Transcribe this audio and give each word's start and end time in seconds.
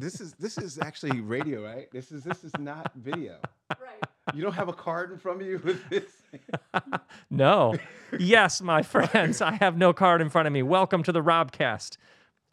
this 0.00 0.20
is 0.20 0.34
this 0.34 0.58
is 0.58 0.78
actually 0.78 1.20
radio, 1.20 1.64
right? 1.64 1.90
This 1.90 2.12
is 2.12 2.22
this 2.22 2.44
is 2.44 2.52
not 2.58 2.92
video. 2.94 3.38
Right. 3.70 4.34
You 4.34 4.42
don't 4.42 4.54
have 4.54 4.68
a 4.68 4.72
card 4.72 5.10
in 5.10 5.18
front 5.18 5.40
of 5.40 5.46
you 5.46 5.60
with 5.62 5.88
this. 5.88 6.04
No. 7.30 7.74
yes, 8.18 8.60
my 8.60 8.82
friends, 8.82 9.40
I 9.40 9.52
have 9.52 9.76
no 9.76 9.92
card 9.92 10.20
in 10.20 10.28
front 10.28 10.46
of 10.46 10.52
me. 10.52 10.62
Welcome 10.62 11.02
to 11.04 11.12
the 11.12 11.22
Robcast, 11.22 11.96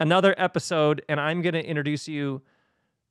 another 0.00 0.34
episode, 0.38 1.02
and 1.08 1.20
I'm 1.20 1.42
going 1.42 1.54
to 1.54 1.64
introduce 1.64 2.08
you 2.08 2.42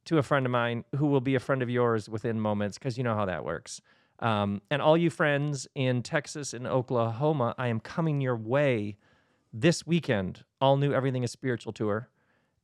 to 0.05 0.17
a 0.17 0.23
friend 0.23 0.46
of 0.46 0.52
mine 0.52 0.83
who 0.96 1.08
will 1.08 1.22
be 1.22 1.36
a 1.36 1.40
friend 1.40 1.62
of 1.62 1.70
yours 1.70 2.10
within 2.10 2.40
moments 2.40 2.78
because 2.78 2.97
you 2.97 3.04
know 3.04 3.15
how 3.15 3.26
that 3.26 3.46
works. 3.46 3.81
Um, 4.20 4.62
and 4.72 4.81
all 4.81 4.97
you 4.97 5.10
friends 5.10 5.67
in 5.76 6.02
Texas 6.02 6.54
and 6.54 6.65
Oklahoma, 6.65 7.54
I 7.58 7.67
am 7.67 7.79
coming 7.79 8.22
your 8.22 8.36
way 8.36 8.97
this 9.54 9.86
weekend. 9.86 10.44
All 10.62 10.78
new 10.78 10.94
Everything 10.94 11.24
is 11.24 11.31
Spiritual 11.31 11.74
tour. 11.74 12.10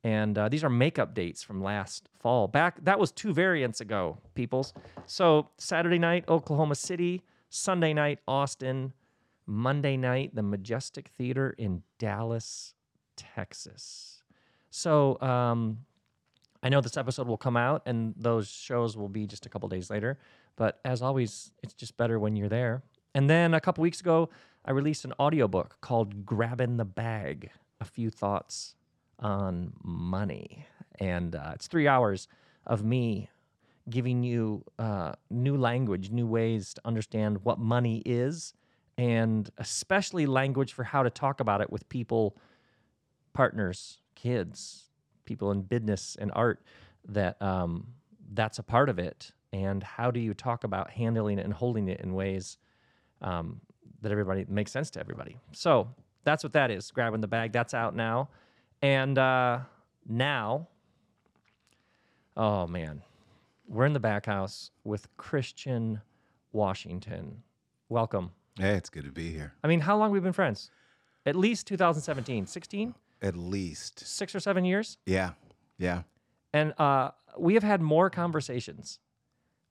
And 0.04 0.38
uh, 0.38 0.50
these 0.50 0.64
are 0.64 0.70
makeup 0.70 1.14
dates 1.14 1.44
from 1.44 1.62
last 1.62 2.10
fall. 2.20 2.48
Back 2.48 2.84
that 2.84 3.00
was 3.00 3.12
two 3.12 3.34
variants 3.34 3.82
ago, 3.82 4.18
peoples. 4.34 4.74
So 5.06 5.50
Saturday 5.58 6.00
night, 6.00 6.26
Oklahoma 6.28 6.76
City. 6.76 7.22
Sunday 7.50 7.94
night, 7.94 8.20
Austin. 8.28 8.94
Monday 9.46 9.98
night, 9.98 10.34
the 10.34 10.44
Majestic 10.44 11.10
Theater 11.18 11.54
in 11.58 11.84
Dallas, 12.00 12.74
Texas. 13.18 14.24
So 14.70 15.20
um, 15.20 15.80
I 16.64 16.70
know 16.70 16.80
this 16.80 16.96
episode 16.96 17.28
will 17.28 17.38
come 17.38 17.58
out, 17.58 17.82
and 17.86 18.14
those 18.18 18.50
shows 18.50 18.96
will 18.96 19.10
be 19.10 19.28
just 19.28 19.46
a 19.46 19.50
couple 19.50 19.68
days 19.68 19.90
later. 19.90 20.18
But 20.56 20.80
as 20.86 21.02
always, 21.02 21.52
it's 21.64 21.74
just 21.74 21.98
better 21.98 22.20
when 22.20 22.36
you're 22.36 22.50
there. 22.50 22.84
And 23.14 23.30
then 23.30 23.54
a 23.54 23.60
couple 23.60 23.82
weeks 23.82 24.00
ago, 24.00 24.30
I 24.64 24.72
released 24.72 25.04
an 25.06 25.14
audiobook 25.20 25.78
called 25.82 26.26
Grabbing 26.26 26.78
the 26.78 26.86
Bag 26.86 27.52
A 27.82 27.86
Few 27.86 28.10
Thoughts 28.10 28.76
on 29.22 29.74
Money. 29.84 30.66
And 31.00 31.36
uh, 31.36 31.52
it's 31.56 31.68
three 31.68 31.88
hours 31.88 32.28
of 32.66 32.84
me 32.84 33.30
giving 33.90 34.24
you 34.24 34.64
uh, 34.78 35.14
new 35.30 35.58
language, 35.58 36.12
new 36.12 36.28
ways 36.28 36.74
to 36.76 36.82
understand 36.86 37.44
what 37.44 37.60
money 37.60 38.02
is, 38.06 38.54
and 38.98 39.50
especially 39.58 40.26
language 40.26 40.74
for 40.74 40.84
how 40.84 41.04
to 41.04 41.10
talk 41.10 41.40
about 41.40 41.62
it 41.62 41.72
with 41.72 41.88
people, 41.90 42.38
partners, 43.34 43.98
kids, 44.16 44.90
people 45.26 45.52
in 45.52 45.62
business 45.62 46.16
and 46.20 46.32
art 46.36 46.62
that 47.08 47.42
um, 47.42 47.88
that's 48.34 48.60
a 48.60 48.64
part 48.64 48.90
of 48.90 49.00
it. 49.00 49.32
And 49.54 49.84
how 49.84 50.12
do 50.12 50.20
you 50.20 50.34
talk 50.34 50.64
about 50.64 50.92
handling 50.92 51.40
it 51.40 51.46
and 51.46 51.54
holding 51.54 51.88
it 51.90 52.00
in 52.02 52.14
ways 52.14 52.58
um, 53.22 53.60
that 54.02 54.12
everybody 54.12 54.46
makes 54.48 54.72
sense 54.72 54.90
to 54.92 55.00
everybody? 55.00 55.38
So 55.52 55.90
that's 56.24 56.44
what 56.44 56.54
that 56.54 56.72
is. 56.72 56.92
Grabbing 56.92 57.22
the 57.22 57.28
bag. 57.28 57.52
That's 57.52 57.74
out 57.74 57.96
now. 57.96 58.30
And 58.82 59.18
uh, 59.18 59.60
now, 60.08 60.68
oh 62.36 62.68
man, 62.68 63.02
we're 63.68 63.86
in 63.86 63.94
the 63.94 64.00
back 64.00 64.26
house 64.26 64.72
with 64.84 65.08
Christian 65.18 66.02
Washington. 66.52 67.44
Welcome. 67.90 68.32
Hey, 68.58 68.76
it's 68.76 68.90
good 68.90 69.06
to 69.06 69.12
be 69.12 69.32
here. 69.32 69.54
I 69.64 69.68
mean, 69.68 69.82
how 69.82 69.98
long 69.98 70.12
we've 70.12 70.22
we 70.22 70.26
been 70.28 70.34
friends? 70.34 70.72
At 71.26 71.36
least 71.36 71.68
2017, 71.68 72.48
16, 72.48 72.96
At 73.22 73.36
least. 73.36 74.00
six 74.00 74.34
or 74.34 74.40
seven 74.40 74.66
years. 74.66 74.98
Yeah. 75.06 75.32
Yeah. 75.78 76.02
And 76.54 76.74
uh, 76.80 77.12
we 77.38 77.54
have 77.54 77.64
had 77.64 77.82
more 77.82 78.10
conversations 78.10 79.00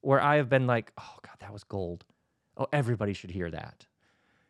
where 0.01 0.21
I 0.21 0.37
have 0.37 0.49
been 0.49 0.67
like, 0.67 0.93
oh, 0.99 1.17
God, 1.23 1.35
that 1.41 1.53
was 1.53 1.65
gold. 1.65 2.05
Oh, 2.57 2.67
everybody 2.73 3.13
should 3.13 3.31
hear 3.31 3.51
that. 3.51 3.87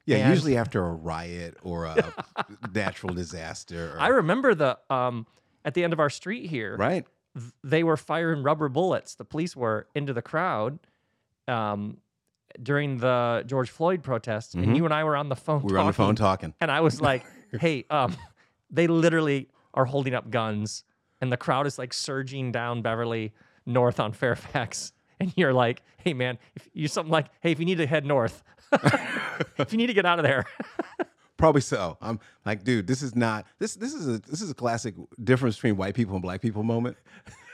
Yeah. 0.07 0.19
And- 0.19 0.31
usually 0.35 0.57
after 0.57 0.85
a 0.85 0.93
riot 0.93 1.57
or 1.63 1.85
a 1.87 2.15
natural 2.75 3.15
disaster. 3.15 3.95
Or, 3.97 4.01
I 4.01 4.09
remember 4.09 4.55
the, 4.55 4.79
um, 4.89 5.27
at 5.65 5.75
the 5.75 5.85
end 5.85 5.93
of 5.93 6.01
our 6.01 6.11
street 6.11 6.49
here, 6.49 6.77
right. 6.77 7.07
th- 7.37 7.53
they 7.63 7.83
were 7.85 7.97
firing 7.97 8.43
rubber 8.43 8.69
bullets, 8.69 9.15
the 9.15 9.25
police 9.25 9.55
were, 9.55 9.87
into 9.95 10.13
the 10.13 10.23
crowd 10.23 10.79
um, 11.49 11.99
during 12.63 12.97
the 12.99 13.45
George 13.47 13.71
Floyd 13.71 14.03
protests. 14.03 14.55
And 14.55 14.77
you 14.77 14.85
and 14.85 14.95
I 14.95 15.05
were 15.05 15.17
on 15.17 15.29
the 15.29 15.37
phone 15.37 15.63
We 15.63 15.73
were 15.73 15.79
on 15.79 15.87
the 15.87 15.93
phone 15.93 16.17
talking. 16.17 16.51
talking. 16.51 16.55
And 16.61 16.71
I 16.71 16.81
was 16.81 17.01
like, 17.11 17.25
hey, 17.59 17.85
um, 17.91 18.17
they 18.71 18.87
literally 18.87 19.49
are 19.75 19.85
holding 19.85 20.15
up 20.15 20.31
guns, 20.31 20.85
and 21.21 21.31
the 21.31 21.37
crowd 21.37 21.67
is 21.67 21.79
like 21.79 21.93
surging 21.93 22.51
down 22.53 22.83
Beverly 22.83 23.33
north 23.67 24.01
on 24.01 24.13
Fairfax. 24.13 24.93
And 25.21 25.33
you're 25.37 25.53
like, 25.53 25.83
hey, 25.99 26.15
man, 26.15 26.39
if 26.57 26.67
you 26.73 26.89
something 26.89 27.13
like, 27.13 27.27
hey, 27.41 27.53
if 27.53 27.59
you 27.61 27.67
need 27.67 27.77
to 27.77 27.87
head 27.87 28.07
north, 28.07 28.43
if 29.59 29.73
you 29.73 29.79
need 29.79 29.89
to 29.89 29.95
get 29.95 30.07
out 30.07 30.19
of 30.19 30.25
there, 30.25 30.45
Probably 31.41 31.63
so. 31.63 31.97
I'm 32.03 32.21
like, 32.45 32.65
dude, 32.65 32.87
this 32.87 33.01
is 33.01 33.17
not 33.17 33.47
this. 33.59 33.75
This 33.75 33.95
is 33.95 34.07
a 34.07 34.19
this 34.19 34.43
is 34.43 34.51
a 34.51 34.55
classic 34.55 34.95
difference 35.25 35.57
between 35.57 35.79
white 35.79 35.95
people 35.95 36.15
and 36.15 36.23
black 36.23 36.43
people 36.43 36.63
moment. 36.63 36.99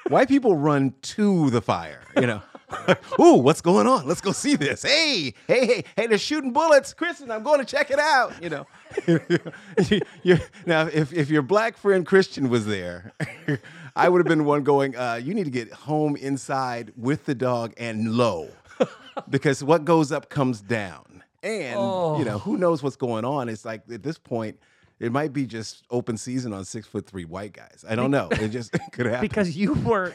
white 0.09 0.27
people 0.27 0.57
run 0.57 0.93
to 1.03 1.51
the 1.51 1.63
fire. 1.63 2.03
You 2.17 2.27
know, 2.27 2.43
ooh, 3.21 3.35
what's 3.35 3.61
going 3.61 3.87
on? 3.87 4.05
Let's 4.09 4.21
go 4.21 4.33
see 4.33 4.57
this. 4.57 4.83
Hey, 4.83 5.35
hey, 5.47 5.67
hey, 5.67 5.85
hey, 5.95 6.07
they're 6.09 6.19
shooting 6.19 6.53
bullets, 6.53 6.93
Christian. 6.95 7.31
I'm 7.31 7.45
going 7.45 7.61
to 7.61 7.65
check 7.65 7.93
it 7.93 8.01
out. 8.01 8.33
You 8.43 8.51
know, 8.51 8.67
now 10.67 10.89
if 10.89 11.13
if 11.13 11.31
your 11.31 11.43
black 11.43 11.77
friend 11.77 12.05
Christian 12.05 12.49
was 12.49 12.67
there. 12.67 13.13
I 13.95 14.11
would 14.11 14.19
have 14.19 14.27
been 14.27 14.45
one 14.45 14.63
going, 14.63 14.95
uh, 14.95 15.15
you 15.23 15.33
need 15.33 15.45
to 15.45 15.51
get 15.51 15.73
home 15.73 16.17
inside 16.17 16.93
with 16.97 17.25
the 17.25 17.35
dog 17.35 17.73
and 17.79 18.13
low. 18.13 18.51
because 19.31 19.65
what 19.65 19.87
goes 19.87 20.13
up 20.13 20.29
comes 20.29 20.61
down. 20.61 21.16
And 21.47 22.19
you 22.19 22.25
know, 22.25 22.35
oh. 22.35 22.39
who 22.39 22.57
knows 22.57 22.83
what's 22.83 22.97
going 22.97 23.25
on? 23.25 23.49
It's 23.49 23.65
like 23.65 23.83
at 23.91 24.03
this 24.03 24.19
point, 24.19 24.59
it 24.99 25.13
might 25.13 25.33
be 25.33 25.47
just 25.47 25.85
open 25.91 26.17
season 26.17 26.53
on 26.53 26.65
six 26.65 26.87
foot 26.87 27.07
three 27.07 27.25
white 27.25 27.53
guys. 27.53 27.85
I 27.89 27.95
don't 27.95 28.11
know. 28.11 28.29
It 28.33 28.49
just 28.49 28.75
it 28.75 28.81
could 28.93 29.07
happen. 29.07 29.21
because 29.21 29.57
you 29.57 29.75
were, 29.75 30.13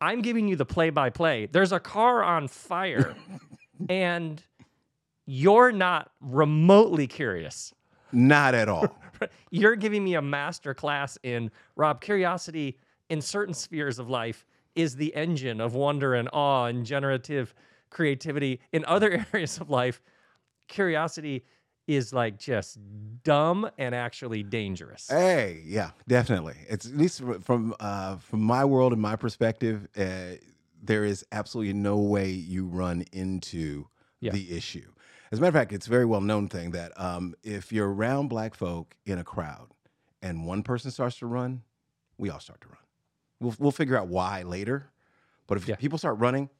I'm 0.00 0.22
giving 0.22 0.46
you 0.46 0.54
the 0.54 0.66
play 0.66 0.90
by 0.90 1.10
play. 1.10 1.46
There's 1.46 1.72
a 1.72 1.80
car 1.80 2.22
on 2.22 2.46
fire, 2.46 3.16
and 3.88 4.40
you're 5.26 5.72
not 5.72 6.12
remotely 6.20 7.06
curious. 7.06 7.74
Not 8.12 8.54
at 8.54 8.68
all. 8.68 8.96
You're 9.50 9.76
giving 9.76 10.04
me 10.04 10.14
a 10.14 10.22
master 10.22 10.74
class 10.74 11.18
in 11.22 11.50
Rob 11.74 12.00
curiosity 12.00 12.78
in 13.08 13.20
certain 13.20 13.54
spheres 13.54 13.98
of 13.98 14.08
life 14.08 14.46
is 14.74 14.96
the 14.96 15.14
engine 15.14 15.60
of 15.60 15.74
wonder 15.74 16.14
and 16.14 16.28
awe 16.32 16.66
and 16.66 16.86
generative 16.86 17.52
creativity. 17.90 18.60
In 18.72 18.84
other 18.84 19.26
areas 19.32 19.58
of 19.58 19.70
life, 19.70 20.00
curiosity 20.68 21.44
is 21.86 22.12
like 22.12 22.38
just 22.38 22.78
dumb 23.22 23.70
and 23.78 23.94
actually 23.94 24.42
dangerous. 24.42 25.06
Hey, 25.08 25.62
yeah, 25.64 25.90
definitely. 26.08 26.56
It's 26.68 26.86
at 26.86 26.96
least 26.96 27.20
fr- 27.20 27.34
from 27.40 27.74
uh, 27.78 28.16
from 28.16 28.40
my 28.42 28.64
world 28.64 28.92
and 28.92 29.00
my 29.00 29.16
perspective, 29.16 29.86
uh, 29.96 30.36
there 30.82 31.04
is 31.04 31.24
absolutely 31.32 31.72
no 31.74 31.98
way 31.98 32.30
you 32.30 32.66
run 32.66 33.04
into 33.12 33.86
Yeah. 34.20 34.32
the 34.32 34.56
issue. 34.56 34.92
As 35.32 35.38
a 35.38 35.42
matter 35.42 35.48
of 35.48 35.54
fact, 35.54 35.72
it's 35.72 35.86
a 35.86 35.90
very 35.90 36.04
well 36.04 36.20
known 36.20 36.48
thing 36.48 36.70
that 36.72 36.92
um, 37.00 37.34
if 37.42 37.72
you're 37.72 37.92
around 37.92 38.28
black 38.28 38.54
folk 38.54 38.96
in 39.04 39.18
a 39.18 39.24
crowd 39.24 39.68
and 40.22 40.44
one 40.46 40.62
person 40.62 40.90
starts 40.90 41.18
to 41.18 41.26
run, 41.26 41.62
we 42.18 42.30
all 42.30 42.40
start 42.40 42.60
to 42.62 42.68
run. 42.68 42.78
We'll 43.40 43.54
we'll 43.58 43.70
figure 43.72 43.96
out 43.96 44.08
why 44.08 44.42
later, 44.42 44.90
but 45.46 45.56
if 45.56 45.68
Yeah. 45.68 45.76
people 45.76 45.98
start 45.98 46.18
running, 46.18 46.50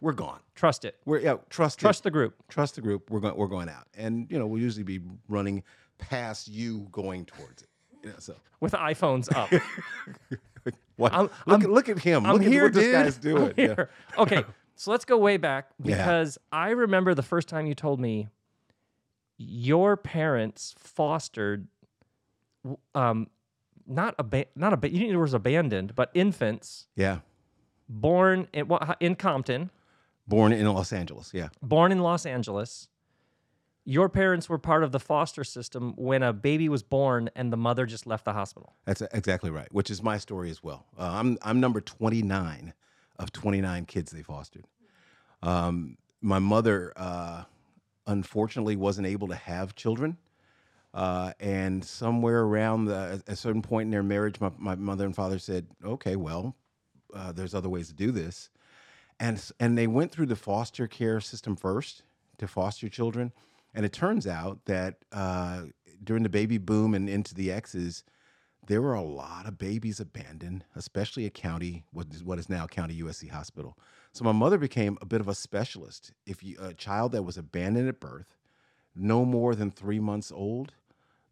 we're 0.00 0.12
gone. 0.12 0.40
Trust 0.54 0.84
it. 0.84 0.96
We're 1.04 1.20
yeah, 1.20 1.36
trust 1.50 1.78
it 1.78 1.80
Trust 1.82 2.02
the 2.04 2.10
group. 2.10 2.34
trust 2.48 2.74
the 2.76 2.80
group. 2.80 3.10
We're 3.10 3.20
going. 3.20 3.36
We're 3.36 3.46
going 3.48 3.68
out, 3.68 3.86
and 3.96 4.26
you 4.30 4.38
know 4.38 4.46
we'll 4.46 4.62
usually 4.62 4.84
be 4.84 5.00
running 5.28 5.62
past 5.98 6.48
you 6.48 6.88
going 6.92 7.24
towards 7.26 7.62
it. 7.62 7.68
You 8.02 8.10
know, 8.10 8.16
so 8.18 8.34
with 8.60 8.72
iPhones 8.72 9.34
up. 9.34 9.50
what? 10.96 11.12
I'm- 11.12 11.30
look, 11.46 11.60
I'm- 11.60 11.62
at 11.62 11.70
look 11.70 11.88
at 11.88 11.98
him. 11.98 12.26
I'm 12.26 12.34
look 12.34 12.42
here, 12.42 12.66
at 12.66 12.74
what 12.74 12.74
dude. 12.74 12.82
this 12.84 12.92
guy's 13.02 13.16
doing. 13.18 13.52
Yeah. 13.56 13.84
Okay, 14.16 14.44
so 14.76 14.90
let's 14.90 15.04
go 15.04 15.18
way 15.18 15.36
back 15.36 15.70
Yeah. 15.82 15.96
because 15.96 16.38
I 16.52 16.70
remember 16.70 17.14
the 17.14 17.22
first 17.22 17.48
time 17.48 17.66
you 17.66 17.74
told 17.74 18.00
me 18.00 18.28
your 19.36 19.96
parents 19.96 20.74
fostered, 20.78 21.68
um, 22.94 23.28
not 23.86 24.14
a 24.18 24.44
not 24.54 24.72
a 24.72 24.88
you 24.90 24.98
didn't 25.00 25.18
words 25.18 25.34
abandoned, 25.34 25.94
but 25.94 26.10
infants 26.14 26.88
yeah. 26.96 27.18
born 27.88 28.48
in 28.52 28.68
what 28.68 28.96
in 29.00 29.14
Compton, 29.14 29.70
Born 30.28 30.52
in 30.52 30.66
Los 30.72 30.92
Angeles. 30.92 31.32
Yeah. 31.32 31.48
born 31.62 31.90
in 31.90 32.00
Los 32.00 32.26
Angeles. 32.26 32.88
Your 33.84 34.10
parents 34.10 34.50
were 34.50 34.58
part 34.58 34.84
of 34.84 34.92
the 34.92 35.00
foster 35.00 35.42
system 35.44 35.94
when 35.96 36.22
a 36.22 36.34
baby 36.34 36.68
was 36.68 36.82
born 36.82 37.30
and 37.34 37.50
the 37.50 37.56
mother 37.56 37.86
just 37.86 38.06
left 38.06 38.26
the 38.26 38.34
hospital. 38.34 38.74
That's 38.84 39.00
exactly 39.00 39.48
right. 39.50 39.72
Which 39.72 39.90
is 39.90 40.02
my 40.02 40.18
story 40.18 40.50
as 40.50 40.62
well. 40.62 40.84
Uh, 40.98 41.10
I'm 41.14 41.38
I'm 41.40 41.58
number 41.58 41.80
29 41.80 42.74
of 43.18 43.32
29 43.32 43.86
kids 43.86 44.12
they 44.12 44.22
fostered. 44.22 44.66
Um, 45.42 45.96
my 46.20 46.38
mother, 46.38 46.92
uh, 46.96 47.44
unfortunately, 48.06 48.76
wasn't 48.76 49.06
able 49.06 49.28
to 49.28 49.34
have 49.34 49.74
children. 49.74 50.18
Uh, 50.92 51.32
and 51.40 51.84
somewhere 51.84 52.40
around 52.42 52.86
the, 52.86 53.22
a 53.26 53.36
certain 53.36 53.62
point 53.62 53.86
in 53.86 53.90
their 53.90 54.02
marriage, 54.02 54.40
my, 54.40 54.50
my 54.58 54.74
mother 54.74 55.04
and 55.06 55.14
father 55.14 55.38
said, 55.38 55.66
"Okay, 55.84 56.16
well, 56.16 56.54
uh, 57.14 57.30
there's 57.32 57.54
other 57.54 57.68
ways 57.68 57.88
to 57.88 57.94
do 57.94 58.10
this," 58.10 58.50
and 59.20 59.50
and 59.58 59.76
they 59.76 59.86
went 59.86 60.12
through 60.12 60.26
the 60.26 60.36
foster 60.36 60.86
care 60.86 61.20
system 61.20 61.56
first 61.56 62.02
to 62.38 62.46
foster 62.46 62.88
children. 62.88 63.32
And 63.74 63.84
it 63.84 63.92
turns 63.92 64.26
out 64.26 64.64
that 64.64 64.96
uh, 65.12 65.64
during 66.02 66.22
the 66.22 66.28
baby 66.28 66.58
boom 66.58 66.94
and 66.94 67.08
into 67.08 67.34
the 67.34 67.52
X's, 67.52 68.02
there 68.66 68.82
were 68.82 68.94
a 68.94 69.02
lot 69.02 69.46
of 69.46 69.58
babies 69.58 70.00
abandoned, 70.00 70.64
especially 70.74 71.26
at 71.26 71.34
county, 71.34 71.84
what 71.92 72.06
is, 72.12 72.22
what 72.22 72.38
is 72.38 72.48
now 72.48 72.66
County 72.66 73.00
USC 73.00 73.30
Hospital. 73.30 73.76
So 74.12 74.24
my 74.24 74.32
mother 74.32 74.58
became 74.58 74.98
a 75.00 75.06
bit 75.06 75.20
of 75.20 75.28
a 75.28 75.34
specialist. 75.34 76.12
If 76.26 76.42
you, 76.42 76.56
a 76.60 76.74
child 76.74 77.12
that 77.12 77.22
was 77.22 77.36
abandoned 77.36 77.88
at 77.88 78.00
birth, 78.00 78.36
no 78.94 79.24
more 79.24 79.54
than 79.54 79.70
three 79.70 80.00
months 80.00 80.32
old, 80.32 80.72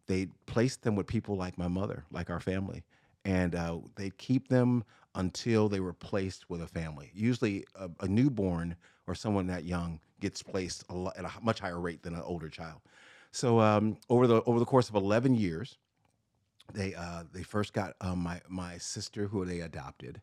they 0.07 0.27
placed 0.45 0.83
them 0.83 0.95
with 0.95 1.05
people 1.05 1.35
like 1.35 1.57
my 1.57 1.67
mother, 1.67 2.05
like 2.11 2.29
our 2.29 2.39
family, 2.39 2.83
and 3.25 3.53
uh, 3.55 3.79
they'd 3.95 4.17
keep 4.17 4.47
them 4.47 4.83
until 5.17 5.67
they 5.67 5.79
were 5.79 5.93
placed 5.93 6.49
with 6.49 6.61
a 6.61 6.67
family. 6.67 7.11
Usually, 7.13 7.65
a, 7.75 7.89
a 8.01 8.07
newborn 8.07 8.75
or 9.07 9.15
someone 9.15 9.47
that 9.47 9.63
young 9.65 9.99
gets 10.21 10.41
placed 10.41 10.83
a 10.89 10.93
lo- 10.95 11.11
at 11.17 11.25
a 11.25 11.31
much 11.41 11.59
higher 11.59 11.79
rate 11.79 12.03
than 12.03 12.13
an 12.13 12.21
older 12.21 12.49
child. 12.49 12.79
So 13.31 13.59
um, 13.59 13.97
over 14.09 14.25
the 14.27 14.41
over 14.43 14.59
the 14.59 14.65
course 14.65 14.87
of 14.89 14.95
eleven 14.95 15.35
years, 15.35 15.77
they 16.73 16.95
uh, 16.95 17.23
they 17.33 17.43
first 17.43 17.73
got 17.73 17.93
um, 18.01 18.19
my 18.23 18.41
my 18.47 18.77
sister 18.77 19.27
who 19.27 19.43
they 19.45 19.59
adopted, 19.59 20.21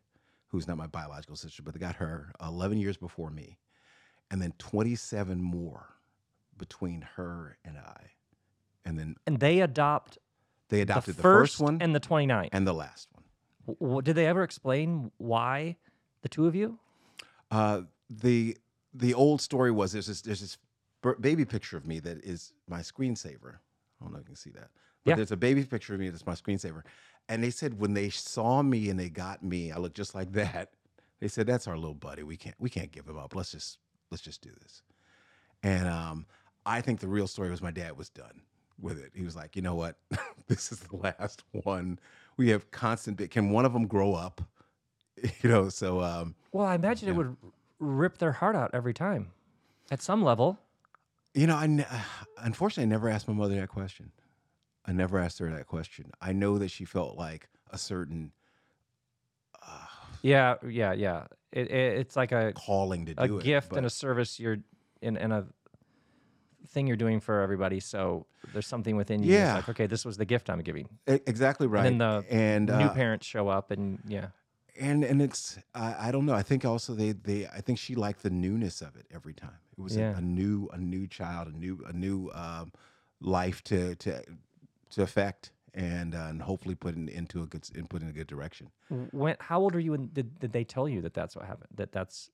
who's 0.49 0.67
not 0.67 0.76
my 0.76 0.87
biological 0.87 1.37
sister, 1.37 1.62
but 1.62 1.75
they 1.75 1.81
got 1.81 1.97
her 1.97 2.32
eleven 2.43 2.79
years 2.79 2.97
before 2.97 3.31
me, 3.31 3.58
and 4.31 4.40
then 4.40 4.52
twenty 4.58 4.94
seven 4.94 5.43
more 5.43 5.90
between 6.56 7.06
her 7.17 7.58
and 7.64 7.76
I, 7.79 8.11
and 8.85 8.99
then 8.99 9.17
And 9.26 9.40
they 9.40 9.61
adopt 9.61 10.19
they 10.69 10.81
adopted 10.81 11.14
first, 11.17 11.17
the 11.17 11.23
first, 11.23 11.61
one 11.61 11.79
and 11.81 11.94
the 11.94 12.00
29th. 12.00 12.49
and 12.52 12.67
the 12.67 12.73
last 12.73 13.08
one. 13.12 13.13
W- 13.66 14.02
did 14.02 14.16
they 14.16 14.26
ever 14.26 14.43
explain 14.43 15.11
why 15.19 15.76
the 16.22 16.28
two 16.28 16.46
of 16.46 16.55
you? 16.55 16.78
Uh, 17.50 17.82
the 18.11 18.56
the 18.93 19.14
old 19.14 19.40
story 19.40 19.70
was 19.70 19.93
there's 19.93 20.06
this 20.06 20.22
there's 20.22 20.40
this 20.40 20.58
b- 21.02 21.11
baby 21.20 21.44
picture 21.44 21.76
of 21.76 21.87
me 21.87 22.00
that 22.00 22.19
is 22.25 22.52
my 22.69 22.81
screensaver. 22.81 23.55
I 24.00 24.05
don't 24.05 24.12
know 24.12 24.19
if 24.19 24.25
you 24.25 24.28
can 24.28 24.37
see 24.37 24.50
that. 24.50 24.70
But 25.05 25.11
Yeah. 25.11 25.16
there's 25.16 25.32
a 25.32 25.37
baby 25.37 25.64
picture 25.64 25.94
of 25.94 26.00
me 26.00 26.08
that's 26.11 26.26
my 26.26 26.34
screensaver. 26.34 26.82
And 27.28 27.43
they 27.43 27.50
said 27.50 27.78
when 27.78 27.94
they 27.94 28.11
saw 28.11 28.62
me 28.62 28.90
and 28.90 28.99
they 29.00 29.08
got 29.08 29.43
me, 29.43 29.72
I 29.72 29.78
looked 29.78 29.96
just 29.96 30.14
like 30.14 30.32
that. 30.32 30.70
They 31.20 31.28
said 31.28 31.46
that's 31.46 31.66
our 31.66 31.76
little 31.78 31.94
buddy. 31.94 32.22
We 32.22 32.37
can't 32.37 32.56
we 32.58 32.69
can't 32.69 32.93
give 32.93 33.06
him 33.06 33.16
up. 33.16 33.34
Let's 33.34 33.52
just 33.52 33.78
let's 34.11 34.22
just 34.22 34.43
do 34.43 34.50
this. 34.61 34.82
And 35.62 35.88
um, 35.88 36.26
I 36.66 36.82
think 36.82 37.00
the 37.00 37.08
real 37.08 37.26
story 37.26 37.49
was 37.50 37.62
my 37.62 37.70
dad 37.70 37.96
was 37.96 38.11
done 38.11 38.43
with 38.78 38.99
it. 38.99 39.12
He 39.14 39.22
was 39.25 39.34
like, 39.34 39.56
you 39.56 39.62
know 39.62 39.75
what, 39.75 39.96
this 40.49 40.70
is 40.70 40.81
the 40.81 40.96
last 40.96 41.43
one. 41.62 41.99
We 42.37 42.49
have 42.51 42.71
constant. 42.71 43.17
bit- 43.17 43.31
Can 43.31 43.51
one 43.51 43.65
of 43.65 43.73
them 43.73 43.87
grow 43.87 44.15
up? 44.15 44.41
You 45.43 45.49
know, 45.49 45.69
so 45.71 46.01
um, 46.03 46.35
Well, 46.53 46.67
I 46.67 46.75
imagine 46.75 47.09
it 47.09 47.13
would 47.17 47.37
rip 47.79 48.19
their 48.19 48.33
heart 48.33 48.55
out 48.57 48.71
every 48.75 48.93
time 48.93 49.31
at 49.91 50.03
some 50.03 50.23
level. 50.23 50.59
You 51.33 51.47
know, 51.47 51.57
I 51.57 51.67
ne- 51.67 51.87
unfortunately 52.39 52.83
I 52.85 52.87
never 52.95 53.09
asked 53.09 53.27
my 53.29 53.33
mother 53.35 53.55
that 53.57 53.69
question. 53.69 54.11
I 54.85 54.93
never 54.93 55.19
asked 55.19 55.39
her 55.39 55.51
that 55.51 55.67
question. 55.67 56.11
I 56.21 56.33
know 56.33 56.59
that 56.59 56.71
she 56.71 56.85
felt 56.85 57.17
like 57.17 57.49
a 57.71 57.79
certain 57.79 58.33
uh, 59.67 59.87
Yeah, 60.21 60.57
yeah, 60.69 60.93
yeah. 60.93 61.27
It, 61.53 61.71
it, 61.71 61.99
it's 62.01 62.17
like 62.17 62.33
a, 62.33 62.53
calling 62.55 63.07
to 63.07 63.15
a 63.17 63.27
do 63.29 63.39
it. 63.39 63.41
A 63.41 63.45
gift 63.45 63.71
but- 63.71 63.77
and 63.79 63.87
a 63.87 63.91
service 63.91 64.39
you're 64.39 64.59
in, 65.01 65.17
and 65.17 65.33
a 65.33 65.47
thing 66.69 66.87
you're 66.87 66.96
doing 66.96 67.20
for 67.20 67.40
everybody. 67.40 67.81
So 67.81 68.26
there's 68.52 68.66
something 68.66 68.96
within 68.96 69.22
you. 69.22 69.32
Yeah. 69.32 69.56
like, 69.56 69.69
okay, 69.70 69.87
this 69.87 70.05
was 70.05 70.16
the 70.16 70.25
gift 70.25 70.50
I'm 70.50 70.61
giving. 70.61 70.88
E- 71.08 71.20
exactly 71.26 71.66
right. 71.66 71.87
And 71.87 72.00
the 72.00 72.25
and 72.31 72.66
New 72.66 72.72
uh, 72.72 72.94
parents 72.94 73.26
show 73.26 73.49
up, 73.49 73.70
and 73.70 73.99
yeah. 74.06 74.28
and 74.78 75.05
and 75.05 75.22
it's 75.22 75.58
I, 75.75 76.08
I 76.08 76.11
don't 76.12 76.26
know. 76.26 76.34
I 76.34 76.43
think 76.43 76.64
also 76.64 76.94
they 76.94 77.12
they 77.12 77.46
I 77.46 77.61
think 77.61 77.78
she 77.78 77.94
liked 77.94 78.22
the 78.22 78.31
newness 78.31 78.81
of 78.82 78.96
it 78.96 79.06
every 79.12 79.34
time. 79.34 79.58
It 79.76 79.82
was 79.82 79.96
Yeah. 79.96 80.14
a, 80.14 80.19
a 80.19 80.20
new 80.20 80.69
a 80.72 80.78
new 80.78 81.06
child, 81.06 81.49
a 81.49 81.56
new 81.56 81.84
a 81.87 81.93
new 81.93 82.31
um, 82.34 82.72
life 83.20 83.62
to 83.64 83.94
to 83.96 84.22
to 84.90 85.02
affect 85.02 85.50
and 85.75 86.14
uh, 86.14 86.26
and 86.28 86.43
hopefully 86.43 86.75
put 86.75 86.94
in, 86.94 87.08
into 87.08 87.43
a 87.43 87.46
good 87.46 87.69
and 87.75 87.88
put 87.90 88.02
in 88.02 88.08
a 88.08 88.12
good 88.12 88.26
direction. 88.28 88.70
When? 89.11 89.37
How 89.40 89.61
old 89.61 89.75
are 89.75 89.81
you? 89.81 89.94
And 89.94 90.12
did, 90.14 90.38
did 90.38 90.52
they 90.52 90.64
tell 90.64 90.88
you 90.88 91.02
that 91.02 91.14
that's 91.14 91.34
what 91.37 91.46
happened? 91.46 91.70
That 91.75 91.93
that's 91.93 92.31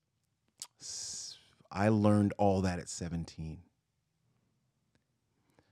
I 1.71 1.89
learned 1.89 2.33
all 2.37 2.61
that 2.61 2.79
at 2.79 2.89
17. 2.89 3.59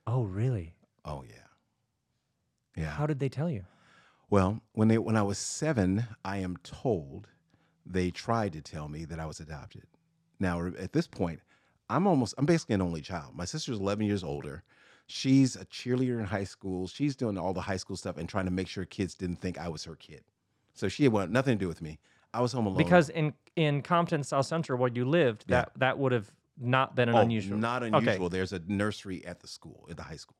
Oh 0.09 0.23
really? 0.23 0.73
Oh 1.05 1.23
yeah. 1.27 1.35
Yeah. 2.75 2.89
How 2.91 3.05
did 3.05 3.19
they 3.19 3.29
tell 3.29 3.49
you? 3.49 3.63
Well, 4.29 4.61
when 4.73 4.87
they 4.87 4.97
when 4.97 5.15
I 5.15 5.23
was 5.23 5.37
seven, 5.37 6.05
I 6.23 6.37
am 6.37 6.57
told 6.63 7.27
they 7.85 8.11
tried 8.11 8.53
to 8.53 8.61
tell 8.61 8.87
me 8.87 9.05
that 9.05 9.19
I 9.19 9.25
was 9.25 9.39
adopted. 9.39 9.83
Now 10.39 10.65
at 10.67 10.93
this 10.93 11.07
point, 11.07 11.39
I'm 11.89 12.07
almost 12.07 12.35
I'm 12.37 12.45
basically 12.45 12.75
an 12.75 12.81
only 12.81 13.01
child. 13.01 13.35
My 13.35 13.45
sister's 13.45 13.79
11 13.79 14.05
years 14.05 14.23
older. 14.23 14.63
She's 15.07 15.55
a 15.55 15.65
cheerleader 15.65 16.19
in 16.19 16.25
high 16.25 16.43
school. 16.43 16.87
She's 16.87 17.15
doing 17.15 17.35
all 17.37 17.53
the 17.53 17.61
high 17.61 17.77
school 17.77 17.95
stuff 17.95 18.17
and 18.17 18.29
trying 18.29 18.45
to 18.45 18.51
make 18.51 18.67
sure 18.67 18.85
kids 18.85 19.15
didn't 19.15 19.37
think 19.37 19.57
I 19.57 19.67
was 19.67 19.83
her 19.85 19.95
kid. 19.95 20.21
So 20.73 20.87
she 20.87 21.03
had 21.05 21.31
nothing 21.31 21.57
to 21.57 21.59
do 21.59 21.67
with 21.67 21.81
me. 21.81 21.97
I 22.31 22.41
was 22.41 22.53
home 22.53 22.67
alone. 22.67 22.77
Because 22.77 23.09
in 23.09 23.33
in 23.55 23.81
Compton, 23.81 24.23
South 24.23 24.45
Central, 24.45 24.77
where 24.79 24.91
you 24.93 25.05
lived, 25.05 25.45
Yeah. 25.47 25.61
that 25.61 25.71
that 25.77 25.97
would 25.97 26.11
have 26.11 26.31
not 26.59 26.95
been 26.95 27.09
an 27.09 27.15
Oh, 27.15 27.23
unusual. 27.23 27.57
not 27.57 27.83
Okay. 27.83 27.95
unusual. 27.97 28.29
There's 28.29 28.53
a 28.53 28.59
nursery 28.67 29.25
at 29.25 29.39
the 29.39 29.47
school, 29.47 29.87
at 29.89 29.97
the 29.97 30.03
high 30.03 30.17
school. 30.17 30.35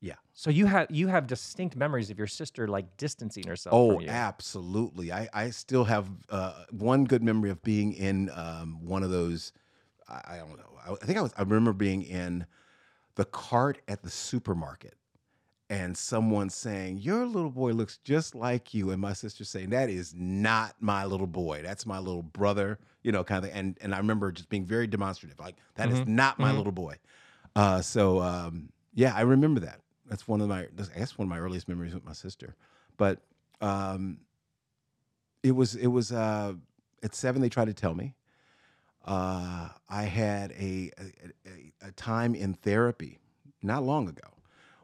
Yeah. 0.00 0.14
So 0.32 0.50
you 0.50 0.66
have 0.66 0.86
you 0.90 1.08
have 1.08 1.26
distinct 1.26 1.74
memories 1.76 2.10
of 2.10 2.18
your 2.18 2.28
sister 2.28 2.68
like 2.68 2.96
distancing 2.96 3.46
herself. 3.46 3.74
Oh, 3.74 4.00
absolutely. 4.06 5.12
I, 5.12 5.28
I 5.34 5.50
still 5.50 5.84
have 5.84 6.08
uh, 6.30 6.64
one 6.70 7.04
good 7.04 7.22
memory 7.22 7.50
of 7.50 7.62
being 7.62 7.92
in 7.92 8.30
um, 8.30 8.84
one 8.84 9.02
of 9.02 9.10
those. 9.10 9.52
I, 10.08 10.22
I 10.28 10.36
don't 10.38 10.56
know. 10.56 10.78
I, 10.86 10.92
I 10.92 11.04
think 11.06 11.18
I 11.18 11.22
was. 11.22 11.32
I 11.36 11.42
remember 11.42 11.72
being 11.72 12.02
in 12.02 12.46
the 13.16 13.24
cart 13.24 13.80
at 13.88 14.02
the 14.02 14.10
supermarket, 14.10 14.94
and 15.70 15.96
someone 15.96 16.48
saying, 16.50 16.98
"Your 16.98 17.26
little 17.26 17.50
boy 17.50 17.72
looks 17.72 17.98
just 17.98 18.34
like 18.34 18.72
you," 18.72 18.90
and 18.90 19.00
my 19.00 19.12
sister 19.12 19.44
saying, 19.44 19.70
"That 19.70 19.90
is 19.90 20.14
not 20.14 20.74
my 20.80 21.04
little 21.04 21.26
boy. 21.26 21.60
That's 21.62 21.84
my 21.86 21.98
little 21.98 22.22
brother." 22.22 22.78
You 23.02 23.12
know, 23.12 23.22
kind 23.24 23.44
of. 23.44 23.50
And 23.54 23.76
and 23.80 23.94
I 23.94 23.98
remember 23.98 24.32
just 24.32 24.48
being 24.48 24.64
very 24.64 24.86
demonstrative, 24.86 25.38
like 25.38 25.56
that 25.74 25.90
is 25.90 26.00
Mhm. 26.00 26.06
not 26.08 26.38
my 26.38 26.52
Mhm. 26.52 26.56
little 26.56 26.72
boy. 26.72 26.96
Uh, 27.56 27.82
so 27.82 28.20
um, 28.22 28.70
yeah, 28.94 29.14
I 29.14 29.20
remember 29.22 29.60
that. 29.60 29.80
That's 30.06 30.26
one 30.26 30.40
of 30.40 30.48
my. 30.48 30.62
that's- 30.62 30.90
I 30.94 30.98
guess 31.00 31.18
one 31.18 31.26
of 31.26 31.30
my 31.30 31.38
earliest 31.38 31.68
memories 31.68 31.92
with 31.94 32.04
my 32.04 32.12
sister. 32.14 32.54
But 32.96 33.20
um, 33.60 34.20
it 35.42 35.52
was 35.52 35.74
it 35.76 35.88
was 35.88 36.12
uh, 36.12 36.54
at 37.02 37.14
seven. 37.14 37.42
They 37.42 37.48
tried 37.48 37.66
to 37.66 37.74
tell 37.74 37.94
me. 37.94 38.14
Uh, 39.04 39.68
I 39.88 40.02
had 40.04 40.52
a 40.52 40.90
a- 40.98 41.72
a 41.88 41.92
time 41.92 42.34
in 42.34 42.54
therapy 42.54 43.18
not 43.62 43.82
long 43.82 44.08
ago 44.08 44.28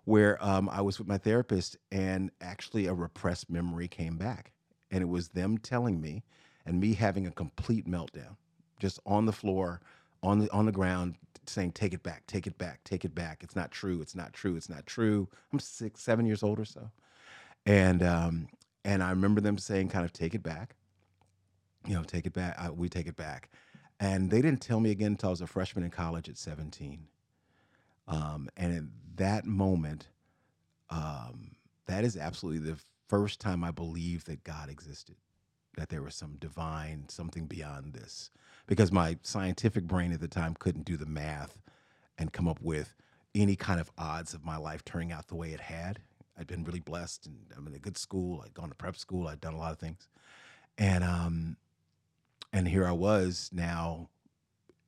where 0.04 0.42
um, 0.44 0.68
I 0.68 0.80
was 0.80 0.98
with 0.98 1.08
my 1.08 1.18
therapist 1.18 1.76
and 1.90 2.30
actually 2.40 2.86
a 2.86 2.94
repressed 2.94 3.50
memory 3.50 3.88
came 3.88 4.16
back, 4.16 4.52
and 4.90 5.02
it 5.02 5.08
was 5.08 5.28
them 5.28 5.58
telling 5.58 6.00
me 6.00 6.24
and 6.66 6.80
me 6.80 6.94
having 6.94 7.26
a 7.26 7.30
complete 7.30 7.86
meltdown, 7.86 8.36
just 8.78 9.00
on 9.06 9.26
the 9.26 9.32
floor, 9.32 9.80
on 10.22 10.38
the 10.38 10.50
on 10.50 10.66
the 10.66 10.72
ground, 10.72 11.16
saying, 11.46 11.72
"Take 11.72 11.94
it 11.94 12.02
back, 12.02 12.26
take 12.26 12.46
it 12.46 12.58
back, 12.58 12.84
take 12.84 13.04
it 13.04 13.14
back. 13.14 13.42
It's 13.42 13.56
not 13.56 13.70
true. 13.70 14.00
It's 14.00 14.14
not 14.14 14.32
true. 14.32 14.56
It's 14.56 14.68
not 14.68 14.86
true." 14.86 15.28
I'm 15.52 15.58
six, 15.58 16.02
seven 16.02 16.26
years 16.26 16.42
old 16.42 16.58
or 16.58 16.64
so, 16.64 16.90
and 17.66 18.02
um, 18.02 18.48
and 18.84 19.02
I 19.02 19.10
remember 19.10 19.40
them 19.40 19.58
saying, 19.58 19.88
"Kind 19.88 20.04
of 20.04 20.12
take 20.12 20.34
it 20.34 20.42
back." 20.42 20.76
You 21.86 21.94
know, 21.94 22.02
take 22.02 22.26
it 22.26 22.32
back. 22.32 22.56
Uh, 22.58 22.72
we 22.72 22.88
take 22.88 23.06
it 23.06 23.16
back, 23.16 23.50
and 24.00 24.30
they 24.30 24.42
didn't 24.42 24.60
tell 24.60 24.80
me 24.80 24.90
again 24.90 25.12
until 25.12 25.28
I 25.28 25.32
was 25.32 25.40
a 25.42 25.46
freshman 25.46 25.84
in 25.84 25.90
college 25.90 26.28
at 26.28 26.38
17. 26.38 27.06
Um, 28.06 28.48
and 28.56 28.90
that 29.16 29.44
moment, 29.44 30.08
um, 30.90 31.56
that 31.86 32.04
is 32.04 32.16
absolutely 32.16 32.70
the 32.70 32.78
first 33.08 33.40
time 33.40 33.64
I 33.64 33.70
believed 33.70 34.26
that 34.26 34.44
God 34.44 34.68
existed, 34.68 35.16
that 35.76 35.88
there 35.88 36.02
was 36.02 36.14
some 36.14 36.36
divine, 36.36 37.08
something 37.08 37.46
beyond 37.46 37.92
this. 37.92 38.30
Because 38.66 38.90
my 38.90 39.18
scientific 39.22 39.84
brain 39.84 40.12
at 40.12 40.20
the 40.20 40.28
time 40.28 40.54
couldn't 40.58 40.84
do 40.84 40.96
the 40.96 41.06
math 41.06 41.58
and 42.18 42.32
come 42.32 42.48
up 42.48 42.60
with 42.62 42.94
any 43.34 43.56
kind 43.56 43.80
of 43.80 43.90
odds 43.98 44.32
of 44.32 44.44
my 44.44 44.56
life 44.56 44.84
turning 44.84 45.12
out 45.12 45.28
the 45.28 45.34
way 45.34 45.50
it 45.50 45.60
had. 45.60 46.00
I'd 46.38 46.46
been 46.46 46.64
really 46.64 46.80
blessed 46.80 47.26
and 47.26 47.36
I'm 47.56 47.66
in 47.66 47.74
a 47.74 47.78
good 47.78 47.98
school. 47.98 48.42
I'd 48.44 48.54
gone 48.54 48.68
to 48.68 48.74
prep 48.74 48.96
school. 48.96 49.28
I'd 49.28 49.40
done 49.40 49.54
a 49.54 49.58
lot 49.58 49.72
of 49.72 49.78
things. 49.78 50.08
And 50.78 51.04
um 51.04 51.56
and 52.52 52.68
here 52.68 52.86
I 52.86 52.92
was 52.92 53.50
now 53.52 54.08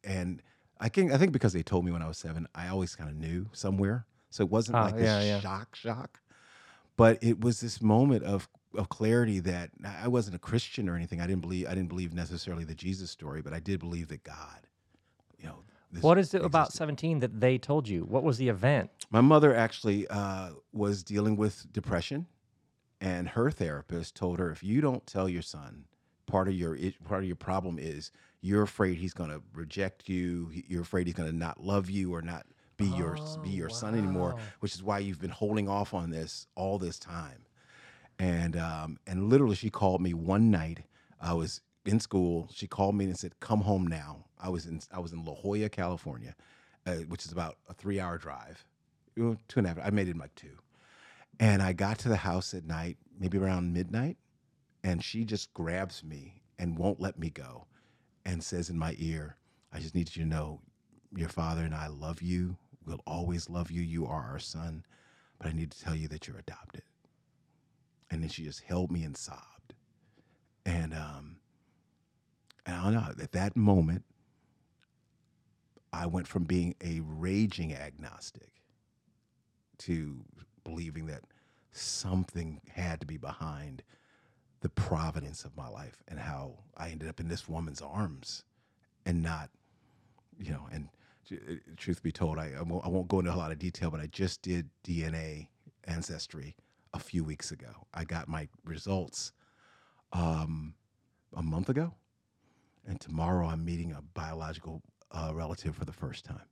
and 0.04 0.42
I 0.78 0.88
think 0.88 1.12
I 1.12 1.18
think 1.18 1.32
because 1.32 1.52
they 1.52 1.62
told 1.62 1.84
me 1.84 1.92
when 1.92 2.02
I 2.02 2.08
was 2.08 2.18
seven, 2.18 2.46
I 2.54 2.68
always 2.68 2.94
kind 2.94 3.10
of 3.10 3.16
knew 3.16 3.46
somewhere. 3.52 4.06
So 4.36 4.44
it 4.44 4.50
wasn't 4.50 4.76
Ah, 4.76 4.84
like 4.84 4.96
this 4.96 5.04
yeah, 5.06 5.22
yeah. 5.22 5.40
shock 5.40 5.74
shock. 5.74 6.20
But 6.96 7.22
it 7.22 7.40
was 7.40 7.60
this 7.60 7.80
moment 7.80 8.22
of 8.24 8.48
of 8.74 8.90
clarity 8.90 9.38
that 9.40 9.70
I 10.02 10.08
wasn't 10.08 10.36
a 10.36 10.38
Christian 10.38 10.88
or 10.90 10.96
anything. 10.96 11.22
I 11.22 11.26
didn't 11.26 11.40
believe 11.40 11.66
I 11.66 11.70
didn't 11.74 11.88
believe 11.88 12.12
necessarily 12.12 12.64
the 12.64 12.74
Jesus 12.74 13.10
story, 13.10 13.40
but 13.40 13.54
I 13.54 13.60
did 13.60 13.80
believe 13.80 14.08
that 14.08 14.22
God, 14.24 14.66
you 15.38 15.46
know, 15.46 15.60
this 15.90 16.02
What 16.02 16.18
is 16.18 16.34
it 16.34 16.44
about 16.44 16.74
17 16.74 17.20
that 17.20 17.40
they 17.40 17.56
told 17.56 17.88
you? 17.88 18.04
What 18.04 18.22
was 18.24 18.36
the 18.36 18.50
event? 18.50 18.90
My 19.10 19.22
mother 19.22 19.54
actually 19.54 20.06
uh, 20.08 20.50
was 20.74 21.02
dealing 21.02 21.36
with 21.36 21.72
depression, 21.72 22.26
and 23.00 23.30
her 23.30 23.50
therapist 23.50 24.14
told 24.14 24.38
her 24.38 24.50
if 24.50 24.62
you 24.62 24.82
don't 24.82 25.06
tell 25.06 25.30
your 25.30 25.42
son, 25.42 25.86
part 26.26 26.48
of 26.48 26.54
your 26.54 26.76
part 27.08 27.22
of 27.22 27.26
your 27.26 27.36
problem 27.36 27.78
is 27.78 28.10
you're 28.42 28.62
afraid 28.62 28.98
he's 28.98 29.14
going 29.14 29.30
to 29.30 29.40
reject 29.54 30.10
you. 30.10 30.50
You're 30.52 30.82
afraid 30.82 31.06
he's 31.06 31.14
going 31.16 31.30
to 31.30 31.36
not 31.36 31.62
love 31.62 31.88
you 31.88 32.12
or 32.14 32.20
not 32.20 32.44
be 32.76 32.86
your 32.86 33.16
be 33.40 33.50
Oh, 33.50 33.52
your 33.52 33.68
son 33.70 33.94
anymore, 33.94 34.34
which 34.60 34.74
is 34.74 34.82
why 34.82 34.98
you've 34.98 35.20
been 35.20 35.30
holding 35.30 35.68
off 35.68 35.94
on 35.94 36.10
this 36.10 36.46
all 36.54 36.78
this 36.78 36.98
time. 36.98 37.46
And 38.18 38.56
um, 38.56 38.98
and 39.06 39.28
literally, 39.28 39.56
she 39.56 39.70
called 39.70 40.00
me 40.00 40.14
one 40.14 40.50
night. 40.50 40.80
I 41.20 41.34
was 41.34 41.60
in 41.84 42.00
school. 42.00 42.48
She 42.52 42.66
called 42.66 42.94
me 42.94 43.04
and 43.06 43.16
said, 43.16 43.38
"Come 43.40 43.60
home 43.62 43.86
now." 43.86 44.24
I 44.38 44.48
was 44.48 44.66
in 44.66 44.80
I 44.92 45.00
was 45.00 45.12
in 45.12 45.24
La 45.24 45.34
Jolla, 45.34 45.68
California, 45.68 46.34
uh, 46.86 46.96
which 47.08 47.24
is 47.24 47.32
about 47.32 47.56
a 47.68 47.74
three 47.74 48.00
hour 48.00 48.18
drive, 48.18 48.64
two 49.16 49.38
and 49.56 49.66
a 49.66 49.68
half. 49.70 49.78
I 49.82 49.90
made 49.90 50.08
it 50.08 50.12
in 50.12 50.18
like 50.18 50.34
two, 50.34 50.58
and 51.40 51.62
I 51.62 51.72
got 51.72 51.98
to 52.00 52.08
the 52.08 52.16
house 52.16 52.54
at 52.54 52.64
night, 52.64 52.96
maybe 53.18 53.38
around 53.38 53.72
midnight, 53.72 54.16
and 54.84 55.02
she 55.02 55.24
just 55.24 55.52
grabs 55.54 56.04
me 56.04 56.42
and 56.58 56.78
won't 56.78 57.00
let 57.00 57.18
me 57.18 57.30
go, 57.30 57.66
and 58.24 58.42
says 58.42 58.70
in 58.70 58.78
my 58.78 58.94
ear, 58.98 59.36
"I 59.72 59.80
just 59.80 59.94
need 59.94 60.14
you 60.14 60.22
to 60.22 60.28
know, 60.28 60.60
your 61.14 61.28
father 61.28 61.62
and 61.62 61.74
I 61.74 61.88
love 61.88 62.22
you. 62.22 62.56
We'll 62.86 63.02
always 63.06 63.50
love 63.50 63.70
you. 63.70 63.82
You 63.82 64.06
are 64.06 64.22
our 64.30 64.38
son, 64.38 64.84
but 65.38 65.48
I 65.48 65.52
need 65.52 65.72
to 65.72 65.80
tell 65.80 65.96
you 65.96 66.08
that 66.08 66.26
you're 66.26 66.38
adopted." 66.38 66.82
and 68.10 68.22
then 68.22 68.28
she 68.28 68.44
just 68.44 68.62
held 68.62 68.90
me 68.90 69.02
and 69.02 69.16
sobbed. 69.16 69.74
And 70.64 70.94
um, 70.94 71.36
and 72.64 72.76
I 72.76 72.84
don't 72.84 72.94
know. 72.94 73.22
At 73.22 73.32
that 73.32 73.56
moment, 73.56 74.04
I 75.92 76.06
went 76.06 76.26
from 76.28 76.44
being 76.44 76.74
a 76.82 77.00
raging 77.04 77.74
agnostic 77.74 78.50
to 79.78 80.24
believing 80.64 81.06
that 81.06 81.22
something 81.72 82.60
had 82.72 83.00
to 83.00 83.06
be 83.06 83.16
behind 83.16 83.82
the 84.60 84.68
providence 84.68 85.44
of 85.44 85.56
my 85.56 85.68
life 85.68 86.02
and 86.08 86.18
how 86.18 86.54
I 86.76 86.90
ended 86.90 87.08
up 87.08 87.20
in 87.20 87.28
this 87.28 87.48
woman's 87.48 87.82
arms 87.82 88.44
and 89.04 89.22
not, 89.22 89.50
you 90.38 90.50
know, 90.50 90.66
and 90.72 90.88
truth 91.76 92.02
be 92.02 92.12
told, 92.12 92.38
I, 92.38 92.52
I 92.58 92.62
won't 92.62 93.08
go 93.08 93.20
into 93.20 93.32
a 93.32 93.36
lot 93.36 93.52
of 93.52 93.58
detail, 93.58 93.90
but 93.90 94.00
I 94.00 94.06
just 94.06 94.42
did 94.42 94.68
DNA 94.84 95.48
ancestry 95.84 96.56
a 96.92 96.98
few 96.98 97.24
weeks 97.24 97.50
ago. 97.50 97.86
I 97.94 98.04
got 98.04 98.28
my 98.28 98.48
results 98.64 99.32
um, 100.12 100.74
a 101.34 101.42
month 101.42 101.68
ago, 101.68 101.94
and 102.86 103.00
tomorrow 103.00 103.46
I'm 103.46 103.64
meeting 103.64 103.92
a 103.92 104.02
biological 104.02 104.82
uh, 105.12 105.32
relative 105.34 105.76
for 105.76 105.84
the 105.84 105.92
first 105.92 106.24
time. 106.24 106.42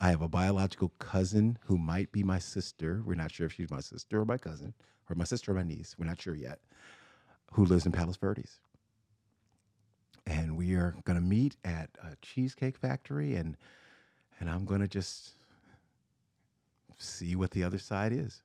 I 0.00 0.10
have 0.10 0.22
a 0.22 0.28
biological 0.28 0.92
cousin 0.98 1.58
who 1.66 1.78
might 1.78 2.10
be 2.10 2.24
my 2.24 2.40
sister. 2.40 3.02
We're 3.04 3.14
not 3.14 3.30
sure 3.30 3.46
if 3.46 3.52
she's 3.52 3.70
my 3.70 3.80
sister 3.80 4.20
or 4.20 4.24
my 4.24 4.38
cousin, 4.38 4.74
or 5.08 5.14
my 5.14 5.24
sister 5.24 5.52
or 5.52 5.54
my 5.54 5.62
niece. 5.62 5.94
We're 5.98 6.06
not 6.06 6.20
sure 6.20 6.34
yet. 6.34 6.58
Who 7.52 7.64
lives 7.64 7.86
in 7.86 7.92
Palos 7.92 8.16
Verdes. 8.16 8.58
And 10.32 10.56
we 10.56 10.74
are 10.74 10.94
going 11.04 11.16
to 11.16 11.24
meet 11.24 11.56
at 11.62 11.90
a 12.02 12.16
cheesecake 12.22 12.78
factory, 12.78 13.34
and 13.34 13.56
and 14.40 14.48
I'm 14.48 14.64
going 14.64 14.80
to 14.80 14.88
just 14.88 15.32
see 16.98 17.36
what 17.36 17.50
the 17.50 17.64
other 17.64 17.78
side 17.78 18.12
is. 18.12 18.42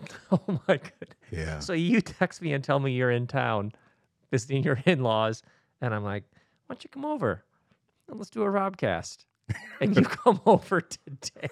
Oh 0.32 0.60
my 0.68 0.76
goodness. 0.76 1.18
Yeah. 1.30 1.60
So 1.60 1.72
you 1.72 2.00
text 2.00 2.42
me 2.42 2.52
and 2.52 2.62
tell 2.64 2.80
me 2.80 2.92
you're 2.92 3.12
in 3.12 3.26
town 3.26 3.72
visiting 4.30 4.64
your 4.64 4.80
in-laws, 4.84 5.42
and 5.80 5.94
I'm 5.94 6.02
like, 6.02 6.24
why 6.66 6.74
don't 6.74 6.82
you 6.84 6.90
come 6.90 7.04
over 7.04 7.44
and 8.08 8.18
let's 8.18 8.30
do 8.30 8.42
a 8.42 8.46
Robcast? 8.46 9.24
And 9.80 9.94
you 9.94 10.02
come 10.02 10.40
over 10.46 10.80
today. 10.80 11.48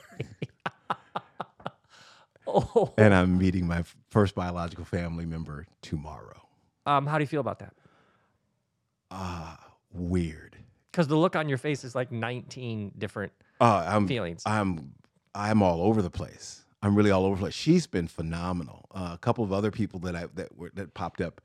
oh, 2.46 2.92
and 2.96 3.14
I'm 3.14 3.36
meeting 3.38 3.66
my 3.66 3.84
first 4.10 4.34
biological 4.34 4.84
family 4.84 5.26
member 5.26 5.66
tomorrow. 5.82 6.40
um, 6.86 7.06
how 7.06 7.18
do 7.18 7.22
you 7.22 7.28
feel 7.28 7.40
about 7.40 7.58
that? 7.60 7.74
Ah, 9.14 9.58
weird. 9.92 10.56
Because 10.90 11.06
the 11.06 11.16
look 11.16 11.36
on 11.36 11.48
your 11.48 11.58
face 11.58 11.84
is 11.84 11.94
like 11.94 12.10
19 12.10 12.92
different 12.98 13.32
Uh, 13.60 13.84
I'm 13.86 14.08
feelings. 14.08 14.42
I'm 14.46 14.92
I'm 15.34 15.62
all 15.62 15.82
over 15.82 16.02
the 16.02 16.10
place. 16.10 16.64
I'm 16.82 16.94
really 16.96 17.10
all 17.10 17.24
over 17.24 17.36
the 17.36 17.40
place. 17.42 17.54
She's 17.54 17.86
been 17.86 18.08
phenomenal. 18.08 18.86
Uh, 18.94 19.10
a 19.14 19.18
couple 19.18 19.44
of 19.44 19.52
other 19.52 19.70
people 19.70 20.00
that 20.00 20.16
I 20.16 20.26
that 20.34 20.56
were 20.56 20.70
that 20.74 20.94
popped 20.94 21.20
up 21.20 21.40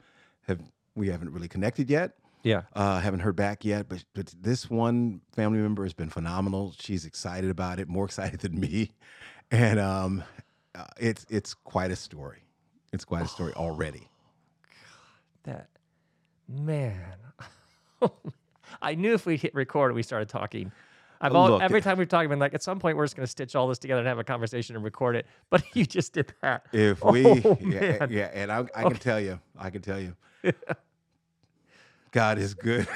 have 0.47 0.59
we 0.95 1.09
haven't 1.09 1.31
really 1.31 1.47
connected 1.47 1.89
yet. 1.89 2.13
yeah. 2.43 2.63
Uh, 2.73 2.99
haven't 3.01 3.19
heard 3.19 3.35
back 3.35 3.63
yet, 3.65 3.87
but 3.89 4.03
but 4.13 4.33
this 4.41 4.69
one 4.69 5.21
family 5.33 5.59
member 5.59 5.83
has 5.83 5.93
been 5.93 6.09
phenomenal. 6.09 6.73
She's 6.79 7.05
excited 7.05 7.49
about 7.49 7.79
it, 7.79 7.87
more 7.89 8.05
excited 8.11 8.39
than 8.39 8.59
me, 8.59 8.91
and 9.51 9.79
um, 9.79 10.23
uh, 10.73 10.85
it's 10.99 11.25
it's 11.29 11.53
quite 11.53 11.91
a 11.91 11.95
story. 11.97 12.43
It's 12.93 13.05
quite 13.05 13.23
a 13.25 13.27
story 13.27 13.53
already. 13.55 14.07
That 15.43 15.69
man. 16.47 17.15
I 18.81 18.95
knew 18.95 19.13
if 19.13 19.25
we 19.25 19.37
hit 19.37 19.53
record 19.55 19.93
we 19.93 20.03
started 20.03 20.29
talking. 20.29 20.71
I've 21.19 21.33
all, 21.35 21.49
Look. 21.49 21.61
every 21.63 21.81
time 21.81 21.97
we've 21.97 22.07
talked, 22.07 22.23
I've 22.23 22.29
been 22.29 22.37
like, 22.37 22.53
at 22.53 22.61
some 22.61 22.77
point 22.79 22.95
we're 22.95 23.05
just 23.05 23.15
going 23.15 23.25
to 23.25 23.31
stitch 23.31 23.55
all 23.55 23.67
this 23.67 23.79
together 23.79 23.99
and 24.01 24.07
have 24.07 24.19
a 24.19 24.23
conversation 24.23 24.75
and 24.75 24.85
record 24.85 25.15
it. 25.15 25.25
But 25.49 25.63
you 25.75 25.83
just 25.85 26.13
did 26.13 26.33
that. 26.41 26.65
If 26.71 27.03
we, 27.11 27.41
Oh, 27.43 27.57
yeah, 27.59 27.97
man. 27.99 28.09
yeah, 28.11 28.29
and 28.33 28.51
I, 28.51 28.65
I 28.75 28.83
can 28.83 28.97
tell 28.97 29.19
you, 29.19 29.39
I 29.57 29.69
can 29.71 29.81
tell 29.81 29.99
you, 29.99 30.15
God 32.11 32.37
is 32.37 32.53
good. 32.53 32.87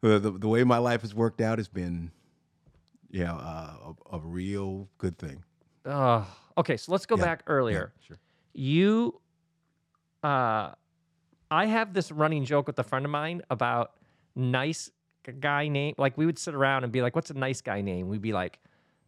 the, 0.00 0.18
the 0.18 0.30
the 0.30 0.48
way 0.48 0.62
my 0.64 0.78
life 0.78 1.02
has 1.02 1.14
worked 1.14 1.40
out 1.40 1.58
has 1.58 1.68
been, 1.68 2.10
you 3.10 3.24
know, 3.24 3.34
uh, 3.34 3.92
a, 4.12 4.16
a 4.16 4.20
real 4.20 4.88
good 4.98 5.18
thing. 5.18 5.42
Oh, 5.84 6.26
okay. 6.58 6.76
So 6.76 6.92
let's 6.92 7.06
go 7.06 7.16
Yeah, 7.16 7.24
back 7.24 7.42
earlier. 7.46 7.92
sure. 8.06 8.18
You, 8.54 9.20
uh, 10.22 10.72
I 11.50 11.66
have 11.66 11.92
this 11.92 12.10
running 12.10 12.44
joke 12.44 12.66
with 12.66 12.78
a 12.78 12.84
friend 12.84 13.04
of 13.04 13.10
mine 13.10 13.42
about 13.50 13.92
nice 14.36 14.90
guy 15.40 15.68
name. 15.68 15.94
Like 15.98 16.16
we 16.16 16.26
would 16.26 16.38
sit 16.38 16.54
around 16.54 16.84
and 16.84 16.92
be 16.92 17.02
like, 17.02 17.14
"What's 17.16 17.30
a 17.30 17.34
nice 17.34 17.60
guy 17.60 17.80
name?" 17.80 18.08
We'd 18.08 18.22
be 18.22 18.32
like, 18.32 18.58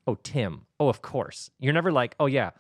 "Oh, 0.07 0.17
Tim." 0.23 0.63
Oh, 0.81 0.89
of 0.89 1.03
course. 1.03 1.51
You're 1.59 1.73
never 1.73 1.93
like, 1.93 2.15
"Oh 2.19 2.27
yeah, 2.27 2.51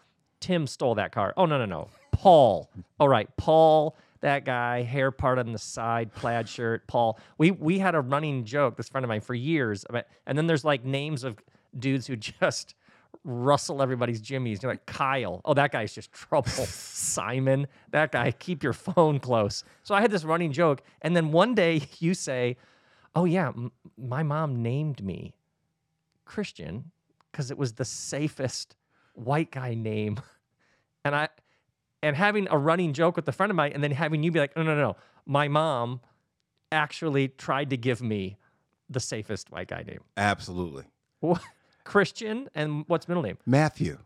Tim 0.40 0.66
stole 0.66 0.94
that 0.96 1.12
car." 1.12 1.34
Oh 1.36 1.46
no 1.46 1.58
no 1.58 1.64
no, 1.64 1.88
Paul. 2.12 2.70
All 3.00 3.08
right, 3.08 3.28
Paul. 3.36 3.96
That 4.20 4.44
guy, 4.44 4.82
hair 4.82 5.12
part 5.12 5.38
on 5.38 5.52
the 5.52 5.60
side, 5.60 6.12
plaid 6.12 6.48
shirt, 6.48 6.88
Paul. 6.88 7.18
We 7.38 7.52
we 7.52 7.78
had 7.78 7.94
a 7.94 8.00
running 8.00 8.44
joke, 8.44 8.76
this 8.76 8.88
friend 8.88 9.04
of 9.04 9.08
mine, 9.08 9.20
for 9.20 9.34
years. 9.34 9.84
About, 9.88 10.06
and 10.26 10.36
then 10.36 10.46
there's 10.46 10.64
like 10.64 10.84
names 10.84 11.22
of 11.24 11.38
dudes 11.78 12.06
who 12.06 12.16
just 12.40 12.74
rustle 13.24 13.82
everybody's 13.82 14.20
jimmies. 14.20 14.62
You're 14.62 14.72
like 14.72 14.86
Kyle. 14.86 15.40
Oh, 15.44 15.54
that 15.54 15.72
guy's 15.72 15.92
just 15.94 16.12
trouble. 16.12 16.48
Simon. 16.66 17.66
That 17.90 18.12
guy. 18.12 18.30
Keep 18.32 18.62
your 18.62 18.72
phone 18.72 19.18
close. 19.20 19.64
So 19.82 19.94
I 19.94 20.00
had 20.00 20.10
this 20.10 20.24
running 20.24 20.52
joke, 20.52 20.82
and 21.02 21.14
then 21.16 21.32
one 21.32 21.54
day 21.54 21.82
you 21.98 22.14
say, 22.14 22.56
"Oh 23.14 23.24
yeah, 23.24 23.48
m- 23.48 23.72
my 23.96 24.22
mom 24.22 24.62
named 24.62 25.02
me 25.04 25.34
Christian 26.24 26.90
because 27.30 27.50
it 27.50 27.58
was 27.58 27.74
the 27.74 27.84
safest 27.84 28.76
white 29.14 29.50
guy 29.50 29.74
name," 29.74 30.20
and 31.04 31.14
I. 31.14 31.28
And 32.00 32.14
having 32.14 32.46
a 32.48 32.56
running 32.56 32.92
joke 32.92 33.16
with 33.16 33.26
a 33.26 33.32
friend 33.32 33.50
of 33.50 33.56
mine, 33.56 33.72
and 33.74 33.82
then 33.82 33.90
having 33.90 34.22
you 34.22 34.30
be 34.30 34.38
like, 34.38 34.54
No, 34.56 34.62
no, 34.62 34.76
no, 34.76 34.80
no, 34.80 34.96
my 35.26 35.48
mom 35.48 36.00
actually 36.70 37.26
tried 37.26 37.70
to 37.70 37.76
give 37.76 38.00
me 38.00 38.36
the 38.88 39.00
safest 39.00 39.50
white 39.50 39.66
guy 39.66 39.82
name. 39.82 39.98
Absolutely, 40.16 40.84
What? 41.18 41.42
Christian 41.88 42.48
and 42.54 42.84
what's 42.86 43.08
middle 43.08 43.22
name? 43.22 43.38
Matthew. 43.46 43.96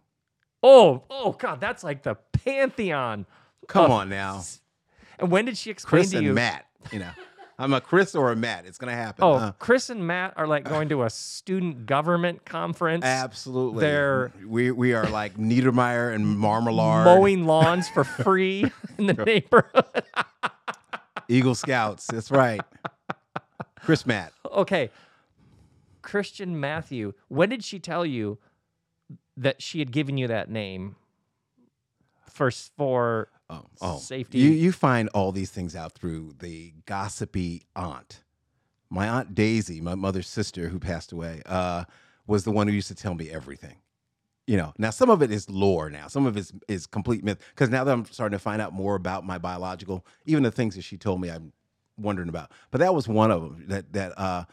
Oh, 0.63 1.03
oh 1.11 1.33
God, 1.33 1.61
that's 1.61 1.83
like 1.83 2.05
the 2.05 2.15
pantheon. 2.45 3.27
Come 3.67 3.87
of- 3.87 3.91
on 3.91 4.09
now, 4.09 4.43
And 5.19 5.31
when 5.33 5.45
did 5.47 5.57
she 5.59 5.71
explain 5.71 6.03
Chris 6.03 6.11
to 6.13 6.19
and 6.19 6.27
you? 6.29 6.33
Matt. 6.33 6.65
You 6.93 7.01
know, 7.01 7.11
I'm 7.59 7.73
a 7.75 7.81
Chris 7.81 8.15
or 8.15 8.31
a 8.31 8.37
Matt. 8.37 8.67
It's 8.67 8.79
gonna 8.79 8.93
happen. 8.95 9.25
Oh, 9.25 9.33
Uh, 9.35 9.53
Chris 9.59 9.91
and 9.91 10.07
Matt 10.07 10.35
are 10.37 10.47
like 10.47 10.63
going 10.65 10.89
to 10.91 11.03
a 11.03 11.11
student 11.11 11.87
government 11.87 12.45
conference, 12.45 13.05
absolutely. 13.05 13.81
They're- 13.81 14.33
we 14.47 14.71
we 14.71 14.95
are 14.95 15.09
like 15.09 15.35
Niedermeyer 15.37 16.15
and 16.15 16.25
Marmalard, 16.25 17.05
mowing 17.05 17.47
lawns 17.47 17.89
for 17.89 18.05
free 18.25 18.71
in 18.97 19.07
the 19.07 19.15
neighborhood. 19.15 20.05
Eagle 21.29 21.57
Scouts. 21.57 22.07
That's 22.07 22.31
right. 22.31 22.61
Chris 23.85 24.07
Matt. 24.07 24.33
okay, 24.53 24.91
Christian 26.03 26.59
Matthew. 26.59 27.15
When 27.29 27.49
did 27.49 27.65
she 27.65 27.79
tell 27.79 28.05
you 28.05 28.39
that 29.37 29.63
she 29.63 29.79
had 29.79 29.93
given 29.93 30.19
you 30.19 30.27
that 30.29 30.51
name? 30.51 30.97
First 32.29 32.73
for 32.77 33.29
Oh, 33.53 33.67
oh. 33.83 33.99
Safety. 33.99 34.39
You 34.39 34.51
you 34.51 34.73
find 34.73 35.11
all 35.11 35.31
these 35.31 35.51
things 35.51 35.77
out 35.77 35.93
through 35.93 36.35
the 36.39 36.73
gossipy 36.87 37.67
aunt. 37.77 38.23
My 38.89 39.09
aunt 39.09 39.35
Daisy, 39.35 39.81
my 39.81 39.95
mother's 39.95 40.29
sister 40.29 40.69
who 40.69 40.79
passed 40.79 41.13
away, 41.13 41.43
uh, 41.45 41.85
was 42.27 42.45
the 42.45 42.51
one 42.51 42.67
who 42.67 42.73
used 42.73 42.89
to 42.89 42.95
tell 42.95 43.15
me 43.15 43.31
everything. 43.31 43.77
You 44.47 44.57
know, 44.57 44.73
now 44.79 44.91
some 44.91 45.11
of 45.11 45.23
it 45.23 45.31
is 45.31 45.51
lore. 45.51 45.91
Now 45.91 46.09
some 46.09 46.27
of 46.27 46.37
it 46.37 46.41
is, 46.41 46.53
is 46.67 46.87
complete 46.87 47.23
myth. 47.23 47.39
Because 47.51 47.69
now 47.69 47.85
that 47.85 47.93
I'm 47.93 48.07
starting 48.07 48.37
to 48.37 48.43
find 48.43 48.63
out 48.63 48.73
more 48.73 48.95
about 48.95 49.25
my 49.25 49.39
biological, 49.39 50.05
even 50.25 50.43
the 50.43 50.51
things 50.51 50.75
that 50.75 50.83
she 50.83 50.97
told 50.97 51.21
me, 51.21 51.31
I'm 51.31 51.53
wondering 51.99 52.29
about. 52.31 52.51
But 52.71 52.79
that 52.79 52.95
was 52.95 53.07
one 53.07 53.31
of 53.31 53.43
them. 53.43 53.65
That 53.69 53.93
that 53.93 54.19
uh, 54.19 54.45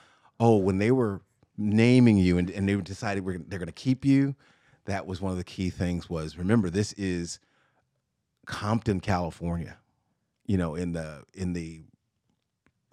oh, 0.41 0.57
when 0.57 0.77
they 0.77 0.91
were 0.91 1.21
naming 1.59 2.17
you 2.17 2.37
and, 2.37 2.49
and 2.49 2.67
they 2.67 2.75
decided 2.75 3.25
we're, 3.25 3.37
they're 3.37 3.59
going 3.59 3.67
to 3.67 3.73
keep 3.73 4.05
you, 4.05 4.35
that 4.85 5.05
was 5.05 5.21
one 5.21 5.31
of 5.31 5.37
the 5.37 5.43
key 5.43 5.69
things. 5.69 6.09
Was 6.09 6.37
remember 6.37 6.69
this 6.69 6.93
is 6.93 7.39
Compton, 8.45 9.01
California. 9.01 9.77
You 10.45 10.57
know, 10.57 10.73
in 10.73 10.93
the 10.93 11.23
in 11.33 11.53
the 11.53 11.83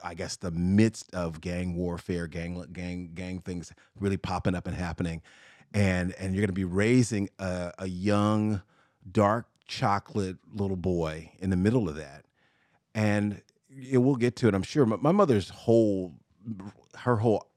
I 0.04 0.14
guess 0.14 0.36
the 0.36 0.50
midst 0.50 1.14
of 1.14 1.40
gang 1.40 1.74
warfare, 1.74 2.26
gang 2.26 2.66
gang 2.72 3.12
gang 3.14 3.38
things 3.38 3.72
really 3.98 4.18
popping 4.18 4.54
up 4.54 4.66
and 4.66 4.76
happening, 4.76 5.22
and 5.72 6.12
and 6.18 6.34
you're 6.34 6.42
going 6.42 6.48
to 6.48 6.52
be 6.52 6.64
raising 6.64 7.30
a, 7.38 7.72
a 7.78 7.88
young, 7.88 8.60
dark 9.10 9.46
chocolate 9.66 10.36
little 10.52 10.76
boy 10.76 11.32
in 11.38 11.48
the 11.50 11.56
middle 11.56 11.88
of 11.88 11.96
that, 11.96 12.26
and 12.94 13.40
it, 13.70 13.98
we'll 13.98 14.16
get 14.16 14.36
to 14.36 14.48
it. 14.48 14.54
I'm 14.54 14.62
sure. 14.62 14.84
My, 14.84 14.96
my 14.96 15.12
mother's 15.12 15.48
whole 15.48 16.12
her 16.96 17.16
whole 17.16 17.48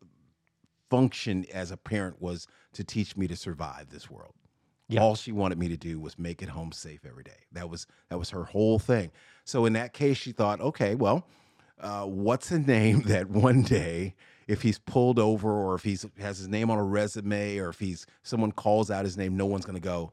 function 0.90 1.46
as 1.54 1.72
a 1.72 1.78
parent 1.78 2.22
was 2.22 2.48
to 2.74 2.84
teach 2.84 3.16
me 3.16 3.28
to 3.28 3.36
survive 3.36 3.90
this 3.90 4.10
world. 4.10 4.34
Yeah. 4.88 5.02
All 5.02 5.16
she 5.16 5.32
wanted 5.32 5.60
me 5.60 5.68
to 5.70 5.78
do 5.78 6.00
was 6.00 6.18
make 6.18 6.42
it 6.42 6.50
home 6.50 6.72
safe 6.72 7.06
every 7.06 7.24
day. 7.24 7.46
That 7.52 7.70
was 7.70 7.86
that 8.10 8.18
was 8.18 8.32
her 8.32 8.46
whole 8.46 8.80
thing. 8.80 9.12
So 9.46 9.66
in 9.66 9.74
that 9.74 9.94
case, 9.94 10.18
she 10.18 10.32
thought, 10.32 10.60
okay, 10.62 10.96
well, 10.96 11.28
uh, 11.80 12.06
what's 12.06 12.52
a 12.52 12.60
name 12.60 13.02
that 13.06 13.30
one 13.30 13.62
day, 13.62 14.16
if 14.48 14.64
he's 14.64 14.80
pulled 14.80 15.20
over 15.20 15.52
or 15.52 15.76
if 15.76 15.84
he's 15.84 16.06
has 16.20 16.40
his 16.40 16.48
name 16.48 16.72
on 16.72 16.80
a 16.80 16.84
resume 16.84 17.58
or 17.60 17.70
if 17.70 17.80
he's 17.80 18.08
someone 18.24 18.52
calls 18.52 18.90
out 18.90 19.06
his 19.06 19.16
name, 19.16 19.38
no 19.38 19.46
one's 19.46 19.66
going 19.66 19.76
to 19.76 19.82
go, 19.82 20.12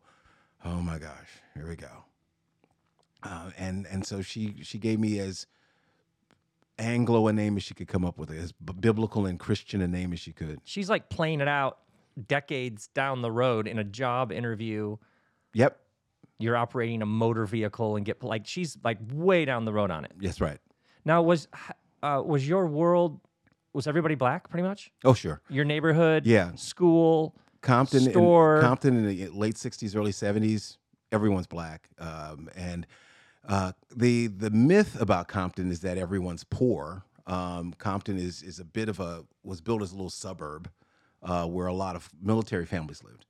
oh 0.65 0.83
my 0.83 0.99
gosh, 0.99 1.29
here 1.55 1.67
we 1.69 1.77
go. 1.77 2.05
Uh, 3.23 3.51
and 3.57 3.87
and 3.91 4.07
so 4.07 4.21
she 4.21 4.57
she 4.63 4.79
gave 4.79 5.01
me 5.01 5.19
as 5.19 5.47
Anglo 6.79 7.27
a 7.29 7.33
name 7.33 7.57
as 7.57 7.63
she 7.63 7.75
could 7.75 7.89
come 7.89 8.05
up 8.05 8.19
with, 8.19 8.31
as 8.31 8.53
biblical 8.53 9.27
and 9.27 9.39
Christian 9.39 9.81
a 9.81 9.89
name 9.89 10.13
as 10.13 10.21
she 10.21 10.33
could. 10.33 10.61
She's 10.65 10.91
like 10.91 11.09
playing 11.09 11.41
it 11.41 11.49
out 11.49 11.79
decades 12.29 12.89
down 12.89 13.23
the 13.23 13.31
road 13.31 13.67
in 13.67 13.79
a 13.79 13.85
job 13.85 14.31
interview. 14.33 14.97
Yep, 15.55 15.79
You're 16.39 16.57
operating 16.57 17.01
a 17.03 17.07
motor 17.07 17.47
vehicle 17.47 17.97
and 17.97 18.05
get 18.05 18.23
like 18.23 18.47
she's 18.47 18.77
like 18.85 18.99
way 19.13 19.45
down 19.47 19.65
the 19.65 19.73
road 19.73 19.91
on 19.91 20.05
it. 20.05 20.13
that's 20.19 20.41
right. 20.41 20.59
Now 21.05 21.23
was 21.23 21.49
uh, 22.03 22.23
was 22.25 22.47
your 22.47 22.67
world 22.67 23.21
was 23.73 23.87
everybody 23.87 24.15
black 24.15 24.49
pretty 24.51 24.67
much? 24.67 24.91
Oh 25.05 25.15
sure, 25.15 25.41
Your 25.49 25.65
neighborhood, 25.65 26.27
Yeah. 26.27 26.55
school, 26.57 27.35
Compton, 27.63 28.05
in- 28.05 28.11
Store. 28.11 28.61
Compton 28.61 28.97
in 28.97 29.07
the 29.07 29.29
late 29.29 29.55
'60s, 29.57 29.97
early 29.97 30.13
'70s. 30.13 30.77
Everyone's 31.13 31.47
black, 31.47 31.89
um, 31.99 32.49
and 32.57 32.87
uh, 33.49 33.73
the 33.95 34.27
the 34.27 34.51
myth 34.51 35.01
about 35.01 35.29
Compton 35.29 35.71
is 35.71 35.81
that 35.81 35.99
everyone's 35.99 36.45
poor. 36.45 37.05
Um, 37.27 37.75
Compton 37.79 38.19
is 38.19 38.43
is 38.43 38.61
a 38.61 38.65
bit 38.65 38.89
of 38.89 39.01
a 39.01 39.25
was 39.43 39.61
built 39.61 39.83
as 39.83 39.93
a 39.93 39.95
little 39.95 40.11
suburb 40.11 40.71
uh, 41.23 41.47
where 41.47 41.67
a 41.67 41.75
lot 41.75 41.97
of 41.97 42.09
military 42.21 42.67
families 42.67 43.03
lived. 43.03 43.27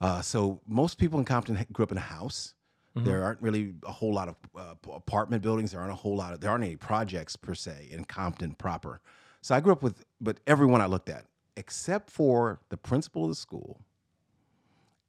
Uh, 0.00 0.20
so 0.20 0.60
most 0.66 0.98
people 0.98 1.18
in 1.18 1.24
Compton 1.24 1.64
grew 1.72 1.82
up 1.82 1.92
in 1.92 1.98
a 1.98 2.00
house. 2.00 2.54
There 2.96 3.24
aren't 3.24 3.42
really 3.42 3.74
a 3.84 3.90
whole 3.90 4.14
lot 4.14 4.28
of 4.28 4.36
uh, 4.56 4.74
apartment 4.92 5.42
buildings. 5.42 5.72
There 5.72 5.80
aren't 5.80 5.92
a 5.92 5.96
whole 5.96 6.16
lot 6.16 6.32
of 6.32 6.40
there 6.40 6.50
aren't 6.50 6.62
any 6.62 6.76
projects 6.76 7.34
per 7.34 7.54
se 7.54 7.88
in 7.90 8.04
Compton 8.04 8.54
proper. 8.54 9.00
So 9.40 9.54
I 9.54 9.60
grew 9.60 9.72
up 9.72 9.82
with, 9.82 10.04
but 10.20 10.38
everyone 10.46 10.80
I 10.80 10.86
looked 10.86 11.08
at, 11.08 11.24
except 11.56 12.08
for 12.08 12.60
the 12.68 12.76
principal 12.76 13.24
of 13.24 13.30
the 13.30 13.34
school 13.34 13.80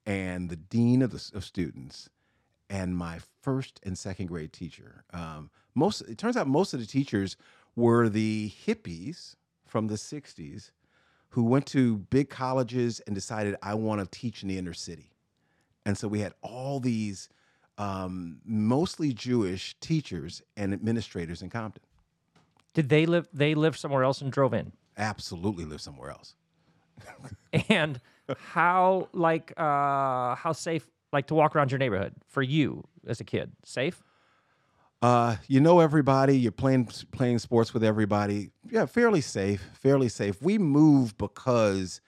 and 0.05 0.49
the 0.49 0.55
dean 0.55 1.01
of 1.01 1.11
the 1.11 1.37
of 1.37 1.45
students 1.45 2.09
and 2.69 2.97
my 2.97 3.19
first 3.41 3.79
and 3.83 3.97
second 3.97 4.27
grade 4.27 4.53
teacher. 4.53 5.03
Um, 5.13 5.49
most 5.75 6.01
it 6.01 6.17
turns 6.17 6.37
out 6.37 6.47
most 6.47 6.73
of 6.73 6.79
the 6.79 6.85
teachers 6.85 7.37
were 7.75 8.09
the 8.09 8.51
hippies 8.65 9.35
from 9.65 9.87
the 9.87 9.95
'60s 9.95 10.71
who 11.29 11.43
went 11.43 11.65
to 11.67 11.97
big 11.97 12.29
colleges 12.29 13.01
and 13.01 13.13
decided 13.15 13.55
I 13.61 13.73
want 13.73 14.01
to 14.01 14.19
teach 14.19 14.41
in 14.41 14.49
the 14.49 14.57
inner 14.57 14.73
city, 14.73 15.11
and 15.85 15.97
so 15.97 16.07
we 16.07 16.19
had 16.19 16.33
all 16.41 16.79
these 16.79 17.29
um, 17.77 18.39
mostly 18.45 19.13
Jewish 19.13 19.75
teachers 19.79 20.41
and 20.55 20.73
administrators 20.73 21.41
in 21.41 21.49
Compton. 21.49 21.83
Did 22.73 22.89
they 22.89 23.05
live 23.05 23.27
they 23.33 23.55
lived 23.55 23.77
somewhere 23.77 24.03
else 24.03 24.21
and 24.21 24.31
drove 24.31 24.53
in? 24.53 24.71
Absolutely 24.97 25.65
live 25.65 25.81
somewhere 25.81 26.11
else. 26.11 26.35
And 27.69 27.99
how 28.37 29.09
like 29.13 29.53
uh 29.57 30.35
how 30.35 30.51
safe 30.53 30.87
like 31.15 31.27
to 31.27 31.35
walk 31.35 31.55
around 31.55 31.71
your 31.71 31.79
neighborhood 31.79 32.13
for 32.27 32.43
you 32.43 32.83
as 33.07 33.19
a 33.19 33.23
kid? 33.23 33.51
Safe? 33.63 34.03
Uh, 35.01 35.35
you 35.47 35.59
know 35.59 35.79
everybody. 35.79 36.37
You're 36.37 36.51
playing 36.51 36.89
playing 37.11 37.39
sports 37.39 37.73
with 37.73 37.83
everybody. 37.83 38.51
Yeah, 38.69 38.85
fairly 38.85 39.21
safe. 39.21 39.63
Fairly 39.73 40.09
safe. 40.09 40.41
We 40.41 40.57
moved 40.57 41.17
because 41.17 42.01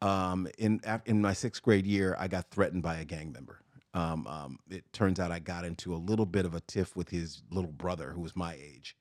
um, 0.00 0.48
in 0.58 0.80
in 1.06 1.20
my 1.22 1.32
sixth 1.32 1.62
grade 1.62 1.86
year, 1.86 2.16
I 2.18 2.28
got 2.28 2.50
threatened 2.50 2.82
by 2.82 2.96
a 2.96 3.04
gang 3.04 3.32
member. 3.32 3.60
Um, 3.94 4.26
um, 4.26 4.58
it 4.70 4.90
turns 4.92 5.20
out 5.20 5.30
I 5.30 5.38
got 5.38 5.64
into 5.64 5.94
a 5.94 5.96
little 5.96 6.26
bit 6.26 6.46
of 6.46 6.54
a 6.54 6.60
tiff 6.60 6.96
with 6.96 7.10
his 7.10 7.42
little 7.50 7.72
brother, 7.72 8.10
who 8.10 8.20
was 8.20 8.34
my 8.34 8.54
age, 8.54 8.96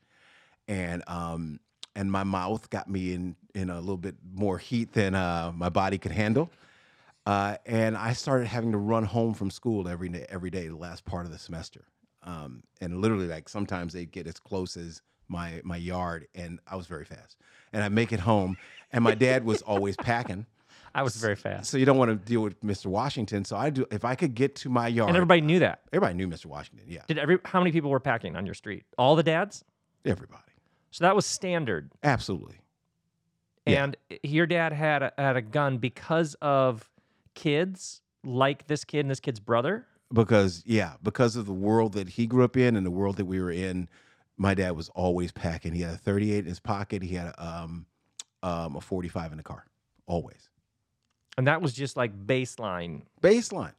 and 0.67 1.04
um, 1.08 1.60
and 1.95 2.12
my 2.12 2.24
mouth 2.24 2.69
got 2.69 2.89
me 2.89 3.13
in 3.13 3.36
in 3.56 3.69
a 3.69 3.80
little 3.80 3.97
bit 3.97 4.15
more 4.34 4.58
heat 4.58 4.93
than 4.93 5.15
uh, 5.15 5.52
my 5.56 5.69
body 5.69 5.97
could 5.97 6.12
handle. 6.12 6.52
Uh, 7.25 7.57
and 7.65 7.95
I 7.95 8.13
started 8.13 8.47
having 8.47 8.71
to 8.71 8.77
run 8.77 9.03
home 9.05 9.34
from 9.34 9.51
school 9.51 9.88
every 9.88 10.10
day, 10.10 10.25
every 10.29 10.49
day, 10.49 10.67
the 10.67 10.75
last 10.75 11.05
part 11.05 11.25
of 11.25 11.31
the 11.31 11.38
semester. 11.38 11.86
Um, 12.23 12.63
and 12.81 12.99
literally, 13.01 13.27
like 13.27 13.47
sometimes 13.49 13.93
they'd 13.93 14.12
get 14.12 14.27
as 14.27 14.39
close 14.39 14.75
as 14.77 15.01
my 15.27 15.62
my 15.63 15.77
yard, 15.77 16.27
and 16.36 16.60
I 16.67 16.75
was 16.75 16.88
very 16.88 17.05
fast. 17.05 17.38
And 17.73 17.84
I 17.84 17.89
make 17.89 18.12
it 18.12 18.19
home, 18.19 18.57
and 18.91 19.03
my 19.03 19.15
dad 19.15 19.45
was 19.45 19.62
always 19.62 19.95
packing, 19.95 20.45
I 20.95 21.03
was 21.03 21.15
very 21.15 21.36
fast. 21.38 21.69
so 21.71 21.77
you 21.77 21.86
don't 21.86 21.97
want 21.97 22.10
to 22.12 22.15
deal 22.15 22.41
with 22.41 22.60
Mr. 22.62 22.88
Washington. 22.88 23.45
So 23.45 23.55
I 23.55 23.69
do 23.69 23.86
if 23.91 24.03
I 24.03 24.15
could 24.15 24.36
get 24.36 24.55
to 24.57 24.69
my 24.69 24.88
yard. 24.88 25.10
And 25.10 25.15
everybody 25.17 25.41
knew 25.41 25.60
that. 25.60 25.81
everybody 25.93 26.15
knew 26.15 26.27
Mr. 26.27 26.47
Washington. 26.47 26.86
Yeah, 26.89 27.01
Did 27.07 27.17
every 27.17 27.39
how 27.45 27.60
many 27.60 27.71
people 27.71 27.89
were 27.89 27.99
packing 28.01 28.36
on 28.36 28.45
your 28.45 28.55
street? 28.55 28.84
All 28.97 29.15
the 29.15 29.23
dads? 29.23 29.63
everybody, 30.05 30.41
So 30.89 31.03
that 31.05 31.15
was 31.15 31.25
standard. 31.25 31.91
absolutely. 32.03 32.57
Yeah. 33.67 33.84
And 33.84 33.97
your 34.23 34.47
dad 34.47 34.73
had 34.73 35.03
a, 35.03 35.13
had 35.17 35.38
a 35.38 35.41
gun 35.41 35.77
because 35.77 36.36
of 36.41 36.89
kids 37.34 38.02
like 38.24 38.67
this 38.67 38.84
kid 38.84 39.00
and 39.02 39.10
this 39.12 39.20
kid's 39.20 39.39
brother. 39.39 39.86
because 40.13 40.63
yeah 40.65 40.94
because 41.02 41.36
of 41.36 41.46
the 41.46 41.54
world 41.54 41.94
that 41.94 42.10
he 42.10 42.28
grew 42.28 42.44
up 42.44 42.56
in 42.58 42.76
and 42.76 42.86
the 42.86 42.91
world 42.91 43.15
that 43.17 43.26
we 43.26 43.39
were 43.39 43.52
in 43.52 43.88
my 44.38 44.54
dad 44.54 44.72
was 44.72 44.89
always 44.89 45.32
packing. 45.32 45.74
He 45.74 45.82
had 45.82 45.94
a 45.94 45.98
38 45.98 46.39
in 46.39 46.46
his 46.46 46.60
pocket. 46.60 47.04
He 47.04 47.13
had 47.15 47.28
a, 47.28 47.46
um, 47.46 47.86
um, 48.41 48.76
a 48.76 48.82
45 48.82 49.32
in 49.34 49.38
the 49.38 49.44
car 49.44 49.65
always. 50.08 50.50
And 51.38 51.46
that 51.48 51.62
was 51.62 51.74
just 51.74 51.96
like 51.96 52.12
baseline. 52.26 53.04
baseline. 53.22 53.74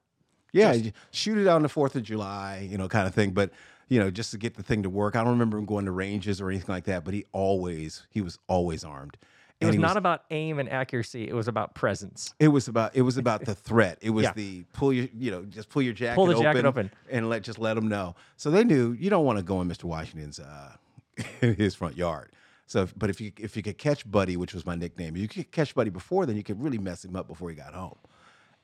Yeah 0.53 0.77
Just- 0.77 0.93
shoot 1.11 1.39
it 1.39 1.49
on 1.49 1.63
the 1.63 1.69
4th 1.69 1.95
of 1.97 2.03
july 2.03 2.67
you 2.71 2.79
know 2.79 2.89
kind 2.89 3.07
of 3.09 3.15
thing 3.15 3.31
but 3.33 3.51
you 3.89 3.99
know 3.99 4.11
just 4.11 4.31
to 4.33 4.39
get 4.39 4.55
the 4.55 4.63
thing 4.63 4.83
to 4.85 4.91
work. 4.91 5.17
I 5.17 5.21
don't 5.23 5.33
remember 5.33 5.59
him 5.59 5.67
going 5.67 5.85
to 5.87 5.91
ranges 5.93 6.41
or 6.41 6.51
anything 6.51 6.73
like 6.73 6.85
that 6.85 7.05
but 7.05 7.13
he 7.15 7.25
always 7.33 8.07
he 8.11 8.21
was 8.21 8.39
always 8.49 8.85
armed 8.85 9.17
It 9.63 9.67
was 9.67 9.77
not 9.79 9.97
about 9.97 10.25
aim 10.31 10.59
and 10.59 10.69
accuracy. 10.69 11.29
It 11.29 11.35
was 11.35 11.49
about 11.49 11.75
presence. 11.75 12.35
It 12.39 12.49
was 12.49 12.69
about 12.69 12.95
it 12.97 13.03
was 13.03 13.17
about 13.17 13.45
the 13.45 13.55
threat. 13.55 13.99
It 14.03 14.11
was 14.11 14.25
Yeah. 14.25 14.33
the 14.35 14.65
pull 14.73 14.93
your 14.93 15.09
you 15.17 15.31
know 15.31 15.45
just 15.45 15.69
pull 15.69 15.83
your 15.83 15.93
jacket 15.95 16.17
Pull 16.17 16.27
the 16.27 16.41
jacket 16.41 16.65
open. 16.65 16.91
and 17.11 17.29
let 17.29 17.43
just 17.43 17.59
let 17.59 17.75
them 17.75 17.89
know. 17.89 18.15
So 18.37 18.51
they 18.51 18.65
knew 18.65 18.93
you 18.93 19.11
don't 19.11 19.25
want 19.25 19.39
to 19.39 19.43
go 19.45 19.61
in 19.61 19.69
Mr. 19.69 19.85
Washington's 19.85 20.39
uh, 20.41 20.73
his 21.41 21.75
front 21.75 21.97
yard. 21.97 22.31
So 22.67 22.83
if- 22.83 22.95
but 22.99 23.11
if 23.11 23.21
you 23.21 23.33
if 23.39 23.57
you 23.57 23.63
could 23.63 23.79
catch 23.79 24.11
Buddy, 24.11 24.37
which 24.37 24.55
was 24.55 24.65
my 24.67 24.75
nickname, 24.75 25.17
you 25.17 25.29
could 25.29 25.51
catch 25.51 25.75
Buddy 25.75 25.91
before 25.91 26.27
then 26.27 26.37
you 26.37 26.43
could 26.43 26.63
really 26.63 26.79
mess 26.79 27.05
him 27.05 27.17
up 27.17 27.29
before 27.29 27.51
he 27.51 27.57
got 27.57 27.75
home. 27.75 27.97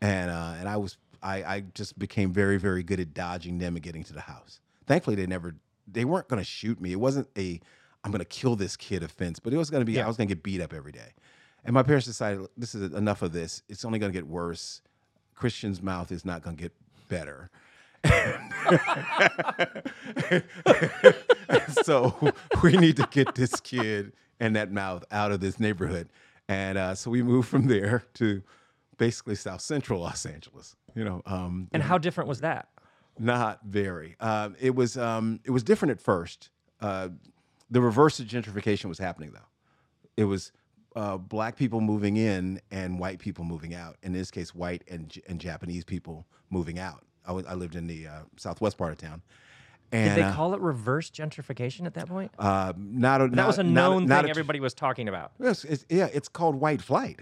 And 0.00 0.30
uh, 0.30 0.54
and 0.58 0.68
I 0.68 0.76
was 0.76 0.96
I 1.22 1.42
I 1.42 1.64
just 1.74 1.98
became 1.98 2.32
very 2.32 2.58
very 2.58 2.82
good 2.82 3.00
at 3.00 3.12
dodging 3.14 3.58
them 3.58 3.74
and 3.76 3.82
getting 3.82 4.04
to 4.04 4.12
the 4.12 4.20
house. 4.20 4.60
Thankfully 4.86 5.16
they 5.16 5.26
never 5.26 5.54
they 5.90 6.04
weren't 6.04 6.28
going 6.28 6.40
to 6.40 6.44
shoot 6.44 6.80
me. 6.80 6.92
It 6.92 7.00
wasn't 7.00 7.28
a 7.36 7.60
I'm 8.04 8.10
going 8.10 8.20
to 8.20 8.24
kill 8.24 8.56
this 8.56 8.76
kid 8.76 9.02
offense, 9.02 9.38
but 9.38 9.52
it 9.52 9.56
was 9.56 9.70
going 9.70 9.80
to 9.80 9.84
be 9.84 9.92
Yeah. 9.92 10.04
I 10.04 10.08
was 10.08 10.16
going 10.16 10.28
to 10.28 10.34
get 10.34 10.42
beat 10.42 10.60
up 10.60 10.72
every 10.72 10.92
day. 10.92 11.12
And 11.64 11.74
my 11.74 11.82
parents 11.82 12.06
decided 12.06 12.46
this 12.56 12.74
is 12.74 12.92
enough 12.94 13.22
of 13.22 13.32
this. 13.32 13.62
It's 13.68 13.84
only 13.84 13.98
going 13.98 14.12
to 14.12 14.16
get 14.16 14.26
worse. 14.26 14.80
Christian's 15.34 15.82
mouth 15.82 16.10
is 16.12 16.24
not 16.24 16.42
going 16.42 16.56
to 16.56 16.62
get 16.62 16.72
better. 17.08 17.50
so 21.82 22.32
we 22.62 22.76
need 22.76 22.96
to 22.96 23.08
get 23.10 23.34
this 23.34 23.60
kid 23.60 24.12
and 24.40 24.54
that 24.56 24.70
mouth 24.70 25.04
out 25.10 25.32
of 25.32 25.40
this 25.40 25.58
neighborhood. 25.58 26.08
And 26.48 26.78
uh, 26.78 26.94
so 26.94 27.10
we 27.10 27.22
moved 27.22 27.48
from 27.48 27.66
there 27.66 28.04
to 28.14 28.42
basically 28.96 29.34
South 29.34 29.60
Central 29.60 30.00
Los 30.00 30.24
Angeles. 30.24 30.76
You 30.94 31.04
know, 31.04 31.22
um, 31.26 31.68
And 31.72 31.82
how 31.82 31.98
different 31.98 32.28
was 32.28 32.40
that? 32.40 32.68
not 33.20 33.58
very. 33.64 34.14
Um, 34.20 34.54
it 34.60 34.76
was 34.76 34.96
um, 34.96 35.40
it 35.44 35.50
was 35.50 35.64
different 35.64 35.90
at 35.90 36.00
first. 36.00 36.50
Uh, 36.80 37.08
the 37.70 37.80
reverse 37.80 38.20
of 38.20 38.26
gentrification 38.26 38.86
was 38.86 38.98
happening 38.98 39.32
though. 39.32 39.48
It 40.16 40.24
was 40.24 40.52
uh, 40.96 41.16
black 41.16 41.56
people 41.56 41.80
moving 41.80 42.16
in 42.16 42.60
and 42.70 42.98
white 42.98 43.18
people 43.18 43.44
moving 43.44 43.74
out. 43.74 43.96
In 44.02 44.12
this 44.12 44.30
case, 44.30 44.54
white 44.54 44.82
and 44.88 45.16
and 45.28 45.40
Japanese 45.40 45.84
people 45.84 46.26
moving 46.50 46.78
out. 46.78 47.04
I 47.26 47.54
lived 47.54 47.76
in 47.76 47.86
the 47.86 48.06
uh, 48.06 48.20
southwest 48.38 48.78
part 48.78 48.90
of 48.90 48.98
town. 48.98 49.20
And 49.92 50.14
Did 50.14 50.24
they 50.24 50.28
uh, 50.28 50.34
call 50.34 50.54
it 50.54 50.60
reverse 50.60 51.10
gentrification 51.10 51.86
at 51.86 51.94
that 51.94 52.08
point? 52.08 52.30
uh, 52.38 52.72
not 52.76 53.20
a, 53.20 53.28
that 53.28 53.36
not, 53.36 53.46
was 53.46 53.58
a 53.58 53.62
known 53.62 54.06
not 54.06 54.22
thing 54.22 54.28
a- 54.28 54.30
everybody 54.30 54.60
was 54.60 54.74
talking 54.74 55.08
about. 55.08 55.32
Yes, 55.40 55.64
it's, 55.64 55.86
yeah, 55.88 56.08
it's 56.12 56.28
called 56.28 56.56
white 56.56 56.82
flight. 56.82 57.20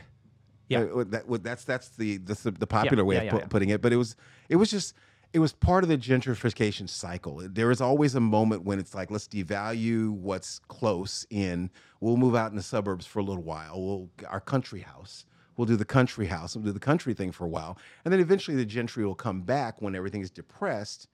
Yeah. 0.69 0.81
Uh, 0.81 1.05
that, 1.09 1.43
that's 1.45 1.65
that's 1.65 1.91
the 1.91 2.19
the, 2.19 2.51
the 2.51 2.67
popular 2.67 3.05
way 3.05 3.17
yeah, 3.17 3.21
of 3.21 3.25
yeah, 3.27 3.31
pu- 3.31 3.39
yeah. 3.39 3.47
putting 3.47 3.69
it. 3.69 3.81
But 3.81 3.93
it 3.93 3.97
was 3.97 4.17
it 4.49 4.57
was 4.57 4.71
just 4.71 4.95
it 5.37 5.39
was 5.39 5.53
part 5.53 5.85
of 5.85 5.91
the 5.91 5.99
gentrification 5.99 6.89
cycle. 6.89 7.43
There 7.43 7.71
is 7.71 7.83
always 7.83 8.15
a 8.15 8.21
moment 8.21 8.65
when 8.65 8.79
it's 8.79 8.95
like, 8.95 9.11
let's 9.11 9.29
devalue 9.29 10.11
what's 10.11 10.61
close 10.61 11.27
in. 11.29 11.69
We'll 12.01 12.17
move 12.17 12.35
out 12.35 12.53
in 12.53 12.57
the 12.57 12.63
suburbs 12.63 13.05
for 13.05 13.19
a 13.19 13.23
little 13.23 13.43
while. 13.43 13.75
We'll 13.79 14.09
our 14.27 14.41
country 14.41 14.81
house. 14.81 15.27
We'll 15.59 15.67
do 15.67 15.77
the 15.77 15.85
country 15.85 16.25
house. 16.25 16.57
We'll 16.57 16.65
do 16.65 16.73
the 16.73 16.81
country 16.81 17.13
thing 17.13 17.33
for 17.33 17.45
a 17.45 17.51
while, 17.51 17.77
and 18.03 18.15
then 18.15 18.21
eventually 18.21 18.57
the 18.57 18.65
gentry 18.65 19.05
will 19.05 19.15
come 19.15 19.43
back 19.43 19.83
when 19.83 19.95
everything 19.95 20.23
is 20.23 20.31
depressed, 20.31 21.07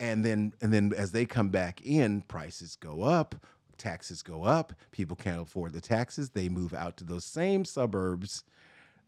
and 0.00 0.24
then 0.24 0.54
and 0.62 0.72
then 0.72 0.94
as 0.96 1.12
they 1.12 1.26
come 1.26 1.50
back 1.50 1.82
in, 1.84 2.22
prices 2.22 2.76
go 2.76 3.02
up, 3.02 3.34
taxes 3.76 4.22
go 4.22 4.44
up. 4.44 4.72
People 4.90 5.16
can't 5.16 5.42
afford 5.42 5.74
the 5.74 5.82
taxes. 5.82 6.30
They 6.30 6.48
move 6.48 6.72
out 6.72 6.96
to 6.96 7.04
those 7.04 7.26
same 7.26 7.66
suburbs 7.66 8.42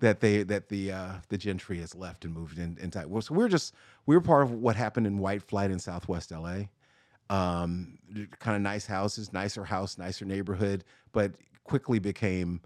that 0.01 0.21
they 0.21 0.43
that 0.45 0.69
the 0.69 0.93
uh, 0.93 1.13
the 1.29 1.39
gentry 1.39 1.79
has 1.79 1.95
left 1.95 2.25
and 2.25 2.33
moved 2.33 2.59
in 2.59 2.79
inside. 2.81 3.07
Well, 3.07 3.23
so 3.23 3.35
we're 3.35 3.49
just 3.49 3.75
we 4.07 4.15
were 4.15 4.21
part 4.21 4.45
of 4.45 4.53
what 4.53 4.77
happened 4.77 5.07
in 5.07 5.19
White 5.19 5.43
Flight 5.43 5.71
in 5.71 5.79
Southwest 5.79 6.31
LA. 6.31 6.65
Um, 7.31 7.99
kind 8.39 8.57
of 8.57 8.63
nice 8.63 8.87
houses, 8.87 9.33
nicer 9.33 9.65
house, 9.65 9.99
nicer 9.99 10.25
neighborhood, 10.25 10.85
but 11.13 11.33
quickly 11.65 11.99
became 11.99 12.61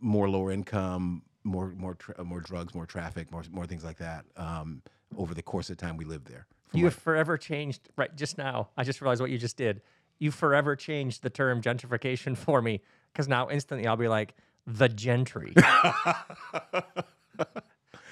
more 0.00 0.30
lower 0.30 0.50
income, 0.50 1.22
more 1.44 1.68
more 1.76 1.94
tra- 1.94 2.24
more 2.24 2.40
drugs, 2.40 2.74
more 2.74 2.86
traffic, 2.86 3.30
more 3.30 3.42
more 3.50 3.66
things 3.66 3.84
like 3.84 3.98
that. 3.98 4.24
Um, 4.36 4.82
over 5.16 5.34
the 5.34 5.42
course 5.42 5.68
of 5.68 5.76
time 5.76 5.96
we 5.96 6.04
lived 6.04 6.26
there. 6.26 6.46
You 6.72 6.84
have 6.84 6.94
forever 6.94 7.36
changed. 7.36 7.90
Right, 7.96 8.14
just 8.16 8.38
now, 8.38 8.70
I 8.76 8.84
just 8.84 9.00
realized 9.00 9.20
what 9.20 9.30
you 9.30 9.36
just 9.36 9.56
did. 9.56 9.82
You 10.18 10.30
forever 10.30 10.76
changed 10.76 11.22
the 11.22 11.30
term 11.30 11.60
gentrification 11.60 12.36
for 12.36 12.62
me 12.62 12.80
because 13.12 13.28
now 13.28 13.50
instantly 13.50 13.86
I'll 13.86 13.96
be 13.96 14.08
like 14.08 14.34
the 14.66 14.88
gentry. 14.88 15.54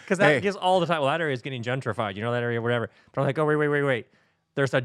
Because 0.04 0.18
that 0.18 0.28
Hey. 0.34 0.40
gives 0.40 0.56
all 0.56 0.80
the 0.80 0.86
time. 0.86 1.00
Well, 1.02 1.10
that 1.10 1.20
area 1.20 1.32
is 1.34 1.40
getting 1.42 1.62
gentrified. 1.62 2.16
You 2.16 2.22
know 2.22 2.32
that 2.32 2.42
area, 2.42 2.60
whatever. 2.60 2.90
But 3.12 3.20
I'm 3.20 3.26
like, 3.28 3.38
oh 3.38 3.44
wait, 3.44 3.54
wait, 3.56 3.68
wait, 3.68 3.82
wait. 3.84 4.06
There's 4.56 4.74
a 4.74 4.82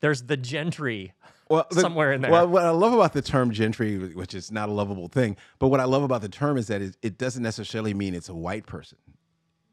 there's 0.00 0.22
the 0.22 0.36
gentry. 0.38 1.12
well, 1.50 1.66
the- 1.70 1.80
somewhere 1.82 2.12
in 2.14 2.22
there. 2.22 2.30
Well, 2.30 2.48
what 2.48 2.64
I 2.64 2.70
love 2.70 2.94
about 2.94 3.12
the 3.12 3.20
term 3.20 3.50
gentry, 3.50 3.98
which 4.14 4.32
is 4.34 4.50
not 4.50 4.70
a 4.70 4.72
lovable 4.72 5.08
thing, 5.08 5.36
but 5.58 5.68
what 5.68 5.78
I 5.80 5.84
love 5.84 6.02
about 6.02 6.22
the 6.22 6.30
term 6.30 6.56
is 6.56 6.68
that 6.68 6.80
it, 6.80 6.96
it 7.02 7.18
doesn't 7.18 7.42
necessarily 7.42 7.92
mean 7.92 8.14
it's 8.14 8.30
a 8.30 8.34
white 8.34 8.64
person. 8.64 8.96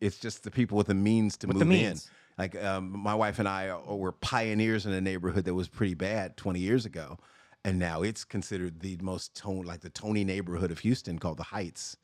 It's 0.01 0.17
just 0.19 0.43
the 0.43 0.51
people 0.51 0.77
with 0.77 0.87
the 0.87 0.93
means 0.95 1.37
to 1.37 1.47
move 1.47 1.59
the 1.65 1.83
in. 1.85 1.97
Like 2.37 2.61
um, 2.61 2.91
my 2.99 3.15
wife 3.15 3.39
and 3.39 3.47
I 3.47 3.69
are- 3.69 3.95
were 3.95 4.11
pioneers 4.11 4.85
in 4.85 4.91
a 4.91 4.99
neighborhood 4.99 5.45
that 5.45 5.53
was 5.53 5.69
pretty 5.69 5.93
bad 5.93 6.35
20 6.35 6.59
years 6.59 6.85
ago, 6.85 7.17
and 7.63 7.77
now 7.77 8.01
it's 8.01 8.23
considered 8.23 8.79
the 8.79 8.97
most 9.01 9.35
tone, 9.35 9.63
like 9.63 9.81
the 9.81 9.89
Tony 9.89 10.23
neighborhood 10.23 10.71
of 10.71 10.79
Houston, 10.79 11.19
called 11.19 11.37
the 11.37 11.43
Heights. 11.43 11.97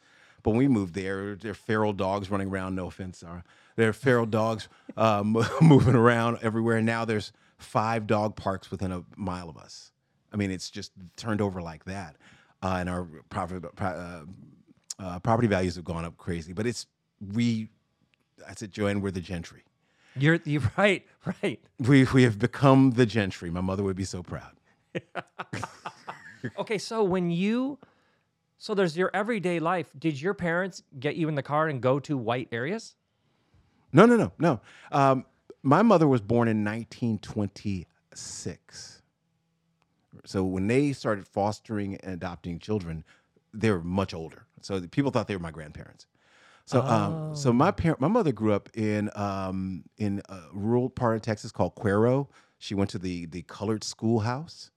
But 0.44 0.52
when 0.52 0.60
we 0.60 0.68
moved 0.68 0.94
there, 0.94 1.36
there 1.36 1.52
are 1.52 1.56
feral 1.56 1.94
dogs 1.94 2.30
running 2.30 2.50
around. 2.50 2.76
No 2.76 2.88
offense, 2.88 3.20
Sarah. 3.20 3.44
There 3.78 3.90
are 3.90 3.94
feral 3.94 4.26
dogs 4.26 4.68
uh, 4.96 5.24
moving 5.62 5.96
around 5.96 6.40
everywhere. 6.42 6.78
And 6.78 6.86
now 6.86 7.04
there's 7.04 7.32
five 7.58 8.06
dog 8.06 8.36
parks 8.36 8.70
within 8.70 8.92
a 8.92 9.04
mile 9.16 9.50
of 9.50 9.58
us. 9.58 9.92
I 10.32 10.38
mean, 10.38 10.52
it's 10.52 10.70
just 10.70 10.92
turned 11.16 11.42
over 11.42 11.62
like 11.62 11.86
that. 11.86 12.18
Uh, 12.62 12.78
and 12.80 12.90
our 12.90 13.08
profit, 13.30 13.64
uh, 13.80 14.22
uh, 15.00 15.20
property 15.20 15.48
values 15.48 15.76
have 15.78 15.86
gone 15.86 16.06
up 16.06 16.18
crazy. 16.18 16.54
But 16.54 16.68
it's 16.68 16.86
we. 17.34 17.70
I 18.48 18.54
said, 18.54 18.72
Joanne, 18.72 19.02
we're 19.02 19.12
the 19.12 19.22
gentry. 19.22 19.64
You're 20.18 20.40
you're 20.46 20.62
right, 20.78 21.06
right. 21.42 21.60
We 21.80 22.04
we 22.06 22.24
have 22.24 22.38
become 22.38 22.92
the 22.92 23.06
gentry. 23.06 23.50
My 23.50 23.62
mother 23.62 23.84
would 23.84 23.96
be 23.96 24.06
so 24.06 24.22
proud. 24.22 24.52
Okay, 26.60 26.78
so 26.78 27.04
when 27.04 27.32
you 27.32 27.80
so 28.58 28.74
there's 28.74 28.98
your 28.98 29.12
everyday 29.14 29.60
life. 29.60 29.92
Did 29.98 30.22
your 30.22 30.34
parents 30.34 30.84
get 31.00 31.16
you 31.16 31.28
in 31.28 31.36
the 31.36 31.44
car 31.44 31.68
and 31.68 31.82
go 31.82 32.00
to 32.00 32.18
white 32.18 32.48
areas? 32.52 32.96
No, 33.92 34.06
no, 34.06 34.16
no, 34.16 34.32
no. 34.40 34.62
Um, 34.92 35.26
my 35.64 35.82
mother 35.82 36.08
was 36.08 36.22
born 36.22 36.48
in 36.48 36.64
1926. 36.64 39.02
So 40.26 40.44
when 40.44 40.68
they 40.68 40.94
started 40.94 41.28
fostering 41.28 41.96
and 41.98 42.14
adopting 42.14 42.60
children, 42.60 43.04
they 43.54 43.72
were 43.72 43.82
much 43.82 44.14
older. 44.14 44.46
So 44.62 44.80
the 44.80 44.88
people 44.88 45.12
thought 45.12 45.28
they 45.28 45.36
were 45.36 45.42
my 45.42 45.52
grandparents. 45.52 46.08
So, 46.66 46.82
um, 46.82 47.36
so 47.36 47.54
my 47.54 47.70
parent, 47.70 48.02
my 48.02 48.08
mother 48.08 48.32
grew 48.32 48.54
up 48.54 48.70
in 48.74 49.12
um, 49.16 49.84
in 49.98 50.24
a 50.28 50.40
rural 50.52 50.90
part 50.90 51.16
of 51.16 51.22
Texas 51.22 51.52
called 51.52 51.76
Cuero. 51.76 52.28
She 52.58 52.74
went 52.74 52.90
to 52.92 52.98
the 52.98 53.28
the 53.28 53.44
colored 53.44 53.84
schoolhouse. 53.84 54.72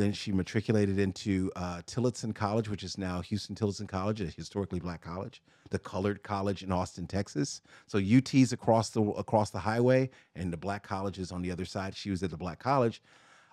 Then 0.00 0.12
she 0.12 0.32
matriculated 0.32 0.98
into 0.98 1.52
uh, 1.56 1.82
Tillotson 1.84 2.32
College, 2.32 2.70
which 2.70 2.82
is 2.82 2.96
now 2.96 3.22
Huston 3.28 3.54
Tillotson 3.54 3.86
College, 3.86 4.22
a 4.22 4.26
historically 4.26 4.80
black 4.80 5.02
college, 5.02 5.42
the 5.68 5.78
colored 5.78 6.22
college 6.22 6.62
in 6.62 6.72
Austin, 6.72 7.06
Texas. 7.06 7.60
So 7.86 7.98
UT's 7.98 8.54
across 8.54 8.88
the 8.88 9.02
across 9.02 9.50
the 9.50 9.58
highway, 9.58 10.08
and 10.34 10.50
the 10.50 10.56
black 10.56 10.82
college 10.82 11.18
is 11.18 11.30
on 11.30 11.42
the 11.42 11.50
other 11.50 11.66
side. 11.66 11.94
She 11.94 12.10
was 12.10 12.22
at 12.22 12.30
the 12.30 12.38
black 12.38 12.58
college. 12.58 13.02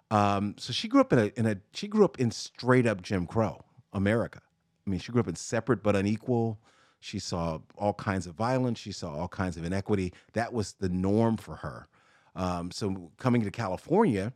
Um, 0.09 0.55
so 0.57 0.71
she 0.71 0.87
grew 0.87 1.01
up 1.01 1.11
in 1.11 1.19
a 1.19 1.31
in 1.35 1.45
a 1.45 1.57
she 1.73 1.89
grew 1.89 2.05
up 2.05 2.17
in 2.17 2.31
straight 2.31 2.87
up 2.87 3.01
Jim 3.01 3.27
Crow 3.27 3.65
America. 3.91 4.41
I 4.85 4.89
mean, 4.89 5.01
she 5.01 5.11
grew 5.11 5.19
up 5.19 5.27
in 5.27 5.35
separate 5.35 5.83
but 5.83 5.97
unequal. 5.97 6.59
She 7.01 7.19
saw 7.19 7.59
all 7.77 7.93
kinds 7.93 8.25
of 8.25 8.35
violence. 8.35 8.79
She 8.79 8.93
saw 8.93 9.13
all 9.13 9.27
kinds 9.27 9.57
of 9.57 9.65
inequity. 9.65 10.13
That 10.31 10.53
was 10.53 10.73
the 10.79 10.89
norm 10.89 11.35
for 11.35 11.57
her. 11.57 11.89
Um, 12.35 12.71
so 12.71 13.11
coming 13.17 13.43
to 13.43 13.51
California, 13.51 14.31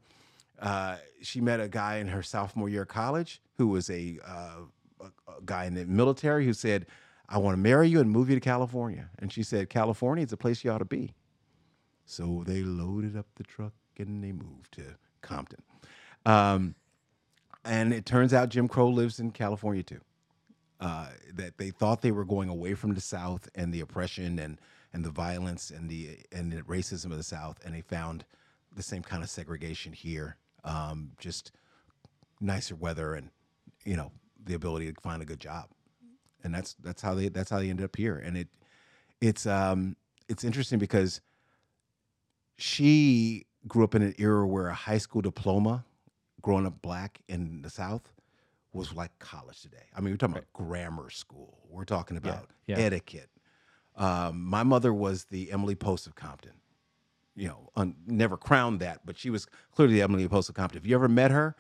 uh, 0.62 0.98
she 1.22 1.42
met 1.42 1.60
a 1.60 1.68
guy 1.68 1.98
in 1.98 2.08
her 2.08 2.24
sophomore 2.24 2.70
year 2.70 2.84
of 2.84 2.88
college 2.88 3.42
who 3.58 3.68
was 3.68 3.90
a, 3.90 4.20
uh, 4.26 4.62
a, 5.00 5.06
a 5.06 5.42
guy 5.44 5.66
in 5.66 5.74
the 5.74 5.86
military 5.86 6.46
who 6.46 6.54
said, 6.54 6.86
I 7.28 7.38
want 7.38 7.56
to 7.56 7.62
marry 7.62 7.88
you 7.90 8.00
and 8.00 8.10
move 8.10 8.30
you 8.30 8.36
to 8.36 8.42
California. 8.42 9.10
And 9.20 9.32
she 9.32 9.42
said, 9.44 9.70
California 9.70 10.26
is 10.26 10.32
a 10.32 10.38
place 10.38 10.64
you 10.64 10.72
ought 10.72 10.80
to 10.80 10.86
be. 10.86 11.14
So 12.06 12.44
they 12.46 12.62
loaded 12.62 13.18
up 13.18 13.28
the 13.36 13.44
truck 13.44 13.74
and 13.98 14.24
they 14.24 14.32
moved 14.32 14.74
to 14.74 14.84
Compton. 15.22 15.64
Um, 16.26 16.76
and 17.64 17.94
it 17.94 18.06
turns 18.06 18.34
out 18.34 18.50
Jim 18.50 18.68
Crow 18.68 18.90
lives 18.90 19.20
in 19.20 19.32
California 19.32 19.84
too. 19.84 20.02
Uh, 20.80 21.08
that 21.34 21.58
they 21.58 21.70
thought 21.70 22.02
they 22.02 22.12
were 22.12 22.26
going 22.26 22.50
away 22.50 22.74
from 22.74 22.96
the 22.96 23.02
South 23.02 23.48
and 23.54 23.72
the 23.72 23.82
oppression 23.82 24.40
and 24.40 24.60
and 24.94 25.06
the 25.06 25.12
violence 25.12 25.70
and 25.70 25.90
the 25.90 26.18
and 26.32 26.52
the 26.52 26.64
racism 26.64 27.06
of 27.12 27.18
the 27.18 27.24
South, 27.24 27.60
and 27.64 27.76
they 27.76 27.82
found 27.82 28.26
the 28.76 28.82
same 28.84 29.04
kind 29.04 29.22
of 29.22 29.30
segregation 29.30 29.94
here. 29.94 30.38
Um, 30.64 31.12
just 31.20 31.52
nicer 32.40 32.76
weather 32.76 33.14
and 33.16 33.30
you 33.86 33.96
know 33.96 34.12
the 34.44 34.54
ability 34.54 34.92
to 34.92 35.02
find 35.02 35.22
a 35.22 35.26
good 35.26 35.40
job, 35.40 35.68
and 36.44 36.54
that's 36.54 36.76
that's 36.82 37.02
how 37.02 37.14
they 37.14 37.30
that's 37.30 37.50
how 37.50 37.60
they 37.60 37.70
ended 37.70 37.86
up 37.86 37.96
here. 37.96 38.18
And 38.18 38.38
it 38.38 38.48
it's 39.20 39.46
um 39.46 39.96
it's 40.28 40.44
interesting 40.44 40.80
because 40.80 41.22
she 42.58 43.46
grew 43.68 43.84
up 43.84 43.96
in 43.96 44.02
an 44.02 44.16
era 44.18 44.46
where 44.46 44.68
a 44.68 44.74
high 44.74 44.98
school 44.98 45.22
diploma, 45.22 45.84
growing 46.42 46.66
up 46.66 46.82
black 46.82 47.22
in 47.28 47.62
the 47.62 47.70
South, 47.70 48.12
was 48.74 48.94
like 48.94 49.18
college 49.20 49.62
today. 49.62 49.86
I 49.96 50.02
mean, 50.02 50.14
we're 50.14 50.18
talking 50.18 50.36
about 50.36 50.54
grammar 50.54 51.10
school. 51.10 51.60
We're 51.70 51.86
talking 51.86 52.18
about 52.18 52.50
yeah. 52.68 52.78
etiquette. 52.78 53.30
Um, 53.96 54.44
my 54.46 54.64
mother 54.64 54.94
was 54.94 55.26
the 55.26 55.52
Emily 55.52 55.76
Post 55.76 56.08
of 56.08 56.16
Compton. 56.16 56.54
You 57.36 57.48
know, 57.48 57.70
un, 57.76 57.96
never 58.08 58.36
crowned 58.38 58.80
that, 58.82 59.06
but 59.06 59.18
she 59.18 59.30
was 59.30 59.48
clearly 59.74 59.94
the 59.96 60.02
Emily 60.02 60.28
Post 60.28 60.50
of 60.50 60.56
Compton. 60.56 60.78
If 60.78 60.86
you 60.86 60.96
ever 60.96 61.08
met 61.08 61.32
her, 61.32 61.56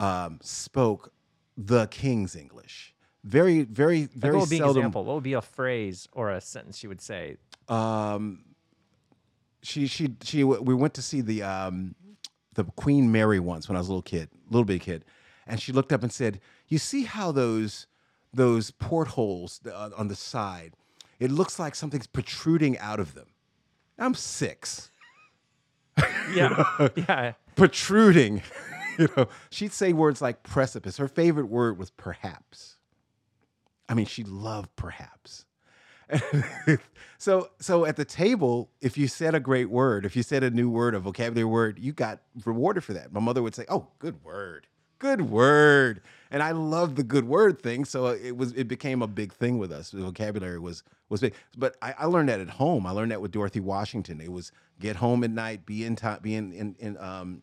um, 0.00 0.38
spoke 0.42 1.12
the 1.56 1.86
King's 1.88 2.34
English. 2.34 2.94
Very, 3.24 3.62
very, 3.62 4.00
Like, 4.02 4.10
very 4.14 4.34
what 4.34 4.40
would 4.42 4.50
be 4.50 4.56
an 4.56 4.62
seldom. 4.62 4.80
example? 4.80 5.04
What 5.04 5.14
would 5.14 5.22
be 5.22 5.34
a 5.34 5.40
phrase 5.40 6.08
or 6.12 6.30
a 6.30 6.40
sentence 6.40 6.76
she 6.78 6.88
would 6.88 7.00
say? 7.00 7.36
um, 7.68 8.44
she 9.62 9.86
she 9.86 10.16
she 10.24 10.42
we 10.42 10.74
went 10.74 10.92
to 10.94 11.02
see 11.02 11.20
the 11.20 11.40
um, 11.44 11.94
the 12.54 12.64
Queen 12.64 13.12
Mary 13.12 13.38
once 13.38 13.68
when 13.68 13.76
I 13.76 13.78
was 13.78 13.86
a 13.86 13.92
little 13.92 14.02
kid, 14.02 14.28
little 14.50 14.64
big 14.64 14.80
kid, 14.82 15.04
and 15.46 15.60
she 15.60 15.70
looked 15.70 15.92
up 15.92 16.02
and 16.02 16.10
said, 16.12 16.40
"You 16.66 16.78
see 16.78 17.04
how 17.04 17.30
those 17.30 17.86
those 18.34 18.72
portholes 18.72 19.60
on 19.96 20.08
the 20.08 20.16
side? 20.16 20.74
It 21.20 21.30
looks 21.30 21.60
like 21.60 21.76
something's 21.76 22.08
protruding 22.08 22.76
out 22.78 22.98
of 22.98 23.14
them." 23.14 23.28
I'm 24.00 24.14
six, 24.14 24.90
Yeah, 26.32 26.88
yeah. 26.96 27.32
protruding. 27.56 28.42
you 28.98 29.08
know, 29.16 29.28
she'd 29.50 29.72
say 29.72 29.92
words 29.92 30.22
like 30.22 30.42
precipice. 30.42 30.96
Her 30.96 31.08
favorite 31.08 31.46
word 31.48 31.78
was 31.78 31.90
perhaps. 31.90 32.76
I 33.88 33.94
mean, 33.94 34.06
she 34.06 34.24
loved 34.24 34.74
perhaps. 34.76 35.44
so 37.18 37.50
so 37.60 37.84
at 37.84 37.96
the 37.96 38.04
table, 38.04 38.70
if 38.80 38.96
you 38.96 39.08
said 39.08 39.34
a 39.34 39.40
great 39.40 39.68
word, 39.68 40.06
if 40.06 40.16
you 40.16 40.22
said 40.22 40.42
a 40.42 40.50
new 40.50 40.70
word, 40.70 40.94
a 40.94 41.00
vocabulary 41.00 41.44
word, 41.44 41.78
you 41.78 41.92
got 41.92 42.20
rewarded 42.44 42.84
for 42.84 42.94
that. 42.94 43.12
My 43.12 43.20
mother 43.20 43.42
would 43.42 43.54
say, 43.54 43.66
"Oh, 43.68 43.88
good 43.98 44.22
word, 44.24 44.66
good 45.02 45.20
word," 45.22 46.00
and 46.30 46.42
I 46.42 46.52
love 46.52 46.94
the 46.94 47.02
good 47.02 47.24
word 47.24 47.60
thing. 47.60 47.84
So 47.84 48.06
it 48.06 48.36
was 48.36 48.52
it 48.52 48.68
became 48.68 49.02
a 49.02 49.06
big 49.08 49.32
thing 49.32 49.58
with 49.58 49.72
us. 49.72 49.90
The 49.90 50.00
vocabulary 50.02 50.58
was 50.60 50.84
was 51.10 51.20
big, 51.20 51.34
but 51.58 51.76
I, 51.82 51.94
I 51.98 52.06
learned 52.06 52.30
that 52.30 52.40
at 52.40 52.48
home. 52.48 52.86
I 52.86 52.92
learned 52.92 53.10
that 53.10 53.20
with 53.20 53.32
Dorothy 53.32 53.60
Washington. 53.60 54.20
It 54.20 54.32
was 54.32 54.52
get 54.80 54.96
home 54.96 55.24
at 55.24 55.30
night, 55.30 55.66
be 55.66 55.84
in 55.84 55.96
time, 55.96 56.20
be 56.22 56.36
in 56.36 56.52
in, 56.52 56.76
in 56.78 56.96
um 56.98 57.42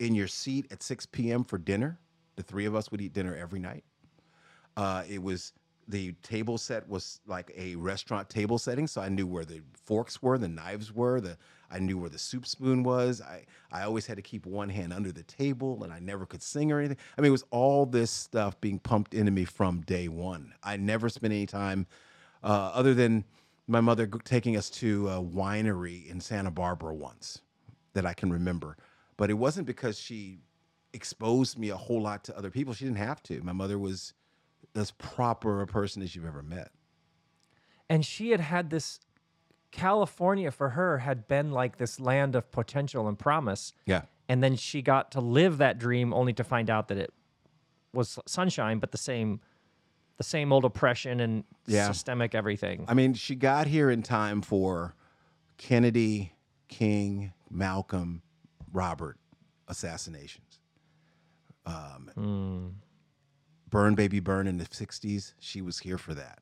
in 0.00 0.14
your 0.14 0.28
seat 0.28 0.66
at 0.70 0.82
6 0.82 1.06
p.m. 1.06 1.44
for 1.44 1.58
dinner. 1.58 1.98
The 2.36 2.42
three 2.42 2.66
of 2.66 2.74
us 2.74 2.90
would 2.90 3.00
eat 3.00 3.12
dinner 3.12 3.34
every 3.34 3.58
night. 3.58 3.84
Uh, 4.76 5.02
it 5.08 5.22
was 5.22 5.52
the 5.88 6.12
table 6.22 6.58
set 6.58 6.88
was 6.88 7.20
like 7.26 7.50
a 7.56 7.74
restaurant 7.76 8.28
table 8.28 8.58
setting, 8.58 8.86
so 8.86 9.00
I 9.00 9.08
knew 9.08 9.26
where 9.26 9.44
the 9.44 9.62
forks 9.84 10.22
were, 10.22 10.38
the 10.38 10.48
knives 10.48 10.94
were, 10.94 11.20
the 11.20 11.36
I 11.70 11.78
knew 11.78 11.98
where 11.98 12.10
the 12.10 12.18
soup 12.18 12.46
spoon 12.46 12.82
was. 12.82 13.20
I 13.20 13.44
I 13.70 13.82
always 13.82 14.06
had 14.06 14.16
to 14.16 14.22
keep 14.22 14.46
one 14.46 14.68
hand 14.68 14.92
under 14.92 15.12
the 15.12 15.22
table, 15.22 15.84
and 15.84 15.92
I 15.92 15.98
never 15.98 16.26
could 16.26 16.42
sing 16.42 16.72
or 16.72 16.78
anything. 16.78 16.96
I 17.16 17.20
mean, 17.20 17.28
it 17.28 17.32
was 17.32 17.44
all 17.50 17.86
this 17.86 18.10
stuff 18.10 18.60
being 18.60 18.78
pumped 18.78 19.14
into 19.14 19.30
me 19.30 19.44
from 19.44 19.82
day 19.82 20.08
one. 20.08 20.54
I 20.62 20.76
never 20.76 21.08
spent 21.08 21.32
any 21.32 21.46
time 21.46 21.86
uh, 22.42 22.70
other 22.74 22.94
than 22.94 23.24
my 23.66 23.80
mother 23.80 24.06
taking 24.24 24.56
us 24.56 24.70
to 24.70 25.08
a 25.08 25.22
winery 25.22 26.10
in 26.10 26.20
Santa 26.20 26.50
Barbara 26.50 26.94
once 26.94 27.42
that 27.92 28.06
I 28.06 28.14
can 28.14 28.32
remember. 28.32 28.76
But 29.16 29.30
it 29.30 29.34
wasn't 29.34 29.66
because 29.66 29.98
she 29.98 30.38
exposed 30.94 31.58
me 31.58 31.68
a 31.68 31.76
whole 31.76 32.00
lot 32.00 32.24
to 32.24 32.38
other 32.38 32.50
people. 32.50 32.72
She 32.72 32.84
didn't 32.84 32.98
have 32.98 33.22
to. 33.24 33.42
My 33.42 33.52
mother 33.52 33.78
was 33.78 34.14
as 34.74 34.90
proper 34.92 35.60
a 35.60 35.66
person 35.66 36.02
as 36.02 36.16
you've 36.16 36.24
ever 36.24 36.42
met. 36.42 36.70
And 37.90 38.04
she 38.04 38.30
had 38.30 38.40
had 38.40 38.70
this 38.70 39.00
California 39.70 40.50
for 40.50 40.70
her 40.70 40.98
had 40.98 41.28
been 41.28 41.52
like 41.52 41.76
this 41.78 42.00
land 42.00 42.34
of 42.34 42.50
potential 42.50 43.06
and 43.08 43.18
promise. 43.18 43.72
Yeah. 43.86 44.02
And 44.28 44.42
then 44.42 44.56
she 44.56 44.82
got 44.82 45.10
to 45.12 45.20
live 45.20 45.58
that 45.58 45.78
dream 45.78 46.12
only 46.14 46.32
to 46.34 46.44
find 46.44 46.68
out 46.70 46.88
that 46.88 46.98
it 46.98 47.12
was 47.92 48.18
sunshine, 48.26 48.78
but 48.78 48.92
the 48.92 48.98
same 48.98 49.40
the 50.16 50.24
same 50.24 50.52
old 50.52 50.64
oppression 50.64 51.20
and 51.20 51.44
Yeah. 51.66 51.86
systemic 51.86 52.34
everything. 52.34 52.84
I 52.88 52.94
mean, 52.94 53.14
she 53.14 53.36
got 53.36 53.68
here 53.68 53.88
in 53.88 54.02
time 54.02 54.42
for 54.42 54.96
Kennedy, 55.58 56.32
King, 56.66 57.32
Malcolm, 57.48 58.22
Robert 58.72 59.16
assassinations. 59.68 60.58
Um, 61.66 62.80
Burn 63.70 63.94
Baby 63.94 64.18
Burn 64.18 64.46
in 64.48 64.58
the 64.58 64.64
60s, 64.64 65.34
she 65.38 65.60
was 65.62 65.80
here 65.80 65.98
for 65.98 66.14
that. 66.14 66.40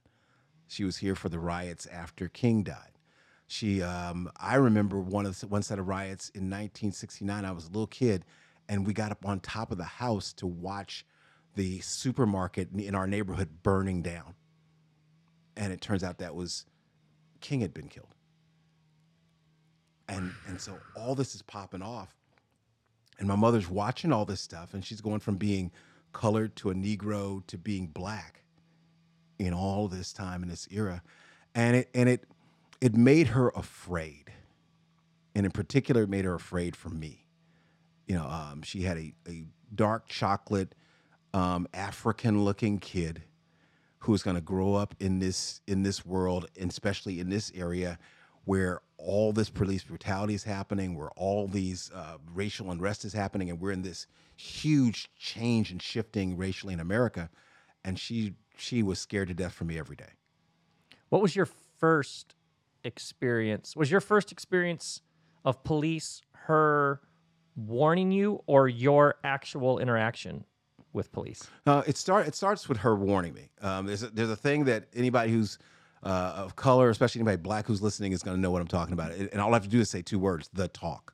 She 0.69 0.85
was 0.85 0.99
here 0.99 1.15
for 1.15 1.29
the 1.29 1.39
riots 1.39 1.85
after 1.87 2.29
King 2.29 2.63
died. 2.63 2.96
She, 3.47 3.83
um, 3.83 4.31
I 4.37 4.57
remember 4.57 4.99
one 5.01 5.25
of 5.27 5.39
the, 5.39 5.47
one 5.47 5.63
set 5.63 5.79
of 5.79 5.87
riots 5.87 6.31
in 6.31 6.43
1969. 6.43 7.45
I 7.45 7.53
was 7.53 7.65
a 7.65 7.69
little 7.69 7.87
kid, 7.87 8.25
and 8.69 8.87
we 8.87 8.93
got 8.93 9.13
up 9.13 9.25
on 9.25 9.41
top 9.41 9.71
of 9.71 9.79
the 9.79 9.85
house 9.85 10.33
to 10.35 10.47
watch 10.47 11.07
the 11.55 11.81
supermarket 11.81 12.69
in 12.73 12.95
our 12.95 13.07
neighborhood 13.07 13.63
burning 13.63 14.03
down. 14.03 14.35
And 15.57 15.73
it 15.73 15.81
turns 15.81 16.05
out 16.05 16.19
that 16.19 16.35
was 16.35 16.67
King 17.41 17.61
had 17.61 17.73
been 17.73 17.89
killed. 17.89 18.15
And 20.09 20.33
and 20.47 20.61
so 20.61 20.79
all 20.95 21.15
this 21.15 21.35
is 21.35 21.43
popping 21.43 21.83
off. 21.83 22.15
And 23.19 23.27
my 23.27 23.37
mother's 23.37 23.69
watching 23.69 24.13
all 24.13 24.25
this 24.25 24.41
stuff, 24.41 24.75
and 24.75 24.85
she's 24.85 25.01
going 25.01 25.21
from 25.21 25.37
being 25.37 25.73
colored 26.13 26.55
to 26.57 26.71
a 26.71 26.75
Negro 26.75 27.47
to 27.47 27.57
being 27.57 27.87
black 27.87 28.43
in 29.39 29.55
all 29.55 29.89
this 29.89 30.13
time 30.13 30.43
in 30.43 30.49
this 30.49 30.69
era. 30.71 31.03
And 31.55 31.77
it 31.77 31.89
and 31.95 32.09
it 32.09 32.25
it 32.87 32.95
made 32.95 33.27
her 33.27 33.49
afraid. 33.57 34.33
And 35.35 35.45
in 35.45 35.51
particular, 35.51 36.05
it 36.05 36.09
made 36.09 36.25
her 36.25 36.37
afraid 36.37 36.77
for 36.77 36.89
me. 36.89 37.27
You 38.07 38.15
know, 38.15 38.29
um, 38.29 38.63
she 38.63 38.83
had 38.83 38.97
a, 38.97 39.13
a 39.29 39.45
dark 39.75 40.07
chocolate 40.07 40.73
um, 41.35 41.67
African 41.75 42.45
looking 42.45 42.79
kid 42.79 43.25
who 43.99 44.15
is 44.15 44.23
going 44.23 44.37
to 44.37 44.41
grow 44.41 44.75
up 44.75 44.95
in 45.01 45.19
this 45.19 45.61
in 45.67 45.83
this 45.83 46.07
world, 46.07 46.49
and 46.61 46.71
especially 46.71 47.19
in 47.19 47.29
this 47.29 47.51
area 47.57 47.99
where 48.45 48.83
all 48.99 49.33
this 49.33 49.51
police 49.51 49.83
brutality 49.83 50.35
is 50.35 50.45
happening, 50.45 50.97
where 50.97 51.11
all 51.17 51.49
these 51.49 51.91
uh, 51.93 52.19
racial 52.33 52.71
unrest 52.71 53.05
is 53.05 53.13
happening, 53.13 53.51
and 53.51 53.61
we're 53.61 53.73
in 53.73 53.83
this 53.83 54.07
huge 54.37 55.11
change 55.17 55.73
and 55.73 55.83
shifting 55.83 56.37
racially 56.37 56.73
in 56.73 56.79
America. 56.79 57.31
And 57.85 57.99
she 57.99 58.35
she 58.57 58.85
was 58.85 59.01
scared 59.01 59.27
to 59.27 59.35
death 59.35 59.55
for 59.55 59.65
me 59.65 59.77
every 59.77 59.97
day. 59.97 60.13
What 61.09 61.21
was 61.21 61.35
your 61.35 61.49
first 61.81 62.37
experience? 62.87 63.77
Was 63.77 63.91
your 63.91 64.01
first 64.01 64.33
experience 64.33 65.03
of 65.45 65.63
police 65.65 66.23
her 66.47 67.01
warning 67.57 68.13
you 68.13 68.43
or 68.47 68.69
your 68.69 69.17
actual 69.25 69.79
interaction 69.79 70.45
with 70.93 71.13
police? 71.13 71.49
Uh, 71.67 71.83
it 71.87 71.97
start 71.97 72.27
it 72.27 72.35
starts 72.35 72.69
with 72.69 72.79
her 72.79 72.97
warning 72.97 73.35
me. 73.35 73.51
Um, 73.61 73.87
there's 73.87 74.03
a, 74.03 74.09
there's 74.09 74.31
a 74.31 74.37
thing 74.37 74.65
that 74.65 74.85
anybody 74.95 75.33
who's 75.33 75.59
uh, 76.03 76.35
of 76.37 76.57
color, 76.57 76.89
especially 76.91 77.21
anybody 77.21 77.37
black 77.39 77.67
who's 77.67 77.83
listening, 77.83 78.13
is 78.13 78.23
going 78.23 78.37
to 78.37 78.41
know 78.41 78.51
what 78.51 78.63
I'm 78.63 78.69
talking 78.69 78.95
about. 78.95 79.13
And 79.13 79.29
and 79.33 79.41
all 79.41 79.51
I 79.51 79.57
have 79.57 79.65
to 79.65 79.69
do 79.69 79.81
is 79.81 79.91
say 79.91 80.03
two 80.03 80.19
words: 80.19 80.49
the 80.53 80.69
talk. 80.69 81.13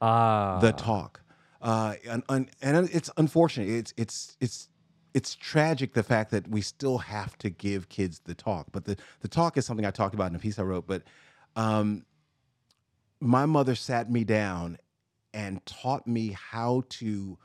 Ah. 0.00 0.58
the 0.58 0.72
talk. 0.72 1.20
Uh, 1.60 1.94
and, 2.08 2.24
and, 2.28 2.50
and 2.60 2.90
it's 2.92 3.08
unfortunate. 3.16 3.68
It's 3.68 3.94
it's 3.96 4.36
it's 4.40 4.68
it's 5.14 5.34
tragic 5.34 5.92
the 5.92 6.02
fact 6.02 6.30
that 6.30 6.48
we 6.48 6.60
still 6.60 6.98
have 6.98 7.36
to 7.38 7.50
give 7.50 7.88
kids 7.88 8.20
the 8.20 8.34
talk. 8.34 8.66
But 8.72 8.84
the 8.84 8.96
the 9.20 9.28
talk 9.28 9.56
is 9.56 9.66
something 9.66 9.86
I 9.86 9.90
talked 9.90 10.14
about 10.14 10.30
in 10.30 10.36
a 10.36 10.38
piece 10.38 10.58
I 10.58 10.62
wrote. 10.62 10.86
But 10.86 11.02
um, 11.56 12.04
my 13.20 13.46
mother 13.46 13.74
sat 13.74 14.10
me 14.10 14.24
down 14.24 14.78
and 15.34 15.64
taught 15.66 16.06
me 16.06 16.36
how 16.38 16.84
to 16.90 17.38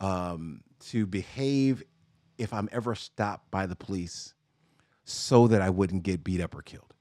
um, 0.00 0.62
to 0.90 1.06
behave 1.06 1.82
if 2.36 2.52
I'm 2.52 2.68
ever 2.72 2.94
stopped 2.94 3.50
by 3.50 3.66
the 3.66 3.76
police, 3.76 4.34
so 5.04 5.46
that 5.46 5.62
I 5.62 5.70
wouldn't 5.70 6.02
get 6.02 6.24
beat 6.24 6.40
up 6.40 6.54
or 6.54 6.62
killed. 6.62 6.94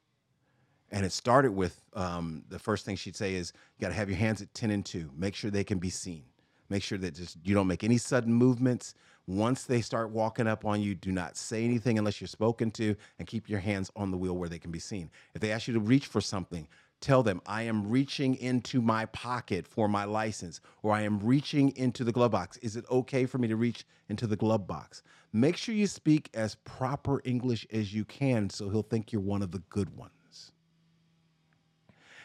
And 0.92 1.04
it 1.04 1.12
started 1.12 1.54
with 1.54 1.82
um, 1.96 2.44
the 2.50 2.60
first 2.60 2.86
thing 2.86 2.96
she'd 2.96 3.16
say 3.16 3.34
is, 3.34 3.52
"You 3.78 3.82
got 3.82 3.90
to 3.90 3.96
have 3.96 4.10
your 4.10 4.18
hands 4.18 4.44
at 4.44 4.54
ten 4.54 4.70
and 4.70 4.86
two. 4.86 5.10
Make 5.18 5.34
sure 5.34 5.50
they 5.50 5.64
can 5.64 5.80
be 5.80 5.90
seen. 5.90 6.26
Make 6.70 6.84
sure 6.84 7.00
that 7.00 7.16
just 7.16 7.38
you 7.44 7.56
don't 7.56 7.68
make 7.68 7.84
any 7.84 7.98
sudden 7.98 8.32
movements. 8.32 8.94
Once 9.26 9.64
they 9.64 9.82
start 9.82 10.10
walking 10.10 10.48
up 10.48 10.66
on 10.66 10.82
you, 10.82 10.94
do 10.94 11.12
not 11.12 11.38
say 11.38 11.64
anything 11.64 11.98
unless 11.98 12.20
you're 12.20 12.28
spoken 12.28 12.70
to, 12.72 12.96
and 13.18 13.28
keep 13.28 13.50
your 13.50 13.60
hands 13.60 13.90
on 13.96 14.12
the 14.12 14.18
wheel 14.18 14.36
where 14.38 14.50
they 14.50 14.60
can 14.60 14.72
be 14.72 14.80
seen. 14.80 15.10
If 15.34 15.42
they 15.42 15.52
ask 15.52 15.68
you 15.68 15.74
to 15.74 15.80
reach 15.80 16.08
for 16.08 16.20
something, 16.20 16.68
tell 17.00 17.24
them, 17.24 17.42
I 17.46 17.64
am 17.64 17.90
reaching 17.90 18.36
into 18.36 18.82
my 18.82 19.06
pocket 19.08 19.66
for 19.66 19.88
my 19.88 20.04
license, 20.04 20.60
or 20.82 20.92
I 20.92 21.02
am 21.02 21.20
reaching 21.20 21.76
into 21.78 22.04
the 22.04 22.12
glove 22.12 22.32
box. 22.32 22.58
Is 22.58 22.76
it 22.76 22.86
okay 22.92 23.26
for 23.26 23.38
me 23.38 23.48
to 23.48 23.56
reach 23.56 23.86
into 24.10 24.28
the 24.28 24.36
glove 24.36 24.68
box? 24.68 25.04
Make 25.32 25.56
sure 25.58 25.74
you 25.74 25.88
speak 25.88 26.30
as 26.34 26.56
proper 26.64 27.22
English 27.24 27.66
as 27.72 27.94
you 27.94 28.04
can 28.06 28.50
so 28.50 28.70
he'll 28.70 28.84
think 28.84 29.12
you're 29.14 29.22
one 29.22 29.42
of 29.42 29.52
the 29.52 29.60
good 29.70 29.96
ones. 29.96 30.52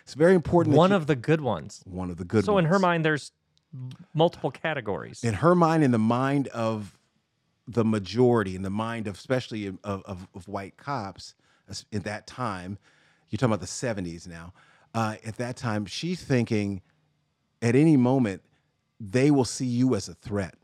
It's 0.03 0.15
very 0.15 0.35
important. 0.35 0.75
One 0.75 0.91
you- 0.91 0.97
of 0.97 1.07
the 1.07 1.17
good 1.17 1.43
ones. 1.43 1.83
one 1.85 2.11
of 2.11 2.17
the 2.17 2.25
good 2.25 2.45
So 2.45 2.55
ones. 2.55 2.65
So 2.65 2.67
in 2.67 2.73
her 2.73 2.79
mind, 2.79 3.05
there's 3.05 3.33
multiple 4.15 4.51
categories. 4.51 5.23
in 5.23 5.35
her 5.35 5.55
mind, 5.55 5.85
in 5.85 5.91
the 5.91 5.99
mind 5.99 6.49
of 6.49 6.99
the 7.67 7.85
majority, 7.85 8.57
in 8.57 8.63
the 8.63 8.71
mind 8.71 9.07
of 9.07 9.17
especially 9.17 9.67
of, 9.67 9.79
of, 9.85 10.27
of 10.35 10.49
white 10.49 10.77
cops 10.77 11.35
in 11.93 12.03
that 12.03 12.27
time, 12.27 12.79
you're 13.29 13.39
talking 13.39 13.53
about 13.53 13.61
the 13.61 13.67
70s 13.67 14.27
now. 14.27 14.55
Uh, 14.95 15.17
at 15.25 15.37
that 15.37 15.57
time, 15.57 15.85
she's 15.85 16.23
thinking 16.23 16.81
at 17.61 17.75
any 17.75 17.97
moment 17.97 18.43
they 18.99 19.31
will 19.31 19.45
see 19.45 19.67
you 19.67 19.95
as 19.95 20.09
a 20.09 20.15
threat. 20.15 20.55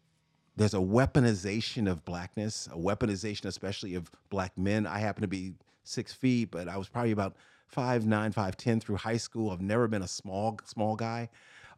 There's 0.57 0.75
a 0.75 0.79
weaponization 0.79 1.91
of 1.91 2.05
blackness, 2.05 2.69
a 2.73 2.77
weaponization, 2.77 3.47
especially 3.47 3.95
of 3.95 4.11
black 4.31 4.57
men. 4.57 4.87
I 4.87 4.99
happen 4.99 5.23
to 5.23 5.29
be 5.29 5.55
six 5.83 6.13
feet, 6.13 6.51
but 6.51 6.69
I 6.69 6.77
was 6.77 6.89
probably 6.89 7.11
about 7.11 7.37
five 7.67 8.07
nine, 8.07 8.33
five 8.33 8.57
ten 8.57 8.81
through 8.81 8.97
high 8.97 9.17
school. 9.17 9.51
I've 9.51 9.61
never 9.61 9.89
been 9.89 10.03
a 10.03 10.09
small 10.09 10.59
small 10.65 10.97
guy, 10.97 11.29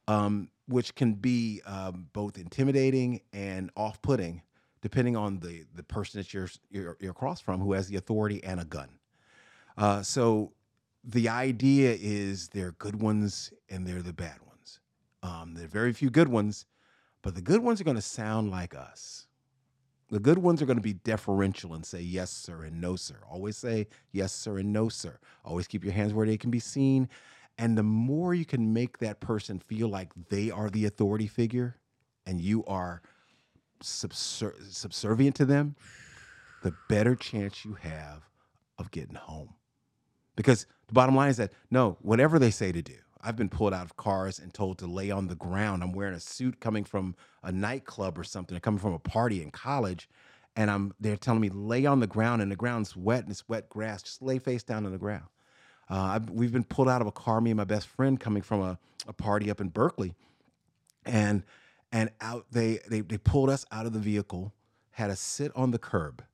um, 0.09 0.49
which 0.69 0.95
can 0.95 1.15
be 1.15 1.61
um, 1.67 2.07
both 2.13 2.39
intimidating 2.39 3.21
and 3.33 3.71
off 3.77 4.01
putting, 4.03 4.43
depending 4.83 5.17
on 5.17 5.39
the 5.41 5.65
the 5.75 5.83
person 5.83 6.21
that 6.21 6.33
you're, 6.33 6.49
you're 6.71 6.97
you're 7.01 7.11
across 7.11 7.41
from 7.41 7.61
who 7.61 7.73
has 7.73 7.89
the 7.89 7.97
authority 7.97 8.43
and 8.45 8.61
a 8.61 8.65
gun. 8.65 8.89
Uh, 9.77 10.03
so 10.03 10.53
the 11.05 11.29
idea 11.29 11.97
is 12.01 12.49
there 12.49 12.69
are 12.69 12.73
good 12.73 13.01
ones 13.01 13.53
and 13.71 13.87
there 13.87 13.99
are 13.99 14.03
the 14.03 14.13
bad 14.13 14.39
ones. 14.47 14.81
Um, 15.23 15.55
there 15.55 15.65
are 15.65 15.69
very 15.69 15.93
few 15.93 16.11
good 16.11 16.29
ones, 16.29 16.67
but 17.23 17.35
the 17.35 17.43
good 17.43 17.63
ones 17.63 17.81
are 17.81 17.85
going 17.85 17.97
to 17.97 18.03
sound 18.03 18.51
like 18.51 18.75
us. 18.75 19.27
The 20.09 20.21
good 20.21 20.39
ones 20.39 20.63
are 20.63 20.67
going 20.67 20.79
to 20.79 20.83
be 20.83 20.93
deferential 20.93 21.75
and 21.75 21.85
say 21.85 22.01
yes, 22.01 22.31
sir, 22.31 22.63
and 22.63 22.81
no, 22.81 22.95
sir. 22.95 23.17
Always 23.29 23.57
say 23.57 23.89
yes, 24.13 24.33
sir, 24.33 24.59
and 24.59 24.73
no, 24.73 24.89
sir. 24.89 25.19
Always 25.45 25.67
keep 25.67 25.83
your 25.83 25.93
hands 25.93 26.15
where 26.15 26.27
they 26.27 26.37
can 26.37 26.51
be 26.51 26.61
seen. 26.61 27.09
And 27.59 27.77
the 27.77 27.83
more 27.83 28.35
you 28.35 28.45
can 28.45 28.73
make 28.73 28.99
that 28.99 29.21
person 29.21 29.59
feel 29.59 29.89
like 29.89 30.11
they 30.29 30.51
are 30.51 30.69
the 30.69 30.85
authority 30.85 31.27
figure 31.27 31.77
and 32.27 32.41
you 32.41 32.65
are 32.67 33.03
subser- 33.83 34.73
subservient 34.73 35.37
to 35.37 35.45
them, 35.45 35.77
the 36.63 36.75
better 36.89 37.15
chance 37.15 37.65
you 37.65 37.75
have 37.75 38.23
of 38.79 38.91
getting 38.91 39.15
home. 39.15 39.55
Because 40.35 40.67
the 40.87 40.93
bottom 40.93 41.17
line 41.17 41.31
is 41.31 41.39
that 41.39 41.53
no, 41.71 41.97
whatever 42.01 42.39
they 42.39 42.51
say 42.51 42.73
to 42.73 42.83
do, 42.83 42.97
I've 43.23 43.37
been 43.37 43.49
pulled 43.49 43.75
out 43.75 43.85
of 43.85 43.97
cars 43.97 44.39
and 44.39 44.53
told 44.53 44.79
to 44.79 44.87
lay 44.87 45.11
on 45.11 45.27
the 45.27 45.35
ground. 45.35 45.83
I'm 45.83 45.93
wearing 45.93 46.15
a 46.15 46.21
suit 46.21 46.61
coming 46.61 46.85
from 46.85 47.17
a 47.43 47.51
nightclub 47.51 48.19
or 48.19 48.25
something, 48.25 48.57
or 48.57 48.61
coming 48.61 48.79
from 48.79 48.93
a 48.93 48.99
party 48.99 49.43
in 49.43 49.51
college, 49.51 50.09
and 50.55 50.71
I'm 50.71 50.95
they're 51.01 51.17
telling 51.17 51.41
me 51.41 51.49
lay 51.49 51.87
on 51.87 52.01
the 52.01 52.07
ground 52.07 52.41
and 52.43 52.53
the 52.53 52.57
ground's 52.57 52.95
wet 52.95 53.23
and 53.23 53.31
it's 53.31 53.49
wet 53.49 53.69
grass. 53.69 54.03
Just 54.03 54.23
lay 54.23 54.39
face 54.39 54.63
down 54.63 54.87
on 54.87 54.93
the 54.93 54.99
ground. 54.99 55.25
Uh, 55.89 56.21
we've 56.31 56.53
been 56.53 56.65
pulled 56.65 56.89
out 56.89 57.01
of 57.01 57.07
a 57.07 57.13
car, 57.13 57.41
me 57.41 57.51
and 57.51 57.59
my 57.59 57.65
best 57.65 57.87
friend, 57.87 58.19
coming 58.19 58.43
from 58.43 58.61
a, 58.61 58.79
a 59.07 59.13
party 59.13 59.51
up 59.51 59.61
in 59.61 59.69
Berkeley, 59.69 60.15
and 61.05 61.43
and 61.93 62.11
out 62.21 62.47
they, 62.51 62.81
they 62.89 63.01
they 63.01 63.19
pulled 63.19 63.49
us 63.49 63.65
out 63.71 63.87
of 63.87 63.93
the 63.93 63.99
vehicle, 63.99 64.53
had 64.91 65.11
us 65.11 65.21
sit 65.21 65.53
on 65.55 65.71
the 65.71 65.79
curb, 65.79 66.25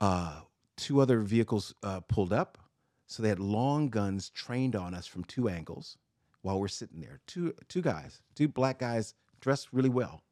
uh, 0.00 0.40
two 0.76 1.00
other 1.00 1.20
vehicles 1.20 1.74
uh, 1.82 2.00
pulled 2.00 2.32
up. 2.32 2.58
So 3.06 3.22
they 3.22 3.28
had 3.28 3.38
long 3.38 3.88
guns 3.88 4.30
trained 4.30 4.74
on 4.74 4.92
us 4.92 5.06
from 5.06 5.24
two 5.24 5.48
angles 5.48 5.96
while 6.42 6.58
we're 6.60 6.68
sitting 6.68 7.00
there. 7.00 7.20
Two 7.26 7.54
two 7.68 7.80
guys, 7.80 8.20
two 8.34 8.48
black 8.48 8.78
guys 8.78 9.14
dressed 9.40 9.68
really 9.72 9.88
well. 9.88 10.22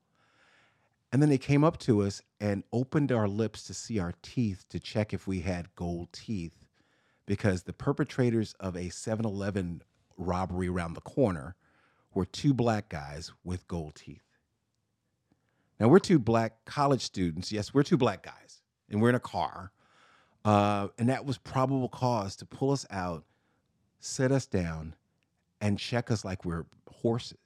And 1.12 1.22
then 1.22 1.28
they 1.28 1.38
came 1.38 1.62
up 1.62 1.78
to 1.78 2.02
us 2.02 2.20
and 2.40 2.64
opened 2.72 3.12
our 3.12 3.28
lips 3.28 3.62
to 3.64 3.74
see 3.74 4.00
our 4.00 4.14
teeth 4.22 4.64
to 4.70 4.80
check 4.80 5.14
if 5.14 5.28
we 5.28 5.40
had 5.40 5.72
gold 5.76 6.08
teeth 6.12 6.63
because 7.26 7.62
the 7.62 7.72
perpetrators 7.72 8.54
of 8.60 8.76
a 8.76 8.84
7-Eleven 8.84 9.82
robbery 10.16 10.68
around 10.68 10.94
the 10.94 11.00
corner 11.00 11.56
were 12.12 12.24
two 12.24 12.54
black 12.54 12.88
guys 12.88 13.32
with 13.42 13.66
gold 13.66 13.94
teeth. 13.94 14.22
Now 15.80 15.88
we're 15.88 15.98
two 15.98 16.18
black 16.18 16.64
college 16.64 17.02
students. 17.02 17.50
Yes, 17.50 17.74
we're 17.74 17.82
two 17.82 17.96
black 17.96 18.22
guys, 18.22 18.62
and 18.88 19.02
we're 19.02 19.08
in 19.08 19.14
a 19.14 19.20
car. 19.20 19.72
Uh, 20.44 20.88
and 20.98 21.08
that 21.08 21.24
was 21.24 21.38
probable 21.38 21.88
cause 21.88 22.36
to 22.36 22.44
pull 22.44 22.70
us 22.70 22.86
out, 22.90 23.24
sit 23.98 24.30
us 24.30 24.46
down, 24.46 24.94
and 25.60 25.78
check 25.78 26.10
us 26.10 26.24
like 26.24 26.44
we're 26.44 26.66
horses. 26.88 27.38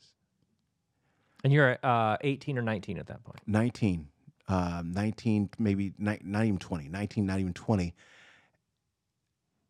And 1.45 1.53
you're 1.53 1.79
uh, 1.83 2.17
18 2.21 2.59
or 2.59 2.63
19 2.63 2.99
at 2.99 3.07
that 3.07 3.23
point. 3.23 3.41
19, 3.47 4.09
um, 4.49 4.93
19, 4.93 5.51
maybe 5.59 5.95
not 5.99 6.19
even 6.25 6.59
20, 6.59 6.89
19, 6.89 7.27
not 7.27 7.39
even 7.39 7.53
20. 7.53 7.95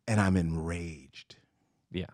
And 0.09 0.21
I'm 0.21 0.37
enraged, 0.39 1.37
Yeah. 1.93 2.07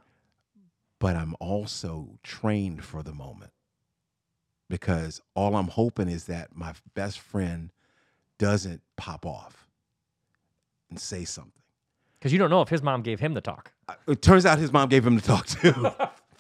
but 0.99 1.15
I'm 1.17 1.37
also 1.39 2.19
trained 2.25 2.85
for 2.85 3.03
the 3.05 3.13
moment 3.13 3.53
because 4.69 5.23
all 5.35 5.55
I'm 5.55 5.69
hoping 5.69 6.09
is 6.09 6.25
that 6.25 6.57
my 6.57 6.75
best 6.95 7.21
friend 7.21 7.71
doesn't 8.39 8.83
pop 8.97 9.25
off 9.25 9.69
and 10.91 10.99
say 10.99 11.25
something. 11.25 11.53
Because 12.19 12.33
you 12.33 12.39
don't 12.39 12.51
know 12.51 12.63
if 12.63 12.69
his 12.69 12.83
mom 12.83 13.03
gave 13.03 13.21
him 13.21 13.35
the 13.35 13.41
talk. 13.41 13.73
It 14.09 14.23
turns 14.23 14.45
out 14.45 14.59
his 14.59 14.73
mom 14.73 14.89
gave 14.89 15.07
him 15.07 15.15
the 15.15 15.23
talk 15.23 15.47
too. 15.47 15.87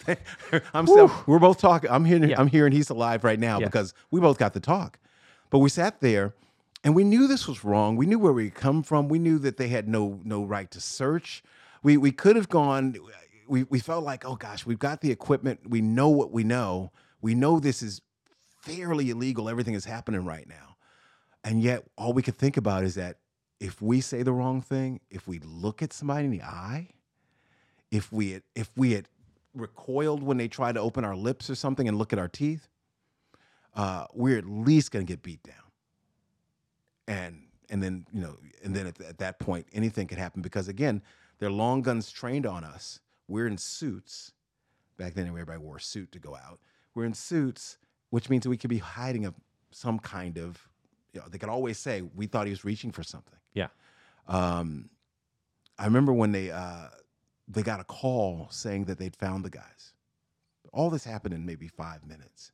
I'm 0.74 0.86
still, 0.86 1.10
we're 1.26 1.38
both 1.38 1.58
talking. 1.58 1.88
I'm 1.88 2.04
hearing, 2.04 2.30
Yeah. 2.30 2.40
I'm 2.40 2.48
hearing 2.48 2.72
he's 2.72 2.90
alive 2.90 3.22
right 3.24 3.38
now 3.38 3.60
Yeah. 3.60 3.66
because 3.66 3.94
we 4.10 4.20
both 4.20 4.38
got 4.38 4.54
the 4.54 4.60
talk. 4.60 4.98
But 5.50 5.60
we 5.60 5.68
sat 5.70 6.00
there 6.00 6.34
and 6.84 6.94
we 6.94 7.02
knew 7.02 7.26
this 7.26 7.48
was 7.48 7.64
wrong. 7.64 7.96
We 7.96 8.06
knew 8.06 8.18
where 8.18 8.32
we 8.32 8.50
come 8.50 8.82
from. 8.82 9.08
We 9.08 9.18
knew 9.18 9.38
that 9.38 9.56
they 9.56 9.68
had 9.68 9.88
no 9.88 10.20
no 10.22 10.44
right 10.44 10.70
to 10.70 10.80
search. 10.80 11.42
We 11.82 11.96
we 11.96 12.12
could 12.12 12.36
have 12.36 12.48
gone. 12.48 12.96
We 13.48 13.64
we 13.64 13.80
felt 13.80 14.04
like, 14.04 14.24
oh 14.24 14.36
gosh, 14.36 14.66
we've 14.66 14.78
got 14.78 15.00
the 15.00 15.10
equipment. 15.10 15.60
We 15.68 15.80
know 15.80 16.10
what 16.10 16.30
we 16.30 16.44
know. 16.44 16.92
We 17.22 17.34
know 17.34 17.58
this 17.58 17.82
is 17.82 18.02
fairly 18.60 19.10
illegal. 19.10 19.48
Everything 19.48 19.74
is 19.74 19.86
happening 19.86 20.24
right 20.24 20.46
now, 20.46 20.76
and 21.42 21.62
yet 21.62 21.84
all 21.96 22.12
we 22.12 22.22
could 22.22 22.36
think 22.36 22.58
about 22.58 22.84
is 22.84 22.94
that 22.96 23.16
if 23.60 23.80
we 23.80 24.00
say 24.02 24.22
the 24.22 24.32
wrong 24.32 24.60
thing, 24.60 25.00
if 25.10 25.26
we 25.26 25.38
look 25.38 25.82
at 25.82 25.92
somebody 25.92 26.26
in 26.26 26.30
the 26.30 26.42
eye, 26.42 26.88
if 27.90 28.12
we 28.12 28.32
had, 28.32 28.42
if 28.54 28.76
we 28.76 28.92
had 28.92 29.08
recoiled 29.54 30.22
when 30.22 30.36
they 30.36 30.48
tried 30.48 30.74
to 30.74 30.80
open 30.80 31.04
our 31.04 31.16
lips 31.16 31.48
or 31.48 31.54
something 31.54 31.88
and 31.88 31.96
look 31.96 32.12
at 32.12 32.18
our 32.18 32.28
teeth, 32.28 32.68
uh, 33.74 34.06
we're 34.12 34.36
at 34.36 34.46
least 34.46 34.90
going 34.90 35.06
to 35.06 35.10
get 35.10 35.22
beat 35.22 35.42
down. 35.42 35.63
And 37.06 37.42
and 37.70 37.82
then 37.82 38.06
you 38.12 38.20
know, 38.20 38.36
and 38.62 38.74
then 38.74 38.86
at, 38.86 39.00
at 39.00 39.18
that 39.18 39.38
point, 39.38 39.66
anything 39.72 40.06
could 40.06 40.18
happen 40.18 40.42
because 40.42 40.68
again, 40.68 41.02
they're 41.38 41.50
long 41.50 41.82
guns 41.82 42.10
trained 42.10 42.46
on 42.46 42.64
us. 42.64 43.00
We're 43.28 43.46
in 43.46 43.58
suits. 43.58 44.32
Back 44.96 45.14
then, 45.14 45.26
everybody 45.26 45.58
wore 45.58 45.76
a 45.76 45.80
suit 45.80 46.12
to 46.12 46.18
go 46.18 46.36
out. 46.36 46.60
We're 46.94 47.04
in 47.04 47.14
suits, 47.14 47.78
which 48.10 48.30
means 48.30 48.46
we 48.46 48.56
could 48.56 48.70
be 48.70 48.78
hiding 48.78 49.26
a, 49.26 49.34
some 49.70 49.98
kind 49.98 50.38
of. 50.38 50.68
You 51.12 51.20
know, 51.20 51.26
they 51.28 51.38
could 51.38 51.48
always 51.48 51.78
say 51.78 52.02
we 52.02 52.26
thought 52.26 52.46
he 52.46 52.50
was 52.50 52.64
reaching 52.64 52.90
for 52.90 53.04
something. 53.04 53.38
Yeah. 53.52 53.68
Um, 54.26 54.90
I 55.78 55.84
remember 55.84 56.12
when 56.12 56.32
they 56.32 56.50
uh, 56.50 56.88
they 57.48 57.62
got 57.62 57.80
a 57.80 57.84
call 57.84 58.48
saying 58.50 58.86
that 58.86 58.98
they'd 58.98 59.16
found 59.16 59.44
the 59.44 59.50
guys. 59.50 59.92
All 60.72 60.90
this 60.90 61.04
happened 61.04 61.34
in 61.34 61.46
maybe 61.46 61.68
five 61.68 62.06
minutes. 62.06 62.52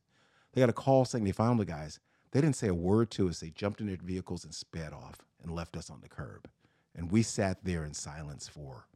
They 0.53 0.61
got 0.61 0.69
a 0.69 0.75
call 0.75 1.05
saying 1.05 1.25
they 1.25 1.33
found 1.33 1.59
the 1.61 1.65
guys. 1.65 2.01
They 2.33 2.41
didn't 2.41 2.57
say 2.57 2.69
a 2.69 2.75
word 2.75 3.11
to 3.13 3.29
us. 3.29 3.41
They 3.41 3.51
jumped 3.51 3.81
in 3.81 3.87
their 3.87 3.97
vehicles 3.97 4.45
and 4.45 4.55
sped 4.55 4.93
off 4.93 5.17
and 5.43 5.55
left 5.55 5.77
us 5.77 5.91
on 5.91 6.01
the 6.01 6.09
curb. 6.09 6.49
And 6.95 7.11
we 7.11 7.23
sat 7.23 7.65
there 7.65 7.85
in 7.85 7.95
silence 7.95 8.49
for 8.49 8.87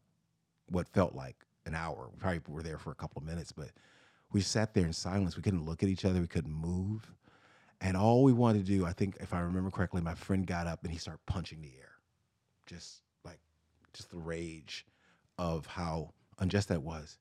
what 0.68 0.88
felt 0.88 1.14
like 1.14 1.36
an 1.66 1.74
hour. 1.74 2.08
We 2.12 2.18
probably 2.18 2.40
were 2.48 2.62
there 2.62 2.78
for 2.78 2.90
a 2.90 2.96
couple 2.96 3.20
of 3.20 3.26
minutes, 3.26 3.52
but 3.52 3.70
we 4.32 4.40
sat 4.40 4.74
there 4.74 4.86
in 4.86 4.92
silence. 4.92 5.36
We 5.36 5.42
couldn't 5.42 5.64
look 5.64 5.82
at 5.82 5.88
each 5.88 6.04
other. 6.04 6.20
We 6.20 6.26
couldn't 6.26 6.52
move. 6.52 7.10
And 7.80 7.96
all 7.96 8.22
we 8.22 8.32
wanted 8.32 8.66
to 8.66 8.72
do, 8.72 8.86
I 8.86 8.92
think, 8.92 9.16
if 9.20 9.34
I 9.34 9.40
remember 9.40 9.70
correctly, 9.70 10.00
my 10.00 10.14
friend 10.14 10.46
got 10.46 10.66
up 10.66 10.82
and 10.82 10.92
he 10.92 10.98
started 10.98 11.24
punching 11.26 11.60
the 11.60 11.72
air. 11.78 11.92
Just 12.66 13.02
like, 13.24 13.40
just 13.92 14.10
the 14.10 14.18
rage 14.18 14.86
of 15.38 15.66
how 15.66 16.12
unjust 16.38 16.68
that 16.68 16.82
was. 16.82 17.18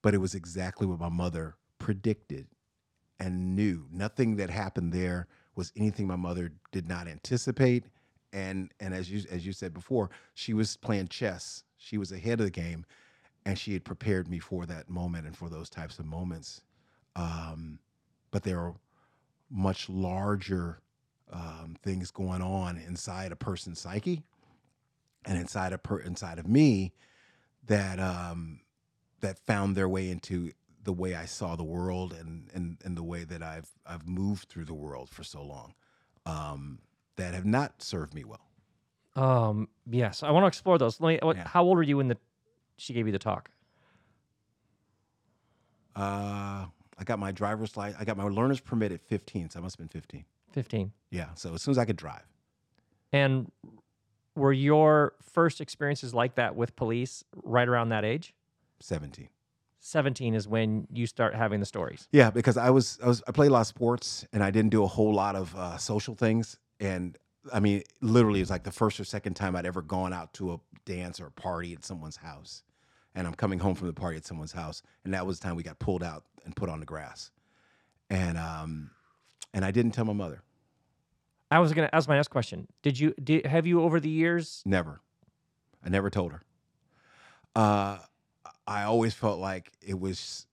But 0.00 0.14
it 0.14 0.18
was 0.18 0.34
exactly 0.34 0.86
what 0.86 0.98
my 0.98 1.08
mother 1.08 1.56
predicted 1.78 2.46
and 3.22 3.54
knew. 3.54 3.86
Nothing 3.92 4.36
that 4.36 4.50
happened 4.50 4.92
there 4.92 5.28
was 5.54 5.72
anything 5.76 6.06
my 6.08 6.16
mother 6.16 6.52
did 6.72 6.88
not 6.88 7.06
anticipate. 7.06 7.84
And 8.32 8.72
and 8.80 8.92
as 8.92 9.10
you 9.10 9.22
as 9.30 9.46
you 9.46 9.52
said 9.52 9.72
before, 9.72 10.10
she 10.34 10.54
was 10.54 10.76
playing 10.76 11.08
chess. 11.08 11.62
She 11.76 11.98
was 11.98 12.10
ahead 12.12 12.40
of 12.40 12.46
the 12.46 12.50
game, 12.50 12.84
and 13.44 13.58
she 13.58 13.74
had 13.74 13.84
prepared 13.84 14.28
me 14.28 14.38
for 14.38 14.66
that 14.66 14.88
moment 14.88 15.26
and 15.26 15.36
for 15.36 15.48
those 15.48 15.70
types 15.70 15.98
of 15.98 16.06
moments. 16.06 16.62
Um, 17.14 17.78
but 18.30 18.42
there 18.42 18.58
are 18.58 18.74
much 19.50 19.88
larger 19.88 20.80
um, 21.30 21.76
things 21.82 22.10
going 22.10 22.42
on 22.42 22.78
inside 22.78 23.30
a 23.32 23.36
person's 23.36 23.80
psyche 23.80 24.22
and 25.26 25.38
inside 25.38 25.72
a 25.72 25.78
per, 25.78 25.98
inside 25.98 26.38
of 26.38 26.48
me 26.48 26.92
that 27.66 28.00
um, 28.00 28.60
that 29.20 29.38
found 29.38 29.76
their 29.76 29.88
way 29.88 30.10
into 30.10 30.52
the 30.82 30.92
way 30.92 31.14
I 31.14 31.26
saw 31.26 31.56
the 31.56 31.64
world 31.64 32.12
and 32.12 32.48
and 32.54 32.78
and 32.84 32.96
the 32.96 33.02
way 33.02 33.24
that 33.24 33.42
I've 33.42 33.70
I've 33.86 34.06
moved 34.06 34.48
through 34.48 34.64
the 34.64 34.74
world 34.74 35.10
for 35.10 35.22
so 35.22 35.42
long 35.42 35.74
um, 36.26 36.78
that 37.16 37.34
have 37.34 37.44
not 37.44 37.82
served 37.82 38.14
me 38.14 38.24
well. 38.24 38.48
Um, 39.14 39.68
yes, 39.88 40.22
I 40.22 40.30
want 40.30 40.44
to 40.44 40.48
explore 40.48 40.78
those. 40.78 41.00
Let 41.00 41.08
me, 41.08 41.18
what, 41.22 41.36
Yeah. 41.36 41.48
How 41.48 41.64
old 41.64 41.76
were 41.76 41.82
you 41.82 41.98
when 41.98 42.08
the 42.08 42.18
she 42.76 42.94
gave 42.94 43.06
you 43.06 43.12
the 43.12 43.18
talk? 43.18 43.50
Uh, 45.94 46.66
I 46.98 47.04
got 47.04 47.18
my 47.18 47.32
driver's 47.32 47.76
license. 47.76 48.00
I 48.00 48.04
got 48.04 48.16
my 48.16 48.24
learner's 48.24 48.60
permit 48.60 48.92
at 48.92 49.02
15, 49.02 49.50
so 49.50 49.60
I 49.60 49.62
must 49.62 49.76
have 49.76 49.86
been 49.86 50.00
15. 50.00 50.24
15. 50.52 50.92
Yeah, 51.10 51.26
so 51.34 51.54
as 51.54 51.62
soon 51.62 51.72
as 51.72 51.78
I 51.78 51.84
could 51.84 51.96
drive. 51.96 52.26
And 53.12 53.50
were 54.34 54.52
your 54.52 55.14
first 55.20 55.60
experiences 55.60 56.14
like 56.14 56.36
that 56.36 56.56
with 56.56 56.74
police 56.76 57.24
right 57.42 57.68
around 57.68 57.90
that 57.90 58.04
age? 58.04 58.34
17. 58.80 59.28
17 59.84 60.34
is 60.34 60.46
when 60.46 60.86
you 60.92 61.08
start 61.08 61.34
having 61.34 61.58
the 61.58 61.66
stories. 61.66 62.08
Yeah, 62.12 62.30
because 62.30 62.56
I 62.56 62.70
was 62.70 62.98
I 63.02 63.08
was 63.08 63.20
I 63.26 63.32
played 63.32 63.48
a 63.48 63.52
lot 63.52 63.62
of 63.62 63.66
sports 63.66 64.24
and 64.32 64.42
I 64.42 64.52
didn't 64.52 64.70
do 64.70 64.84
a 64.84 64.86
whole 64.86 65.12
lot 65.12 65.34
of 65.34 65.54
uh, 65.56 65.76
social 65.76 66.14
things. 66.14 66.56
And 66.78 67.18
I 67.52 67.58
mean, 67.58 67.82
literally, 68.00 68.38
it 68.38 68.42
was 68.44 68.50
like 68.50 68.62
the 68.62 68.70
first 68.70 69.00
or 69.00 69.04
second 69.04 69.34
time 69.34 69.56
I'd 69.56 69.66
ever 69.66 69.82
gone 69.82 70.12
out 70.12 70.32
to 70.34 70.52
a 70.52 70.60
dance 70.84 71.20
or 71.20 71.26
a 71.26 71.30
party 71.32 71.72
at 71.72 71.84
someone's 71.84 72.16
house. 72.16 72.62
And 73.16 73.26
I'm 73.26 73.34
coming 73.34 73.58
home 73.58 73.74
from 73.74 73.88
the 73.88 73.92
party 73.92 74.16
at 74.16 74.24
someone's 74.24 74.52
house, 74.52 74.82
and 75.04 75.12
that 75.14 75.26
was 75.26 75.40
the 75.40 75.48
time 75.48 75.56
we 75.56 75.64
got 75.64 75.78
pulled 75.80 76.04
out 76.04 76.24
and 76.44 76.54
put 76.54 76.68
on 76.68 76.78
the 76.78 76.86
grass. 76.86 77.32
And 78.08 78.38
um, 78.38 78.92
and 79.52 79.64
I 79.64 79.72
didn't 79.72 79.92
tell 79.92 80.04
my 80.04 80.12
mother. 80.12 80.42
I 81.50 81.58
was 81.58 81.72
going 81.72 81.88
to 81.88 81.94
ask 81.94 82.08
my 82.08 82.16
next 82.16 82.28
question. 82.28 82.68
Did 82.82 83.00
you 83.00 83.14
did, 83.22 83.46
have 83.46 83.66
you 83.66 83.82
over 83.82 83.98
the 83.98 84.08
years? 84.08 84.62
Never. 84.64 85.00
I 85.84 85.88
never 85.88 86.08
told 86.08 86.32
her. 86.32 86.42
Uh, 87.56 87.98
I 88.66 88.84
always 88.84 89.14
felt 89.14 89.38
like 89.40 89.72
it 89.80 89.98
was. 89.98 90.46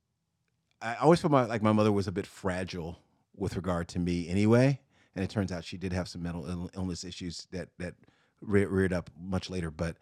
I 0.81 0.95
always 0.95 1.19
felt 1.19 1.31
my, 1.31 1.45
like 1.45 1.61
my 1.61 1.73
mother 1.73 1.91
was 1.91 2.07
a 2.07 2.11
bit 2.11 2.25
fragile 2.25 2.99
with 3.35 3.55
regard 3.55 3.87
to 3.89 3.99
me, 3.99 4.27
anyway. 4.29 4.79
And 5.15 5.23
it 5.25 5.29
turns 5.29 5.51
out 5.51 5.65
she 5.65 5.77
did 5.77 5.91
have 5.93 6.07
some 6.07 6.23
mental 6.23 6.69
illness 6.75 7.03
issues 7.03 7.47
that 7.51 7.69
that 7.79 7.95
re- 8.41 8.65
reared 8.65 8.93
up 8.93 9.09
much 9.19 9.49
later. 9.49 9.69
But 9.71 9.97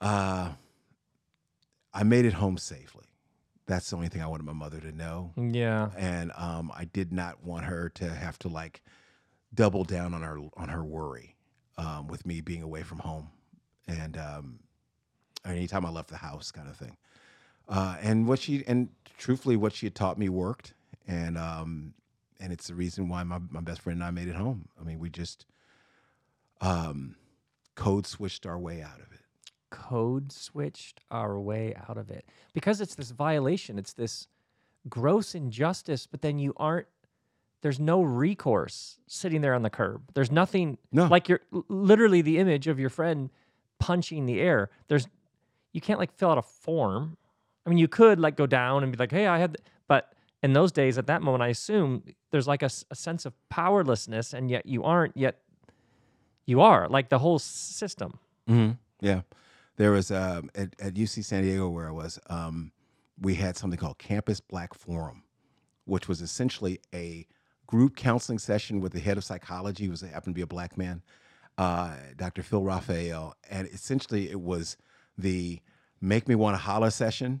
uh, 0.00 0.52
I 1.94 2.02
made 2.02 2.24
it 2.24 2.34
home 2.34 2.58
safely. 2.58 3.04
That's 3.66 3.88
the 3.90 3.96
only 3.96 4.08
thing 4.08 4.22
I 4.22 4.26
wanted 4.26 4.44
my 4.44 4.52
mother 4.52 4.80
to 4.80 4.92
know 4.92 5.32
Yeah. 5.36 5.90
and 5.96 6.32
um, 6.36 6.72
I 6.76 6.84
did 6.84 7.12
not 7.12 7.44
want 7.44 7.64
her 7.64 7.88
to 7.90 8.08
have 8.12 8.36
to 8.40 8.48
like 8.48 8.82
double 9.54 9.84
down 9.84 10.14
on 10.14 10.22
her 10.22 10.38
on 10.56 10.68
her 10.68 10.82
worry 10.84 11.36
um, 11.78 12.08
with 12.08 12.26
me 12.26 12.40
being 12.40 12.62
away 12.62 12.82
from 12.82 12.98
home, 12.98 13.30
and 13.86 14.16
um, 14.18 14.58
anytime 15.44 15.84
I 15.86 15.90
left 15.90 16.08
the 16.08 16.16
house, 16.16 16.50
kind 16.50 16.68
of 16.68 16.76
thing. 16.76 16.96
Uh, 17.68 17.96
and 18.02 18.26
what 18.26 18.38
she 18.40 18.64
and 18.66 18.88
truthfully, 19.18 19.56
what 19.56 19.72
she 19.72 19.86
had 19.86 19.94
taught 19.94 20.18
me 20.18 20.28
worked, 20.28 20.74
and 21.06 21.38
um, 21.38 21.94
and 22.40 22.52
it's 22.52 22.66
the 22.68 22.74
reason 22.74 23.08
why 23.08 23.22
my 23.22 23.38
my 23.50 23.60
best 23.60 23.80
friend 23.80 23.98
and 23.98 24.04
I 24.04 24.10
made 24.10 24.28
it 24.28 24.34
home. 24.36 24.68
I 24.80 24.84
mean, 24.84 24.98
we 24.98 25.10
just 25.10 25.46
um, 26.60 27.16
code 27.74 28.06
switched 28.06 28.46
our 28.46 28.58
way 28.58 28.82
out 28.82 28.96
of 29.00 29.12
it. 29.12 29.20
Code 29.70 30.32
switched 30.32 31.00
our 31.10 31.38
way 31.40 31.74
out 31.88 31.96
of 31.96 32.10
it 32.10 32.26
because 32.52 32.80
it's 32.80 32.94
this 32.94 33.10
violation. 33.10 33.78
It's 33.78 33.92
this 33.94 34.26
gross 34.88 35.34
injustice, 35.34 36.06
but 36.06 36.20
then 36.22 36.38
you 36.38 36.52
aren't 36.56 36.86
there's 37.62 37.78
no 37.78 38.02
recourse 38.02 38.98
sitting 39.06 39.40
there 39.40 39.54
on 39.54 39.62
the 39.62 39.70
curb. 39.70 40.02
There's 40.14 40.32
nothing 40.32 40.78
No. 40.90 41.06
like 41.06 41.28
you're 41.28 41.40
literally 41.68 42.20
the 42.20 42.38
image 42.38 42.66
of 42.66 42.80
your 42.80 42.90
friend 42.90 43.30
punching 43.78 44.26
the 44.26 44.40
air. 44.40 44.68
There's 44.88 45.06
you 45.72 45.80
can't 45.80 45.98
like 45.98 46.12
fill 46.12 46.30
out 46.30 46.38
a 46.38 46.42
form. 46.42 47.16
I 47.66 47.70
mean, 47.70 47.78
you 47.78 47.88
could 47.88 48.18
like 48.18 48.36
go 48.36 48.46
down 48.46 48.82
and 48.82 48.92
be 48.92 48.98
like, 48.98 49.12
"Hey, 49.12 49.26
I 49.26 49.38
had," 49.38 49.54
th-" 49.54 49.64
but 49.88 50.14
in 50.42 50.52
those 50.52 50.72
days, 50.72 50.98
at 50.98 51.06
that 51.06 51.22
moment, 51.22 51.42
I 51.42 51.48
assume 51.48 52.02
there's 52.30 52.48
like 52.48 52.62
a 52.62 52.68
sense 52.68 53.24
of 53.24 53.34
powerlessness, 53.48 54.32
and 54.32 54.50
yet 54.50 54.66
you 54.66 54.84
aren't. 54.84 55.16
Yet 55.16 55.40
you 56.46 56.60
are 56.60 56.88
like 56.88 57.08
the 57.08 57.18
whole 57.18 57.38
system. 57.38 58.18
Mm-hmm. 58.48 58.72
Yeah, 59.00 59.22
there 59.76 59.92
was 59.92 60.10
um, 60.10 60.50
at, 60.54 60.74
at 60.80 60.94
UC 60.94 61.24
San 61.24 61.42
Diego 61.42 61.68
where 61.68 61.88
I 61.88 61.92
was. 61.92 62.18
Um, 62.28 62.72
we 63.20 63.34
had 63.36 63.56
something 63.56 63.78
called 63.78 63.98
Campus 63.98 64.40
Black 64.40 64.74
Forum, 64.74 65.22
which 65.84 66.08
was 66.08 66.20
essentially 66.20 66.80
a 66.92 67.26
group 67.66 67.96
counseling 67.96 68.38
session 68.38 68.80
with 68.80 68.92
the 68.92 69.00
head 69.00 69.16
of 69.16 69.24
psychology, 69.24 69.84
who 69.84 69.90
was 69.90 70.00
happened 70.00 70.34
to 70.34 70.38
be 70.38 70.42
a 70.42 70.46
black 70.46 70.76
man, 70.76 71.02
uh, 71.56 71.94
Dr. 72.16 72.42
Phil 72.42 72.62
Raphael, 72.62 73.34
and 73.48 73.68
essentially 73.68 74.30
it 74.30 74.40
was 74.40 74.76
the 75.18 75.60
make 76.00 76.28
me 76.28 76.34
want 76.34 76.54
to 76.54 76.58
holler 76.58 76.90
session. 76.90 77.40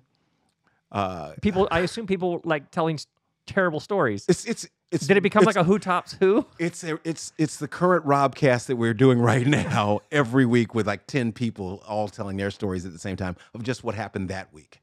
Uh, 0.90 1.32
People, 1.40 1.68
I 1.70 1.80
assume 1.80 2.06
people 2.06 2.40
like 2.44 2.70
telling 2.70 2.94
s- 2.96 3.06
terrible 3.46 3.80
stories. 3.80 4.24
it's 4.28 4.44
it's 4.44 4.66
it's 4.90 5.06
Did 5.06 5.16
it 5.16 5.22
become 5.22 5.42
it's- 5.42 5.56
like 5.56 5.60
a 5.62 5.66
Who 5.66 5.78
Tops 5.78 6.12
Who? 6.20 6.46
It's 6.58 6.84
a, 6.84 6.98
it's 7.02 7.32
it's 7.38 7.56
the 7.56 7.68
current 7.68 8.04
Robcast 8.04 8.66
that 8.66 8.76
we're 8.76 8.92
doing 8.94 9.18
right 9.18 9.46
now 9.46 10.00
every 10.12 10.44
week 10.44 10.74
with 10.74 10.86
like 10.86 11.06
ten 11.06 11.32
people 11.32 11.82
all 11.88 12.08
telling 12.08 12.36
their 12.36 12.50
stories 12.50 12.84
at 12.84 12.92
the 12.92 12.98
same 12.98 13.16
time 13.16 13.36
of 13.54 13.62
just 13.62 13.82
what 13.84 13.94
happened 13.94 14.28
that 14.28 14.52
week. 14.52 14.82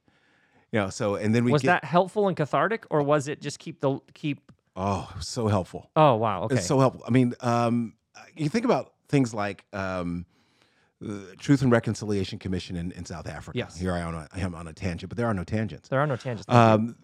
You 0.71 0.79
know, 0.79 0.89
so 0.89 1.15
and 1.15 1.33
then 1.33 1.43
we 1.43 1.51
Was 1.51 1.61
get 1.61 1.67
that 1.81 1.83
helpful 1.83 2.27
and 2.27 2.35
cathartic, 2.35 2.85
or 2.89 3.01
was 3.03 3.27
it 3.27 3.39
just 3.41 3.59
keep 3.59 3.79
the 3.81 3.99
keep? 4.13 4.51
oh 4.75 5.11
so 5.19 5.47
helpful. 5.47 5.89
Oh 5.95 6.15
wow, 6.15 6.43
okay. 6.43 6.55
It's 6.55 6.65
so 6.65 6.79
helpful. 6.79 7.03
I 7.07 7.11
mean, 7.11 7.33
um, 7.41 7.93
you 8.35 8.49
think 8.49 8.65
about 8.65 8.93
things 9.09 9.31
like 9.33 9.63
um, 9.73 10.25
the 11.01 11.35
Truth 11.37 11.61
and 11.61 11.71
Reconciliation 11.71 12.39
Commission 12.39 12.75
in, 12.75 12.91
in 12.91 13.05
South 13.05 13.27
Africa. 13.27 13.57
Yes. 13.57 13.77
Here 13.77 13.93
I 13.93 13.99
am, 13.99 14.09
on 14.09 14.15
a, 14.15 14.27
I 14.33 14.39
am 14.39 14.55
on 14.55 14.67
a 14.67 14.73
tangent, 14.73 15.09
but 15.09 15.17
there 15.17 15.27
are 15.27 15.33
no 15.33 15.43
tangents. 15.43 15.89
there 15.89 15.99
are 15.99 16.07
no 16.07 16.15
tangents. 16.15 16.47
Um, 16.49 16.95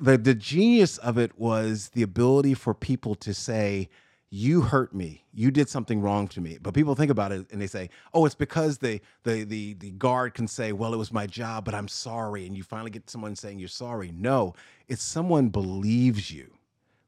the 0.00 0.18
the 0.18 0.34
genius 0.34 0.98
of 0.98 1.18
it 1.18 1.38
was 1.38 1.90
the 1.90 2.02
ability 2.02 2.54
for 2.54 2.74
people 2.74 3.14
to 3.16 3.34
say, 3.34 3.88
"You 4.30 4.62
hurt 4.62 4.94
me. 4.94 5.24
You 5.32 5.50
did 5.50 5.68
something 5.68 6.00
wrong 6.00 6.26
to 6.28 6.40
me." 6.40 6.58
But 6.60 6.74
people 6.74 6.94
think 6.94 7.10
about 7.10 7.32
it 7.32 7.46
and 7.52 7.60
they 7.60 7.66
say, 7.66 7.90
"Oh, 8.14 8.24
it's 8.24 8.34
because 8.34 8.78
the 8.78 9.00
the 9.24 9.44
the 9.44 9.74
the 9.74 9.90
guard 9.92 10.34
can 10.34 10.48
say, 10.48 10.72
"Well, 10.72 10.94
it 10.94 10.96
was 10.96 11.12
my 11.12 11.26
job, 11.26 11.64
but 11.64 11.74
I'm 11.74 11.88
sorry," 11.88 12.46
and 12.46 12.56
you 12.56 12.62
finally 12.62 12.90
get 12.90 13.08
someone 13.10 13.36
saying 13.36 13.58
you're 13.58 13.68
sorry. 13.68 14.10
No, 14.12 14.54
it's 14.88 15.02
someone 15.02 15.48
believes 15.48 16.30
you 16.30 16.54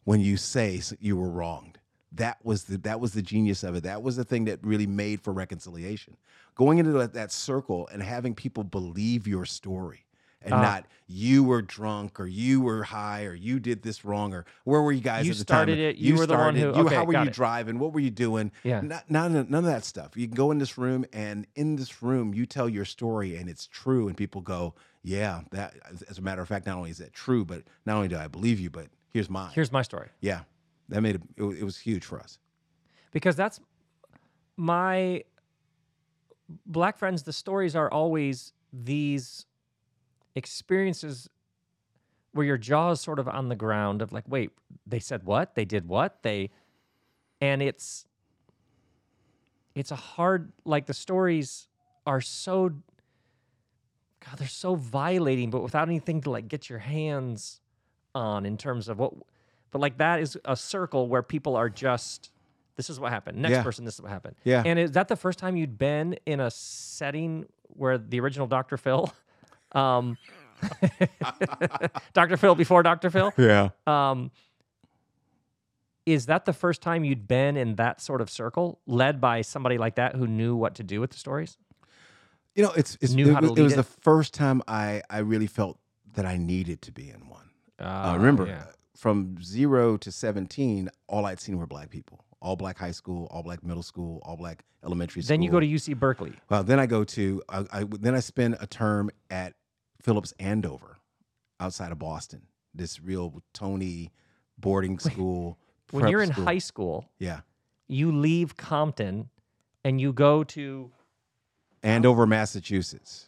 when 0.05 0.21
you 0.21 0.37
say 0.37 0.81
you 1.01 1.17
were 1.17 1.31
wronged. 1.31 1.78
That 2.13 2.39
was 2.43 2.65
the 2.65 2.79
that 2.79 3.01
was 3.01 3.13
the 3.13 3.23
genius 3.23 3.63
of 3.63 3.75
it. 3.75 3.83
That 3.83 4.03
was 4.03 4.17
the 4.17 4.25
thing 4.25 4.45
that 4.47 4.59
really 4.65 4.87
made 4.87 5.21
for 5.21 5.33
reconciliation. 5.33 6.17
Going 6.55 6.79
into 6.79 6.93
that, 6.93 7.13
that 7.15 7.31
circle 7.33 7.89
and 7.93 8.03
having 8.03 8.35
people 8.35 8.65
believe 8.65 9.27
your 9.29 9.45
story 9.45 10.05
and 10.43 10.55
Ah. 10.55 10.63
not 10.63 10.87
you 11.07 11.43
were 11.45 11.61
drunk 11.63 12.19
or 12.21 12.27
you 12.27 12.61
were 12.61 12.83
high 12.85 13.25
or 13.25 13.35
you 13.35 13.59
did 13.61 13.83
this 13.83 14.05
wrong 14.05 14.33
or 14.33 14.47
where 14.65 14.81
were 14.81 14.93
you 14.93 15.01
guys 15.01 15.27
You 15.27 15.33
at 15.33 15.37
the 15.39 15.43
started 15.43 15.77
time? 15.77 15.85
it, 15.85 15.97
you 15.97 16.15
were 16.17 16.27
the 16.27 16.35
one 16.35 16.55
started 16.55 16.61
who- 16.61 16.67
you- 16.81 16.87
okay, 16.87 16.95
how 16.97 17.05
were 17.05 17.13
you 17.13 17.21
it. 17.29 17.33
driving? 17.33 17.79
What 17.79 17.93
were 17.93 18.01
you 18.01 18.11
doing? 18.11 18.53
Yeah. 18.65 18.81
Not, 18.81 19.11
none, 19.11 19.37
of- 19.37 19.51
none 19.51 19.65
of 19.65 19.71
that 19.71 19.85
stuff. 19.85 20.17
You 20.17 20.27
can 20.29 20.35
go 20.37 20.51
in 20.51 20.59
this 20.59 20.79
room 20.79 21.05
and 21.13 21.47
in 21.57 21.77
this 21.77 22.03
room 22.03 22.33
you 22.35 22.47
tell 22.47 22.69
your 22.69 22.85
story 22.85 23.37
and 23.37 23.49
it's 23.51 23.67
true 23.67 24.07
and 24.09 24.17
people 24.17 24.41
go, 24.41 24.75
yeah, 25.03 25.43
that. 25.53 25.75
As 26.09 26.19
a 26.19 26.23
matter 26.23 26.41
of 26.43 26.49
fact, 26.49 26.67
not 26.67 26.77
only 26.77 26.91
is 26.91 26.99
that 26.99 27.13
true, 27.13 27.45
but 27.45 27.63
not 27.87 27.97
only 27.97 28.09
do 28.09 28.17
I 28.17 28.29
believe 28.29 28.59
you, 28.61 28.71
but 28.71 28.89
here's 29.11 29.29
mine. 29.31 29.51
Here's 29.55 29.71
my 29.73 29.83
story 29.83 30.09
Yeah, 30.21 30.41
that 30.89 31.03
made 31.03 31.17
it. 31.17 31.23
It, 31.37 31.65
was 31.65 31.79
huge 31.79 32.05
for 32.05 32.19
us. 32.21 32.39
because 33.13 33.37
that's 33.37 33.61
my 34.57 35.25
black 36.67 36.99
friends. 36.99 37.23
The 37.23 37.33
stories 37.33 37.77
are 37.77 37.91
always 37.91 38.53
these 38.73 39.47
experiences 40.35 41.29
where 42.33 42.47
your 42.47 42.59
jaw 42.59 42.93
is 42.93 43.01
sort 43.01 43.19
of 43.19 43.29
on 43.29 43.49
the 43.49 43.57
ground 43.57 44.03
of 44.03 44.13
like, 44.13 44.25
wait, 44.29 44.51
they 44.87 45.01
said 45.01 45.25
what? 45.25 45.55
They 45.55 45.65
did 45.65 45.89
what? 45.89 46.23
They, 46.23 46.51
and 47.41 47.63
it's, 47.63 48.07
it's 49.75 49.91
a 49.91 49.97
hard 49.97 50.53
like 50.65 50.87
the 50.87 50.95
stories 50.95 51.69
are 52.07 52.21
so 52.21 52.71
God, 54.25 54.39
they're 54.39 54.49
so 54.49 54.75
violating, 54.75 55.51
but 55.51 55.63
without 55.63 55.89
anything 55.89 56.21
to 56.23 56.31
like 56.31 56.49
get 56.49 56.69
your 56.69 56.81
hands 56.81 57.61
on 58.15 58.45
in 58.47 58.57
terms 58.57 58.89
of 58.89 58.99
what 58.99 59.15
but 59.71 59.81
like 59.81 59.99
that 59.99 60.21
is 60.21 60.37
a 60.45 60.57
circle 60.57 61.09
where 61.09 61.23
people 61.23 61.57
are 61.57 61.69
just 61.69 62.31
this 62.77 62.89
is 62.91 63.01
what 63.01 63.11
happened. 63.11 63.39
Next 63.39 63.53
Yeah. 63.53 63.63
person, 63.65 63.85
this 63.85 63.95
is 63.95 64.03
what 64.03 64.11
happened. 64.13 64.37
Yeah. 64.45 64.63
And 64.65 64.79
is 64.79 64.93
that 64.93 65.09
the 65.09 65.17
first 65.17 65.39
time 65.41 65.57
you'd 65.57 65.79
been 65.79 66.17
in 66.27 66.39
a 66.41 66.49
setting 66.51 67.47
where 67.65 67.99
the 67.99 68.21
original 68.21 68.47
Dr. 68.47 68.77
Phil? 68.77 69.13
Um 69.73 70.17
Dr. 72.13 72.37
Phil 72.37 72.55
before 72.55 72.83
Dr. 72.83 73.11
Phil? 73.11 73.33
Yeah. 73.37 73.71
Um, 73.87 74.31
is 76.07 76.27
that 76.27 76.47
the 76.47 76.53
first 76.53 76.81
time 76.81 77.05
you'd 77.05 77.29
been 77.29 77.57
in 77.57 77.77
that 77.77 78.01
sort 78.01 78.21
of 78.21 78.31
circle, 78.31 78.81
led 78.87 79.21
by 79.21 79.43
somebody 79.43 79.77
like 79.79 79.97
that 79.97 80.15
who 80.17 80.27
knew 80.27 80.57
what 80.57 80.75
to 80.77 80.83
do 80.83 81.01
with 81.01 81.11
the 81.11 81.19
stories? 81.19 81.59
You 82.55 82.63
know, 82.65 82.73
it's, 82.73 82.97
it's 83.01 83.13
Knew 83.13 83.31
it, 83.31 83.35
how 83.35 83.41
to 83.41 83.51
was- 83.51 83.59
it 83.59 83.63
was 83.63 83.73
lead 83.73 83.79
the 83.79 83.83
first 84.01 84.35
time 84.35 84.63
I 84.67 85.03
I 85.11 85.19
really 85.19 85.47
felt 85.47 85.79
that 86.15 86.25
I 86.25 86.37
needed 86.39 86.83
to 86.83 86.93
be 86.93 87.11
in 87.11 87.29
one. 87.29 87.51
Uh, 87.79 87.83
Uh, 87.85 88.17
remember, 88.17 88.47
yeah. 88.47 88.65
From 88.99 89.41
zero 89.41 89.97
to 89.97 90.11
17, 90.11 90.91
all 91.07 91.25
I'd 91.25 91.39
seen 91.39 91.57
were 91.57 91.69
black 91.69 91.89
people. 91.89 92.25
All 92.43 92.57
black 92.57 92.77
high 92.79 92.91
school, 92.91 93.29
all 93.31 93.45
black 93.45 93.63
middle 93.65 93.83
school, 93.83 94.21
all 94.25 94.37
black 94.37 94.65
elementary 94.85 95.23
school. 95.23 95.35
Then 95.35 95.43
you 95.43 95.51
go 95.51 95.61
to 95.61 95.67
UC 95.67 95.97
Berkeley. 95.99 96.33
Well, 96.51 96.65
then 96.65 96.81
I 96.81 96.87
go 96.87 97.05
to, 97.05 97.43
I, 97.49 97.65
I 97.73 97.85
then 97.85 98.15
I 98.17 98.21
spend 98.21 98.57
a 98.61 98.67
term 98.67 99.11
at 99.31 99.55
Phillips 100.03 100.35
Andover 100.41 100.99
outside 101.61 101.93
of 101.93 101.99
Boston. 102.01 102.43
This 102.75 103.01
real 103.01 103.41
Tony 103.55 104.13
boarding 104.59 104.99
school. 104.99 105.59
When 105.93 106.09
you're 106.09 106.23
in 106.23 106.33
school. 106.33 106.45
high 106.45 106.59
school, 106.59 107.09
Yeah. 107.19 107.41
you 107.87 108.13
leave 108.13 108.57
Compton 108.57 109.31
and 109.85 110.01
you 110.01 110.13
go 110.13 110.45
to 110.45 110.91
Andover, 111.83 112.27
Massachusetts. 112.27 113.28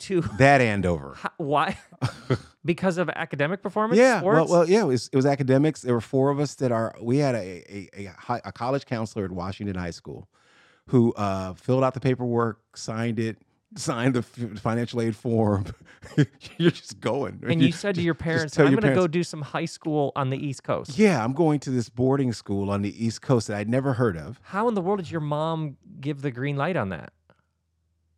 To 0.00 0.20
That 0.38 0.60
Andover. 0.60 1.16
Why? 1.36 1.78
because 2.64 2.98
of 2.98 3.08
academic 3.10 3.62
performance? 3.62 3.98
Yeah, 3.98 4.22
well, 4.22 4.46
well, 4.46 4.68
yeah. 4.68 4.82
It 4.82 4.86
was, 4.86 5.08
it 5.12 5.16
was 5.16 5.26
academics. 5.26 5.82
There 5.82 5.94
were 5.94 6.00
four 6.00 6.30
of 6.30 6.40
us 6.40 6.54
that 6.56 6.72
are. 6.72 6.94
We 7.00 7.18
had 7.18 7.34
a 7.34 7.88
a, 7.98 8.06
a, 8.28 8.40
a 8.46 8.52
college 8.52 8.86
counselor 8.86 9.24
at 9.24 9.32
Washington 9.32 9.76
High 9.76 9.90
School, 9.90 10.28
who 10.88 11.12
uh, 11.14 11.54
filled 11.54 11.84
out 11.84 11.94
the 11.94 12.00
paperwork, 12.00 12.60
signed 12.76 13.18
it, 13.18 13.38
signed 13.76 14.14
the 14.14 14.22
financial 14.22 15.00
aid 15.00 15.16
form. 15.16 15.66
You're 16.58 16.70
just 16.70 17.00
going. 17.00 17.42
and 17.46 17.60
you 17.60 17.72
said 17.72 17.94
to 17.96 18.02
your 18.02 18.14
parents, 18.14 18.58
"I'm 18.58 18.66
going 18.66 18.82
to 18.82 18.94
go 18.94 19.06
do 19.06 19.22
some 19.24 19.42
high 19.42 19.64
school 19.64 20.12
on 20.16 20.30
the 20.30 20.38
East 20.38 20.62
Coast." 20.62 20.98
Yeah, 20.98 21.24
I'm 21.24 21.32
going 21.32 21.60
to 21.60 21.70
this 21.70 21.88
boarding 21.88 22.32
school 22.32 22.70
on 22.70 22.82
the 22.82 23.04
East 23.04 23.22
Coast 23.22 23.48
that 23.48 23.56
I'd 23.56 23.68
never 23.68 23.94
heard 23.94 24.16
of. 24.16 24.40
How 24.42 24.68
in 24.68 24.74
the 24.74 24.82
world 24.82 24.98
did 24.98 25.10
your 25.10 25.20
mom 25.20 25.76
give 26.00 26.22
the 26.22 26.30
green 26.30 26.56
light 26.56 26.76
on 26.76 26.90
that? 26.90 27.12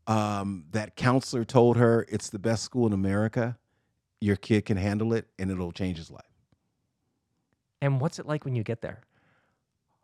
Um, 0.09 0.64
that 0.72 0.96
counselor 0.96 1.44
told 1.44 1.76
her 1.76 2.06
it's 2.09 2.30
the 2.30 2.38
best 2.38 2.64
school 2.64 2.86
in 2.86 2.92
America. 2.92 3.59
Your 4.20 4.36
kid 4.36 4.64
can 4.64 4.76
handle 4.76 5.12
it, 5.12 5.28
and 5.38 5.50
it'll 5.50 5.70
change 5.70 5.98
his 5.98 6.11
life. 6.11 6.22
And 7.80 8.00
what's 8.00 8.18
it 8.18 8.26
like 8.26 8.44
when 8.44 8.56
you 8.56 8.64
get 8.64 8.80
there? 8.80 9.02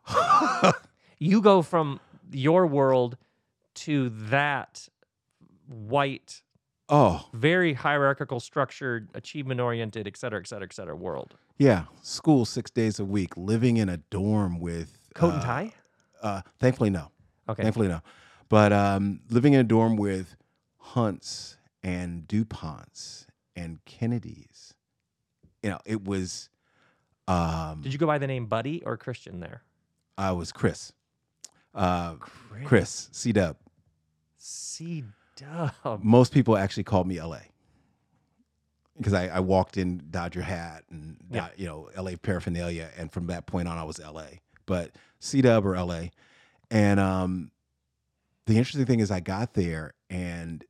you 1.19 1.41
go 1.41 1.61
from 1.61 1.99
your 2.31 2.67
world 2.67 3.17
to 3.73 4.09
that 4.29 4.87
white, 5.67 6.41
oh, 6.87 7.27
very 7.33 7.73
hierarchical, 7.73 8.39
structured, 8.39 9.09
achievement 9.15 9.59
oriented, 9.59 10.07
et 10.07 10.15
cetera, 10.15 10.39
et 10.39 10.47
cetera, 10.47 10.65
et 10.65 10.73
cetera 10.73 10.95
world. 10.95 11.35
yeah. 11.57 11.85
School 12.03 12.45
six 12.45 12.69
days 12.71 12.99
a 12.99 13.05
week, 13.05 13.35
living 13.35 13.77
in 13.77 13.89
a 13.89 13.97
dorm 13.97 14.59
with 14.59 14.97
Coat 15.15 15.33
and 15.33 15.41
uh, 15.41 15.45
tie? 15.45 15.73
Uh, 16.21 16.41
thankfully, 16.59 16.91
no. 16.91 17.11
Okay. 17.49 17.63
Thankfully, 17.63 17.87
no. 17.87 18.01
But 18.49 18.71
um, 18.73 19.21
living 19.29 19.53
in 19.53 19.59
a 19.59 19.63
dorm 19.63 19.95
with 19.95 20.35
Hunts 20.77 21.57
and 21.83 22.27
DuPonts 22.27 23.25
and 23.55 23.83
Kennedys, 23.85 24.73
you 25.63 25.69
know, 25.71 25.79
it 25.85 26.03
was. 26.03 26.49
Um, 27.27 27.81
Did 27.81 27.91
you 27.91 27.97
go 27.99 28.05
by 28.05 28.17
the 28.19 28.27
name 28.27 28.45
Buddy 28.45 28.83
or 28.83 28.97
Christian 28.97 29.39
there? 29.39 29.63
I 30.17 30.31
was 30.31 30.51
Chris. 30.51 30.93
Uh, 31.73 32.15
Chris 32.65 33.09
C 33.11 33.31
Dub. 33.33 33.57
C 34.37 35.03
Dub. 35.35 36.03
Most 36.03 36.31
people 36.33 36.55
actually 36.55 36.83
called 36.83 37.07
me 37.07 37.19
LA 37.21 37.39
because 38.95 39.13
I, 39.13 39.27
I 39.27 39.39
walked 39.41 39.75
in 39.77 40.03
Dodger 40.09 40.41
hat 40.43 40.83
and 40.89 41.17
Yeah. 41.29 41.49
you 41.57 41.65
know 41.65 41.89
LA 41.97 42.11
paraphernalia, 42.21 42.89
and 42.97 43.11
from 43.11 43.27
that 43.27 43.45
point 43.47 43.67
on, 43.67 43.77
I 43.77 43.83
was 43.83 43.99
LA. 43.99 44.25
But 44.67 44.91
C 45.19 45.41
Dub 45.41 45.65
or 45.65 45.75
LA, 45.75 46.05
and 46.71 46.99
um, 46.99 47.51
the 48.45 48.57
interesting 48.57 48.85
thing 48.85 48.99
is, 48.99 49.11
I 49.11 49.19
got 49.19 49.53
there 49.53 49.93
and 50.09 50.63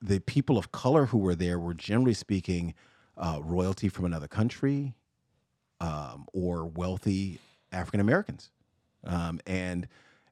the 0.00 0.20
people 0.20 0.56
of 0.56 0.72
color 0.72 1.06
who 1.06 1.18
were 1.18 1.34
there 1.34 1.58
were 1.58 1.74
generally 1.74 2.14
speaking 2.14 2.74
uh, 3.16 3.40
royalty 3.42 3.88
from 3.88 4.04
another 4.04 4.28
country, 4.28 4.94
um, 5.80 6.26
or 6.32 6.66
wealthy 6.66 7.38
African 7.72 8.00
Americans, 8.00 8.50
um, 9.04 9.40
and 9.46 9.86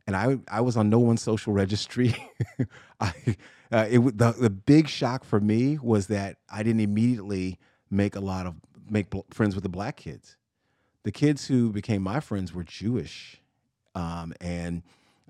and 0.06 0.16
I 0.16 0.38
I 0.48 0.60
was 0.60 0.76
on 0.76 0.88
no 0.88 0.98
one's 0.98 1.22
social 1.22 1.52
registry. 1.52 2.14
I 3.00 3.12
uh, 3.70 3.86
it 3.90 3.98
the 4.18 4.32
the 4.32 4.50
big 4.50 4.88
shock 4.88 5.24
for 5.24 5.40
me 5.40 5.78
was 5.78 6.06
that 6.06 6.36
I 6.50 6.62
didn't 6.62 6.80
immediately 6.80 7.58
make 7.90 8.16
a 8.16 8.20
lot 8.20 8.46
of 8.46 8.54
make 8.88 9.10
bl- 9.10 9.20
friends 9.30 9.54
with 9.54 9.64
the 9.64 9.70
black 9.70 9.96
kids. 9.96 10.36
The 11.04 11.12
kids 11.12 11.46
who 11.46 11.72
became 11.72 12.02
my 12.02 12.20
friends 12.20 12.54
were 12.54 12.64
Jewish, 12.64 13.40
um, 13.94 14.32
and 14.40 14.82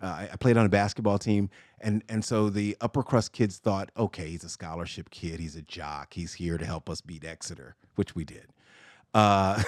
uh, 0.02 0.06
I 0.06 0.28
I 0.32 0.36
played 0.36 0.56
on 0.56 0.66
a 0.66 0.68
basketball 0.68 1.18
team, 1.18 1.50
and 1.80 2.02
and 2.08 2.24
so 2.24 2.50
the 2.50 2.76
upper 2.80 3.02
crust 3.02 3.32
kids 3.32 3.58
thought, 3.58 3.90
okay, 3.96 4.28
he's 4.30 4.44
a 4.44 4.48
scholarship 4.48 5.10
kid, 5.10 5.40
he's 5.40 5.56
a 5.56 5.62
jock, 5.62 6.14
he's 6.14 6.34
here 6.34 6.58
to 6.58 6.64
help 6.66 6.88
us 6.90 7.00
beat 7.00 7.24
Exeter, 7.24 7.74
which 7.96 8.14
we 8.14 8.24
did. 8.24 8.46
Uh, 9.14 9.62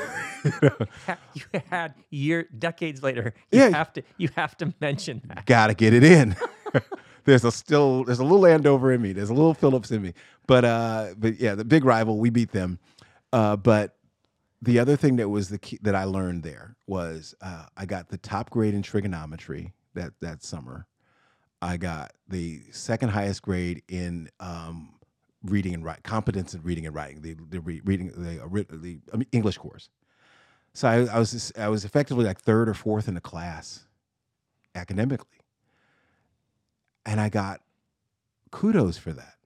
You 1.35 1.61
had 1.71 1.95
year 2.11 2.49
decades 2.59 3.03
later. 3.03 3.35
You 3.51 3.61
Yeah. 3.61 3.71
have 3.71 3.93
to 3.95 4.03
you 4.19 4.29
have 4.37 4.57
to 4.59 4.73
mention 4.81 5.23
that. 5.29 5.47
gotta 5.47 5.75
get 5.75 5.95
it 5.95 6.05
in. 6.05 6.37
there's 7.25 7.45
a 7.45 7.53
still 7.53 8.05
there's 8.05 8.19
a 8.19 8.25
little 8.25 8.47
Andover 8.47 8.93
in 8.93 9.01
me. 9.03 9.13
There's 9.13 9.31
a 9.31 9.35
little 9.35 9.55
Phillips 9.55 9.91
in 9.91 10.03
me. 10.03 10.15
But 10.47 10.65
uh, 10.65 11.15
but 11.19 11.41
yeah, 11.41 11.55
the 11.55 11.65
big 11.65 11.85
rival, 11.85 12.19
we 12.19 12.31
beat 12.31 12.53
them. 12.53 12.79
Uh, 13.33 13.57
but 13.57 13.97
the 14.63 14.79
other 14.79 14.97
thing 14.97 15.17
that 15.17 15.29
was 15.29 15.49
the 15.49 15.59
key 15.59 15.79
that 15.83 15.95
I 15.95 16.05
learned 16.05 16.43
there 16.43 16.77
was 16.87 17.35
uh, 17.41 17.65
I 17.77 17.87
got 17.87 18.09
the 18.09 18.19
top 18.19 18.51
grade 18.51 18.75
in 18.75 18.83
trigonometry 18.83 19.73
that 19.95 20.13
that 20.21 20.43
summer. 20.43 20.87
I 21.63 21.77
got 21.77 22.13
the 22.29 22.63
second 22.73 23.11
highest 23.11 23.43
grade 23.43 23.83
in 23.89 24.31
um, 24.41 24.95
reading 25.45 25.75
and 25.75 25.85
writing, 25.85 26.03
competence 26.05 26.55
in 26.55 26.63
reading 26.63 26.87
and 26.87 26.95
writing, 26.95 27.23
the 27.23 27.37
the 27.51 27.61
re- 27.61 27.83
reading 27.85 28.13
the, 28.17 28.43
uh, 28.43 28.77
the 28.79 29.01
English 29.33 29.59
course. 29.59 29.91
So 30.75 30.89
I, 30.89 31.07
I 31.17 31.19
was 31.19 31.33
just- 31.33 31.59
I 31.59 31.69
was 31.69 31.85
effectively 31.85 32.25
like 32.27 32.41
third 32.41 32.69
or 32.69 32.75
fourth 32.75 33.09
in 33.09 33.15
the 33.15 33.21
class 33.23 33.87
academically, 34.75 35.41
and 37.07 37.21
I 37.21 37.29
got 37.31 37.61
kudos 38.53 38.99
for 38.99 39.13
that. 39.13 39.37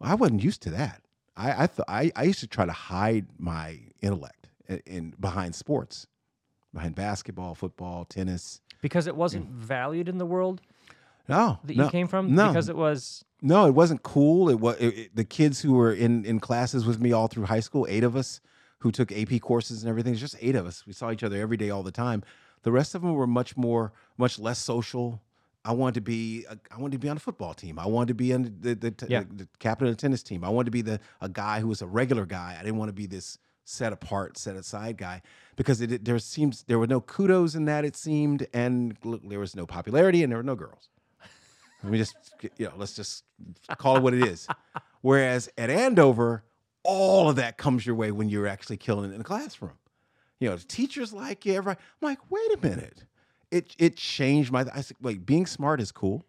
Well, 0.00 0.10
I 0.10 0.14
wasn't 0.16 0.44
used 0.44 0.62
to 0.62 0.70
that. 0.70 1.02
I 1.36 1.64
I, 1.64 1.68
th- 1.68 1.86
I 1.88 2.12
I 2.16 2.24
used 2.24 2.40
to 2.40 2.48
try 2.48 2.66
to 2.66 2.72
hide 2.72 3.26
my 3.38 3.80
intellect 4.02 4.48
in, 4.68 4.82
in 4.86 5.14
behind 5.20 5.54
sports, 5.54 6.06
behind 6.74 6.94
basketball, 6.96 7.54
football, 7.54 8.06
tennis. 8.06 8.61
Because 8.82 9.06
it 9.06 9.16
wasn't 9.16 9.50
mm. 9.50 9.54
valued 9.54 10.08
in 10.10 10.18
the 10.18 10.26
world 10.26 10.60
No, 11.28 11.58
that 11.64 11.76
no, 11.76 11.84
you 11.84 11.90
came 11.90 12.08
from? 12.08 12.34
No, 12.34 12.48
Because 12.48 12.68
it 12.68 12.76
was 12.76 13.24
No, 13.40 13.66
it 13.66 13.72
wasn't 13.74 14.02
cool. 14.02 14.50
It 14.50 14.60
was 14.60 14.76
it, 14.78 14.86
it- 14.98 15.16
the 15.16 15.24
kids 15.24 15.62
who 15.62 15.72
were 15.72 15.92
in 15.92 16.26
in 16.26 16.38
classes 16.40 16.84
with 16.84 17.00
me 17.00 17.12
all 17.12 17.28
through 17.28 17.46
high 17.46 17.60
school. 17.60 17.86
Eight 17.88 18.04
of 18.04 18.14
us 18.14 18.40
who 18.80 18.90
took 18.90 19.10
AP 19.12 19.40
courses 19.40 19.82
and 19.82 19.88
everything. 19.88 20.12
It's 20.12 20.20
just 20.20 20.36
eight 20.40 20.56
of 20.56 20.66
us. 20.66 20.84
We 20.86 20.92
saw 20.92 21.10
each 21.12 21.22
other 21.22 21.40
every 21.40 21.56
day, 21.56 21.70
all 21.70 21.84
the 21.84 21.92
time. 21.92 22.22
The 22.64 22.72
rest 22.72 22.94
of 22.94 23.02
them 23.02 23.14
were 23.14 23.28
much 23.28 23.56
more, 23.56 23.92
much 24.18 24.38
less 24.38 24.58
social. 24.58 25.22
I 25.64 25.72
wanted 25.72 25.94
to 25.94 26.00
be, 26.00 26.44
a, 26.50 26.58
I 26.72 26.78
wanted 26.78 26.92
to 26.92 26.98
be 26.98 27.08
on 27.08 27.14
the 27.14 27.20
football 27.20 27.54
team. 27.54 27.78
I 27.78 27.86
wanted 27.86 28.08
to 28.08 28.14
be 28.14 28.34
on 28.34 28.42
the 28.42 28.74
the, 28.74 28.90
the, 28.90 29.06
Yeah. 29.08 29.22
the 29.32 29.46
captain 29.60 29.86
of 29.86 29.92
the 29.92 30.00
tennis 30.00 30.24
team. 30.24 30.42
I 30.42 30.48
wanted 30.48 30.66
to 30.66 30.70
be 30.72 30.82
the 30.82 30.98
a 31.20 31.28
guy 31.28 31.60
who 31.60 31.68
was 31.68 31.80
a 31.80 31.86
regular 31.86 32.26
guy. 32.26 32.56
I 32.58 32.62
didn't 32.64 32.78
want 32.78 32.88
to 32.88 32.92
be 32.92 33.06
this 33.06 33.38
set 33.64 33.92
apart, 33.92 34.36
set 34.36 34.56
aside 34.56 34.96
guy 34.96 35.22
because 35.56 35.80
it, 35.80 36.04
there 36.04 36.18
seems 36.18 36.64
there 36.64 36.78
were 36.78 36.86
no 36.86 37.00
kudos 37.00 37.54
in 37.54 37.64
that. 37.66 37.84
It 37.84 37.96
seemed, 37.96 38.46
and 38.52 38.96
look, 39.04 39.28
there 39.28 39.38
was 39.38 39.54
no 39.54 39.66
popularity, 39.66 40.22
and 40.22 40.32
there 40.32 40.38
were 40.38 40.42
no 40.42 40.56
girls. 40.56 40.88
Let 41.82 41.92
me 41.92 41.98
just, 41.98 42.14
you 42.58 42.66
know, 42.66 42.72
let's 42.76 42.94
just 42.94 43.24
call 43.76 43.96
it 43.96 44.02
what 44.02 44.14
it 44.14 44.22
is. 44.22 44.46
Whereas 45.00 45.48
at 45.58 45.68
Andover, 45.68 46.44
all 46.84 47.28
of 47.28 47.36
that 47.36 47.58
comes 47.58 47.84
your 47.84 47.96
way 47.96 48.12
when 48.12 48.28
you're 48.28 48.46
actually 48.46 48.76
killing 48.76 49.10
it 49.10 49.12
in 49.12 49.18
the 49.18 49.24
classroom. 49.24 49.78
You 50.38 50.50
know, 50.50 50.56
the 50.56 50.64
teachers 50.64 51.12
like 51.12 51.44
you. 51.44 51.54
Everybody. 51.54 51.80
I'm 52.00 52.08
like, 52.08 52.18
wait 52.30 52.52
a 52.54 52.58
minute. 52.66 53.04
It 53.50 53.74
it 53.78 53.96
changed 53.96 54.50
my. 54.52 54.66
I 54.74 54.80
said, 54.80 54.96
wait, 55.00 55.26
being 55.26 55.46
smart 55.46 55.80
is 55.80 55.92
cool. 55.92 56.24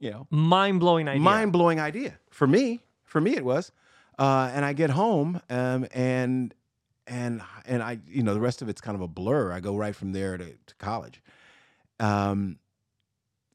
You 0.00 0.10
know, 0.12 0.26
mind 0.30 0.80
blowing 0.80 1.08
idea. 1.08 1.20
mind 1.20 1.52
blowing 1.52 1.80
idea 1.80 2.18
for 2.30 2.46
me. 2.46 2.80
For 3.04 3.20
me, 3.20 3.36
it 3.36 3.44
was. 3.44 3.72
Uh, 4.18 4.50
and 4.52 4.64
I 4.64 4.72
get 4.72 4.90
home, 4.90 5.40
um, 5.48 5.86
and 5.92 6.52
and 7.06 7.40
and 7.66 7.82
I, 7.82 8.00
you 8.08 8.22
know, 8.22 8.34
the 8.34 8.40
rest 8.40 8.62
of 8.62 8.68
it's 8.68 8.80
kind 8.80 8.94
of 8.94 9.00
a 9.00 9.08
blur. 9.08 9.52
I 9.52 9.60
go 9.60 9.76
right 9.76 9.94
from 9.94 10.12
there 10.12 10.36
to, 10.36 10.44
to 10.44 10.74
college. 10.78 11.22
Um, 12.00 12.58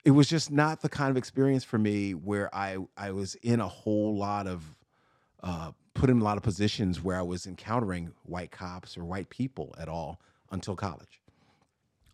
it 0.06 0.12
was 0.12 0.28
just 0.28 0.52
not 0.52 0.82
the 0.82 0.90
kind 0.90 1.10
of 1.12 1.18
experience 1.18 1.64
for 1.64 1.78
me 1.78 2.14
where 2.14 2.54
I 2.56 2.78
I 2.98 3.12
was 3.12 3.36
in 3.36 3.60
a 3.60 3.68
whole 3.68 4.16
lot 4.18 4.48
of 4.48 4.64
uh, 5.42 5.72
put 5.94 6.10
in 6.10 6.20
a 6.22 6.24
lot 6.24 6.38
of 6.38 6.44
positions 6.44 7.02
where 7.04 7.18
I 7.18 7.22
was 7.22 7.46
encountering 7.46 8.14
white 8.24 8.52
cops 8.52 8.98
or 8.98 9.04
white 9.04 9.30
people 9.30 9.76
at 9.78 9.90
all 9.90 10.20
until 10.52 10.76
college, 10.76 11.20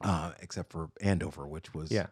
uh, 0.01 0.31
except 0.41 0.71
for 0.71 0.89
Andover, 1.01 1.47
which 1.47 1.73
was 1.73 1.91
Yeah. 1.91 2.07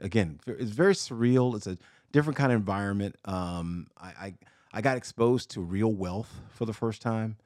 again 0.00 0.40
it's 0.46 0.70
very 0.70 0.94
surreal. 0.94 1.54
It's 1.56 1.66
a 1.66 1.78
different 2.12 2.36
kind 2.36 2.52
of 2.52 2.56
environment. 2.58 3.16
Um, 3.24 3.88
I, 3.98 4.06
I 4.08 4.34
I 4.72 4.80
got 4.80 4.96
exposed 4.96 5.50
to 5.52 5.60
real 5.60 5.92
wealth 5.92 6.40
for 6.50 6.64
the 6.64 6.72
first 6.72 7.02
time, 7.02 7.36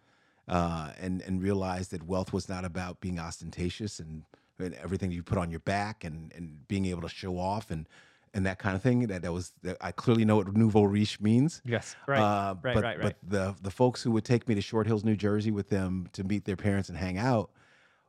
uh, 0.49 0.91
and 1.01 1.23
and 1.23 1.43
realized 1.43 1.91
that 1.93 2.03
wealth 2.03 2.33
was 2.33 2.49
not 2.49 2.65
about 2.65 3.01
being 3.01 3.19
ostentatious 3.19 3.99
and, 4.01 4.25
and 4.59 4.75
everything 4.75 5.13
you 5.13 5.23
put 5.23 5.39
on 5.39 5.51
your 5.51 5.61
back 5.61 6.05
and 6.05 6.33
and 6.35 6.67
being 6.69 6.87
able 6.87 7.03
to 7.03 7.09
show 7.09 7.39
off 7.39 7.71
and 7.71 7.89
and 8.35 8.47
that 8.47 8.59
kind 8.59 8.75
of 8.75 8.83
thing. 8.83 9.07
That 9.07 9.23
that 9.23 9.33
was 9.33 9.53
that 9.63 9.77
I 9.81 9.93
clearly 9.93 10.25
know 10.25 10.37
what 10.37 10.55
nouveau 10.57 10.83
riche 10.83 11.21
means. 11.21 11.63
Yes. 11.65 11.95
Right. 12.07 12.21
Uh, 12.21 12.55
right. 12.63 12.75
but, 12.75 12.83
right. 12.83 12.99
Right. 12.99 13.01
But 13.01 13.17
the 13.27 13.55
the 13.63 13.71
folks 13.71 14.03
who 14.03 14.11
would 14.13 14.25
take 14.25 14.49
me 14.49 14.55
to 14.55 14.61
Short 14.63 14.87
Hills, 14.87 15.05
New 15.05 15.17
Jersey, 15.17 15.51
with 15.51 15.69
them 15.69 16.09
to 16.13 16.25
meet 16.25 16.45
their 16.45 16.57
parents 16.57 16.89
and 16.89 16.99
hang 16.99 17.19
out, 17.19 17.51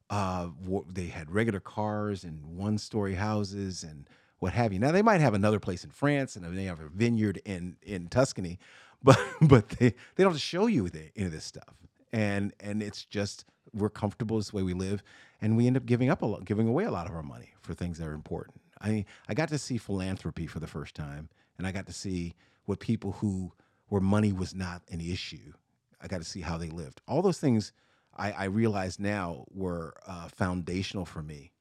uh, 0.09 0.47
they 0.91 1.07
had 1.07 1.32
regular 1.32 1.59
cars 1.59 2.24
and 2.24 2.43
one 2.57 2.78
story 2.78 3.16
houses 3.16 3.84
and 3.84 4.07
what 4.39 4.53
have 4.53 4.74
you. 4.74 4.80
Now 4.80 4.91
they 4.91 5.01
might 5.01 5.22
have 5.22 5.34
another 5.34 5.59
place 5.59 5.84
in 5.84 5.89
France 5.89 6.36
and 6.36 6.57
they 6.57 6.66
have 6.66 6.80
a 6.80 6.89
vineyard 6.89 7.41
in 7.45 7.78
in 7.82 8.07
Tuscany, 8.07 8.59
but 9.04 9.20
but 9.41 9.70
they 9.70 9.93
they 10.16 10.24
don't 10.24 10.38
show 10.38 10.68
you 10.68 10.89
the, 10.89 11.10
any 11.16 11.28
of 11.28 11.32
this 11.32 11.45
stuff. 11.45 11.76
And 12.12 12.54
and 12.60 12.82
it's 12.84 13.06
just 13.06 13.45
we're 13.74 13.89
comfortable 13.89 14.38
this 14.38 14.54
way 14.54 14.64
we 14.64 14.74
live, 14.74 15.04
and 15.41 15.58
we 15.58 15.68
end 15.68 15.78
up 15.78 15.86
giving 15.86 16.10
up 16.10 16.22
a 16.22 16.26
lot, 16.26 16.45
giving 16.45 16.68
away 16.68 16.86
a 16.86 16.91
lot 16.91 17.08
of 17.08 17.16
our 17.16 17.24
money 17.24 17.54
for 17.62 17.74
things 17.74 17.97
that 17.99 18.08
are 18.08 18.14
important. 18.14 18.62
I 18.82 19.06
I 19.28 19.34
got 19.34 19.49
to 19.49 19.58
see 19.58 19.78
philanthropy 19.78 20.47
for 20.47 20.60
the 20.60 20.68
first 20.68 20.95
time, 20.95 21.30
and 21.58 21.66
I 21.68 21.72
got 21.72 21.88
to 21.88 21.93
see 21.93 22.36
what 22.66 22.80
people 22.80 23.14
who 23.14 23.51
where 23.89 24.01
money 24.01 24.32
was 24.34 24.56
not 24.56 24.82
an 24.89 25.01
issue. 25.01 25.54
I 26.01 26.08
got 26.08 26.20
to 26.20 26.26
see 26.28 26.41
how 26.41 26.58
they 26.58 26.70
lived. 26.70 27.01
All 27.08 27.22
those 27.22 27.39
things 27.39 27.72
I, 28.16 28.32
I 28.32 28.43
realize 28.45 28.99
now 28.99 29.45
were 29.54 29.93
uh, 30.08 30.28
foundational 30.28 31.06
for 31.06 31.22
me, 31.22 31.51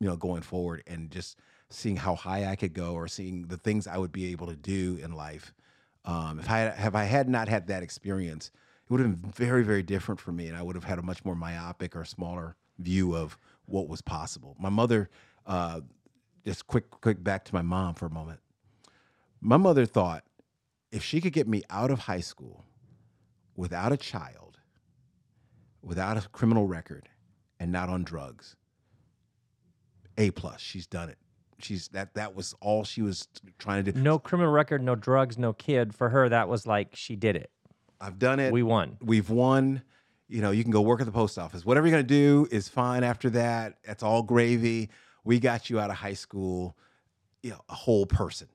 you 0.00 0.08
know, 0.08 0.16
going 0.16 0.42
forward 0.42 0.82
and 0.86 1.10
just 1.10 1.38
seeing 1.70 1.96
how 1.96 2.14
high 2.14 2.46
I 2.46 2.56
could 2.56 2.74
go 2.74 2.94
or 2.94 3.08
seeing 3.08 3.42
the 3.48 3.56
things 3.56 3.86
I 3.86 3.98
would 3.98 4.12
be 4.12 4.30
able 4.32 4.46
to 4.48 4.56
do 4.56 4.98
in 5.02 5.12
life. 5.12 5.54
Um, 6.04 6.38
if 6.38 6.50
I 6.50 6.58
have 6.58 6.94
I 6.94 7.04
had 7.04 7.28
not 7.28 7.48
had 7.48 7.68
that 7.68 7.82
experience, 7.82 8.50
it 8.84 8.90
would 8.92 9.00
have 9.00 9.22
been 9.22 9.30
very, 9.30 9.64
very 9.64 9.82
different 9.82 10.20
for 10.20 10.32
me, 10.32 10.48
and 10.48 10.56
I 10.56 10.62
would 10.62 10.74
have 10.74 10.84
had 10.84 10.98
a 10.98 11.02
much 11.02 11.24
more 11.24 11.34
myopic 11.34 11.96
or 11.96 12.04
smaller 12.04 12.56
view 12.78 13.16
of 13.16 13.38
what 13.66 13.88
was 13.88 14.02
possible. 14.02 14.56
My 14.58 14.68
mother, 14.68 15.08
uh, 15.46 15.80
just 16.44 16.66
quick, 16.66 16.90
quick 16.90 17.22
back 17.24 17.44
to 17.46 17.54
my 17.54 17.62
mom 17.62 17.94
for 17.94 18.06
a 18.06 18.10
moment. 18.10 18.40
My 19.40 19.56
mother 19.56 19.86
thought 19.86 20.24
if 20.92 21.02
she 21.02 21.20
could 21.20 21.32
get 21.32 21.48
me 21.48 21.62
out 21.70 21.90
of 21.90 22.00
high 22.00 22.20
school 22.20 22.64
without 23.56 23.92
a 23.92 23.96
child, 23.96 24.58
without 25.82 26.16
a 26.16 26.28
criminal 26.28 26.66
record, 26.66 27.08
and 27.58 27.72
not 27.72 27.88
on 27.88 28.04
drugs, 28.04 28.56
a 30.16 30.30
plus. 30.30 30.60
She's 30.60 30.86
done 30.86 31.08
it. 31.08 31.18
She's 31.64 31.88
that. 31.88 32.14
That 32.14 32.34
was 32.34 32.54
all 32.60 32.84
she 32.84 33.02
was 33.02 33.26
trying 33.58 33.84
to 33.84 33.92
do. 33.92 34.00
no 34.00 34.18
criminal 34.18 34.52
record, 34.52 34.82
no 34.82 34.94
drugs, 34.94 35.38
no 35.38 35.52
kid. 35.52 35.94
For 35.94 36.10
her, 36.10 36.28
that 36.28 36.48
was 36.48 36.66
like 36.66 36.94
she 36.94 37.16
did 37.16 37.36
it. 37.36 37.50
I've 38.00 38.18
done 38.18 38.38
it. 38.38 38.52
We 38.52 38.62
won. 38.62 38.98
We've 39.00 39.30
won. 39.30 39.82
You 40.28 40.42
know, 40.42 40.50
you 40.50 40.62
can 40.62 40.72
go 40.72 40.80
work 40.80 41.00
at 41.00 41.06
the 41.06 41.12
post 41.12 41.38
office. 41.38 41.64
Whatever 41.64 41.86
you're 41.86 41.96
gonna 41.96 42.02
do 42.02 42.46
is 42.50 42.68
fine. 42.68 43.02
After 43.04 43.30
that, 43.30 43.78
that's 43.84 44.02
all 44.02 44.22
gravy. 44.22 44.90
We 45.24 45.40
got 45.40 45.70
you 45.70 45.80
out 45.80 45.90
of 45.90 45.96
high 45.96 46.14
school, 46.14 46.76
you 47.42 47.50
know, 47.50 47.60
a 47.68 47.74
whole 47.74 48.06
person, 48.06 48.48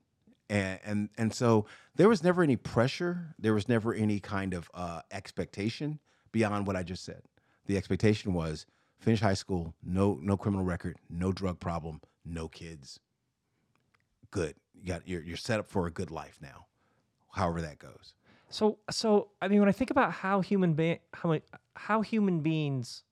and 0.48 0.78
and 0.84 1.08
and 1.18 1.34
so 1.34 1.66
there 1.96 2.08
was 2.08 2.22
never 2.22 2.42
any 2.42 2.56
pressure. 2.56 3.34
There 3.38 3.54
was 3.54 3.68
never 3.68 3.92
any 3.94 4.20
kind 4.20 4.54
of 4.54 4.70
uh, 4.74 5.02
expectation 5.10 5.98
beyond 6.32 6.66
what 6.66 6.76
I 6.76 6.82
just 6.82 7.04
said. 7.04 7.22
The 7.66 7.76
expectation 7.76 8.34
was 8.34 8.66
finish 8.98 9.20
high 9.20 9.34
school, 9.34 9.74
no 9.82 10.18
no 10.22 10.36
criminal 10.36 10.64
record, 10.64 10.96
no 11.08 11.32
drug 11.32 11.58
problem, 11.60 12.00
no 12.24 12.48
kids. 12.48 13.00
Good. 14.30 14.54
You 14.74 14.86
got 14.86 15.06
you're 15.08 15.22
you're 15.22 15.36
set 15.36 15.60
up 15.60 15.68
for 15.68 15.86
a 15.86 15.90
good 15.90 16.10
life 16.10 16.38
now. 16.40 16.66
However 17.32 17.60
that 17.62 17.78
goes. 17.78 18.14
So, 18.48 18.78
so 18.90 19.28
I 19.40 19.48
mean, 19.48 19.60
when 19.60 19.68
I 19.68 19.72
think 19.72 19.90
about 19.90 20.12
how 20.12 20.40
human 20.40 20.74
be- 20.74 21.00
how 21.14 21.38
how 21.76 22.00
human 22.02 22.40
beings 22.40 23.04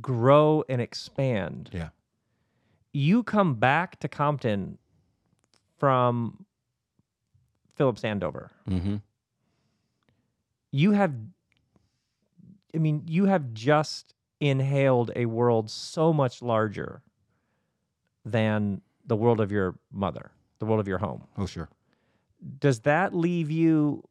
grow 0.00 0.64
and 0.68 0.80
expand, 0.80 1.68
Yeah. 1.72 1.90
you 2.92 3.22
come 3.22 3.54
back 3.56 3.98
to 4.00 4.08
Compton 4.08 4.78
from 5.78 6.46
Phillips 7.74 8.02
Andover. 8.04 8.50
Mm-hmm. 8.68 8.96
You 10.70 10.92
have 10.92 11.14
I 12.74 12.78
mean, 12.78 13.02
you 13.06 13.26
have 13.26 13.52
just 13.52 14.14
inhaled 14.40 15.12
a 15.14 15.26
world 15.26 15.70
so 15.70 16.12
much 16.12 16.42
larger 16.42 17.02
than 18.24 18.80
the 19.06 19.16
world 19.16 19.40
of 19.40 19.52
your 19.52 19.74
mother, 19.92 20.30
the 20.58 20.66
world 20.66 20.80
of 20.80 20.88
your 20.88 20.98
home. 20.98 21.24
Oh, 21.36 21.46
sure. 21.46 21.68
Does 22.58 22.80
that 22.80 23.14
leave 23.14 23.50
you 23.50 24.02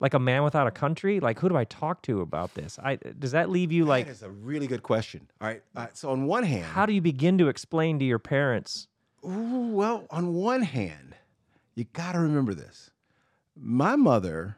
like 0.00 0.14
a 0.14 0.18
man 0.18 0.42
without 0.42 0.66
a 0.66 0.70
country? 0.70 1.20
Like, 1.20 1.38
who 1.38 1.48
do 1.48 1.56
I 1.56 1.64
talk 1.64 2.02
to 2.02 2.20
about 2.20 2.54
this? 2.54 2.78
I 2.82 2.96
does 2.96 3.32
that 3.32 3.50
leave 3.50 3.72
you 3.72 3.84
like? 3.84 4.06
that 4.06 4.12
is 4.12 4.22
a 4.22 4.30
really 4.30 4.66
good 4.66 4.82
question. 4.82 5.28
All 5.40 5.48
right. 5.48 5.62
Uh, 5.74 5.86
so 5.94 6.10
on 6.10 6.26
one 6.26 6.44
hand, 6.44 6.64
How 6.66 6.86
do 6.86 6.92
you 6.92 7.00
begin 7.00 7.38
to 7.38 7.48
explain 7.48 7.98
to 8.00 8.04
your 8.04 8.18
parents? 8.18 8.88
Ooh, 9.24 9.68
well, 9.72 10.06
on 10.10 10.34
one 10.34 10.62
hand, 10.62 11.14
you 11.74 11.84
got 11.92 12.12
to 12.12 12.18
remember 12.18 12.54
this. 12.54 12.90
My 13.56 13.96
mother 13.96 14.56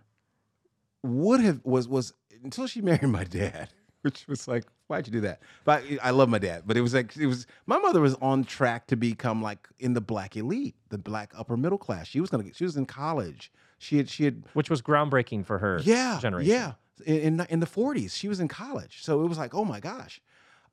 would 1.03 1.41
have 1.41 1.61
was 1.65 1.87
was 1.87 2.15
until 2.43 2.67
she 2.67 2.81
married 2.91 3.03
my 3.09 3.25
dad, 3.25 3.69
which 4.03 4.27
was 4.27 4.49
like, 4.49 4.65
why'd 4.89 5.07
you 5.07 5.13
do 5.13 5.21
that? 5.23 5.41
But 5.65 5.83
I, 5.85 5.99
I 6.09 6.11
love 6.11 6.29
my 6.29 6.39
dad, 6.39 6.63
but 6.67 6.77
it 6.77 6.81
was 6.81 6.95
like 6.95 7.17
it 7.17 7.27
was 7.27 7.47
my 7.67 7.79
mother 7.79 8.01
was 8.01 8.15
on 8.17 8.45
track 8.45 8.87
to 8.89 8.97
become 8.97 9.43
like 9.43 9.69
in 9.79 9.95
the 9.95 10.01
black 10.01 10.37
elite, 10.37 10.75
the 10.91 10.99
black 10.99 11.33
upper 11.37 11.57
middle 11.57 11.79
class. 11.79 12.07
She 12.07 12.21
was 12.21 12.31
gonna 12.31 12.45
get, 12.45 12.57
she 12.57 12.65
was 12.65 12.77
in 12.77 12.87
college. 12.87 13.51
She 13.79 13.97
had 13.99 14.09
she 14.09 14.25
had 14.25 14.45
Which 14.55 14.71
was 14.71 14.81
groundbreaking 14.83 15.47
for 15.47 15.59
her 15.59 15.81
yeah 15.85 16.19
generation. 16.21 16.51
yeah 16.53 16.73
in 17.07 17.41
in, 17.41 17.47
in 17.51 17.61
the 17.61 17.67
forties. 17.67 18.17
She 18.17 18.29
was 18.29 18.41
in 18.41 18.49
college, 18.49 19.03
so 19.03 19.23
it 19.25 19.29
was 19.29 19.39
like, 19.39 19.55
oh 19.55 19.65
my 19.65 19.81
gosh. 19.81 20.21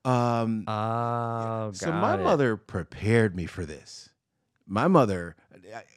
Um, 0.03 0.63
Oh, 0.67 1.71
so 1.73 1.91
my 1.91 2.15
it. 2.15 2.23
mother 2.23 2.57
prepared 2.57 3.35
me 3.35 3.45
for 3.45 3.65
this. 3.65 4.09
My 4.67 4.87
mother, 4.87 5.35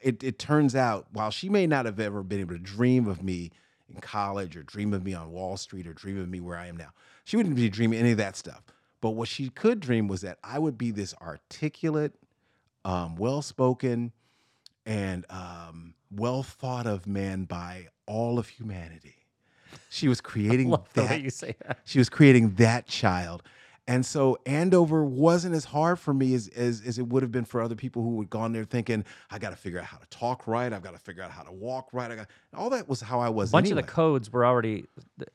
it, 0.02 0.22
it 0.22 0.38
turns 0.38 0.74
out, 0.74 1.06
while 1.12 1.30
she 1.30 1.48
may 1.48 1.66
not 1.66 1.86
have 1.86 2.00
ever 2.00 2.22
been 2.22 2.40
able 2.40 2.54
to 2.54 2.60
dream 2.60 3.06
of 3.06 3.22
me 3.22 3.50
in 3.88 4.00
college 4.00 4.56
or 4.56 4.62
dream 4.62 4.92
of 4.92 5.04
me 5.04 5.14
on 5.14 5.30
Wall 5.30 5.56
Street 5.56 5.86
or 5.86 5.92
dream 5.92 6.18
of 6.20 6.28
me 6.28 6.40
where 6.40 6.58
I 6.58 6.66
am 6.66 6.76
now, 6.76 6.90
she 7.24 7.36
wouldn't 7.36 7.56
be 7.56 7.68
dreaming 7.68 7.98
any 7.98 8.12
of 8.12 8.18
that 8.18 8.36
stuff. 8.36 8.62
But 9.00 9.10
what 9.10 9.28
she 9.28 9.48
could 9.50 9.80
dream 9.80 10.08
was 10.08 10.22
that 10.22 10.38
I 10.42 10.58
would 10.58 10.78
be 10.78 10.90
this 10.90 11.14
articulate, 11.20 12.14
um, 12.84 13.16
well 13.16 13.42
spoken, 13.42 14.12
and 14.86 15.24
um, 15.30 15.94
well 16.10 16.42
thought 16.42 16.86
of 16.86 17.06
man 17.06 17.44
by 17.44 17.88
all 18.06 18.38
of 18.38 18.48
humanity. 18.48 19.16
She 19.90 20.08
was 20.08 20.20
creating 20.22 20.70
Love 20.70 20.88
the 20.94 21.02
way 21.02 21.08
that 21.08 21.22
you 21.22 21.30
say 21.30 21.54
that. 21.66 21.80
she 21.84 21.98
was 21.98 22.08
creating 22.08 22.54
that 22.54 22.86
child. 22.86 23.42
And 23.86 24.04
so 24.06 24.38
Andover 24.46 25.04
wasn't 25.04 25.54
as 25.54 25.66
hard 25.66 25.98
for 25.98 26.14
me 26.14 26.32
as, 26.32 26.48
as, 26.48 26.82
as 26.86 26.98
it 26.98 27.06
would 27.08 27.22
have 27.22 27.30
been 27.30 27.44
for 27.44 27.60
other 27.60 27.74
people 27.74 28.02
who 28.02 28.18
had 28.20 28.30
gone 28.30 28.52
there 28.52 28.64
thinking, 28.64 29.04
I 29.30 29.38
got 29.38 29.50
to 29.50 29.56
figure 29.56 29.78
out 29.78 29.84
how 29.84 29.98
to 29.98 30.06
talk 30.06 30.46
right. 30.46 30.72
I've 30.72 30.82
got 30.82 30.94
to 30.94 30.98
figure 30.98 31.22
out 31.22 31.30
how 31.30 31.42
to 31.42 31.52
walk 31.52 31.90
right. 31.92 32.10
I 32.10 32.16
got 32.16 32.30
all 32.54 32.70
that 32.70 32.88
was 32.88 33.02
how 33.02 33.20
I 33.20 33.28
was. 33.28 33.50
A 33.50 33.52
bunch 33.52 33.66
anyway. 33.66 33.80
of 33.80 33.86
the 33.86 33.92
codes 33.92 34.32
were 34.32 34.46
already 34.46 34.86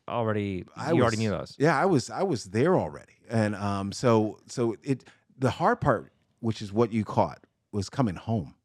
already 0.07 0.65
I 0.75 0.89
you 0.89 0.95
was, 0.95 1.01
already 1.03 1.17
knew 1.17 1.29
those. 1.29 1.55
Yeah, 1.59 1.79
I 1.79 1.85
was 1.85 2.09
I 2.09 2.23
was 2.23 2.45
there 2.45 2.75
already. 2.75 3.13
And 3.29 3.55
um 3.55 3.91
so 3.91 4.39
so 4.47 4.75
it 4.83 5.03
the 5.37 5.51
hard 5.51 5.79
part, 5.79 6.11
which 6.39 6.61
is 6.61 6.73
what 6.73 6.91
you 6.91 7.05
caught, 7.05 7.45
was 7.71 7.87
coming 7.87 8.15
home 8.15 8.55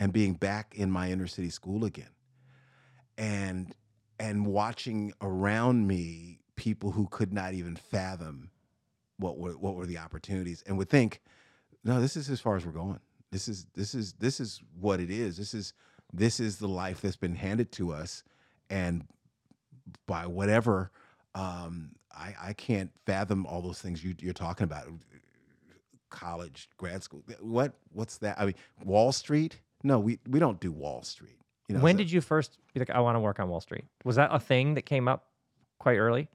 and 0.00 0.14
being 0.14 0.32
back 0.32 0.74
in 0.74 0.90
my 0.90 1.10
inner 1.10 1.26
city 1.26 1.50
school 1.50 1.84
again. 1.84 2.10
And 3.18 3.74
and 4.18 4.46
watching 4.46 5.12
around 5.20 5.86
me 5.86 6.40
people 6.56 6.92
who 6.92 7.06
could 7.06 7.34
not 7.34 7.52
even 7.52 7.76
fathom 7.76 8.50
what 9.18 9.38
were 9.38 9.52
what 9.52 9.74
were 9.74 9.86
the 9.86 9.98
opportunities 9.98 10.62
and 10.66 10.78
would 10.78 10.88
think, 10.88 11.20
no, 11.84 12.00
this 12.00 12.16
is 12.16 12.30
as 12.30 12.40
far 12.40 12.56
as 12.56 12.64
we're 12.64 12.72
going. 12.72 13.00
This 13.30 13.48
is 13.48 13.66
this 13.74 13.94
is 13.94 14.14
this 14.14 14.40
is 14.40 14.60
what 14.80 15.00
it 15.00 15.10
is. 15.10 15.36
This 15.36 15.54
is 15.54 15.74
this 16.12 16.40
is 16.40 16.58
the 16.58 16.68
life 16.68 17.00
that's 17.00 17.16
been 17.16 17.34
handed 17.34 17.72
to 17.72 17.92
us. 17.92 18.22
And 18.70 19.06
by 20.06 20.26
whatever 20.26 20.90
um, 21.34 21.92
I, 22.18 22.34
I 22.40 22.52
can't 22.52 22.90
fathom 23.06 23.46
all 23.46 23.62
those 23.62 23.80
things 23.80 24.02
you, 24.02 24.14
you're 24.18 24.32
talking 24.32 24.64
about. 24.64 24.88
College, 26.10 26.70
grad 26.78 27.02
school, 27.02 27.22
what? 27.40 27.74
What's 27.92 28.16
that? 28.18 28.40
I 28.40 28.46
mean, 28.46 28.54
Wall 28.82 29.12
Street? 29.12 29.60
No, 29.82 29.98
we 29.98 30.18
we 30.26 30.38
don't 30.38 30.58
do 30.58 30.72
Wall 30.72 31.02
Street. 31.02 31.36
You 31.68 31.76
know, 31.76 31.82
when 31.82 31.96
so, 31.96 31.98
did 31.98 32.10
you 32.10 32.22
first 32.22 32.56
be 32.72 32.80
like, 32.80 32.88
I 32.88 33.00
want 33.00 33.16
to 33.16 33.20
work 33.20 33.38
on 33.38 33.50
Wall 33.50 33.60
Street? 33.60 33.84
Was 34.06 34.16
that 34.16 34.30
a 34.32 34.40
thing 34.40 34.72
that 34.74 34.86
came 34.86 35.06
up 35.06 35.26
quite 35.78 35.98
early? 35.98 36.30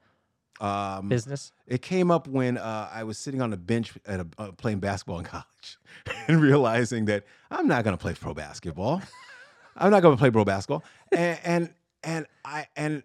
Um, 0.61 1.09
Business? 1.09 1.51
it 1.67 1.81
came 1.81 2.11
up 2.11 2.27
when 2.27 2.57
uh, 2.57 2.89
I 2.91 3.03
was 3.03 3.17
sitting 3.17 3.41
on 3.41 3.51
a 3.53 3.57
bench 3.57 3.93
at 4.05 4.19
a, 4.19 4.27
uh, 4.37 4.51
playing 4.51 4.79
basketball 4.79 5.19
in 5.19 5.25
college, 5.35 5.77
and 6.27 6.41
realizing 6.41 7.05
that 7.05 7.25
I'm 7.51 7.67
not 7.67 7.83
going 7.83 7.95
to 7.95 8.01
play 8.01 8.13
pro 8.13 8.33
basketball. 8.33 9.01
I'm 9.75 9.89
not 9.89 10.01
going 10.01 10.15
to 10.15 10.19
play 10.19 10.29
pro 10.29 10.45
basketball, 10.45 10.83
and, 11.11 11.39
and 11.43 11.69
and 12.03 12.25
I 12.45 12.67
and 12.75 13.03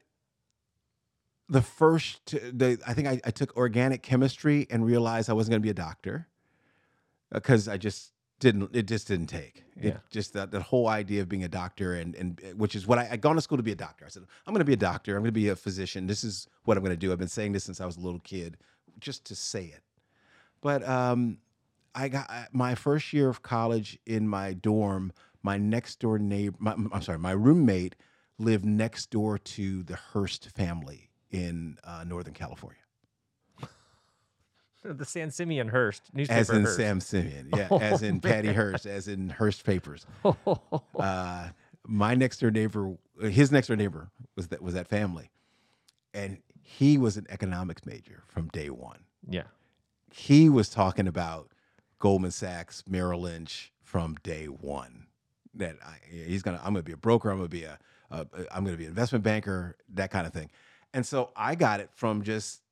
the 1.48 1.62
first 1.62 2.26
the 2.26 2.78
I 2.86 2.92
think 2.92 3.08
I, 3.08 3.20
I 3.24 3.30
took 3.30 3.56
organic 3.56 4.02
chemistry 4.02 4.66
and 4.70 4.84
realized 4.84 5.30
I 5.30 5.32
wasn't 5.32 5.52
going 5.52 5.62
to 5.62 5.66
be 5.66 5.70
a 5.70 5.74
doctor 5.74 6.28
because 7.32 7.68
I 7.68 7.78
just 7.78 8.12
didn't 8.40 8.70
it 8.74 8.86
just 8.86 9.08
didn't 9.08 9.26
take 9.26 9.64
it 9.76 9.84
Yeah. 9.86 9.96
just 10.10 10.32
that, 10.34 10.50
that 10.52 10.62
whole 10.62 10.88
idea 10.88 11.22
of 11.22 11.28
being 11.28 11.44
a 11.44 11.48
doctor 11.48 11.94
and 11.94 12.14
and 12.14 12.40
which 12.56 12.74
is 12.76 12.86
what 12.86 12.98
I 12.98 13.08
I'd 13.12 13.20
gone 13.20 13.36
to 13.36 13.40
school 13.42 13.56
to 13.58 13.62
be 13.64 13.72
a 13.72 13.76
doctor. 13.76 14.04
I 14.06 14.08
said 14.08 14.22
I'm 14.46 14.52
going 14.54 14.60
to 14.60 14.64
be 14.64 14.72
a 14.74 14.76
doctor. 14.76 15.16
I'm 15.16 15.22
going 15.22 15.28
to 15.34 15.40
be 15.40 15.48
a 15.48 15.56
physician. 15.56 16.06
This 16.06 16.22
is 16.24 16.46
what 16.64 16.76
I'm 16.76 16.82
going 16.84 16.94
to 16.96 17.06
do. 17.06 17.10
I've 17.12 17.18
been 17.18 17.28
saying 17.28 17.52
this 17.52 17.64
since 17.64 17.80
I 17.80 17.86
was 17.86 17.96
a 17.96 18.00
little 18.00 18.20
kid, 18.20 18.56
just 19.00 19.24
to 19.26 19.34
say 19.34 19.64
it. 19.66 19.82
But 20.60 20.86
um, 20.88 21.38
I 21.94 22.08
got 22.08 22.28
I- 22.30 22.48
my 22.52 22.74
first 22.74 23.12
year 23.12 23.28
of 23.28 23.42
college 23.42 23.98
in 24.06 24.28
my 24.28 24.52
dorm. 24.54 25.12
My 25.42 25.56
next 25.56 26.00
door 26.00 26.18
neighbor, 26.18 26.56
my, 26.58 26.72
I'm 26.92 27.00
sorry, 27.02 27.18
my 27.18 27.30
roommate 27.30 27.94
lived 28.38 28.64
next 28.64 29.10
door 29.10 29.38
to 29.38 29.82
the 29.84 29.94
Hearst 29.96 30.48
family 30.50 31.10
in 31.30 31.78
uh, 31.84 32.04
Northern 32.06 32.34
California, 32.34 32.80
The 34.94 35.04
San 35.04 35.30
Simeon 35.30 35.68
Hearst 35.68 36.02
newspaper. 36.14 36.40
as 36.40 36.50
in 36.50 36.62
Hearst. 36.62 36.76
San 36.76 37.00
Simeon, 37.00 37.48
yeah, 37.54 37.68
Oh, 37.70 37.78
as 37.78 38.02
in 38.02 38.20
Patty 38.20 38.52
Hearst, 38.52 38.86
as 38.86 39.08
in 39.08 39.28
Hearst 39.30 39.64
Papers. 39.64 40.06
uh, 40.98 41.48
my 41.86 42.14
next 42.14 42.38
door 42.40 42.50
neighbor, 42.50 42.96
his 43.22 43.50
next 43.52 43.68
door 43.68 43.76
neighbor 43.76 44.10
was 44.36 44.48
that 44.48 44.62
was 44.62 44.74
that 44.74 44.88
family, 44.88 45.30
and 46.14 46.38
he 46.62 46.98
was 46.98 47.16
an 47.16 47.26
economics 47.30 47.84
major 47.86 48.22
from 48.28 48.48
day 48.48 48.70
one. 48.70 49.00
yeah. 49.28 49.44
He 50.10 50.48
was 50.48 50.70
talking 50.70 51.06
about 51.06 51.50
Goldman 51.98 52.30
Sachs, 52.30 52.82
Merrill 52.88 53.20
Lynch 53.20 53.72
from 53.82 54.16
day 54.22 54.46
one. 54.46 55.06
That 55.54 55.76
I, 55.84 55.96
he's 56.10 56.42
gonna, 56.42 56.58
I'm 56.58 56.72
gonna 56.72 56.82
be 56.82 56.92
a 56.92 56.96
broker. 56.96 57.30
I'm 57.30 57.36
gonna 57.36 57.48
be 57.48 57.64
a, 57.64 57.78
a, 58.10 58.26
I'm 58.50 58.64
gonna 58.64 58.76
be 58.78 58.84
an 58.84 58.90
investment 58.90 59.22
banker, 59.22 59.76
that 59.94 60.10
kind 60.10 60.26
of 60.26 60.32
thing. 60.32 60.50
And 60.94 61.04
so 61.04 61.30
I 61.36 61.54
got 61.56 61.80
it 61.80 61.90
from 61.92 62.22
just 62.22 62.62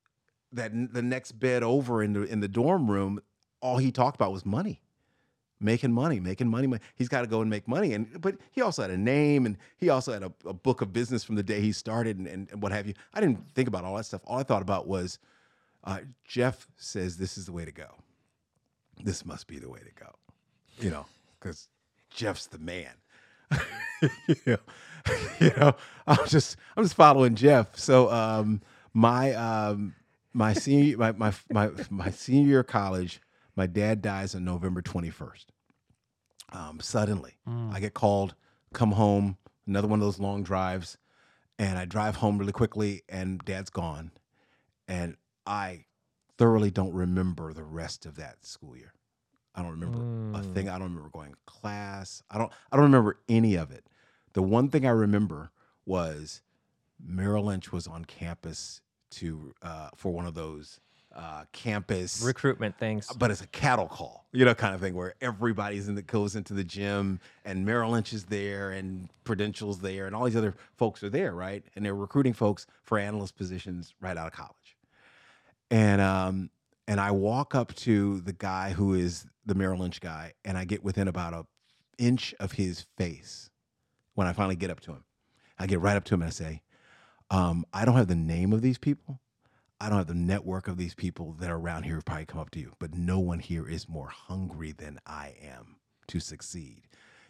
that 0.53 0.71
the 0.93 1.01
next 1.01 1.33
bed 1.33 1.63
over 1.63 2.03
in 2.03 2.13
the 2.13 2.23
in 2.23 2.39
the 2.39 2.47
dorm 2.47 2.89
room. 2.89 3.19
All 3.59 3.77
he 3.77 3.91
talked 3.91 4.15
about 4.15 4.31
was 4.31 4.45
money 4.45 4.81
making 5.59 5.91
money, 5.91 6.19
making 6.19 6.47
money. 6.47 6.67
money. 6.67 6.81
He's 6.95 7.07
got 7.07 7.21
to 7.21 7.27
go 7.27 7.41
and 7.41 7.49
make 7.49 7.67
money. 7.67 7.93
And 7.93 8.21
but 8.21 8.35
he 8.51 8.61
also 8.61 8.81
had 8.81 8.91
a 8.91 8.97
name, 8.97 9.45
and 9.45 9.57
he 9.77 9.89
also 9.89 10.13
had 10.13 10.23
a, 10.23 10.31
a 10.45 10.53
book 10.53 10.81
of 10.81 10.93
business 10.93 11.23
from 11.23 11.35
the 11.35 11.43
day 11.43 11.61
he 11.61 11.71
started, 11.71 12.17
and, 12.17 12.27
and, 12.27 12.61
what 12.61 12.71
have 12.71 12.87
you. 12.87 12.93
I 13.13 13.21
didn't 13.21 13.39
think 13.53 13.67
about 13.67 13.83
all 13.83 13.95
that 13.95 14.05
stuff. 14.05 14.21
All 14.25 14.39
I 14.39 14.43
thought 14.43 14.61
about 14.61 14.87
was, 14.87 15.19
uh, 15.83 15.99
Jeff 16.25 16.67
says 16.77 17.17
this 17.17 17.37
is 17.37 17.45
the 17.45 17.51
way 17.51 17.65
to 17.65 17.71
go. 17.71 17.87
This 19.03 19.25
must 19.25 19.47
be 19.47 19.59
the 19.59 19.69
way 19.69 19.79
to 19.79 20.03
go, 20.03 20.11
you 20.79 20.89
know, 20.89 21.05
because 21.39 21.67
Jeff's 22.09 22.47
the 22.47 22.59
man. 22.59 22.91
you, 24.27 24.35
know, 24.45 24.57
you 25.39 25.51
know, 25.57 25.75
I'm 26.05 26.27
just 26.27 26.57
I'm 26.75 26.83
just 26.83 26.95
following 26.95 27.35
Jeff. 27.35 27.77
So 27.77 28.11
um, 28.11 28.61
my 28.93 29.33
um, 29.33 29.93
my 30.37 30.53
senior 30.53 30.97
my, 30.97 31.11
my 31.13 31.33
my 31.51 31.69
my 31.89 32.09
senior 32.11 32.47
year 32.47 32.59
of 32.59 32.67
college, 32.67 33.19
my 33.55 33.65
dad 33.65 34.01
dies 34.03 34.35
on 34.35 34.45
November 34.45 34.81
21st. 34.81 35.45
Um, 36.53 36.79
suddenly, 36.79 37.37
I 37.73 37.79
get 37.79 37.93
called, 37.93 38.35
come 38.71 38.91
home, 38.93 39.37
another 39.65 39.87
one 39.87 39.99
of 39.99 40.05
those 40.05 40.19
long 40.19 40.43
drives, 40.43 40.97
and 41.59 41.77
I 41.77 41.85
drive 41.85 42.17
home 42.17 42.37
really 42.37 42.53
quickly, 42.53 43.01
and 43.09 43.39
dad's 43.43 43.69
gone, 43.69 44.11
and 44.87 45.17
I 45.45 45.85
thoroughly 46.37 46.71
don't 46.71 46.93
remember 46.93 47.51
the 47.51 47.63
rest 47.63 48.05
of 48.05 48.15
that 48.17 48.45
school 48.45 48.77
year. 48.77 48.93
I 49.55 49.63
don't 49.63 49.71
remember 49.71 49.97
a 50.33 50.39
Mm. 50.41 50.53
thing. 50.53 50.69
I 50.69 50.73
don't 50.73 50.89
remember 50.89 51.09
going 51.09 51.31
to 51.31 51.37
class. 51.47 52.21
I 52.29 52.37
don't. 52.37 52.51
I 52.71 52.75
don't 52.75 52.85
remember 52.85 53.19
any 53.27 53.55
of 53.55 53.71
it. 53.71 53.85
The 54.33 54.43
one 54.43 54.69
thing 54.69 54.85
I 54.85 54.91
remember 54.91 55.51
was 55.83 56.43
Merrill 57.03 57.45
Lynch 57.45 57.71
was 57.71 57.87
on 57.87 58.05
campus 58.05 58.81
to 59.11 59.53
uh, 59.61 59.89
for 59.95 60.11
one 60.11 60.25
of 60.25 60.33
those 60.33 60.79
uh, 61.15 61.45
campus 61.51 62.21
Recruitment 62.21 62.77
things. 62.77 63.07
but 63.17 63.31
it's 63.31 63.41
a 63.41 63.47
cattle 63.47 63.87
call, 63.87 64.27
you 64.33 64.45
know, 64.45 64.53
kind 64.53 64.75
of 64.75 64.81
thing 64.81 64.93
where 64.93 65.15
everybody's 65.21 65.87
in 65.87 65.95
the 65.95 66.01
goes 66.01 66.35
into 66.35 66.53
the 66.53 66.63
gym 66.63 67.19
and 67.43 67.65
Merrill 67.65 67.91
Lynch 67.91 68.13
is 68.13 68.25
there 68.25 68.71
and 68.71 69.09
Prudential's 69.23 69.79
there 69.79 70.05
and 70.05 70.15
all 70.15 70.25
these 70.25 70.35
other 70.35 70.55
folks 70.75 71.01
are 71.03 71.09
there, 71.09 71.33
right? 71.33 71.63
And 71.75 71.83
they're 71.83 71.95
recruiting 71.95 72.33
folks 72.33 72.67
for 72.83 72.99
analyst 72.99 73.35
positions 73.35 73.95
right 73.99 74.15
out 74.15 74.27
of 74.27 74.33
college. 74.33 74.77
And 75.71 76.01
um 76.01 76.49
and 76.87 76.99
I 77.01 77.11
walk 77.11 77.55
up 77.55 77.73
to 77.75 78.21
the 78.21 78.33
guy 78.33 78.71
who 78.71 78.93
is 78.93 79.25
the 79.45 79.55
Merrill 79.55 79.79
Lynch 79.79 79.99
guy, 79.99 80.33
and 80.45 80.57
I 80.57 80.63
get 80.65 80.83
within 80.83 81.07
about 81.07 81.33
a 81.33 81.45
inch 81.97 82.33
of 82.39 82.53
his 82.53 82.85
face 82.97 83.49
when 84.13 84.27
I 84.27 84.33
finally 84.33 84.55
get 84.55 84.69
up 84.69 84.79
to 84.81 84.91
him. 84.91 85.03
I 85.59 85.65
get 85.67 85.79
right 85.79 85.97
up 85.97 86.03
to 86.05 86.13
him 86.13 86.21
and 86.21 86.27
I 86.27 86.31
say, 86.31 86.61
Um, 87.29 87.65
I 87.73 87.85
don't 87.85 87.95
have 87.97 88.07
the 88.07 88.15
name 88.15 88.53
of 88.53 88.61
these 88.61 88.77
people. 88.77 89.19
I 89.79 89.89
don't 89.89 89.99
have 89.99 90.07
the 90.07 90.15
network 90.15 90.67
of 90.67 90.77
these 90.77 90.95
people 90.95 91.33
that 91.39 91.49
are 91.51 91.57
around 91.57 91.83
here 91.83 91.95
who 91.95 92.01
probably 92.01 92.25
come 92.25 92.41
up 92.41 92.51
to 92.51 92.59
you, 92.59 92.73
but 92.79 92.95
no 92.95 93.19
one 93.19 93.39
here 93.39 93.67
is 93.69 93.87
more 93.89 94.09
hungry 94.09 94.71
than 94.71 94.99
I 95.05 95.35
am 95.41 95.77
to 96.07 96.19
succeed. 96.19 96.83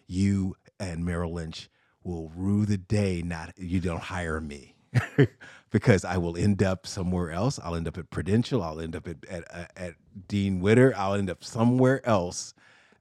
You 0.07 0.55
and 0.79 1.03
Merrill 1.03 1.33
Lynch 1.33 1.69
will 2.03 2.31
rue 2.35 2.65
the 2.65 2.77
day 2.77 3.21
not 3.25 3.53
you 3.57 3.81
don't 3.81 4.03
hire 4.03 4.39
me 4.39 4.75
because 5.71 6.05
I 6.05 6.17
will 6.17 6.37
end 6.37 6.63
up 6.63 6.87
somewhere 6.87 7.31
else. 7.31 7.59
I'll 7.61 7.75
end 7.75 7.87
up 7.87 7.97
at 7.97 8.09
Prudential. 8.09 8.63
I'll 8.63 8.79
end 8.79 8.95
up 8.95 9.07
at 9.07 9.17
at, 9.29 9.71
at 9.75 9.95
Dean 10.27 10.61
Witter. 10.61 10.93
I'll 10.97 11.15
end 11.15 11.29
up 11.29 11.43
somewhere 11.43 12.05
else, 12.07 12.53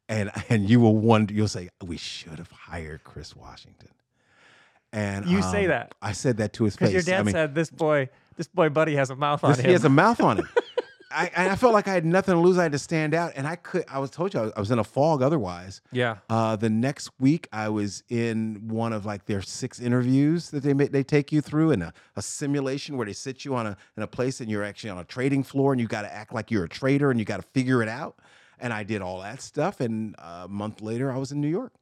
and 0.08 0.30
and 0.48 0.68
you 0.68 0.80
will 0.80 0.96
wonder. 0.96 1.34
You'll 1.34 1.48
say 1.48 1.70
we 1.84 1.96
should 1.96 2.38
have 2.38 2.50
hired 2.50 3.04
Chris 3.04 3.36
Washington. 3.36 3.90
And 4.96 5.26
You 5.26 5.42
say 5.42 5.64
um, 5.64 5.68
that. 5.68 5.94
I 6.00 6.12
said 6.12 6.38
that 6.38 6.54
to 6.54 6.64
his 6.64 6.74
face. 6.74 6.88
Because 6.88 7.06
your 7.06 7.16
dad 7.16 7.20
I 7.20 7.22
mean, 7.24 7.34
said 7.34 7.54
this 7.54 7.70
boy, 7.70 8.08
this 8.36 8.48
boy 8.48 8.70
buddy 8.70 8.96
has 8.96 9.10
a 9.10 9.16
mouth 9.16 9.44
on 9.44 9.50
this- 9.50 9.60
him. 9.60 9.66
he 9.66 9.72
has 9.72 9.84
a 9.84 9.90
mouth 9.90 10.20
on 10.22 10.38
him. 10.38 10.48
I, 11.08 11.30
I 11.36 11.56
felt 11.56 11.72
like 11.72 11.86
I 11.86 11.92
had 11.92 12.04
nothing 12.04 12.34
to 12.34 12.40
lose. 12.40 12.58
I 12.58 12.64
had 12.64 12.72
to 12.72 12.78
stand 12.78 13.14
out, 13.14 13.32
and 13.36 13.46
I 13.46 13.56
could. 13.56 13.84
I 13.88 14.00
was 14.00 14.10
told 14.10 14.34
you 14.34 14.40
I 14.40 14.42
was, 14.42 14.52
I 14.56 14.60
was 14.60 14.70
in 14.70 14.78
a 14.78 14.84
fog. 14.84 15.22
Otherwise, 15.22 15.80
yeah. 15.92 16.16
uh, 16.28 16.56
the 16.56 16.68
next 16.68 17.10
week 17.20 17.48
I 17.52 17.68
was 17.68 18.02
in 18.08 18.68
one 18.68 18.92
of 18.92 19.06
like 19.06 19.24
their 19.26 19.40
six 19.40 19.78
interviews 19.80 20.50
that 20.50 20.62
they 20.62 20.74
ma- 20.74 20.88
they 20.90 21.04
take 21.04 21.30
you 21.30 21.40
through 21.40 21.70
in 21.70 21.80
a, 21.80 21.92
a 22.16 22.22
simulation 22.22 22.96
where 22.96 23.06
they 23.06 23.12
sit 23.12 23.44
you 23.44 23.54
on 23.54 23.66
a 23.66 23.76
in 23.96 24.02
a 24.02 24.06
place 24.06 24.40
and 24.40 24.50
you're 24.50 24.64
actually 24.64 24.90
on 24.90 24.98
a 24.98 25.04
trading 25.04 25.42
floor 25.44 25.72
and 25.72 25.80
you 25.80 25.86
got 25.86 26.02
to 26.02 26.12
act 26.12 26.34
like 26.34 26.50
you're 26.50 26.64
a 26.64 26.68
trader 26.68 27.10
and 27.10 27.20
you 27.20 27.24
got 27.24 27.40
to 27.40 27.46
figure 27.54 27.82
it 27.82 27.88
out. 27.88 28.18
And 28.58 28.72
I 28.72 28.82
did 28.82 29.00
all 29.00 29.20
that 29.20 29.40
stuff, 29.40 29.80
and 29.80 30.16
a 30.18 30.48
month 30.48 30.82
later 30.82 31.12
I 31.12 31.18
was 31.18 31.30
in 31.30 31.40
New 31.40 31.48
York. 31.48 31.72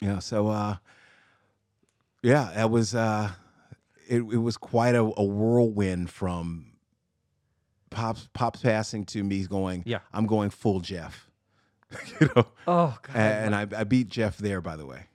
Yeah, 0.00 0.18
so 0.20 0.48
uh, 0.48 0.76
yeah, 2.22 2.50
that 2.54 2.70
was 2.70 2.94
uh, 2.94 3.30
it. 4.08 4.16
It 4.18 4.22
was 4.38 4.56
quite 4.56 4.94
a, 4.94 5.02
a 5.02 5.24
whirlwind 5.24 6.10
from 6.10 6.72
pops 7.90 8.28
pops 8.32 8.60
passing 8.62 9.04
to 9.06 9.22
me 9.22 9.44
going. 9.46 9.82
Yeah. 9.86 9.98
I'm 10.12 10.26
going 10.26 10.50
full 10.50 10.80
Jeff. 10.80 11.28
you 12.20 12.30
know, 12.34 12.46
Oh 12.66 12.96
God. 13.02 13.16
and 13.16 13.54
I, 13.54 13.66
I 13.76 13.84
beat 13.84 14.08
Jeff 14.08 14.38
there, 14.38 14.60
by 14.62 14.76
the 14.76 14.86
way. 14.86 15.06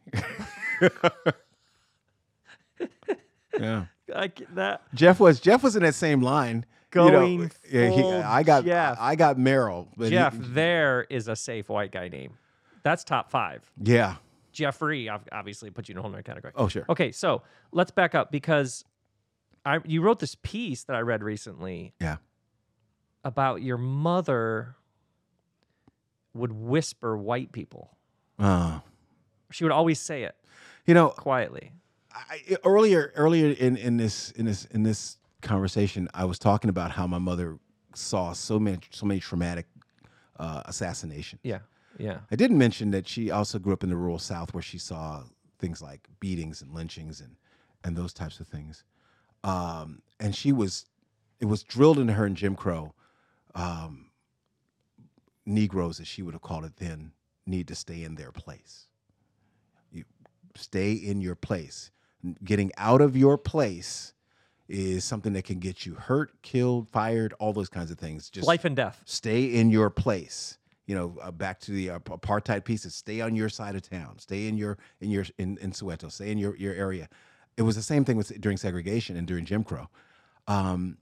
yeah, 3.60 3.86
Like 4.08 4.42
that. 4.54 4.82
Jeff 4.94 5.20
was 5.20 5.40
Jeff 5.40 5.64
was 5.64 5.76
in 5.76 5.84
that 5.84 5.96
same 5.96 6.22
line. 6.22 6.66
you 6.94 7.02
know, 7.02 7.10
Going 7.12 7.52
yeah, 7.72 7.90
he- 7.90 8.04
I 8.04 8.44
got 8.44 8.64
Jeff. 8.66 8.98
I 9.00 9.16
got 9.16 9.38
Merrill. 9.38 9.88
But 9.98 10.06
he- 10.06 10.12
Jeff, 10.12 10.36
there 10.38 11.06
is 11.10 11.28
a 11.28 11.36
safe 11.36 11.70
white 11.70 11.92
guy 11.92 12.10
name. 12.10 12.38
That's 12.84 13.04
top 13.04 13.30
five. 13.32 13.64
yeah. 13.82 14.16
Jeffrey, 14.58 15.08
ob- 15.08 15.28
obviously, 15.32 15.70
put 15.70 15.88
you 15.88 15.94
in 15.94 16.00
a 16.00 16.02
whole 16.02 16.12
other 16.12 16.24
category. 16.24 16.52
Oh 16.56 16.68
sure. 16.68 16.84
Okay, 16.90 17.12
so 17.12 17.44
let's 17.72 17.92
back 17.92 18.16
up 18.16 18.32
because 18.32 18.84
I 19.64 19.80
you 19.86 20.02
wrote 20.02 20.18
this 20.20 20.36
piece 20.42 20.84
that 20.86 20.96
I 20.96 21.02
read 21.02 21.22
recently 21.24 21.94
Yeah. 22.02 22.18
about 23.24 23.62
your 23.62 23.78
mother 23.78 24.76
would 26.34 26.52
whisper 26.52 27.16
white 27.18 27.52
people. 27.52 27.96
Uh, 28.40 28.80
She 29.52 29.64
would 29.64 29.72
always 29.72 30.00
say 30.00 30.24
it 30.24 30.36
you 30.88 30.94
know, 30.94 31.10
quietly. 31.10 31.74
I, 32.14 32.58
earlier 32.64 33.12
earlier 33.16 33.52
in, 33.52 33.78
in 33.78 33.98
this 33.98 34.32
in 34.32 34.46
this 34.46 34.66
in 34.66 34.82
this 34.84 35.18
conversation, 35.42 36.08
I 36.16 36.26
was 36.26 36.40
talking 36.40 36.70
about 36.72 36.92
how 36.92 37.06
my 37.06 37.20
mother 37.20 37.60
saw 37.94 38.34
so 38.34 38.58
many 38.60 38.80
so 38.90 39.06
many 39.06 39.20
traumatic 39.20 39.68
uh, 40.40 40.64
assassinations. 40.66 41.42
Yeah. 41.44 41.60
Yeah. 41.98 42.20
I 42.32 42.36
didn't 42.36 42.58
mention 42.58 42.92
that 42.92 43.08
she 43.08 43.32
also 43.32 43.60
grew 43.60 43.74
up 43.74 43.84
in 43.84 43.90
the 43.90 43.96
rural 43.98 44.20
South 44.20 44.54
where 44.54 44.64
she 44.64 44.78
saw 44.78 45.24
things 45.60 45.82
like 45.82 46.08
beatings 46.20 46.62
and 46.62 46.74
lynchings 46.74 47.22
and 47.22 47.36
and 47.84 47.96
those 47.96 48.14
types 48.14 48.40
of 48.40 48.48
things. 48.48 48.84
Um, 49.44 50.02
and 50.20 50.36
she 50.36 50.52
was, 50.52 50.86
it 51.40 51.46
was 51.46 51.64
drilled 51.64 52.00
into 52.00 52.14
her 52.14 52.26
in 52.26 52.36
Jim 52.36 52.56
Crow. 52.56 52.94
Um, 53.56 54.08
Negroes, 55.46 56.00
as 56.00 56.08
she 56.08 56.22
would 56.22 56.34
have 56.34 56.42
called 56.42 56.66
it 56.66 56.76
then, 56.78 57.12
need 57.46 57.68
to 57.70 57.76
stay 57.76 58.04
in 58.04 58.16
their 58.16 58.32
place. 58.32 58.88
You 59.92 60.04
stay 60.56 60.92
in 60.92 61.22
your 61.22 61.36
place. 61.36 61.92
Getting 62.44 62.72
out 62.78 63.00
of 63.00 63.16
your 63.16 63.38
place 63.38 64.14
is 64.68 65.06
something 65.06 65.32
that 65.34 65.46
can 65.46 65.60
get 65.60 65.86
you 65.86 65.94
hurt, 65.96 66.42
killed, 66.42 66.90
fired, 66.90 67.34
all 67.40 67.54
those 67.54 67.70
kinds 67.70 67.90
of 67.90 67.98
things. 67.98 68.30
Just 68.30 68.46
Life 68.48 68.66
and 68.66 68.76
death. 68.76 69.02
stay 69.06 69.46
in 69.46 69.70
your 69.70 69.90
place 69.90 70.58
you 70.88 70.96
know 70.96 71.16
uh, 71.22 71.30
back 71.30 71.60
to 71.60 71.72
the 71.72 71.92
uh, 71.92 72.00
apartheid 72.00 72.64
pieces 72.64 72.96
stay 72.96 73.22
on 73.22 73.36
your 73.36 73.50
side 73.50 73.76
of 73.76 73.88
town 73.88 74.18
stay 74.18 74.48
in 74.48 74.58
your 74.58 74.78
in 75.00 75.12
your 75.12 75.26
in, 75.38 75.58
in 75.60 75.72
soweto 75.72 76.12
stay 76.12 76.32
in 76.32 76.38
your, 76.38 76.56
your 76.56 76.74
area. 76.74 77.08
It 77.56 77.64
was 77.64 77.76
the 77.76 77.82
same 77.82 78.06
thing 78.06 78.18
with 78.18 78.40
during 78.42 78.58
segregation 78.58 79.16
and 79.16 79.28
during 79.28 79.46
jim 79.46 79.64
crow. 79.64 79.90
Um, 80.48 80.98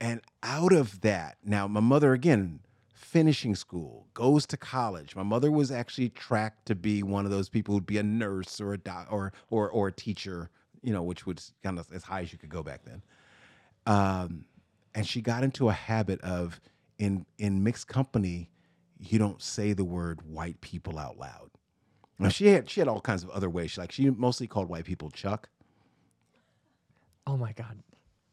and 0.00 0.20
out 0.42 0.72
of 0.72 1.02
that 1.02 1.36
now 1.44 1.68
my 1.68 1.80
mother 1.80 2.12
again 2.12 2.60
finishing 2.92 3.56
school 3.56 4.06
goes 4.14 4.46
to 4.46 4.56
college. 4.56 5.16
My 5.16 5.24
mother 5.24 5.50
was 5.50 5.72
actually 5.72 6.10
tracked 6.10 6.66
to 6.66 6.76
be 6.76 7.02
one 7.02 7.24
of 7.24 7.32
those 7.32 7.48
people 7.48 7.74
who'd 7.74 7.86
be 7.86 7.98
a 7.98 8.04
nurse 8.04 8.60
or 8.60 8.72
a 8.72 8.78
doc 8.78 9.08
or 9.10 9.32
or, 9.50 9.70
or 9.70 9.88
a 9.88 9.92
teacher 9.92 10.50
you 10.82 10.92
know 10.92 11.02
which 11.02 11.26
was 11.26 11.52
kind 11.62 11.78
of 11.78 11.86
as 11.92 12.02
high 12.02 12.22
as 12.22 12.32
you 12.32 12.38
could 12.38 12.48
go 12.48 12.62
back 12.62 12.80
then. 12.84 13.02
Um, 13.86 14.44
and 14.94 15.06
she 15.06 15.20
got 15.20 15.44
into 15.44 15.68
a 15.68 15.72
habit 15.72 16.20
of 16.22 16.60
in 16.98 17.26
in 17.38 17.62
mixed 17.62 17.88
company 17.88 18.50
you 19.00 19.18
don't 19.18 19.40
say 19.42 19.72
the 19.72 19.84
word 19.84 20.20
white 20.22 20.60
people 20.60 20.98
out 20.98 21.16
loud 21.18 21.50
now 22.18 22.28
she 22.28 22.48
had 22.48 22.68
she 22.68 22.80
had 22.80 22.88
all 22.88 23.00
kinds 23.00 23.22
of 23.24 23.30
other 23.30 23.48
ways 23.48 23.70
she, 23.70 23.80
like 23.80 23.90
she 23.92 24.10
mostly 24.10 24.46
called 24.46 24.68
white 24.68 24.84
people 24.84 25.10
chuck 25.10 25.48
Oh 27.26 27.36
my 27.36 27.52
God. 27.52 27.82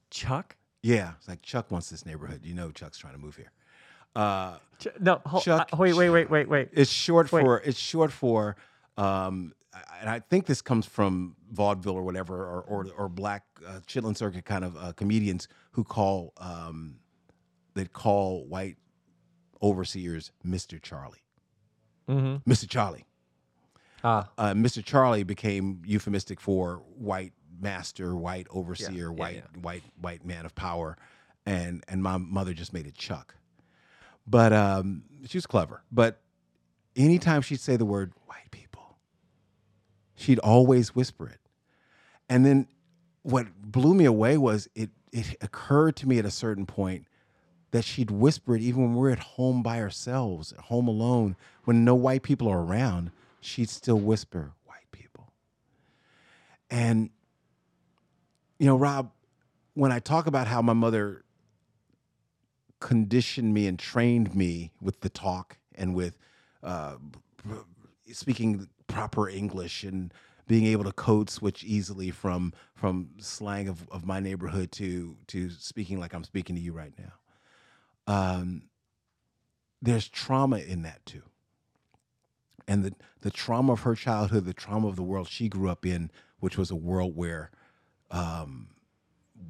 Chuck? 0.10 0.56
yeah 0.84 1.14
it's 1.18 1.28
like 1.28 1.42
chuck 1.42 1.70
wants 1.72 1.90
this 1.90 2.06
neighborhood 2.06 2.42
you 2.44 2.54
know 2.54 2.72
chuck's 2.72 2.98
trying 2.98 3.14
to 3.14 3.20
move 3.20 3.36
here 3.36 3.52
uh, 4.16 4.58
Ch- 4.80 4.88
no, 5.00 5.22
hold, 5.26 5.44
Chuck- 5.44 5.70
uh, 5.74 5.78
wait, 5.78 5.94
wait, 5.94 6.10
wait, 6.10 6.30
wait, 6.30 6.48
wait. 6.50 6.70
it's 6.72 6.90
short 6.90 7.32
Wait. 7.32 7.42
for 7.42 7.60
it's 7.62 7.78
short 7.80 8.12
for 8.12 8.56
um 8.98 9.54
and 10.02 10.10
I 10.10 10.20
think 10.22 10.48
this 10.48 10.62
comes 10.62 10.86
from 10.88 11.36
vaudeville 11.52 11.94
or 11.94 12.04
whatever 12.04 12.36
or 12.36 12.62
or, 12.64 12.88
or 12.98 13.10
black 13.10 13.44
uh, 13.68 13.80
chitlin 13.86 14.18
circuit 14.18 14.44
kind 14.46 14.64
of 14.66 14.76
uh, 14.78 14.94
comedians 14.94 15.48
who 15.72 15.84
call 15.84 16.34
um 16.38 16.96
that 17.76 17.94
call 17.94 18.46
white 18.48 18.78
overseers 19.62 20.32
Mr. 20.46 20.82
Charlie 20.82 21.24
Mm-hmm. 22.10 22.50
Mr. 22.50 22.70
Charlie 22.70 23.06
Ah, 24.04 24.30
uh, 24.38 24.54
Mr. 24.54 24.84
Charlie 24.84 25.24
became 25.24 25.82
euphemistic 25.86 26.40
for 26.40 26.84
white 26.96 27.34
master, 27.60 28.16
white 28.16 28.48
overseer, 28.52 29.08
yeah, 29.08 29.08
white 29.08 29.36
yeah. 29.36 29.62
white 29.62 29.84
white 30.00 30.24
man 30.24 30.46
of 30.46 30.54
power, 30.56 30.98
and 31.46 31.84
and 31.88 32.04
my 32.04 32.18
mother 32.18 32.54
just 32.54 32.74
made 32.74 32.86
it 32.86 32.94
Chuck. 32.96 33.36
But 34.28 34.54
um, 34.54 35.04
she 35.28 35.38
was 35.38 35.48
clever. 35.48 35.82
But 35.92 36.22
anytime 36.96 37.42
she'd 37.42 37.60
say 37.60 37.76
the 37.76 37.86
word 37.86 38.14
white 38.28 38.52
people, 38.52 38.98
she'd 40.16 40.40
always 40.40 40.94
whisper 40.96 41.28
it. 41.28 41.40
And 42.30 42.46
then 42.46 42.68
what 43.24 43.48
blew 43.62 43.96
me 43.96 44.06
away 44.06 44.38
was 44.38 44.70
it 44.76 44.92
it 45.12 45.36
occurred 45.42 45.96
to 45.98 46.08
me 46.08 46.20
at 46.20 46.26
a 46.26 46.32
certain 46.32 46.66
point 46.68 47.08
that 47.72 47.84
she'd 47.84 48.12
whisper 48.12 48.56
it 48.56 48.62
even 48.62 48.84
when 48.84 48.94
we're 48.96 49.12
at 49.12 49.20
home 49.20 49.62
by 49.62 49.82
ourselves, 49.82 50.54
at 50.54 50.66
home 50.66 50.88
alone, 50.88 51.36
when 51.66 51.84
no 51.84 51.96
white 51.96 52.24
people 52.24 52.48
are 52.48 52.62
around, 52.62 53.12
she'd 53.42 53.70
still 53.70 54.00
whisper 54.00 54.54
white 54.66 54.90
people. 54.92 55.32
And 56.70 57.10
you 58.60 58.66
know, 58.66 58.78
Rob, 58.78 59.12
when 59.74 59.92
I 59.92 60.00
talk 60.00 60.28
about 60.28 60.48
how 60.48 60.62
my 60.62 60.74
mother 60.74 61.24
conditioned 62.80 63.54
me 63.54 63.68
and 63.68 63.78
trained 63.78 64.36
me 64.36 64.72
with 64.82 65.02
the 65.02 65.10
talk 65.10 65.58
and 65.76 65.96
with 65.96 66.18
uh, 66.64 66.96
speaking 68.12 68.68
proper 68.88 69.30
English 69.30 69.84
and 69.84 70.14
being 70.48 70.66
able 70.66 70.84
to 70.86 70.92
code 70.92 71.30
switch 71.30 71.64
easily 71.64 72.10
from 72.10 72.54
from 72.74 73.10
slang 73.20 73.68
of, 73.68 73.88
of 73.90 74.06
my 74.06 74.20
neighborhood 74.20 74.72
to 74.72 75.18
to 75.28 75.50
speaking 75.50 76.00
like 76.00 76.14
I'm 76.14 76.24
speaking 76.24 76.56
to 76.56 76.62
you 76.62 76.72
right 76.74 76.94
now. 76.98 77.14
Um, 78.08 78.64
there's 79.82 80.08
trauma 80.08 80.58
in 80.58 80.82
that 80.84 81.06
too. 81.06 81.24
And 82.68 82.84
the, 82.84 82.94
the 83.22 83.32
trauma 83.32 83.74
of 83.74 83.82
her 83.82 83.96
childhood, 83.96 84.46
the 84.46 84.54
trauma 84.54 84.88
of 84.88 84.96
the 84.96 85.04
world 85.04 85.28
she 85.28 85.48
grew 85.48 85.70
up 85.70 85.86
in, 85.86 86.12
which 86.40 86.58
was 86.58 86.72
a 86.72 86.76
world 86.76 87.16
where 87.16 87.52
um, 88.12 88.68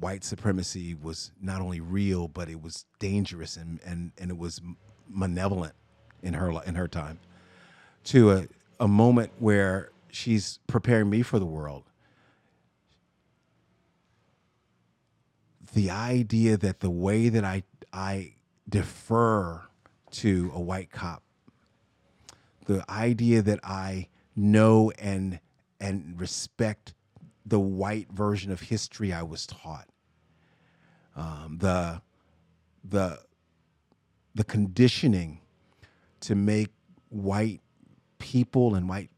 white 0.00 0.24
supremacy 0.24 0.94
was 0.94 1.32
not 1.40 1.60
only 1.60 1.80
real, 1.80 2.28
but 2.28 2.48
it 2.48 2.60
was 2.62 2.84
dangerous 2.98 3.56
and, 3.56 3.80
and, 3.84 4.12
and 4.18 4.30
it 4.30 4.38
was 4.38 4.60
malevolent 5.08 5.74
in 6.22 6.34
her 6.34 6.52
in 6.66 6.74
her 6.74 6.88
time. 6.88 7.18
To 8.04 8.32
a, 8.32 8.48
a 8.80 8.88
moment 8.88 9.32
where 9.38 9.90
she's 10.10 10.58
preparing 10.66 11.10
me 11.10 11.22
for 11.22 11.38
the 11.38 11.46
world. 11.46 11.84
The 15.74 15.90
idea 15.90 16.56
that 16.56 16.80
the 16.80 16.90
way 16.90 17.28
that 17.28 17.44
I 17.44 17.62
I 17.92 18.34
defer 18.68 19.62
to 20.10 20.50
a 20.54 20.60
white 20.60 20.90
cop, 20.90 21.22
the 22.66 22.84
idea 22.90 23.42
that 23.42 23.60
I 23.64 24.08
know 24.36 24.92
and 24.98 25.40
and 25.80 26.20
respect 26.20 26.94
the 27.46 27.60
white 27.60 28.10
version 28.12 28.50
of 28.50 28.60
history 28.60 29.12
I 29.12 29.22
was 29.22 29.46
taught. 29.46 29.88
Um, 31.16 31.58
the 31.60 32.02
the 32.84 33.20
the 34.34 34.44
conditioning 34.44 35.40
to 36.20 36.34
make 36.34 36.68
white 37.08 37.60
people 38.18 38.74
and 38.74 38.88
white 38.88 39.10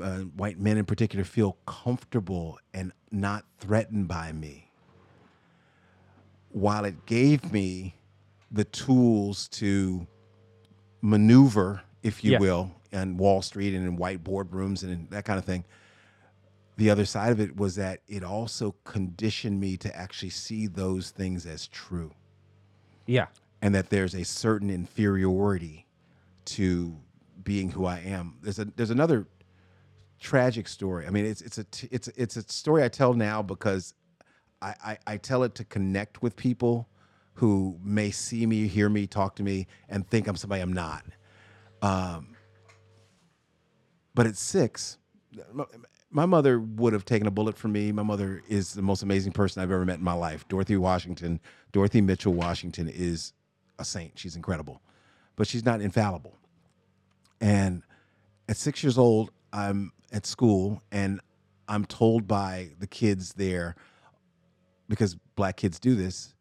uh, 0.00 0.18
white 0.20 0.58
men 0.58 0.76
in 0.76 0.84
particular 0.84 1.24
feel 1.24 1.56
comfortable 1.66 2.58
and 2.74 2.92
not 3.10 3.44
threatened 3.58 4.08
by 4.08 4.32
me. 4.32 4.70
While 6.50 6.84
it 6.84 7.06
gave 7.06 7.52
me 7.52 7.94
the 8.50 8.64
tools 8.64 9.48
to 9.48 10.06
maneuver, 11.00 11.82
if 12.02 12.24
you 12.24 12.32
Yeah. 12.32 12.38
will, 12.38 12.74
in 12.92 13.16
Wall 13.16 13.42
Street 13.42 13.74
and 13.74 13.86
in 13.86 13.96
white 13.96 14.24
boardrooms 14.24 14.82
and 14.82 14.92
in 14.92 15.06
that 15.10 15.24
kind 15.24 15.38
of 15.38 15.44
thing. 15.44 15.64
The 16.76 16.90
other 16.90 17.04
side 17.04 17.30
of 17.30 17.40
it 17.40 17.56
was 17.56 17.76
that 17.76 18.00
it 18.08 18.24
also 18.24 18.72
conditioned 18.84 19.60
me 19.60 19.76
to 19.78 19.94
actually 19.96 20.30
see 20.30 20.66
those 20.66 21.10
things 21.10 21.46
as 21.46 21.68
true 21.68 22.12
Yeah. 23.06 23.26
and 23.62 23.74
that 23.74 23.90
there's 23.90 24.14
a 24.14 24.24
certain 24.24 24.70
inferiority 24.70 25.86
to 26.46 26.96
being 27.44 27.70
who 27.70 27.84
I 27.84 27.98
am. 28.00 28.38
There's 28.42 28.58
a 28.58 28.64
there's 28.64 28.90
another 28.90 29.26
tragic 30.18 30.68
story. 30.68 31.06
I 31.06 31.10
mean, 31.10 31.26
it's 31.26 31.42
it's 31.42 31.58
a 31.58 31.64
t- 31.64 31.88
it's 31.90 32.08
it's 32.08 32.36
a 32.36 32.42
story 32.50 32.82
I 32.82 32.88
tell 32.88 33.14
now 33.14 33.42
because 33.42 33.94
I, 34.62 34.74
I 34.84 34.98
I 35.06 35.16
tell 35.18 35.42
it 35.44 35.54
to 35.56 35.64
connect 35.64 36.22
with 36.22 36.34
people 36.36 36.88
who 37.40 37.74
may 37.82 38.10
see 38.10 38.44
me, 38.44 38.68
hear 38.68 38.90
me, 38.90 39.06
talk 39.06 39.34
to 39.34 39.42
me, 39.42 39.66
and 39.88 40.06
think 40.10 40.28
I'm 40.28 40.36
somebody 40.36 40.60
I'm 40.60 40.74
not. 40.74 41.02
Um, 41.80 42.36
but 44.14 44.26
at 44.26 44.36
six, 44.36 44.98
my, 46.10 46.26
mother 46.26 46.60
would 46.60 46.92
have 46.92 47.06
taken 47.06 47.26
a 47.26 47.30
bullet 47.30 47.56
for 47.56 47.68
me. 47.68 47.92
My 47.92 48.02
mother 48.02 48.42
is 48.46 48.74
the 48.74 48.82
most 48.82 49.02
amazing 49.02 49.32
person 49.32 49.62
I've 49.62 49.70
ever 49.70 49.86
met 49.86 49.96
in 49.96 50.04
my 50.04 50.12
life. 50.12 50.46
Dorothy 50.48 50.76
Washington, 50.76 51.40
Dorothy 51.72 52.02
Mitchell 52.02 52.34
Washington 52.34 52.90
is 52.90 53.32
a 53.78 53.86
saint. 53.86 54.18
She's 54.18 54.36
incredible, 54.36 54.82
but 55.36 55.46
she's 55.46 55.64
not 55.64 55.80
infallible. 55.80 56.36
And 57.40 57.82
at 58.50 58.58
six 58.58 58.82
years 58.82 58.98
old, 58.98 59.30
I'm 59.50 59.92
at 60.12 60.26
school 60.26 60.82
and 60.92 61.22
I'm 61.68 61.86
told 61.86 62.28
by 62.28 62.72
the 62.78 62.86
kids 62.86 63.32
there, 63.32 63.76
because 64.90 65.14
black 65.36 65.56
kids 65.56 65.80
do 65.80 65.94
this, 65.94 66.34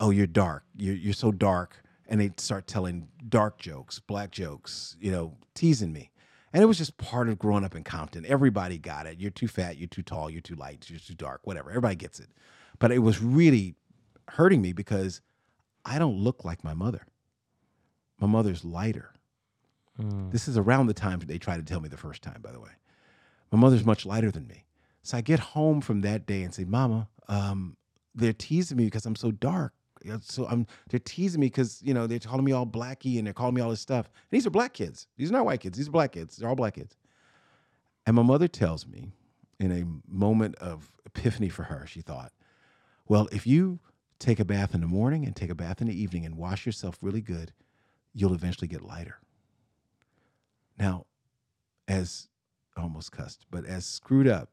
oh, 0.00 0.10
you're 0.10 0.26
dark. 0.26 0.64
You're, 0.76 0.94
you're 0.94 1.12
so 1.12 1.32
dark. 1.32 1.82
And 2.08 2.20
they'd 2.20 2.40
start 2.40 2.66
telling 2.66 3.08
dark 3.28 3.58
jokes, 3.58 3.98
black 4.00 4.30
jokes, 4.30 4.96
you 5.00 5.12
know, 5.12 5.36
teasing 5.54 5.92
me. 5.92 6.10
And 6.52 6.62
it 6.62 6.66
was 6.66 6.78
just 6.78 6.96
part 6.96 7.28
of 7.28 7.38
growing 7.38 7.64
up 7.64 7.74
in 7.74 7.84
Compton. 7.84 8.24
Everybody 8.26 8.78
got 8.78 9.06
it. 9.06 9.20
You're 9.20 9.30
too 9.30 9.48
fat, 9.48 9.76
you're 9.76 9.88
too 9.88 10.02
tall, 10.02 10.30
you're 10.30 10.40
too 10.40 10.54
light, 10.54 10.88
you're 10.88 10.98
too 10.98 11.14
dark, 11.14 11.42
whatever. 11.44 11.68
Everybody 11.68 11.96
gets 11.96 12.20
it. 12.20 12.28
But 12.78 12.92
it 12.92 13.00
was 13.00 13.20
really 13.20 13.74
hurting 14.28 14.62
me 14.62 14.72
because 14.72 15.20
I 15.84 15.98
don't 15.98 16.16
look 16.18 16.44
like 16.44 16.64
my 16.64 16.72
mother. 16.72 17.06
My 18.18 18.26
mother's 18.26 18.64
lighter. 18.64 19.12
This 20.30 20.48
is 20.48 20.56
around 20.56 20.86
the 20.86 20.94
time 20.94 21.18
they 21.20 21.38
tried 21.38 21.56
to 21.56 21.62
tell 21.62 21.80
me 21.80 21.88
the 21.88 21.96
first 21.96 22.22
time, 22.22 22.40
by 22.40 22.52
the 22.52 22.60
way. 22.60 22.70
My 23.50 23.58
mother's 23.58 23.84
much 23.84 24.06
lighter 24.06 24.30
than 24.30 24.46
me. 24.46 24.64
So 25.02 25.16
I 25.16 25.20
get 25.20 25.40
home 25.40 25.80
from 25.80 26.02
that 26.02 26.26
day 26.26 26.42
and 26.42 26.54
say, 26.54 26.64
Mama, 26.64 27.08
um, 27.28 27.76
they're 28.14 28.32
teasing 28.32 28.76
me 28.76 28.84
because 28.84 29.06
I'm 29.06 29.16
so 29.16 29.30
dark. 29.30 29.72
So 30.20 30.46
I'm 30.46 30.66
they're 30.88 31.00
teasing 31.00 31.40
me 31.40 31.46
because 31.46 31.80
you 31.82 31.94
know 31.94 32.06
they're 32.06 32.18
calling 32.18 32.44
me 32.44 32.52
all 32.52 32.66
blacky 32.66 33.18
and 33.18 33.26
they're 33.26 33.34
calling 33.34 33.54
me 33.54 33.60
all 33.60 33.70
this 33.70 33.80
stuff. 33.80 34.06
And 34.06 34.36
these 34.36 34.46
are 34.46 34.50
black 34.50 34.72
kids. 34.72 35.06
These 35.16 35.30
are 35.30 35.34
not 35.34 35.46
white 35.46 35.60
kids. 35.60 35.76
These 35.78 35.88
are 35.88 35.92
black 35.92 36.12
kids. 36.12 36.36
They're 36.36 36.48
all 36.48 36.56
black 36.56 36.74
kids. 36.74 36.96
And 38.06 38.16
my 38.16 38.22
mother 38.22 38.48
tells 38.48 38.86
me, 38.86 39.12
in 39.60 39.70
a 39.70 39.84
moment 40.10 40.54
of 40.56 40.90
epiphany 41.04 41.48
for 41.48 41.64
her, 41.64 41.86
she 41.86 42.00
thought, 42.00 42.32
well, 43.06 43.28
if 43.32 43.46
you 43.46 43.80
take 44.18 44.40
a 44.40 44.44
bath 44.44 44.74
in 44.74 44.80
the 44.80 44.86
morning 44.86 45.24
and 45.24 45.36
take 45.36 45.50
a 45.50 45.54
bath 45.54 45.80
in 45.80 45.88
the 45.88 46.00
evening 46.00 46.24
and 46.24 46.36
wash 46.36 46.64
yourself 46.64 46.98
really 47.02 47.20
good, 47.20 47.52
you'll 48.14 48.34
eventually 48.34 48.68
get 48.68 48.82
lighter. 48.82 49.20
Now, 50.78 51.06
as 51.86 52.28
almost 52.76 53.12
cussed, 53.12 53.46
but 53.50 53.64
as 53.64 53.84
screwed 53.84 54.28
up 54.28 54.50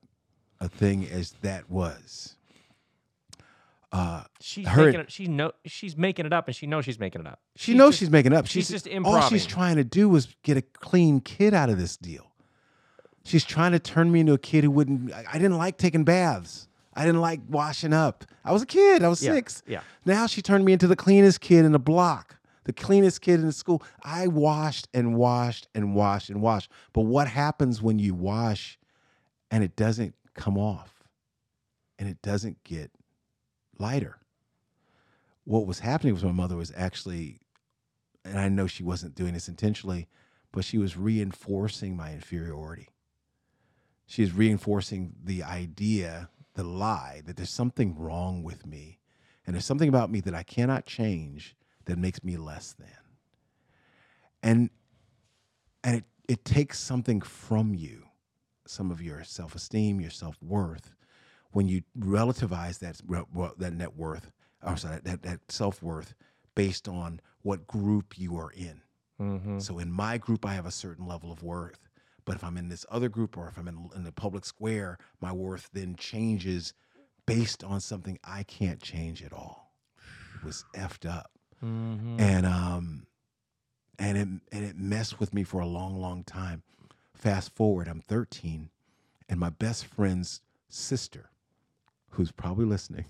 a 0.59 0.67
thing 0.67 1.07
as 1.07 1.31
that 1.41 1.69
was, 1.69 2.37
uh, 3.97 4.23
She's 4.41 4.67
Her- 4.67 4.85
making 4.85 4.99
it. 5.01 5.11
She 5.11 5.27
know 5.27 5.51
she's 5.65 5.95
making 5.95 6.25
it 6.25 6.33
up, 6.33 6.47
and 6.47 6.55
she 6.55 6.67
knows 6.67 6.85
she's 6.85 6.99
making 6.99 7.21
it 7.21 7.27
up. 7.27 7.39
she 7.55 7.71
She's 7.71 7.75
knows 7.77 7.89
just- 7.91 7.99
she's 7.99 8.09
making 8.09 8.33
up. 8.33 8.45
she's 8.47 8.67
just 8.69 8.87
all 9.03 9.21
she's 9.29 9.45
trying 9.45 9.77
to 9.77 9.83
do 9.83 10.13
is 10.15 10.27
get 10.43 10.57
a 10.57 10.61
clean 10.61 11.19
kid 11.21 11.53
out 11.53 11.69
of 11.69 11.77
this 11.77 11.95
deal. 11.97 12.31
She's 13.23 13.43
trying 13.45 13.71
to 13.71 13.79
turn 13.79 14.11
me 14.11 14.19
into 14.19 14.33
a 14.33 14.37
kid 14.37 14.63
who 14.63 14.71
wouldn't. 14.71 15.11
I, 15.13 15.25
I 15.33 15.33
didn't 15.33 15.57
like 15.57 15.77
taking 15.77 16.03
baths. 16.03 16.67
I 16.93 17.05
didn't 17.05 17.21
like 17.21 17.41
washing 17.49 17.91
up. 17.93 18.23
I 18.43 18.51
was 18.53 18.61
a 18.61 18.65
kid. 18.65 19.03
I 19.03 19.07
was 19.09 19.21
Yeah, 19.23 19.33
six. 19.33 19.63
yeah. 19.67 19.81
Now 20.05 20.27
she 20.27 20.41
turned 20.41 20.63
me 20.63 20.73
into 20.73 20.87
the 20.87 20.95
cleanest 20.95 21.41
kid 21.41 21.65
in 21.65 21.71
the 21.73 21.79
block, 21.79 22.37
the 22.65 22.71
cleanest 22.73 23.21
kid 23.21 23.39
in 23.39 23.47
the 23.47 23.51
school. 23.51 23.81
I 24.03 24.27
washed 24.27 24.87
and 24.93 25.15
washed 25.15 25.67
and 25.75 25.93
washed 25.95 26.29
and 26.29 26.41
washed. 26.41 26.71
But 26.93 27.01
what 27.01 27.27
happens 27.27 27.81
when 27.81 27.99
you 27.99 28.13
wash 28.13 28.77
and 29.51 29.63
it 29.63 29.75
doesn't 29.75 30.15
come 30.35 30.57
off 30.57 30.93
and 31.99 32.07
it 32.07 32.21
doesn't 32.21 32.63
get 32.63 32.91
lighter? 33.77 34.17
What 35.43 35.67
was 35.67 35.79
happening 35.79 36.13
with 36.13 36.23
my 36.23 36.31
mother 36.31 36.55
was 36.55 36.71
actually, 36.75 37.39
and 38.23 38.39
I 38.39 38.49
know 38.49 38.67
she 38.67 38.83
wasn't 38.83 39.15
doing 39.15 39.33
this 39.33 39.47
intentionally, 39.47 40.07
but 40.51 40.65
she 40.65 40.77
was 40.77 40.97
reinforcing 40.97 41.95
my 41.95 42.13
inferiority. 42.13 42.89
She 44.07 44.23
is 44.23 44.31
reinforcing 44.31 45.15
the 45.23 45.43
idea, 45.43 46.29
the 46.53 46.63
lie, 46.63 47.21
that 47.25 47.35
there's 47.35 47.49
something 47.49 47.97
wrong 47.97 48.43
with 48.43 48.65
me 48.65 48.99
and 49.45 49.53
there's 49.53 49.65
something 49.65 49.89
about 49.89 50.11
me 50.11 50.21
that 50.21 50.33
I 50.33 50.43
cannot 50.43 50.85
change 50.85 51.55
that 51.85 51.97
makes 51.97 52.23
me 52.23 52.37
less 52.37 52.73
than. 52.73 52.87
And 54.41 54.69
and 55.83 55.97
it, 55.97 56.03
it 56.27 56.45
takes 56.45 56.79
something 56.79 57.21
from 57.21 57.75
you, 57.75 58.05
some 58.65 58.89
of 58.89 59.01
your 59.01 59.23
self-esteem, 59.23 60.01
your 60.01 60.09
self-worth, 60.09 60.94
when 61.55 61.69
you 61.69 61.81
relativize 61.97 62.79
that 62.79 62.99
well, 63.07 63.53
that 63.57 63.71
net 63.71 63.95
worth, 63.95 64.29
or 64.61 64.75
sorry, 64.75 64.99
that, 65.05 65.21
that 65.21 65.39
self-worth 65.49 66.13
based 66.53 66.89
on 66.89 67.21
what 67.43 67.65
group 67.65 68.17
you 68.17 68.35
are 68.35 68.51
in. 68.51 68.81
Mm-hmm. 69.21 69.59
So 69.59 69.79
in 69.79 69.89
my 69.89 70.17
group, 70.17 70.45
I 70.45 70.53
have 70.53 70.65
a 70.65 70.71
certain 70.71 71.07
level 71.07 71.31
of 71.31 71.43
worth. 71.43 71.87
But 72.25 72.35
if 72.35 72.43
I'm 72.43 72.57
in 72.57 72.67
this 72.67 72.85
other 72.91 73.07
group 73.07 73.37
or 73.37 73.47
if 73.47 73.57
I'm 73.57 73.69
in, 73.69 73.89
in 73.95 74.03
the 74.03 74.11
public 74.11 74.43
square, 74.43 74.97
my 75.21 75.31
worth 75.31 75.69
then 75.71 75.95
changes 75.95 76.73
based 77.25 77.63
on 77.63 77.79
something 77.79 78.19
I 78.21 78.43
can't 78.43 78.81
change 78.81 79.23
at 79.23 79.31
all. 79.31 79.71
It 80.35 80.43
was 80.43 80.65
effed 80.75 81.09
up. 81.09 81.31
Mm-hmm. 81.63 82.19
And 82.19 82.45
um 82.45 83.07
and 83.97 84.17
it 84.17 84.27
and 84.51 84.65
it 84.65 84.77
messed 84.77 85.21
with 85.21 85.33
me 85.33 85.45
for 85.45 85.61
a 85.61 85.65
long, 85.65 86.01
long 86.01 86.25
time. 86.25 86.63
Fast 87.13 87.55
forward, 87.55 87.87
I'm 87.87 88.01
13, 88.01 88.69
and 89.29 89.39
my 89.39 89.49
best 89.49 89.85
friend's 89.85 90.41
sister, 90.67 91.29
who's 92.15 92.31
probably 92.31 92.65
listening, 92.65 93.05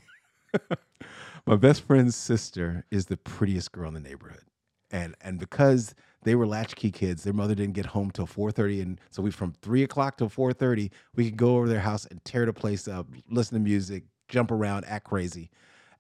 my 1.46 1.56
best 1.56 1.82
friend's 1.82 2.16
sister 2.16 2.86
is 2.92 3.06
the 3.06 3.18
prettiest 3.18 3.72
girl 3.72 3.88
in 3.90 3.94
the 3.96 4.00
neighborhood. 4.00 4.44
And 4.92 5.16
and 5.22 5.40
because 5.40 5.96
they 6.24 6.36
were 6.36 6.48
latchkey 6.48 6.92
kids, 6.92 7.24
their 7.24 7.34
mother 7.34 7.56
didn't 7.56 7.74
get 7.74 7.88
home 7.88 8.12
till 8.12 8.28
4:30, 8.28 8.82
and 8.82 9.02
so 9.12 9.24
we 9.24 9.32
from 9.32 9.54
three 9.62 9.84
o'clock 9.84 10.18
till 10.18 10.30
4:30, 10.30 10.92
we 11.16 11.26
could 11.26 11.38
go 11.38 11.58
over 11.58 11.68
their 11.68 11.80
house 11.80 12.06
and 12.06 12.24
tear 12.24 12.46
the 12.46 12.54
place 12.54 12.88
up, 12.88 13.08
listen 13.30 13.56
to 13.58 13.64
music, 13.64 14.04
jump 14.30 14.52
around, 14.52 14.86
act 14.86 15.06
crazy, 15.06 15.50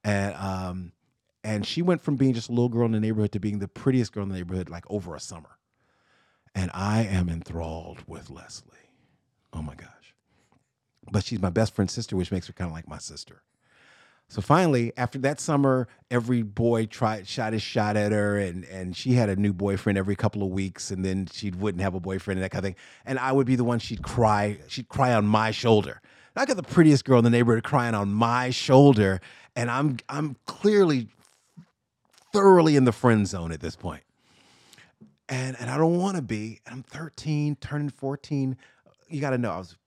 and 0.03 0.35
um, 0.35 0.91
and 1.43 1.65
she 1.65 1.81
went 1.81 2.01
from 2.01 2.15
being 2.15 2.33
just 2.33 2.49
a 2.49 2.51
little 2.51 2.69
girl 2.69 2.85
in 2.85 2.91
the 2.91 2.99
neighborhood 2.99 3.31
to 3.33 3.39
being 3.39 3.59
the 3.59 3.67
prettiest 3.67 4.13
girl 4.13 4.23
in 4.23 4.29
the 4.29 4.35
neighborhood 4.35 4.69
like 4.69 4.85
over 4.89 5.15
a 5.15 5.19
summer. 5.19 5.57
And 6.55 6.71
I 6.73 7.03
am 7.03 7.29
enthralled 7.29 8.03
with 8.07 8.29
Leslie. 8.29 8.71
Oh 9.53 9.61
my 9.61 9.75
gosh. 9.75 9.94
But 11.11 11.23
she's 11.23 11.41
my 11.41 11.49
best 11.49 11.75
friend's 11.75 11.93
sister, 11.93 12.15
which 12.15 12.31
makes 12.31 12.47
her 12.47 12.53
kind 12.53 12.69
of 12.69 12.73
like 12.73 12.87
my 12.87 12.97
sister. 12.97 13.43
So 14.27 14.41
finally, 14.41 14.91
after 14.97 15.19
that 15.19 15.39
summer, 15.39 15.87
every 16.09 16.41
boy 16.41 16.87
tried 16.87 17.27
shot 17.27 17.53
his 17.53 17.61
shot 17.61 17.95
at 17.95 18.11
her, 18.11 18.37
and 18.37 18.65
and 18.65 18.95
she 18.95 19.13
had 19.13 19.29
a 19.29 19.35
new 19.35 19.53
boyfriend 19.53 19.97
every 19.97 20.15
couple 20.15 20.41
of 20.41 20.49
weeks, 20.49 20.89
and 20.89 21.05
then 21.05 21.27
she 21.31 21.51
wouldn't 21.51 21.81
have 21.81 21.93
a 21.93 21.99
boyfriend 21.99 22.39
and 22.39 22.43
that 22.43 22.49
kind 22.49 22.65
of 22.65 22.69
thing. 22.69 22.75
And 23.05 23.19
I 23.19 23.31
would 23.31 23.45
be 23.45 23.55
the 23.55 23.63
one 23.63 23.79
she'd 23.79 24.01
cry, 24.01 24.57
she'd 24.67 24.89
cry 24.89 25.13
on 25.13 25.27
my 25.27 25.51
shoulder. 25.51 26.01
And 26.35 26.41
I 26.41 26.45
got 26.45 26.57
the 26.57 26.63
prettiest 26.63 27.05
girl 27.05 27.19
in 27.19 27.23
the 27.23 27.29
neighborhood 27.29 27.63
crying 27.63 27.93
on 27.93 28.11
my 28.11 28.49
shoulder, 28.49 29.21
and 29.55 29.69
I'm 29.69 29.97
I'm 30.09 30.37
clearly 30.47 31.07
thoroughly 32.33 32.75
in 32.75 32.85
the 32.85 32.91
friend 32.91 33.27
zone 33.27 33.51
at 33.51 33.61
this 33.61 33.75
point. 33.75 34.03
And 35.29 35.55
and 35.59 35.69
I 35.69 35.77
don't 35.77 35.99
want 35.99 36.15
to 36.15 36.23
be. 36.23 36.61
I'm 36.65 36.81
13, 36.81 37.57
turning 37.57 37.89
14. 37.89 38.57
You 39.07 39.21
got 39.21 39.29
to 39.31 39.37
know 39.37 39.51
I 39.51 39.57
was 39.57 39.77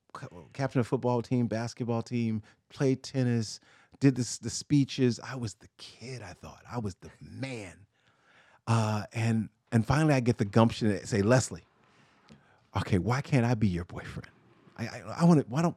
captain 0.53 0.81
of 0.81 0.87
football 0.87 1.23
team, 1.23 1.47
basketball 1.47 2.03
team, 2.03 2.43
played 2.71 3.03
tennis, 3.03 3.61
did 4.01 4.17
this 4.17 4.39
the 4.39 4.51
speeches. 4.51 5.21
I 5.23 5.37
was 5.37 5.55
the 5.55 5.69
kid. 5.77 6.23
I 6.23 6.33
thought 6.33 6.63
I 6.71 6.79
was 6.79 6.95
the 6.97 7.11
man. 7.21 7.75
Uh, 8.67 9.05
and 9.13 9.49
and 9.73 9.87
finally, 9.87 10.15
I 10.15 10.21
get 10.21 10.39
the 10.39 10.45
gumption 10.45 10.89
to 10.89 11.07
say, 11.07 11.23
Leslie, 11.23 11.65
okay, 12.77 12.99
why 12.99 13.21
can't 13.21 13.45
I 13.45 13.55
be 13.55 13.69
your 13.69 13.85
boyfriend? 13.85 14.29
I 14.79 14.85
I, 14.85 15.03
I 15.21 15.25
want 15.25 15.41
to. 15.41 15.47
Why 15.49 15.63
don't 15.63 15.77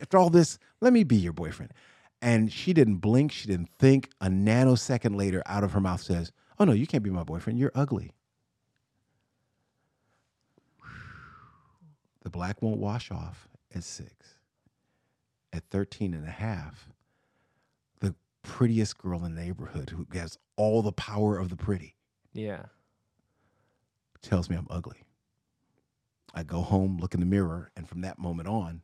after 0.00 0.18
all 0.18 0.30
this, 0.30 0.58
let 0.80 0.92
me 0.92 1.04
be 1.04 1.16
your 1.16 1.32
boyfriend. 1.32 1.72
And 2.22 2.52
she 2.52 2.72
didn't 2.72 2.96
blink. 2.96 3.32
She 3.32 3.46
didn't 3.46 3.68
think. 3.78 4.10
A 4.20 4.28
nanosecond 4.28 5.16
later, 5.16 5.42
out 5.46 5.64
of 5.64 5.72
her 5.72 5.80
mouth 5.80 6.00
says, 6.00 6.32
Oh, 6.58 6.64
no, 6.64 6.72
you 6.72 6.86
can't 6.86 7.04
be 7.04 7.10
my 7.10 7.22
boyfriend. 7.22 7.58
You're 7.58 7.72
ugly. 7.74 8.12
The 12.22 12.30
black 12.30 12.62
won't 12.62 12.78
wash 12.78 13.10
off 13.10 13.46
at 13.74 13.84
six. 13.84 14.12
At 15.52 15.64
13 15.70 16.12
and 16.14 16.26
a 16.26 16.30
half, 16.30 16.88
the 18.00 18.14
prettiest 18.42 18.98
girl 18.98 19.24
in 19.24 19.34
the 19.34 19.40
neighborhood 19.40 19.90
who 19.90 20.06
has 20.18 20.38
all 20.56 20.82
the 20.82 20.92
power 20.92 21.38
of 21.38 21.48
the 21.48 21.56
pretty 21.56 21.94
Yeah. 22.32 22.66
tells 24.22 24.50
me 24.50 24.56
I'm 24.56 24.66
ugly. 24.70 25.02
I 26.34 26.42
go 26.42 26.60
home, 26.60 26.98
look 27.00 27.14
in 27.14 27.20
the 27.20 27.26
mirror, 27.26 27.70
and 27.76 27.88
from 27.88 28.02
that 28.02 28.18
moment 28.18 28.48
on, 28.48 28.82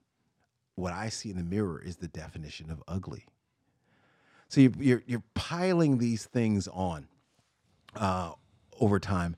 what 0.75 0.93
I 0.95 1.11
see 1.11 1.31
in 1.31 1.37
the 1.37 1.43
mirror 1.43 1.83
is 1.83 1.97
the 1.97 2.09
definition 2.09 2.71
of 2.71 2.83
ugly. 2.89 3.27
So 4.49 4.61
you, 4.63 4.73
you're 4.79 5.03
you're 5.07 5.23
piling 5.35 5.99
these 5.99 6.25
things 6.25 6.69
on 6.69 7.09
uh, 7.95 8.33
over 8.81 8.99
time. 8.99 9.37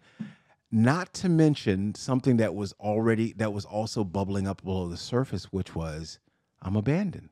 Not 0.74 1.14
to 1.14 1.28
mention 1.28 1.94
something 1.94 2.38
that 2.38 2.52
was 2.52 2.72
already 2.80 3.32
that 3.34 3.52
was 3.52 3.64
also 3.64 4.02
bubbling 4.02 4.48
up 4.48 4.64
below 4.64 4.88
the 4.88 4.96
surface, 4.96 5.44
which 5.52 5.76
was 5.76 6.18
I'm 6.60 6.74
abandoned. 6.74 7.28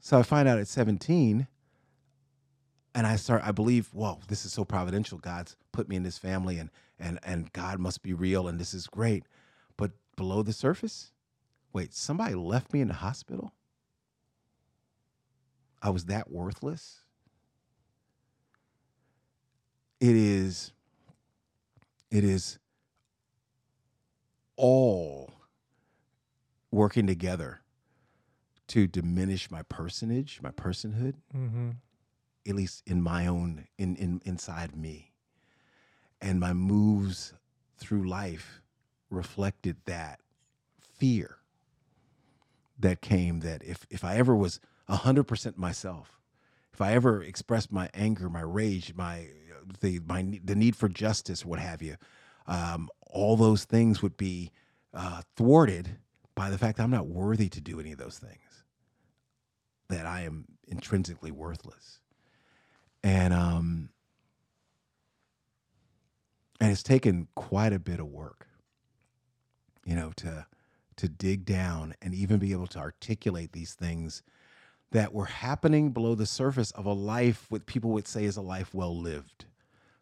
So 0.00 0.18
I 0.18 0.22
find 0.22 0.46
out 0.46 0.58
at 0.58 0.68
17, 0.68 1.48
and 2.94 3.06
I 3.06 3.16
start. 3.16 3.40
I 3.42 3.52
believe, 3.52 3.88
whoa, 3.94 4.20
this 4.28 4.44
is 4.44 4.52
so 4.52 4.66
providential. 4.66 5.16
God's 5.16 5.56
put 5.72 5.88
me 5.88 5.96
in 5.96 6.02
this 6.02 6.18
family, 6.18 6.58
and 6.58 6.68
and 6.98 7.18
and 7.22 7.50
God 7.54 7.78
must 7.78 8.02
be 8.02 8.12
real, 8.12 8.46
and 8.46 8.60
this 8.60 8.74
is 8.74 8.86
great. 8.86 9.24
But 9.78 9.92
below 10.16 10.42
the 10.42 10.52
surface, 10.52 11.10
wait, 11.72 11.94
somebody 11.94 12.34
left 12.34 12.74
me 12.74 12.82
in 12.82 12.88
the 12.88 12.92
hospital. 12.92 13.54
I 15.80 15.88
was 15.88 16.04
that 16.04 16.30
worthless. 16.30 17.00
It 20.00 20.14
is. 20.14 20.72
It 22.10 22.24
is 22.24 22.58
all 24.56 25.30
working 26.70 27.06
together 27.06 27.60
to 28.68 28.86
diminish 28.86 29.50
my 29.50 29.62
personage, 29.62 30.40
my 30.42 30.50
personhood, 30.50 31.14
Mm-hmm. 31.36 31.70
at 32.48 32.54
least 32.54 32.82
in 32.86 33.02
my 33.02 33.26
own 33.26 33.66
in, 33.78 33.96
in 33.96 34.20
inside 34.24 34.76
me 34.76 35.12
and 36.20 36.38
my 36.40 36.52
moves 36.52 37.32
through 37.76 38.08
life 38.08 38.60
reflected 39.10 39.76
that 39.86 40.20
fear 40.80 41.38
that 42.78 43.00
came 43.00 43.40
that 43.40 43.62
if 43.64 43.86
if 43.90 44.04
i 44.04 44.16
ever 44.16 44.34
was 44.36 44.60
100% 44.88 45.56
myself 45.56 46.18
if 46.72 46.80
i 46.80 46.92
ever 46.92 47.22
expressed 47.22 47.72
my 47.72 47.88
anger 47.94 48.28
my 48.28 48.40
rage 48.42 48.94
my 48.94 49.26
the 49.80 50.00
my 50.06 50.40
the 50.44 50.54
need 50.54 50.76
for 50.76 50.88
justice 50.88 51.44
what 51.44 51.58
have 51.58 51.82
you 51.82 51.96
um, 52.46 52.88
all 53.02 53.36
those 53.36 53.64
things 53.64 54.02
would 54.02 54.16
be 54.16 54.50
uh, 54.94 55.22
thwarted 55.36 55.98
by 56.34 56.50
the 56.50 56.58
fact 56.58 56.76
that 56.78 56.84
i'm 56.84 56.90
not 56.90 57.06
worthy 57.06 57.48
to 57.48 57.60
do 57.60 57.80
any 57.80 57.92
of 57.92 57.98
those 57.98 58.18
things. 58.18 58.64
That 59.88 60.06
i 60.06 60.22
am 60.22 60.46
intrinsically 60.68 61.30
worthless. 61.30 62.00
And 63.02 63.32
um 63.34 63.90
and 66.60 66.70
it's 66.70 66.82
taken 66.82 67.28
quite 67.34 67.72
a 67.72 67.78
bit 67.78 68.00
of 68.00 68.06
work 68.06 68.46
you 69.84 69.96
know 69.96 70.12
to 70.16 70.46
to 70.96 71.08
dig 71.08 71.44
down 71.46 71.94
and 72.02 72.14
even 72.14 72.38
be 72.38 72.52
able 72.52 72.66
to 72.66 72.78
articulate 72.78 73.52
these 73.52 73.74
things 73.74 74.22
that 74.92 75.14
were 75.14 75.26
happening 75.26 75.90
below 75.92 76.14
the 76.14 76.26
surface 76.26 76.70
of 76.72 76.84
a 76.84 76.92
life 76.92 77.46
what 77.48 77.66
people 77.66 77.90
would 77.90 78.06
say 78.06 78.24
is 78.24 78.36
a 78.36 78.42
life 78.42 78.74
well 78.74 78.96
lived 78.96 79.46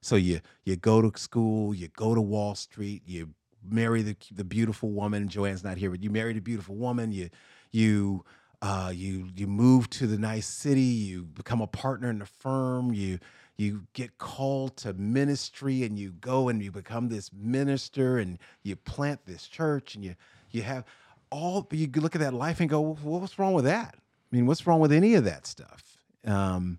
so 0.01 0.17
you 0.17 0.41
you 0.65 0.77
go 0.77 1.03
to 1.03 1.19
school 1.19 1.75
you 1.75 1.89
go 1.89 2.15
to 2.15 2.21
wall 2.21 2.55
street 2.55 3.03
you 3.07 3.31
marry 3.69 4.03
the 4.03 4.17
the 4.33 4.45
beautiful 4.45 4.91
woman 4.91 5.29
joanne's 5.29 5.65
not 5.65 5.77
here 5.77 5.91
but 5.91 6.03
you 6.03 6.11
marry 6.11 6.33
the 6.33 6.41
beautiful 6.41 6.75
woman 6.75 7.11
you 7.11 7.29
you 7.73 8.25
uh, 8.61 8.91
you 8.93 9.29
you 9.37 9.47
move 9.47 9.89
to 9.89 10.07
the 10.07 10.19
nice 10.19 10.47
city 10.47 10.81
you 10.81 11.25
become 11.25 11.61
a 11.61 11.67
partner 11.67 12.11
in 12.11 12.19
the 12.19 12.27
firm 12.27 12.93
you 12.93 13.19
you 13.57 13.87
get 13.93 14.19
called 14.19 14.77
to 14.77 14.93
ministry 14.95 15.83
and 15.83 15.99
you 15.99 16.13
go 16.13 16.49
and 16.49 16.63
you 16.63 16.71
become 16.71 17.09
this 17.09 17.31
minister 17.33 18.19
and 18.19 18.39
you 18.63 18.75
plant 18.75 19.21
this 19.27 19.47
church 19.47 19.95
and 19.95 20.05
you 20.05 20.15
you 20.51 20.63
have 20.63 20.85
all 21.31 21.67
you 21.73 21.89
look 21.97 22.15
at 22.15 22.21
that 22.21 22.35
life 22.35 22.61
and 22.61 22.71
go 22.71 22.81
well, 22.81 23.21
what's 23.21 23.39
wrong 23.39 23.53
with 23.53 23.65
that? 23.65 23.95
I 23.97 24.37
mean 24.37 24.47
what's 24.47 24.67
wrong 24.67 24.81
with 24.81 24.93
any 24.93 25.15
of 25.15 25.25
that 25.25 25.47
stuff? 25.47 25.85
Um, 26.25 26.79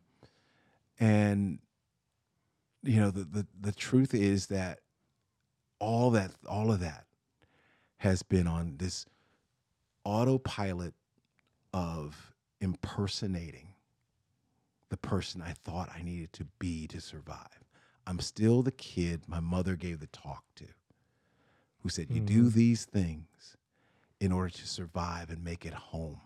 and 0.99 1.59
you 2.83 2.99
know 2.99 3.11
the, 3.11 3.23
the 3.23 3.47
the 3.59 3.71
truth 3.71 4.13
is 4.13 4.47
that 4.47 4.79
all 5.79 6.11
that 6.11 6.31
all 6.47 6.71
of 6.71 6.79
that 6.79 7.05
has 7.97 8.23
been 8.23 8.47
on 8.47 8.75
this 8.77 9.05
autopilot 10.05 10.93
of 11.73 12.33
impersonating 12.61 13.69
the 14.89 14.97
person 14.97 15.41
I 15.41 15.53
thought 15.53 15.89
I 15.95 16.01
needed 16.01 16.33
to 16.33 16.45
be 16.57 16.87
to 16.87 16.99
survive. 16.99 17.63
I'm 18.07 18.19
still 18.19 18.63
the 18.63 18.71
kid 18.71 19.21
my 19.27 19.39
mother 19.39 19.75
gave 19.75 19.99
the 19.99 20.07
talk 20.07 20.43
to, 20.55 20.65
who 21.83 21.89
said, 21.89 22.07
You 22.09 22.21
do 22.21 22.45
mm-hmm. 22.45 22.57
these 22.57 22.85
things 22.85 23.57
in 24.19 24.31
order 24.31 24.49
to 24.49 24.67
survive 24.67 25.29
and 25.29 25.43
make 25.43 25.65
it 25.65 25.73
home. 25.73 26.19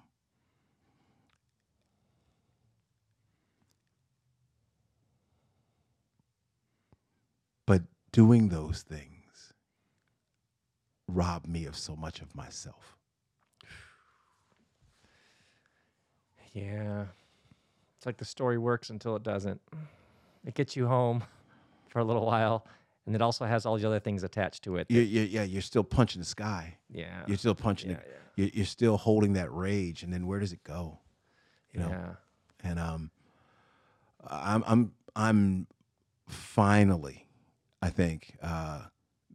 But 7.65 7.81
doing 8.13 8.47
those 8.47 8.83
things 8.83 9.53
robbed 11.09 11.47
me 11.47 11.65
of 11.65 11.75
so 11.75 11.95
much 11.97 12.21
of 12.21 12.33
myself. 12.33 12.95
Yeah. 16.53 17.05
It's 17.97 18.05
like 18.05 18.17
the 18.17 18.25
story 18.25 18.57
works 18.57 18.89
until 18.89 19.15
it 19.15 19.23
doesn't. 19.23 19.59
It 20.45 20.53
gets 20.53 20.75
you 20.75 20.87
home 20.87 21.23
for 21.89 21.99
a 21.99 22.03
little 22.03 22.25
while, 22.25 22.65
and 23.05 23.15
it 23.15 23.21
also 23.21 23.45
has 23.45 23.65
all 23.65 23.77
the 23.77 23.85
other 23.85 23.99
things 23.99 24.23
attached 24.23 24.63
to 24.63 24.77
it. 24.77 24.87
You, 24.89 25.01
you, 25.01 25.21
yeah, 25.21 25.43
you're 25.43 25.61
still 25.61 25.83
punching 25.83 26.21
the 26.21 26.25
sky. 26.25 26.77
yeah. 26.89 27.23
You're 27.27 27.37
still 27.37 27.55
punching 27.55 27.91
yeah, 27.91 27.97
it. 27.97 28.19
You're, 28.35 28.49
you're 28.53 28.65
still 28.65 28.97
holding 28.97 29.33
that 29.33 29.51
rage, 29.51 30.03
and 30.03 30.13
then 30.13 30.27
where 30.27 30.39
does 30.39 30.53
it 30.53 30.63
go? 30.63 30.99
You 31.73 31.79
know. 31.81 31.89
yeah. 31.89 32.13
And 32.63 32.79
um, 32.79 33.11
I'm 34.27 34.63
I'm 34.67 34.91
I'm 35.15 35.67
finally, 36.27 37.22
I 37.83 37.89
think 37.89 38.37
uh, 38.41 38.79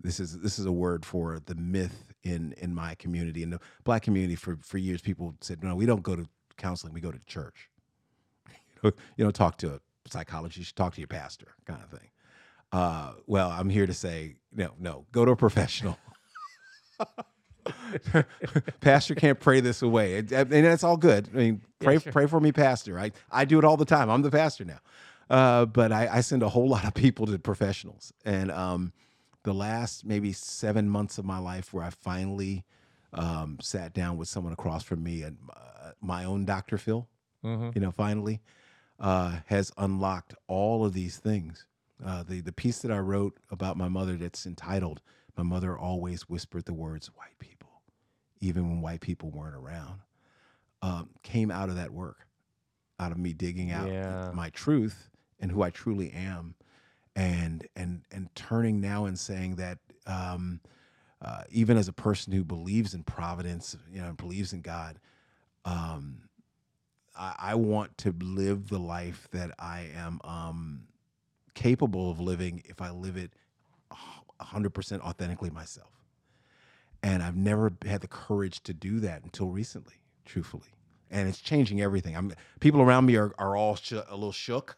this 0.00 0.18
is 0.18 0.40
this 0.40 0.58
is 0.58 0.64
a 0.64 0.72
word 0.72 1.04
for 1.04 1.38
the 1.44 1.54
myth 1.54 2.14
in 2.22 2.54
in 2.56 2.74
my 2.74 2.94
community 2.94 3.42
in 3.42 3.50
the 3.50 3.60
black 3.84 4.02
community. 4.02 4.36
For 4.36 4.56
for 4.62 4.78
years, 4.78 5.02
people 5.02 5.34
said, 5.42 5.62
no, 5.62 5.76
we 5.76 5.84
don't 5.84 6.02
go 6.02 6.16
to 6.16 6.26
counseling, 6.56 6.94
we 6.94 7.02
go 7.02 7.12
to 7.12 7.18
church. 7.26 7.68
you 8.82 8.92
don't 9.18 9.34
talk 9.34 9.58
to 9.58 9.74
a 9.74 9.80
psychologist, 10.08 10.56
you 10.56 10.64
should 10.64 10.76
talk 10.76 10.94
to 10.94 11.00
your 11.00 11.08
pastor, 11.08 11.48
kind 11.66 11.82
of 11.82 11.90
thing. 11.90 12.08
Uh, 12.72 13.12
well, 13.26 13.50
I'm 13.50 13.68
here 13.68 13.86
to 13.86 13.92
say, 13.92 14.36
no, 14.54 14.72
no, 14.78 15.04
go 15.12 15.26
to 15.26 15.32
a 15.32 15.36
professional. 15.36 15.98
pastor 18.80 19.14
can't 19.14 19.38
pray 19.38 19.60
this 19.60 19.82
away, 19.82 20.16
and, 20.16 20.28
that's 20.28 20.84
all 20.84 20.96
good. 20.96 21.28
I 21.34 21.36
mean, 21.36 21.60
pray 21.80 21.98
sure. 21.98 22.12
pray 22.12 22.26
for 22.26 22.40
me, 22.40 22.52
pastor. 22.52 22.98
I 22.98 23.12
I 23.30 23.44
do 23.44 23.58
it 23.58 23.64
all 23.66 23.76
the 23.76 23.84
time. 23.84 24.08
I'm 24.08 24.22
the 24.22 24.30
pastor 24.30 24.64
now, 24.64 24.78
uh, 25.30 25.66
but 25.66 25.92
I, 25.92 26.08
I 26.16 26.20
send 26.20 26.42
a 26.42 26.48
whole 26.48 26.68
lot 26.76 26.84
of 26.84 26.94
people 26.94 27.26
to 27.26 27.38
professionals. 27.38 28.12
And 28.24 28.50
um, 28.50 28.92
the 29.44 29.52
last 29.54 30.04
maybe 30.04 30.32
seven 30.32 30.88
months 30.88 31.18
of 31.18 31.24
my 31.24 31.38
life, 31.38 31.72
where 31.72 31.84
I 31.84 31.90
finally 31.90 32.64
um, 33.12 33.58
sat 33.60 33.92
down 33.94 34.16
with 34.16 34.28
someone 34.28 34.52
across 34.52 34.82
from 34.84 35.02
me, 35.02 35.22
and 35.22 35.38
uh, 35.54 35.92
my 36.00 36.24
own 36.24 36.44
Dr. 36.44 36.78
Phil, 36.78 37.08
Mhm. 37.44 37.74
you 37.74 37.80
know, 37.80 37.90
finally 37.92 38.40
uh, 39.00 39.38
has 39.46 39.72
unlocked 39.78 40.34
all 40.48 40.84
of 40.84 40.92
these 40.92 41.18
things. 41.18 41.66
Uh, 42.04 42.22
the 42.22 42.40
the 42.40 42.52
piece 42.52 42.80
that 42.80 42.90
I 42.90 42.98
wrote 42.98 43.38
about 43.50 43.76
my 43.76 43.88
mother 43.88 44.16
that's 44.16 44.44
entitled 44.46 45.00
"My 45.36 45.42
Mother 45.44 45.76
Always 45.78 46.28
Whispered 46.28 46.64
the 46.66 46.74
Words 46.74 47.06
White 47.14 47.38
People," 47.38 47.82
even 48.40 48.68
when 48.68 48.80
white 48.80 49.00
people 49.00 49.30
weren't 49.30 49.54
around, 49.56 50.00
um, 50.82 51.10
came 51.22 51.50
out 51.50 51.68
of 51.70 51.76
that 51.76 51.92
work, 51.92 52.26
out 53.00 53.10
of 53.12 53.18
me 53.18 53.32
digging 53.32 53.70
out 53.70 53.88
Yeah. 53.88 54.30
my 54.32 54.50
truth 54.50 55.10
and 55.40 55.52
who 55.52 55.62
I 55.62 55.70
truly 55.70 56.12
am, 56.12 56.54
and 57.16 57.66
and 57.76 58.02
and 58.12 58.34
turning 58.36 58.80
now 58.80 59.06
and 59.06 59.18
saying 59.18 59.56
that. 59.56 59.78
Um, 60.06 60.60
uh, 61.22 61.44
even 61.50 61.76
as 61.78 61.88
a 61.88 61.92
person 61.94 62.32
who 62.32 62.44
believes 62.44 62.94
in 62.94 63.02
providence, 63.04 63.76
you 63.92 64.00
know, 64.02 64.12
believes 64.12 64.52
in 64.52 64.60
God, 64.62 65.00
um, 65.64 66.22
I, 67.18 67.34
I 67.38 67.54
want 67.56 67.98
to 67.98 68.14
live 68.20 68.68
the 68.68 68.78
life 68.80 69.28
that 69.32 69.52
I 69.58 69.90
am 69.96 70.20
um, 70.24 70.82
capable 71.54 72.10
of 72.10 72.20
living 72.20 72.62
if 72.66 72.82
I 72.82 72.90
live 72.90 73.16
it 73.16 73.32
a 74.40 74.44
hundred 74.44 74.70
percent 74.74 75.02
authentically 75.02 75.50
myself. 75.50 75.90
and 77.04 77.24
I've 77.24 77.36
never 77.36 77.72
had 77.86 78.02
the 78.02 78.08
courage 78.08 78.62
to 78.64 78.74
do 78.74 79.00
that 79.02 79.24
until 79.24 79.50
recently, 79.50 79.96
truthfully. 80.26 80.70
And 81.12 81.28
it's 81.28 81.40
changing 81.40 81.82
everything. 81.82 82.16
I'm 82.16 82.34
people 82.60 82.82
around 82.82 83.06
me 83.06 83.16
are 83.16 83.34
are 83.38 83.56
all 83.56 83.76
sh- 83.76 83.94
a 83.94 84.14
little 84.14 84.32
shook. 84.32 84.77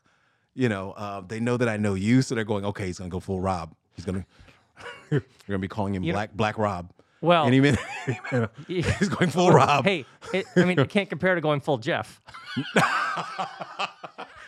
You 0.54 0.68
know, 0.68 0.92
uh, 0.92 1.20
they 1.20 1.40
know 1.40 1.56
that 1.56 1.68
I 1.68 1.76
know 1.76 1.94
you, 1.94 2.22
so 2.22 2.34
they're 2.34 2.44
going, 2.44 2.64
okay, 2.64 2.86
he's 2.86 2.98
gonna 2.98 3.10
go 3.10 3.20
full 3.20 3.40
Rob. 3.40 3.74
He's 3.94 4.04
gonna 4.04 4.26
you're 5.10 5.22
gonna 5.46 5.58
be 5.58 5.68
calling 5.68 5.94
him 5.94 6.02
You 6.02 6.12
know- 6.12 6.16
Black 6.16 6.32
Black 6.34 6.58
Rob. 6.58 6.90
Well, 7.22 7.44
Any 7.44 7.60
minute, 7.60 7.78
he's 8.66 9.08
going 9.10 9.28
full 9.30 9.50
Rob. 9.50 9.84
hey, 9.84 10.06
it, 10.32 10.46
I 10.56 10.64
mean, 10.64 10.78
you 10.78 10.86
can't 10.86 11.08
compare 11.08 11.34
to 11.34 11.40
going 11.42 11.60
full 11.60 11.76
Jeff. 11.76 12.18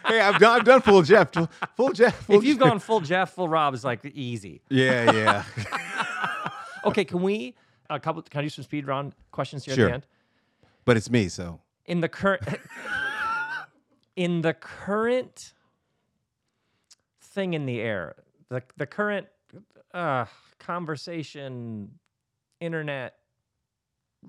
Hey, 0.05 0.21
I've 0.21 0.39
done, 0.41 0.59
I've 0.59 0.65
done 0.65 0.81
full 0.83 1.03
Jeff, 1.03 1.31
full 1.77 1.93
Jeff. 1.93 2.17
Full 2.27 2.37
If 2.37 2.45
you've 2.45 2.59
Jeff. 2.59 2.69
gone 2.69 2.79
full 2.81 3.01
Jeff, 3.01 3.35
full 3.35 3.49
Rob 3.49 3.73
is 3.75 3.85
like 3.85 4.05
easy. 4.15 4.61
yeah, 4.69 5.13
yeah. 5.13 5.45
Okay, 6.85 7.05
can 7.05 7.23
we 7.23 7.55
a 7.89 8.01
couple? 8.01 8.21
Can 8.23 8.41
I 8.41 8.43
do 8.43 8.49
some 8.49 8.65
speed 8.65 8.87
round 8.87 9.15
questions 9.31 9.65
here 9.65 9.75
Sure. 9.75 9.85
at 9.85 9.89
the 9.89 9.95
end? 9.95 10.07
but 10.85 10.97
it's 10.97 11.09
me, 11.11 11.29
so 11.29 11.61
In 11.87 12.01
the 12.01 12.09
current, 12.09 12.43
in 14.17 14.41
the 14.43 14.53
current 14.55 15.53
thing 17.33 17.55
in 17.55 17.67
the 17.67 17.81
air, 17.81 18.15
the 18.49 18.63
the 18.77 18.87
current 18.87 19.27
uh, 19.95 20.27
conversation, 20.59 21.91
internet, 22.61 23.15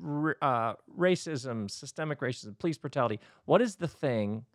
r- 0.04 0.38
uh, 0.42 0.74
racism, 0.98 1.70
systemic 1.70 2.20
racism, 2.20 2.58
police 2.58 2.78
brutality. 2.78 3.20
What 3.46 3.62
is 3.62 3.76
the 3.76 3.88
thing? 3.88 4.46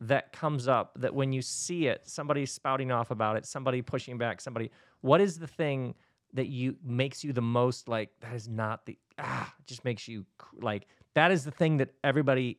that 0.00 0.32
comes 0.32 0.68
up 0.68 0.92
that 1.00 1.14
when 1.14 1.32
you 1.32 1.40
see 1.40 1.86
it, 1.86 2.02
somebody 2.06 2.44
spouting 2.44 2.92
off 2.92 3.10
about 3.10 3.36
it, 3.36 3.46
somebody 3.46 3.80
pushing 3.80 4.18
back, 4.18 4.40
somebody, 4.40 4.70
what 5.00 5.20
is 5.20 5.38
the 5.38 5.46
thing 5.46 5.94
that 6.34 6.48
you 6.48 6.76
makes 6.84 7.24
you 7.24 7.32
the 7.32 7.40
most 7.40 7.88
like 7.88 8.10
that 8.20 8.34
is 8.34 8.48
not 8.48 8.84
the 8.84 8.98
ah 9.18 9.52
just 9.66 9.84
makes 9.84 10.06
you 10.06 10.24
like 10.60 10.86
that 11.14 11.30
is 11.30 11.44
the 11.44 11.50
thing 11.50 11.78
that 11.78 11.90
everybody 12.04 12.58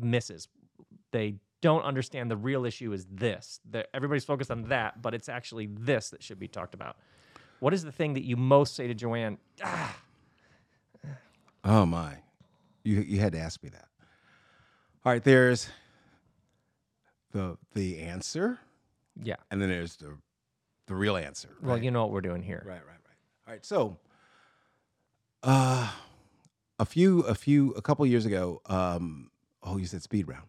misses. 0.00 0.48
They 1.10 1.36
don't 1.64 1.82
understand 1.82 2.30
the 2.30 2.36
real 2.36 2.66
issue 2.66 2.92
is 2.92 3.06
this. 3.10 3.58
That 3.70 3.88
everybody's 3.94 4.26
focused 4.26 4.50
on 4.50 4.64
that, 4.64 5.00
but 5.00 5.14
it's 5.14 5.30
actually 5.30 5.66
this 5.66 6.10
that 6.10 6.22
should 6.22 6.38
be 6.38 6.46
talked 6.46 6.74
about. 6.74 6.96
What 7.60 7.72
is 7.72 7.82
the 7.82 7.90
thing 7.90 8.12
that 8.14 8.24
you 8.24 8.36
most 8.36 8.74
say 8.74 8.86
to 8.86 8.92
Joanne? 8.92 9.38
Ah, 9.62 9.96
Oh 11.64 11.86
my, 11.86 12.16
you 12.82 13.00
you 13.00 13.18
had 13.18 13.32
to 13.32 13.38
ask 13.38 13.62
me 13.62 13.70
that. 13.70 13.88
All 15.04 15.12
right, 15.12 15.24
there's 15.24 15.70
the 17.32 17.56
the 17.72 18.00
answer, 18.00 18.58
yeah. 19.22 19.36
and 19.50 19.62
then 19.62 19.70
there's 19.70 19.96
the 19.96 20.18
the 20.86 20.94
real 20.94 21.16
answer. 21.16 21.48
Well, 21.62 21.82
you 21.82 21.90
know 21.90 22.02
what 22.02 22.12
we're 22.12 22.20
doing 22.20 22.42
here. 22.42 22.62
right, 22.66 22.74
right, 22.74 22.86
right. 22.86 23.46
All 23.48 23.54
right, 23.54 23.64
so 23.64 23.96
uh, 25.42 25.90
a 26.78 26.84
few 26.84 27.20
a 27.20 27.34
few 27.34 27.70
a 27.72 27.80
couple 27.80 28.04
years 28.04 28.26
ago, 28.26 28.60
um, 28.66 29.30
oh, 29.62 29.78
you 29.78 29.86
said 29.86 30.02
speed 30.02 30.28
round. 30.28 30.48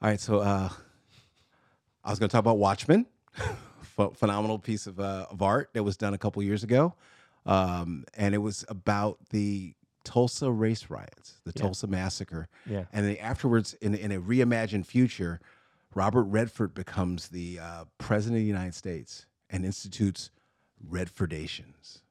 All 0.00 0.08
right, 0.08 0.20
so 0.20 0.38
uh, 0.38 0.68
I 2.04 2.10
was 2.10 2.18
going 2.18 2.28
to 2.28 2.32
talk 2.32 2.40
about 2.40 2.58
Watchmen, 2.58 3.06
phenomenal 4.14 4.58
piece 4.58 4.86
of 4.86 5.00
uh, 5.00 5.26
of 5.30 5.42
art 5.42 5.70
that 5.72 5.82
was 5.82 5.96
done 5.96 6.14
a 6.14 6.18
couple 6.18 6.40
years 6.42 6.62
ago, 6.62 6.94
um, 7.46 8.04
and 8.16 8.32
it 8.34 8.38
was 8.38 8.64
about 8.68 9.18
the 9.30 9.74
Tulsa 10.04 10.50
race 10.52 10.88
riots, 10.88 11.40
the 11.44 11.52
Yeah. 11.56 11.62
Tulsa 11.62 11.88
massacre, 11.88 12.48
Yeah. 12.64 12.84
and 12.92 13.06
then 13.06 13.16
afterwards, 13.16 13.74
in 13.74 13.94
in 13.96 14.12
a 14.12 14.20
reimagined 14.20 14.86
future, 14.86 15.40
Robert 15.94 16.22
Redford 16.24 16.74
becomes 16.74 17.28
the 17.28 17.58
uh, 17.58 17.84
president 17.98 18.36
of 18.36 18.42
the 18.42 18.46
United 18.46 18.74
States 18.74 19.26
and 19.50 19.64
institutes 19.64 20.30
Redfordations, 20.88 22.02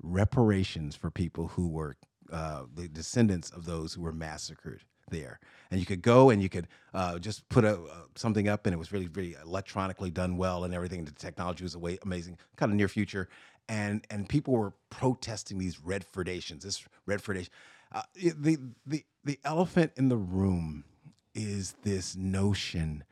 reparations 0.00 0.94
for 0.94 1.10
people 1.10 1.48
who 1.48 1.66
were 1.66 1.96
uh, 2.30 2.66
the 2.72 2.86
descendants 2.86 3.50
of 3.50 3.64
those 3.64 3.94
who 3.94 4.02
were 4.02 4.12
massacred 4.12 4.84
there. 5.12 5.38
And 5.70 5.78
you 5.78 5.86
could 5.86 6.02
go 6.02 6.30
and 6.30 6.42
you 6.42 6.48
could 6.48 6.66
uh, 6.92 7.18
just 7.18 7.48
put 7.48 7.64
a, 7.64 7.76
uh, 7.76 8.04
something 8.16 8.48
up, 8.48 8.66
and 8.66 8.74
it 8.74 8.78
was 8.78 8.92
really, 8.92 9.08
really 9.08 9.36
electronically 9.42 10.10
done 10.10 10.36
well, 10.36 10.64
and 10.64 10.74
everything. 10.74 11.04
The 11.04 11.12
technology 11.12 11.62
was 11.62 11.74
away, 11.74 11.98
amazing, 12.02 12.38
kind 12.56 12.72
of 12.72 12.76
near 12.76 12.88
future, 12.88 13.28
and 13.68 14.04
and 14.10 14.28
people 14.28 14.54
were 14.54 14.72
protesting 14.90 15.58
these 15.58 15.76
Redfordations. 15.76 16.62
This 16.62 16.84
Redfordation, 17.06 17.50
uh, 17.92 18.02
the 18.14 18.58
the 18.86 19.04
the 19.24 19.38
elephant 19.44 19.92
in 19.96 20.08
the 20.08 20.16
room 20.16 20.84
is 21.34 21.74
this 21.82 22.16
notion 22.16 23.04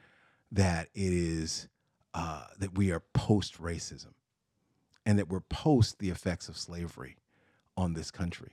that 0.53 0.89
it 0.95 1.13
is 1.13 1.69
uh, 2.15 2.45
that 2.59 2.77
we 2.77 2.91
are 2.91 3.01
post 3.01 3.61
racism 3.63 4.13
and 5.07 5.19
that 5.19 5.29
we're 5.29 5.41
post 5.41 5.99
the 5.99 6.11
effects 6.11 6.49
of 6.49 6.57
slavery 6.57 7.17
on 7.77 7.95
this 7.95 8.11
country 8.11 8.53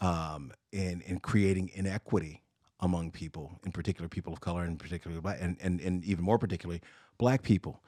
um, 0.00 0.52
in, 0.72 1.00
in 1.02 1.18
creating 1.20 1.70
inequity 1.74 2.42
among 2.80 3.10
people, 3.10 3.58
in 3.64 3.72
particular 3.72 4.08
people 4.08 4.32
of 4.32 4.40
color, 4.40 4.64
and 4.64 4.78
particularly 4.78 5.20
black, 5.20 5.38
and, 5.40 5.56
and, 5.60 5.80
and 5.80 6.04
even 6.04 6.24
more 6.24 6.38
particularly 6.38 6.80
black 7.18 7.42
people. 7.42 7.82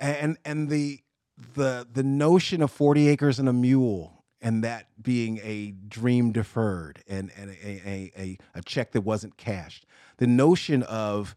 And 0.00 0.38
and 0.44 0.68
the 0.68 1.00
the 1.54 1.86
the 1.90 2.02
notion 2.02 2.62
of 2.62 2.70
40 2.70 3.08
acres 3.08 3.38
and 3.38 3.48
a 3.48 3.52
mule 3.52 4.24
and 4.44 4.62
that 4.62 4.88
being 5.02 5.40
a 5.42 5.72
dream 5.88 6.30
deferred 6.30 7.02
and, 7.08 7.32
and 7.36 7.50
a, 7.50 7.88
a, 7.88 8.12
a, 8.16 8.38
a 8.56 8.62
check 8.62 8.92
that 8.92 9.00
wasn't 9.00 9.36
cashed. 9.38 9.86
The 10.18 10.26
notion 10.26 10.82
of 10.84 11.34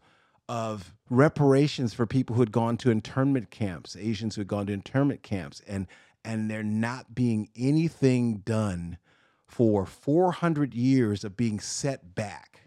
of 0.50 0.94
reparations 1.10 1.92
for 1.92 2.06
people 2.06 2.34
who 2.34 2.40
had 2.40 2.52
gone 2.52 2.78
to 2.78 2.90
internment 2.90 3.50
camps, 3.50 3.96
Asians 3.96 4.34
who 4.34 4.40
had 4.40 4.48
gone 4.48 4.66
to 4.66 4.72
internment 4.72 5.22
camps, 5.22 5.62
and 5.66 5.86
and 6.24 6.50
there 6.50 6.62
not 6.62 7.14
being 7.14 7.48
anything 7.56 8.38
done 8.38 8.98
for 9.46 9.86
400 9.86 10.74
years 10.74 11.24
of 11.24 11.36
being 11.36 11.58
set 11.60 12.14
back 12.14 12.57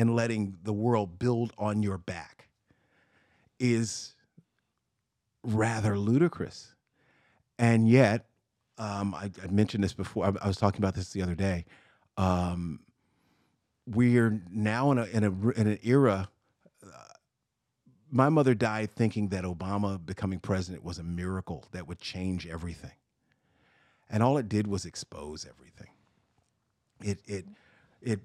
and 0.00 0.16
letting 0.16 0.56
the 0.62 0.72
world 0.72 1.18
build 1.18 1.52
on 1.58 1.82
your 1.82 1.98
back 1.98 2.48
is 3.58 4.14
rather 5.42 5.98
ludicrous. 5.98 6.74
And 7.58 7.86
yet, 7.86 8.24
um, 8.78 9.14
I, 9.14 9.30
I 9.44 9.48
mentioned 9.48 9.84
this 9.84 9.92
before. 9.92 10.24
I, 10.24 10.32
I 10.42 10.46
was 10.46 10.56
talking 10.56 10.80
about 10.80 10.94
this 10.94 11.10
the 11.10 11.20
other 11.20 11.34
day. 11.34 11.66
Um, 12.16 12.80
we're 13.86 14.42
now 14.50 14.90
in 14.92 14.98
a 14.98 15.04
in 15.04 15.22
a 15.22 15.50
in 15.50 15.66
an 15.66 15.78
era. 15.82 16.30
uh, 16.82 16.88
my 18.10 18.30
mother 18.30 18.54
died 18.54 18.90
thinking 18.90 19.28
that 19.28 19.44
Obama 19.44 20.02
becoming 20.02 20.38
president 20.40 20.82
was 20.82 20.98
a 20.98 21.04
miracle 21.04 21.66
that 21.72 21.86
would 21.86 22.00
change 22.00 22.46
everything, 22.46 22.96
and 24.08 24.22
all 24.22 24.38
it 24.38 24.48
did 24.48 24.66
was 24.66 24.86
expose 24.86 25.46
everything. 25.46 25.90
It 27.02 27.18
it 27.26 27.44
it 28.00 28.20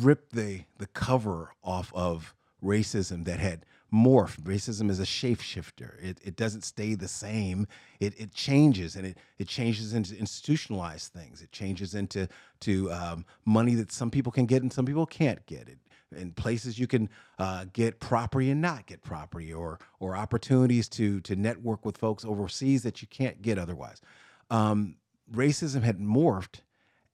ripped 0.00 0.32
the 0.32 0.64
the 0.78 0.86
cover 0.88 1.52
off 1.62 1.92
of 1.94 2.34
racism 2.62 3.24
that 3.24 3.38
had 3.38 3.64
morphed. 3.92 4.42
Racism 4.42 4.90
is 4.90 4.98
a 4.98 5.04
shapeshifter. 5.04 6.02
It, 6.02 6.18
it 6.24 6.36
doesn't 6.36 6.64
stay 6.64 6.94
the 6.94 7.08
same. 7.08 7.66
It, 8.00 8.18
it 8.18 8.34
changes 8.34 8.96
and 8.96 9.06
it, 9.06 9.18
it 9.38 9.48
changes 9.48 9.94
into 9.94 10.16
institutionalized 10.18 11.12
things. 11.12 11.40
It 11.40 11.52
changes 11.52 11.94
into 11.94 12.28
to 12.60 12.92
um, 12.92 13.24
money 13.44 13.74
that 13.76 13.92
some 13.92 14.10
people 14.10 14.32
can 14.32 14.46
get 14.46 14.62
and 14.62 14.72
some 14.72 14.86
people 14.86 15.06
can't 15.06 15.44
get 15.46 15.68
it. 15.68 15.78
In 16.16 16.32
places 16.32 16.78
you 16.78 16.86
can 16.86 17.08
uh, 17.38 17.64
get 17.72 17.98
property 17.98 18.50
and 18.50 18.60
not 18.60 18.86
get 18.86 19.02
property, 19.02 19.52
or 19.52 19.80
or 19.98 20.16
opportunities 20.16 20.88
to 20.90 21.20
to 21.22 21.34
network 21.34 21.84
with 21.84 21.98
folks 21.98 22.24
overseas 22.24 22.84
that 22.84 23.02
you 23.02 23.08
can't 23.08 23.42
get 23.42 23.58
otherwise. 23.58 24.00
Um, 24.48 24.96
racism 25.32 25.82
had 25.82 25.98
morphed 25.98 26.60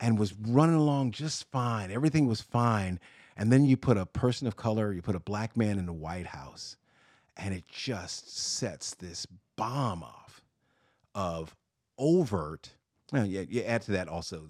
and 0.02 0.18
was 0.18 0.34
running 0.34 0.74
along 0.74 1.12
just 1.12 1.50
fine. 1.50 1.90
Everything 1.90 2.26
was 2.26 2.42
fine. 2.42 2.98
And 3.36 3.50
then 3.50 3.64
you 3.64 3.76
put 3.78 3.96
a 3.96 4.04
person 4.04 4.46
of 4.46 4.56
color, 4.56 4.92
you 4.92 5.00
put 5.00 5.14
a 5.14 5.20
black 5.20 5.56
man 5.56 5.78
in 5.78 5.86
the 5.86 5.92
White 5.92 6.26
House, 6.26 6.76
and 7.36 7.54
it 7.54 7.64
just 7.68 8.36
sets 8.36 8.94
this 8.94 9.26
bomb 9.56 10.02
off 10.02 10.42
of 11.14 11.56
overt. 11.98 12.70
Well, 13.12 13.24
yeah, 13.26 13.42
you 13.48 13.62
add 13.62 13.82
to 13.82 13.92
that 13.92 14.08
also 14.08 14.48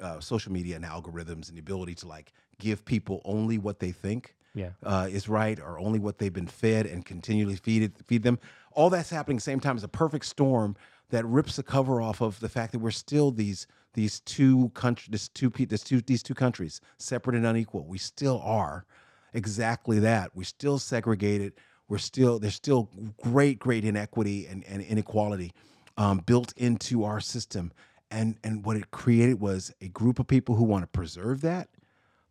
uh, 0.00 0.20
social 0.20 0.52
media 0.52 0.76
and 0.76 0.84
algorithms 0.84 1.48
and 1.48 1.56
the 1.56 1.60
ability 1.60 1.94
to 1.96 2.08
like 2.08 2.32
give 2.58 2.84
people 2.84 3.22
only 3.24 3.58
what 3.58 3.80
they 3.80 3.92
think 3.92 4.36
Yeah. 4.54 4.70
uh, 4.82 5.08
is 5.10 5.28
right 5.28 5.58
or 5.58 5.78
only 5.78 5.98
what 5.98 6.18
they've 6.18 6.32
been 6.32 6.46
fed 6.46 6.86
and 6.86 7.04
continually 7.04 7.56
feed 7.56 7.82
it, 7.82 7.92
feed 8.06 8.22
them. 8.22 8.38
All 8.72 8.90
that's 8.90 9.10
happening 9.10 9.36
at 9.36 9.40
the 9.40 9.44
same 9.50 9.60
time 9.60 9.76
is 9.76 9.84
a 9.84 9.88
perfect 9.88 10.26
storm 10.26 10.76
that 11.10 11.24
rips 11.24 11.56
the 11.56 11.62
cover 11.62 12.00
off 12.02 12.20
of 12.20 12.38
the 12.40 12.48
fact 12.48 12.72
that 12.72 12.80
we're 12.80 12.90
still 12.90 13.30
these 13.30 13.66
these 13.96 14.20
two 14.20 14.70
countries, 14.74 15.08
this 15.10 15.28
two 15.28 15.50
this 15.50 15.82
two 15.82 16.00
these 16.02 16.22
two 16.22 16.34
countries, 16.34 16.80
separate 16.98 17.34
and 17.34 17.46
unequal. 17.46 17.86
We 17.86 17.98
still 17.98 18.40
are 18.44 18.84
exactly 19.32 19.98
that. 20.00 20.30
We're 20.34 20.44
still 20.44 20.78
segregated. 20.78 21.54
We're 21.88 21.98
still 21.98 22.38
there's 22.38 22.54
still 22.54 22.90
great 23.22 23.58
great 23.58 23.84
inequity 23.84 24.46
and, 24.46 24.62
and 24.64 24.82
inequality 24.82 25.52
um, 25.96 26.18
built 26.18 26.52
into 26.56 27.04
our 27.04 27.20
system. 27.20 27.72
And 28.10 28.36
and 28.44 28.64
what 28.64 28.76
it 28.76 28.90
created 28.92 29.40
was 29.40 29.72
a 29.80 29.88
group 29.88 30.18
of 30.20 30.28
people 30.28 30.54
who 30.54 30.64
want 30.64 30.84
to 30.84 30.88
preserve 30.88 31.40
that, 31.40 31.68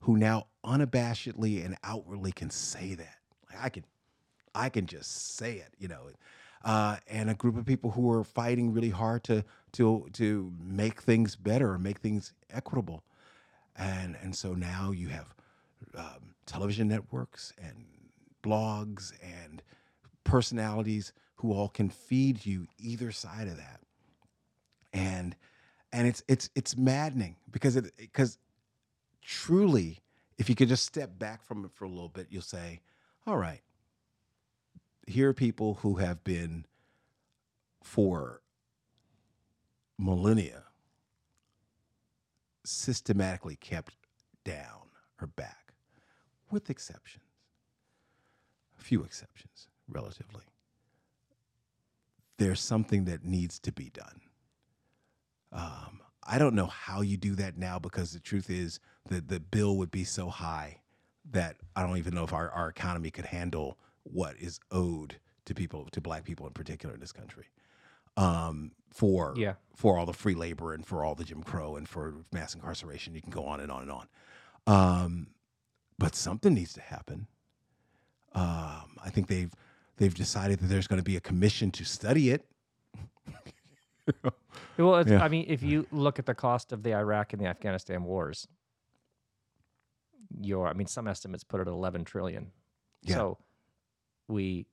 who 0.02 0.18
now 0.18 0.48
unabashedly 0.64 1.66
and 1.66 1.76
outwardly 1.84 2.32
can 2.32 2.50
say 2.50 2.94
that. 2.94 3.18
Like 3.50 3.66
I 3.66 3.70
can, 3.70 3.84
I 4.54 4.70
can 4.70 4.86
just 4.86 5.36
say 5.36 5.56
it. 5.56 5.74
You 5.80 5.88
know, 5.88 6.10
uh, 6.66 6.98
and 7.08 7.30
a 7.30 7.36
group 7.36 7.58
of 7.58 7.66
people 7.66 7.92
who 7.92 8.12
are 8.12 8.24
fighting 8.24 8.74
really 8.74 8.90
hard 8.90 9.24
to 9.26 9.46
to 9.74 10.08
to 10.14 10.52
make 10.60 11.02
things 11.02 11.36
better, 11.38 11.72
or 11.74 11.80
make 11.80 12.00
things 12.00 12.34
equitable, 12.52 13.04
and 13.78 14.18
and 14.22 14.36
so 14.36 14.54
now 14.54 14.92
you 14.92 15.10
have 15.10 15.34
um, 15.96 16.36
television 16.48 16.88
networks 16.90 17.54
and 17.64 17.86
blogs 18.44 19.14
and 19.24 19.64
personalities 20.24 21.14
who 21.38 21.54
all 21.54 21.70
can 21.70 21.90
feed 21.90 22.46
you 22.46 22.68
either 22.80 23.12
side 23.12 23.48
of 23.48 23.58
that, 23.58 23.82
and 24.94 25.36
and 25.94 26.08
it's 26.08 26.24
it's 26.28 26.50
it's 26.56 26.76
maddening 26.76 27.38
because 27.52 27.76
it 27.76 27.94
because 27.98 28.40
truly, 29.22 30.00
if 30.38 30.50
you 30.50 30.56
could 30.56 30.70
just 30.70 30.86
step 30.86 31.20
back 31.20 31.44
from 31.44 31.66
it 31.66 31.72
for 31.74 31.86
a 31.86 31.90
little 31.90 32.10
bit, 32.10 32.28
you'll 32.30 32.42
say, 32.42 32.82
all 33.28 33.38
right, 33.38 33.62
here 35.08 35.30
are 35.30 35.34
people 35.34 35.76
who 35.82 35.96
have 35.96 36.24
been 36.24 36.66
for 37.84 38.42
millennia 39.98 40.64
systematically 42.64 43.56
kept 43.56 43.94
down 44.44 44.90
or 45.22 45.28
back, 45.28 45.74
with 46.52 46.70
exceptions, 46.70 47.24
a 48.80 48.82
few 48.84 49.04
exceptions, 49.04 49.68
relatively. 49.88 50.44
There's 52.38 52.60
something 52.60 53.06
that 53.06 53.24
needs 53.24 53.60
to 53.60 53.72
be 53.72 53.92
done. 53.92 54.22
Um, 55.54 56.02
I 56.24 56.38
don't 56.38 56.56
know 56.56 56.66
how 56.66 57.02
you 57.02 57.18
do 57.18 57.36
that 57.36 57.58
now 57.58 57.80
because 57.80 58.12
the 58.12 58.20
truth 58.20 58.50
is 58.50 58.80
that 59.10 59.30
the 59.30 59.40
bill 59.40 59.78
would 59.78 59.92
be 59.92 60.04
so 60.04 60.28
high 60.30 60.82
that 61.32 61.58
I 61.76 61.84
don't 61.84 61.98
even 61.98 62.14
know 62.14 62.24
if 62.24 62.34
our, 62.34 62.50
our 62.50 62.70
economy 62.70 63.12
could 63.12 63.26
handle 63.26 63.78
what 64.06 64.36
is 64.40 64.60
owed 64.72 65.18
to 65.46 65.54
people, 65.54 65.86
to 65.92 66.00
black 66.02 66.24
people 66.24 66.48
in 66.48 66.54
particular 66.54 66.96
in 66.96 67.00
this 67.02 67.12
country, 67.12 67.46
um, 68.18 68.72
for 68.92 69.34
Yeah. 69.38 69.56
for 69.76 69.98
all 70.00 70.06
the 70.06 70.14
free 70.14 70.34
labor 70.36 70.74
and 70.74 70.86
for 70.86 71.04
all 71.04 71.14
the 71.16 71.24
Jim 71.26 71.44
Crow 71.44 71.76
and 71.76 71.88
for 71.88 72.14
mass 72.32 72.56
incarceration. 72.56 73.14
You 73.14 73.22
can 73.22 73.32
go 73.32 73.46
on 73.46 73.60
and 73.60 73.72
on 73.72 73.82
and 73.84 73.92
on. 73.92 74.08
Um, 74.68 75.28
but 76.00 76.16
something 76.16 76.54
needs 76.54 76.74
to 76.74 76.82
happen. 76.82 77.28
Um, 78.34 78.98
I 79.04 79.10
think 79.12 79.28
they've 79.28 79.54
they've 79.98 80.14
decided 80.16 80.60
that 80.60 80.68
there's 80.68 80.88
going 80.88 81.00
to 81.00 81.04
be 81.04 81.16
a 81.18 81.22
commission 81.22 81.72
to 81.72 81.84
study 81.86 82.30
it. 82.32 82.46
Well, 84.78 84.98
it's, 84.98 85.10
Yeah. 85.10 85.24
I 85.24 85.30
mean, 85.30 85.46
if 85.48 85.64
you 85.64 85.88
look 85.92 86.20
at 86.20 86.26
the 86.28 86.36
cost 86.36 86.72
of 86.74 86.84
the 86.84 86.94
Iraq 86.94 87.32
and 87.34 87.42
the 87.42 87.48
Afghanistan 87.48 88.04
wars, 88.04 88.48
your 90.42 90.68
I 90.68 90.74
mean, 90.74 90.88
some 90.88 91.08
estimates 91.08 91.44
put 91.44 91.60
it 91.60 91.68
at 91.68 91.74
11 91.74 92.04
trillion. 92.04 92.52
Yeah. 93.04 93.16
So 93.16 93.38
we 94.28 94.66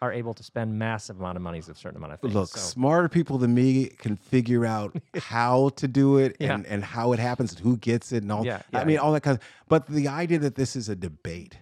are 0.00 0.12
able 0.12 0.32
to 0.32 0.44
spend 0.44 0.78
massive 0.78 1.18
amount 1.18 1.36
of 1.36 1.42
money 1.42 1.58
of 1.58 1.68
a 1.68 1.74
certain 1.74 1.96
amount 1.96 2.12
of 2.12 2.20
things. 2.20 2.34
Look, 2.34 2.48
so, 2.50 2.60
smarter 2.60 3.08
people 3.08 3.38
than 3.38 3.52
me 3.54 3.86
can 3.86 4.16
figure 4.16 4.64
out 4.64 4.96
how 5.16 5.70
to 5.70 5.88
do 5.88 6.18
it 6.18 6.36
Yeah. 6.38 6.54
and, 6.54 6.66
and 6.66 6.84
how 6.84 7.12
it 7.12 7.18
happens 7.18 7.52
and 7.52 7.60
who 7.60 7.76
gets 7.76 8.12
it 8.12 8.22
and 8.22 8.30
all. 8.30 8.46
Yeah, 8.46 8.62
I 8.72 8.84
mean, 8.84 8.94
yeah. 8.94 9.00
all 9.00 9.12
that 9.12 9.22
kind 9.22 9.36
of. 9.38 9.44
But 9.68 9.86
the 9.86 10.06
idea 10.06 10.38
that 10.38 10.54
this 10.54 10.76
is 10.76 10.88
a 10.88 10.94
debate, 10.94 11.58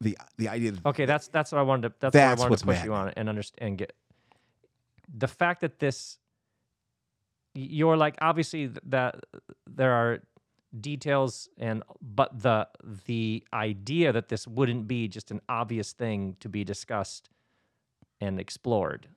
the 0.00 0.16
the 0.38 0.48
idea. 0.48 0.72
That, 0.72 0.86
okay, 0.86 1.06
that's 1.06 1.28
that's 1.28 1.50
what 1.50 1.58
I 1.58 1.62
wanted 1.62 1.88
to 1.88 1.94
that's, 1.98 2.12
That's 2.12 2.38
what 2.38 2.46
I 2.46 2.50
wanted 2.50 2.50
what's 2.50 2.62
to 2.62 2.66
push 2.66 2.84
you 2.84 2.94
on 2.94 3.12
and 3.16 3.28
understand 3.28 3.68
and 3.68 3.78
get 3.78 3.92
the 5.12 5.28
fact 5.28 5.60
that 5.62 5.78
this 5.80 6.18
you're 7.54 7.96
like 7.96 8.16
obviously 8.22 8.70
that 8.86 9.16
there 9.66 9.92
are 9.92 10.20
details 10.80 11.48
and 11.58 11.82
but 12.00 12.42
the 12.42 12.66
the 13.06 13.44
idea 13.52 14.12
that 14.12 14.28
this 14.28 14.46
wouldn't 14.48 14.88
be 14.88 15.06
just 15.08 15.30
an 15.30 15.40
obvious 15.48 15.92
thing 15.92 16.36
to 16.40 16.48
be 16.48 16.64
discussed 16.64 17.28
and 18.20 18.40
explored 18.40 19.08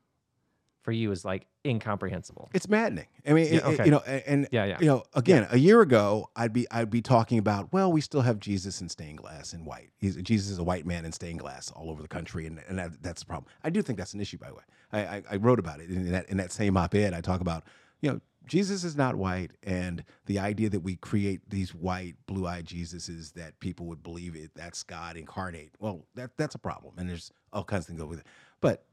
for 0.81 0.91
you 0.91 1.11
is 1.11 1.25
like 1.25 1.47
incomprehensible. 1.65 2.49
It's 2.53 2.69
maddening. 2.69 3.07
I 3.25 3.33
mean, 3.33 3.45
Yeah, 3.47 3.57
it- 3.57 3.65
okay. 3.65 3.85
you 3.85 3.91
know, 3.91 3.99
and, 4.01 4.47
Yeah, 4.51 4.65
yeah. 4.65 4.77
you 4.79 4.85
know, 4.85 5.03
again, 5.15 5.47
a 5.49 5.57
year 5.57 5.81
ago, 5.81 6.29
I'd 6.35 6.53
be 6.53 6.67
I'd 6.69 6.91
be 6.91 7.01
talking 7.01 7.39
about, 7.39 7.73
well, 7.73 7.91
we 7.91 8.01
still 8.01 8.21
have 8.21 8.39
Jesus 8.39 8.81
in 8.81 8.89
stained 8.89 9.17
glass 9.17 9.51
and 9.53 9.65
white. 9.65 9.89
He's, 9.97 10.15
Jesus 10.17 10.51
is 10.51 10.59
a 10.59 10.63
white 10.63 10.85
man 10.85 11.03
in 11.05 11.11
stained 11.11 11.39
glass 11.39 11.71
all 11.71 11.89
over 11.89 12.03
the 12.03 12.07
country, 12.07 12.45
and, 12.45 12.61
and 12.67 12.77
that, 12.77 13.01
that's 13.01 13.21
the 13.21 13.25
problem. 13.25 13.47
I 13.63 13.71
do 13.71 13.81
think 13.81 13.97
that's 13.97 14.13
an 14.13 14.21
issue, 14.21 14.37
by 14.37 14.49
the 14.49 14.53
way. 14.55 14.63
I, 14.93 14.99
I, 14.99 15.23
I 15.31 15.35
wrote 15.37 15.57
about 15.57 15.79
it 15.79 15.89
in 15.89 16.11
that 16.11 16.29
in 16.29 16.37
that 16.37 16.51
same 16.51 16.77
op-ed. 16.77 17.15
I 17.15 17.21
talk 17.21 17.41
about, 17.41 17.63
you 18.01 18.11
know, 18.11 18.19
Jesus 18.47 18.83
is 18.83 18.95
not 18.95 19.15
white, 19.15 19.51
and 19.63 20.03
the 20.25 20.39
idea 20.39 20.69
that 20.69 20.81
we 20.81 20.95
create 20.95 21.49
these 21.49 21.73
white, 21.73 22.15
blue-eyed 22.27 22.65
Jesuses 22.65 23.33
that 23.33 23.59
people 23.59 23.85
would 23.87 24.03
believe 24.03 24.35
it 24.35 24.51
that's 24.55 24.83
God 24.83 25.17
incarnate. 25.17 25.71
Well, 25.79 26.05
that 26.15 26.31
that's 26.37 26.55
a 26.55 26.59
problem, 26.59 26.93
and 26.97 27.09
there's 27.09 27.31
all 27.53 27.63
kinds 27.63 27.83
of 27.85 27.87
things 27.87 27.99
go 27.99 28.05
with 28.07 28.19
it. 28.19 28.27
But 28.61 28.85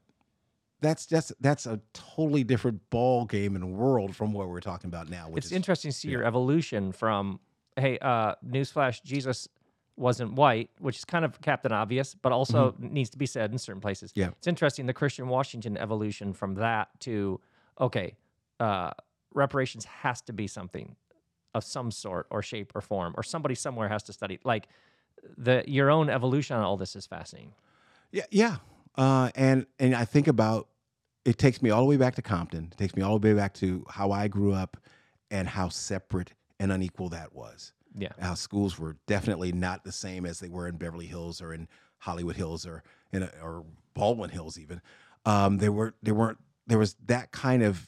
that's 0.81 1.05
just 1.05 1.31
that's 1.39 1.65
a 1.65 1.79
totally 1.93 2.43
different 2.43 2.89
ball 2.89 3.25
game 3.25 3.55
and 3.55 3.73
world 3.73 4.15
from 4.15 4.33
what 4.33 4.49
we're 4.49 4.59
talking 4.59 4.89
about 4.89 5.09
now. 5.09 5.29
Which 5.29 5.45
it's 5.45 5.51
is 5.51 5.55
interesting 5.55 5.91
to 5.91 5.97
see 5.97 6.09
your 6.09 6.25
evolution 6.25 6.91
from 6.91 7.39
hey 7.75 7.97
uh 7.99 8.35
newsflash 8.45 9.01
jesus 9.01 9.47
wasn't 9.95 10.31
white 10.33 10.69
which 10.79 10.97
is 10.97 11.05
kind 11.05 11.25
of 11.25 11.41
captain 11.41 11.71
obvious 11.71 12.13
but 12.13 12.31
also 12.31 12.75
needs 12.77 13.09
to 13.09 13.17
be 13.17 13.25
said 13.25 13.51
in 13.51 13.57
certain 13.57 13.81
places 13.81 14.11
Mm-hmm. 14.11 14.19
Yeah. 14.19 14.27
it's 14.37 14.45
interesting 14.45 14.85
the 14.85 14.93
christian 14.93 15.27
washington 15.27 15.75
evolution 15.77 16.33
from 16.33 16.53
that 16.55 16.89
to 16.99 17.39
okay 17.79 18.15
uh 18.59 18.91
reparations 19.33 19.85
has 19.85 20.21
to 20.21 20.33
be 20.33 20.47
something 20.47 20.95
of 21.53 21.63
some 21.63 21.91
sort 21.91 22.27
or 22.29 22.41
shape 22.41 22.71
or 22.75 22.81
form 22.81 23.13
or 23.17 23.23
somebody 23.23 23.55
somewhere 23.55 23.89
has 23.89 24.03
to 24.03 24.13
study 24.13 24.39
like 24.43 24.67
the 25.37 25.63
your 25.67 25.89
own 25.91 26.09
evolution 26.09 26.55
on 26.57 26.63
all 26.63 26.77
this 26.77 26.95
is 26.95 27.05
fascinating 27.05 27.53
Yeah, 28.11 28.25
yeah. 28.31 28.57
Uh, 28.95 29.31
and 29.35 29.65
and 29.79 29.95
I 29.95 30.05
think 30.05 30.27
about 30.27 30.67
it 31.25 31.37
takes 31.37 31.61
me 31.61 31.69
all 31.69 31.81
the 31.81 31.87
way 31.87 31.97
back 31.97 32.15
to 32.15 32.21
Compton. 32.21 32.69
It 32.71 32.77
takes 32.77 32.95
me 32.95 33.01
all 33.01 33.17
the 33.19 33.29
way 33.29 33.33
back 33.33 33.53
to 33.55 33.85
how 33.89 34.11
I 34.11 34.27
grew 34.27 34.53
up 34.53 34.77
and 35.31 35.47
how 35.47 35.69
separate 35.69 36.33
and 36.59 36.71
unequal 36.71 37.09
that 37.09 37.33
was. 37.33 37.73
yeah 37.95 38.09
How 38.19 38.35
schools 38.35 38.77
were 38.79 38.97
definitely 39.07 39.51
not 39.51 39.83
the 39.83 39.91
same 39.91 40.25
as 40.25 40.39
they 40.39 40.49
were 40.49 40.67
in 40.67 40.77
Beverly 40.77 41.07
Hills 41.07 41.41
or 41.41 41.53
in 41.53 41.67
Hollywood 41.99 42.35
Hills 42.35 42.65
or 42.65 42.83
in 43.11 43.23
a, 43.23 43.31
or 43.41 43.65
Baldwin 43.93 44.29
Hills 44.29 44.59
even. 44.59 44.81
Um, 45.25 45.57
they 45.57 45.69
were 45.69 45.95
they 46.03 46.11
weren't 46.11 46.39
there 46.67 46.79
was 46.79 46.95
that 47.05 47.31
kind 47.31 47.63
of 47.63 47.87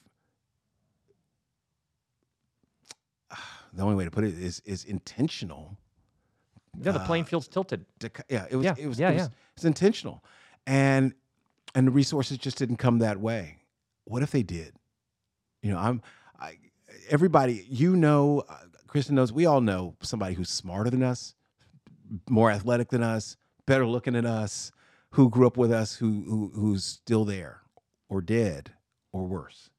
the 3.75 3.83
only 3.83 3.95
way 3.95 4.05
to 4.05 4.11
put 4.11 4.23
it 4.23 4.33
is 4.33 4.61
is 4.65 4.85
intentional 4.85 5.77
yeah 6.81 6.91
the 6.91 6.99
playing 6.99 7.23
Uh, 7.23 7.27
field's 7.27 7.47
tilted 7.47 7.85
to, 7.99 8.09
yeah, 8.29 8.45
it 8.49 8.55
was, 8.55 8.65
Yeah, 8.65 8.75
it 8.77 8.87
was, 8.87 8.99
yeah, 8.99 9.09
it 9.11 9.13
was, 9.13 9.23
yeah. 9.23 9.27
it's 9.55 9.65
intentional, 9.65 10.23
and 10.67 11.13
and 11.73 11.87
the 11.87 11.91
resources 11.91 12.37
just 12.37 12.57
didn't 12.57 12.77
come 12.77 12.99
that 12.99 13.19
way. 13.19 13.59
What 14.05 14.23
if 14.23 14.31
they 14.31 14.43
did? 14.43 14.75
You 15.61 15.71
know, 15.71 15.77
I'm, 15.79 16.01
I, 16.39 16.57
everybody, 17.09 17.65
you 17.69 17.95
know, 17.95 18.43
uh, 18.47 18.57
Kristen 18.87 19.15
knows, 19.15 19.31
we 19.33 19.45
all 19.45 19.61
know 19.61 19.95
somebody 20.01 20.35
who's 20.35 20.49
smarter 20.49 20.89
than 20.89 21.01
us, 21.03 21.33
more 22.29 22.51
athletic 22.51 22.89
than 22.89 23.03
us, 23.03 23.35
better 23.65 23.85
looking 23.85 24.13
than 24.13 24.25
us, 24.25 24.71
who 25.11 25.29
grew 25.29 25.47
up 25.47 25.57
with 25.57 25.71
us, 25.71 25.95
who, 25.95 26.23
who 26.29 26.51
who's 26.55 26.83
still 26.83 27.25
there, 27.25 27.61
or 28.09 28.21
dead, 28.21 28.73
or 29.11 29.25
worse. 29.25 29.69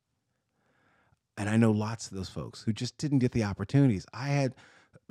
And 1.37 1.49
I 1.49 1.57
know 1.57 1.71
lots 1.71 2.09
of 2.09 2.17
those 2.17 2.29
folks 2.29 2.63
who 2.63 2.73
just 2.73 2.97
didn't 2.99 3.19
get 3.19 3.33
the 3.33 3.45
opportunities. 3.45 4.07
I 4.13 4.29
had 4.29 4.55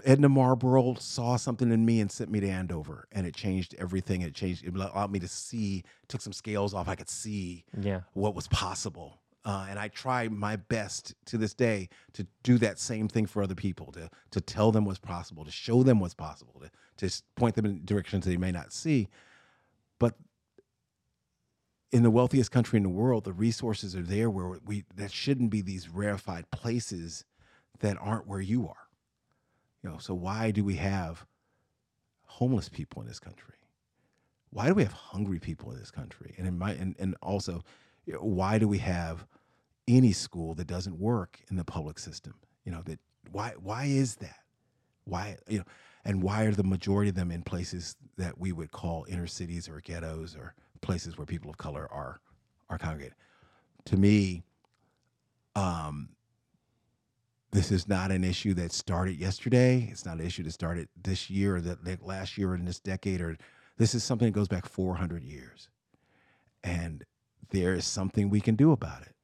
Edna 0.04 0.28
Marmalard 0.28 1.00
saw 1.00 1.38
something 1.38 1.72
in 1.72 1.86
me 1.86 2.00
and 2.02 2.12
sent 2.12 2.30
me 2.30 2.40
to 2.40 2.48
Andover, 2.48 3.08
and 3.12 3.26
it 3.26 3.36
changed 3.36 3.76
everything. 3.78 4.22
It 4.22 4.34
changed. 4.34 4.66
It 4.66 4.76
allowed 4.76 5.12
me 5.12 5.20
to 5.20 5.28
see. 5.28 5.84
Took 6.08 6.22
some 6.22 6.34
scales 6.34 6.74
off. 6.74 6.90
I 6.90 6.96
could 6.96 7.10
see 7.10 7.64
yeah 7.80 8.02
what 8.14 8.36
was 8.36 8.48
possible. 8.48 9.20
Uh, 9.46 9.68
and 9.70 9.78
I 9.78 9.90
try 9.90 10.28
my 10.28 10.56
best 10.56 11.14
to 11.26 11.38
this 11.38 11.54
day 11.54 11.90
to 12.14 12.26
do 12.42 12.58
that 12.58 12.80
same 12.80 13.08
thing 13.08 13.28
for 13.28 13.44
other 13.44 13.56
people, 13.56 13.92
to 13.94 14.10
to 14.32 14.42
tell 14.42 14.72
them 14.72 14.86
what's 14.86 15.00
possible, 15.00 15.46
to 15.46 15.52
show 15.52 15.84
them 15.84 16.00
what's 16.00 16.16
possible, 16.16 16.62
to 16.62 17.08
to 17.08 17.22
point 17.36 17.56
them 17.56 17.66
in 17.66 17.86
directions 17.86 18.26
they 18.26 18.38
may 18.38 18.52
not 18.52 18.74
see. 18.74 19.08
But 20.00 20.16
in 21.96 22.04
the 22.04 22.12
wealthiest 22.12 22.52
country 22.52 22.76
in 22.76 22.84
the 22.84 22.90
world, 22.90 23.24
the 23.24 23.32
resources 23.32 23.96
are 23.96 24.02
there 24.02 24.30
where 24.30 24.60
we 24.66 24.84
that 24.98 25.14
shouldn't 25.14 25.50
be 25.50 25.62
these 25.62 25.88
rarefied 25.88 26.52
places 26.52 27.24
that 27.80 27.96
aren't 28.02 28.28
where 28.28 28.42
you 28.42 28.68
are. 28.68 28.90
You 29.82 29.92
know, 29.92 29.98
so 29.98 30.14
why 30.14 30.52
do 30.52 30.66
we 30.66 30.76
have 30.76 31.26
homeless 32.26 32.68
people 32.68 33.02
in 33.02 33.08
this 33.08 33.22
country? 33.22 33.56
Why 34.50 34.68
do 34.68 34.74
we 34.74 34.84
have 34.84 34.92
hungry 34.92 35.40
people 35.40 35.72
in 35.72 35.80
this 35.80 35.90
country? 35.90 36.36
And 36.38 36.46
in 36.46 36.58
my 36.58 36.74
and, 36.74 36.98
and 37.00 37.16
also, 37.22 37.64
why 38.20 38.60
do 38.60 38.68
we 38.68 38.80
have 38.80 39.26
any 39.88 40.12
school 40.12 40.54
that 40.56 40.68
doesn't 40.68 41.00
work 41.00 41.40
in 41.50 41.56
the 41.56 41.64
public 41.64 41.98
system? 41.98 42.34
You 42.66 42.74
know, 42.74 42.82
that 42.82 43.00
why 43.32 43.54
why 43.58 43.86
is 43.86 44.18
that? 44.18 44.40
Why 45.06 45.38
you 45.48 45.60
know, 45.60 45.66
and 46.04 46.22
why 46.22 46.44
are 46.44 46.52
the 46.52 46.64
majority 46.66 47.08
of 47.10 47.16
them 47.16 47.32
in 47.32 47.42
places 47.42 47.96
that 48.18 48.38
we 48.38 48.52
would 48.52 48.74
call 48.74 49.06
inner 49.08 49.28
cities 49.28 49.70
or 49.70 49.80
ghettos 49.80 50.36
or 50.36 50.56
places 50.86 51.18
where 51.18 51.26
people 51.26 51.50
of 51.50 51.58
color 51.58 51.88
are 51.92 52.20
are 52.70 52.78
congregated? 52.78 53.16
To 53.86 53.98
me, 53.98 54.44
um, 55.56 56.10
this 57.52 57.72
is 57.72 57.88
not 57.88 58.12
an 58.12 58.24
issue 58.24 58.54
that 58.56 58.72
started 58.72 59.18
yesterday. 59.18 59.88
It's 59.92 60.06
not 60.06 60.20
an 60.20 60.26
issue 60.26 60.44
that 60.44 60.52
started 60.52 60.90
this 61.02 61.30
year 61.30 61.58
or 61.58 61.62
that 61.62 62.06
last 62.06 62.38
year 62.38 62.52
or 62.52 62.56
in 62.56 62.66
this 62.66 62.80
decade 62.80 63.22
or 63.22 63.38
this 63.78 63.94
is 63.94 64.04
something 64.04 64.28
that 64.28 64.34
goes 64.34 64.48
back 64.48 64.66
400 64.66 65.24
years. 65.24 65.70
And 66.64 67.06
there 67.52 67.74
is 67.74 67.86
something 67.86 68.30
we 68.30 68.42
can 68.42 68.56
do 68.56 68.72
about 68.72 69.04
it. 69.04 69.16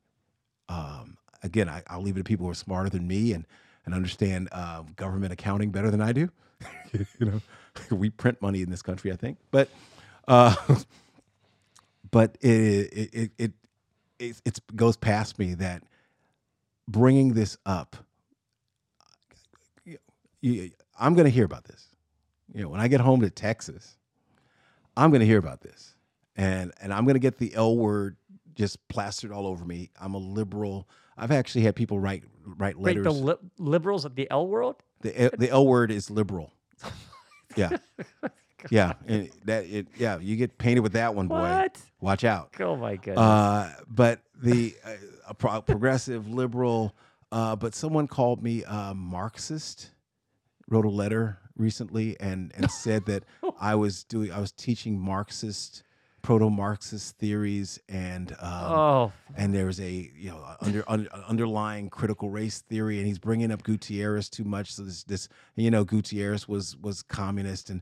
Um, 0.69 1.17
again, 1.43 1.67
I, 1.67 1.83
I'll 1.87 2.01
leave 2.01 2.15
it 2.15 2.19
to 2.19 2.23
people 2.23 2.45
who 2.45 2.51
are 2.51 2.55
smarter 2.55 2.89
than 2.89 3.07
me 3.07 3.33
and 3.33 3.45
and 3.85 3.95
understand 3.95 4.47
uh, 4.51 4.83
government 4.95 5.33
accounting 5.33 5.71
better 5.71 5.89
than 5.89 6.01
I 6.01 6.11
do. 6.11 6.29
you 6.93 7.25
know, 7.25 7.41
we 7.95 8.09
print 8.11 8.41
money 8.41 8.61
in 8.61 8.69
this 8.69 8.81
country, 8.81 9.11
I 9.11 9.15
think, 9.15 9.37
but 9.49 9.69
uh, 10.27 10.55
but 12.11 12.37
it 12.41 12.47
it 12.49 13.31
it 13.39 13.51
it 14.19 14.41
it, 14.45 14.75
goes 14.75 14.97
past 14.97 15.39
me 15.39 15.55
that 15.55 15.83
bringing 16.87 17.33
this 17.33 17.57
up. 17.65 17.95
You, 20.41 20.71
I'm 20.99 21.13
going 21.13 21.25
to 21.25 21.31
hear 21.31 21.45
about 21.45 21.65
this. 21.65 21.87
You 22.53 22.63
know, 22.63 22.69
when 22.69 22.79
I 22.81 22.87
get 22.87 22.99
home 22.99 23.21
to 23.21 23.29
Texas, 23.29 23.97
I'm 24.97 25.09
going 25.09 25.21
to 25.21 25.25
hear 25.25 25.37
about 25.37 25.61
this, 25.61 25.95
and 26.35 26.71
and 26.81 26.93
I'm 26.93 27.05
going 27.05 27.15
to 27.15 27.19
get 27.19 27.37
the 27.37 27.53
L 27.55 27.77
word 27.77 28.17
just 28.55 28.85
plastered 28.89 29.31
all 29.31 29.47
over 29.47 29.63
me. 29.63 29.89
I'm 29.99 30.13
a 30.13 30.19
liberal. 30.19 30.89
I've 31.17 31.31
actually 31.31 31.61
had 31.61 31.75
people 31.75 31.99
write 31.99 32.23
write 32.45 32.77
Wait, 32.77 32.97
letters. 32.97 33.03
the 33.05 33.11
li- 33.11 33.49
liberals 33.57 34.05
of 34.05 34.15
the 34.15 34.29
L 34.29 34.47
world? 34.47 34.83
The 35.01 35.21
eh, 35.21 35.29
the 35.37 35.49
L 35.49 35.65
word 35.65 35.91
is 35.91 36.09
liberal. 36.09 36.53
Yeah, 37.57 37.79
yeah, 38.69 38.93
and 39.07 39.29
that 39.45 39.65
it 39.65 39.87
yeah 39.97 40.19
you 40.19 40.35
get 40.35 40.57
painted 40.57 40.81
with 40.81 40.93
that 40.93 41.15
one, 41.15 41.27
boy. 41.27 41.39
What? 41.39 41.77
Watch 41.99 42.23
out. 42.23 42.49
Oh 42.59 42.75
my 42.75 42.95
goodness. 42.95 43.19
Uh, 43.19 43.73
but 43.87 44.21
the 44.41 44.75
uh, 44.85 44.93
a 45.29 45.33
pro- 45.33 45.61
progressive 45.61 46.27
liberal, 46.27 46.95
uh, 47.31 47.55
but 47.55 47.75
someone 47.75 48.07
called 48.07 48.43
me 48.43 48.63
a 48.67 48.93
Marxist. 48.95 49.91
Wrote 50.69 50.85
a 50.85 50.89
letter 50.89 51.39
recently 51.57 52.17
and 52.19 52.51
and 52.55 52.69
said 52.83 53.05
that 53.05 53.23
I 53.59 53.75
was 53.75 54.03
doing 54.03 54.31
I 54.31 54.39
was 54.39 54.51
teaching 54.51 54.99
Marxist 54.99 55.83
proto-Marxist 56.21 57.17
theories 57.17 57.79
and 57.89 58.33
um, 58.33 58.71
oh, 58.71 59.11
and 59.35 59.53
there's 59.55 59.79
a 59.79 60.11
you 60.15 60.29
know 60.29 60.45
under, 60.61 60.83
under 60.87 61.09
underlying 61.27 61.89
critical 61.89 62.29
race 62.29 62.59
theory 62.61 62.99
and 62.99 63.07
he's 63.07 63.19
bringing 63.19 63.51
up 63.51 63.63
Gutierrez 63.63 64.29
too 64.29 64.43
much 64.43 64.73
so 64.73 64.83
this 64.83 65.03
this 65.03 65.27
you 65.55 65.71
know 65.71 65.83
Gutierrez 65.83 66.47
was 66.47 66.77
was 66.77 67.01
communist 67.01 67.69
and 67.69 67.81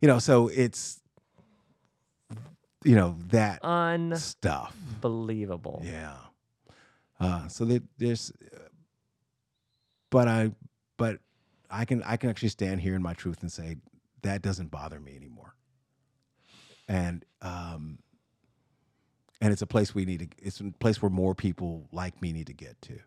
you 0.00 0.08
know 0.08 0.18
so 0.18 0.48
it's 0.48 1.00
you 2.84 2.94
know 2.94 3.16
that 3.28 3.60
stuff. 4.16 4.74
Unbelievable. 4.94 5.82
yeah. 5.84 6.16
Uh 7.18 7.48
so 7.48 7.64
there, 7.64 7.80
there's 7.98 8.32
but 10.10 10.26
I 10.28 10.52
but 10.96 11.18
I 11.70 11.84
can 11.84 12.02
I 12.02 12.16
can 12.16 12.30
actually 12.30 12.48
stand 12.48 12.80
here 12.80 12.94
in 12.94 13.02
my 13.02 13.14
truth 13.14 13.42
and 13.42 13.52
say 13.52 13.76
that 14.22 14.42
doesn't 14.42 14.70
bother 14.70 14.98
me 14.98 15.14
anymore. 15.16 15.54
And 16.88 17.24
um 17.42 17.98
and 19.40 19.52
it's 19.52 19.62
a 19.62 19.66
place 19.66 19.94
we 19.94 20.04
need 20.04 20.20
to 20.20 20.28
it's 20.38 20.60
a 20.60 20.72
place 20.80 21.02
where 21.02 21.10
more 21.10 21.34
people 21.34 21.86
like 21.92 22.20
me 22.22 22.32
need 22.32 22.46
to 22.46 22.54
get 22.54 22.80
to 22.82 22.98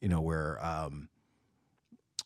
you 0.00 0.08
know 0.08 0.20
where 0.20 0.62
um 0.64 1.08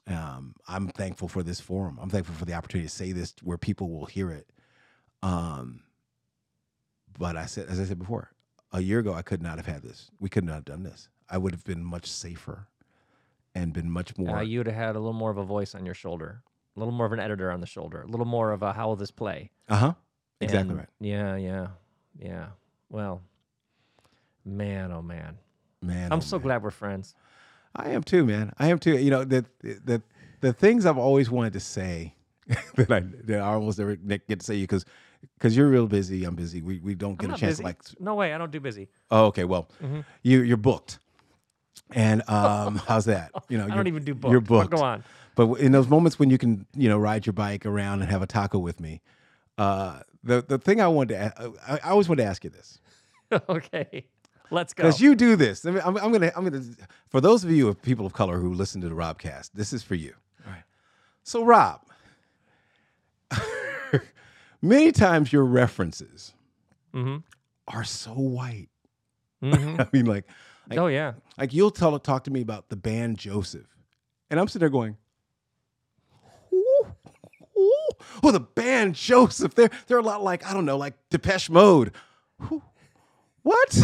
um 0.09 0.55
i'm 0.69 0.89
thankful 0.89 1.29
for 1.29 1.43
this 1.43 1.61
forum 1.61 1.99
i'm 2.01 2.09
thankful 2.11 2.35
for 2.35 2.45
the 2.45 2.55
opportunity 2.55 2.89
to 2.89 2.95
say 2.95 3.13
this 3.13 3.35
where 3.43 3.59
people 3.59 3.91
will 3.91 4.07
hear 4.07 4.31
it 4.31 4.49
um 5.23 5.81
but 7.19 7.37
i 7.37 7.47
said 7.47 7.67
as 7.69 7.81
i 7.81 7.85
said 7.85 7.99
before 7.99 8.31
a 8.73 8.81
year 8.81 8.99
ago 9.01 9.13
i 9.13 9.23
could 9.23 9.43
not 9.43 9.57
have 9.57 9.67
had 9.67 9.83
this 9.83 10.11
we 10.21 10.29
could 10.29 10.45
not 10.45 10.55
have 10.55 10.65
done 10.65 10.83
this 10.83 11.09
i 11.29 11.37
would 11.37 11.53
have 11.53 11.65
been 11.65 11.83
much 11.85 12.07
safer 12.07 12.69
and 13.55 13.73
been 13.73 13.91
much 13.91 14.17
more 14.19 14.37
Uh, 14.37 14.41
you 14.43 14.59
would 14.61 14.67
have 14.67 14.77
had 14.77 14.97
a 14.97 14.99
little 14.99 15.13
more 15.15 15.31
of 15.31 15.39
a 15.39 15.45
voice 15.45 15.75
on 15.75 15.87
your 15.87 15.95
shoulder, 15.95 16.43
a 16.77 16.79
little 16.79 16.93
more 16.93 17.07
of 17.07 17.13
an 17.13 17.19
editor 17.21 17.51
on 17.51 17.61
the 17.63 17.67
shoulder, 17.67 18.03
a 18.03 18.07
little 18.07 18.27
more 18.27 18.53
of 18.53 18.63
a 18.63 18.75
how 18.75 18.89
will 18.89 18.97
this 18.97 19.11
play? 19.11 19.51
uh-huh 19.69 19.95
exactly 20.43 20.71
And 20.73 20.79
right 20.81 20.89
Yeah, 21.01 21.37
yeah, 21.37 21.69
yeah. 22.19 22.47
Well, 22.91 23.23
man, 24.45 24.93
oh 24.93 25.01
man, 25.01 25.39
man 25.81 26.13
I'm 26.13 26.19
oh, 26.19 26.21
so 26.21 26.37
man. 26.37 26.43
glad 26.43 26.63
we're 26.63 26.71
friends. 26.71 27.15
I 27.77 27.91
am 27.91 28.03
too, 28.03 28.25
man. 28.25 28.53
I 28.59 28.69
am 28.69 28.79
too. 28.79 28.97
You 28.97 29.11
know 29.11 29.25
the 29.25 29.45
the 29.63 30.03
the 30.41 30.53
things 30.53 30.87
I've 30.87 30.99
always 30.99 31.31
wanted 31.31 31.53
to 31.55 31.61
say 31.61 32.15
that 32.77 32.91
I 32.91 33.01
that 33.25 33.41
I 33.41 33.53
almost 33.55 33.79
never 33.79 33.97
get 33.97 34.41
to 34.41 34.45
say 34.45 34.55
you 34.55 34.65
because 34.65 34.85
because 35.39 35.57
you're 35.57 35.69
real 35.69 35.87
busy. 35.87 36.25
I'm 36.25 36.35
busy. 36.35 36.63
We 36.63 36.79
we 36.81 36.95
don't 36.95 37.19
get 37.19 37.31
a 37.31 37.35
chance 37.35 37.53
busy. 37.59 37.65
like. 37.65 37.79
No 38.01 38.15
way, 38.15 38.33
I 38.33 38.39
don't 38.39 38.51
do 38.51 38.61
busy. 38.61 38.89
Oh, 39.11 39.27
okay. 39.27 39.45
Well, 39.45 39.69
Mhm. 39.83 40.05
you 40.23 40.41
you're 40.43 40.57
booked, 40.57 40.99
and 41.93 42.23
um, 42.29 42.77
how's 42.77 43.05
that? 43.07 43.31
You 43.49 43.59
know, 43.59 43.65
I 43.65 43.69
you're, 43.69 43.77
don't 43.77 43.87
even 43.89 44.05
do 44.05 44.15
booked. 44.15 44.33
You're 44.33 44.41
But 44.41 44.49
booked. 44.49 44.71
Go 44.71 44.83
on. 44.83 45.05
But 45.35 45.53
in 45.61 45.73
those 45.73 45.89
moments 45.89 46.19
when 46.19 46.31
you 46.31 46.39
can, 46.39 46.65
you 46.75 46.89
know, 46.89 46.97
ride 46.97 47.27
your 47.27 47.35
bike 47.35 47.67
around 47.67 48.01
and 48.01 48.11
have 48.11 48.23
a 48.23 48.27
taco 48.27 48.59
with 48.59 48.81
me, 48.81 49.03
uh, 49.59 50.01
the 50.25 50.43
the 50.47 50.59
thing 50.59 50.81
I 50.81 50.89
wanted 50.89 51.15
to, 51.15 51.53
I 51.69 51.91
always 51.91 52.09
wanted 52.09 52.23
to 52.23 52.29
ask 52.29 52.43
you 52.43 52.51
this 52.51 52.79
okay, 53.49 54.07
let's 54.51 54.73
go. 54.73 54.85
because 54.85 55.01
you 55.01 55.15
do 55.15 55.37
this. 55.37 55.65
I 55.65 55.71
mean, 55.71 55.83
I'm 55.85 55.95
gonna, 55.95 56.33
I'm 56.37 56.45
gonna. 56.45 56.63
For 57.09 57.21
those 57.21 57.45
of 57.45 57.51
you 57.51 57.69
of 57.69 57.81
people 57.83 58.07
of 58.07 58.13
color 58.13 58.39
who 58.39 58.53
listen 58.53 58.81
to 58.83 58.89
the 58.89 58.95
Robcast, 58.95 59.51
this 59.55 59.73
is 59.73 59.83
for 59.83 59.95
you. 59.95 60.15
All 60.47 60.53
right. 60.53 60.63
So, 61.23 61.45
Rob, 61.45 61.81
many 64.63 64.93
times 64.93 65.33
your 65.33 65.45
references 65.45 66.33
hmm 66.93 67.17
are 67.69 67.85
so 67.85 68.13
white. 68.13 68.69
hmm 69.41 69.77
I 69.81 69.87
mean, 69.93 70.07
like, 70.07 70.25
Like- 70.71 70.79
oh 70.79 70.87
yeah. 70.87 71.15
like 71.37 71.53
you'll 71.53 71.71
tell, 71.73 71.99
talk 71.99 72.25
to 72.25 72.31
me 72.31 72.41
about 72.41 72.69
the 72.69 72.77
band 72.77 73.19
Joseph, 73.19 73.67
and 74.31 74.39
I'm 74.39 74.47
sitting 74.49 74.61
there 74.61 74.69
going, 74.71 74.97
"Who? 76.51 76.87
Who? 77.55 77.73
Oh, 78.23 78.31
the 78.31 78.41
band 78.41 78.95
Joseph. 78.95 79.55
They're 79.55 79.71
they're 79.89 79.99
a 79.99 80.03
lot 80.03 80.23
like 80.23 80.47
I 80.47 80.53
don't 80.55 80.65
know, 80.65 80.77
like 80.77 80.95
Depeche 81.11 81.51
Mode. 81.51 81.93
What? 83.47 83.79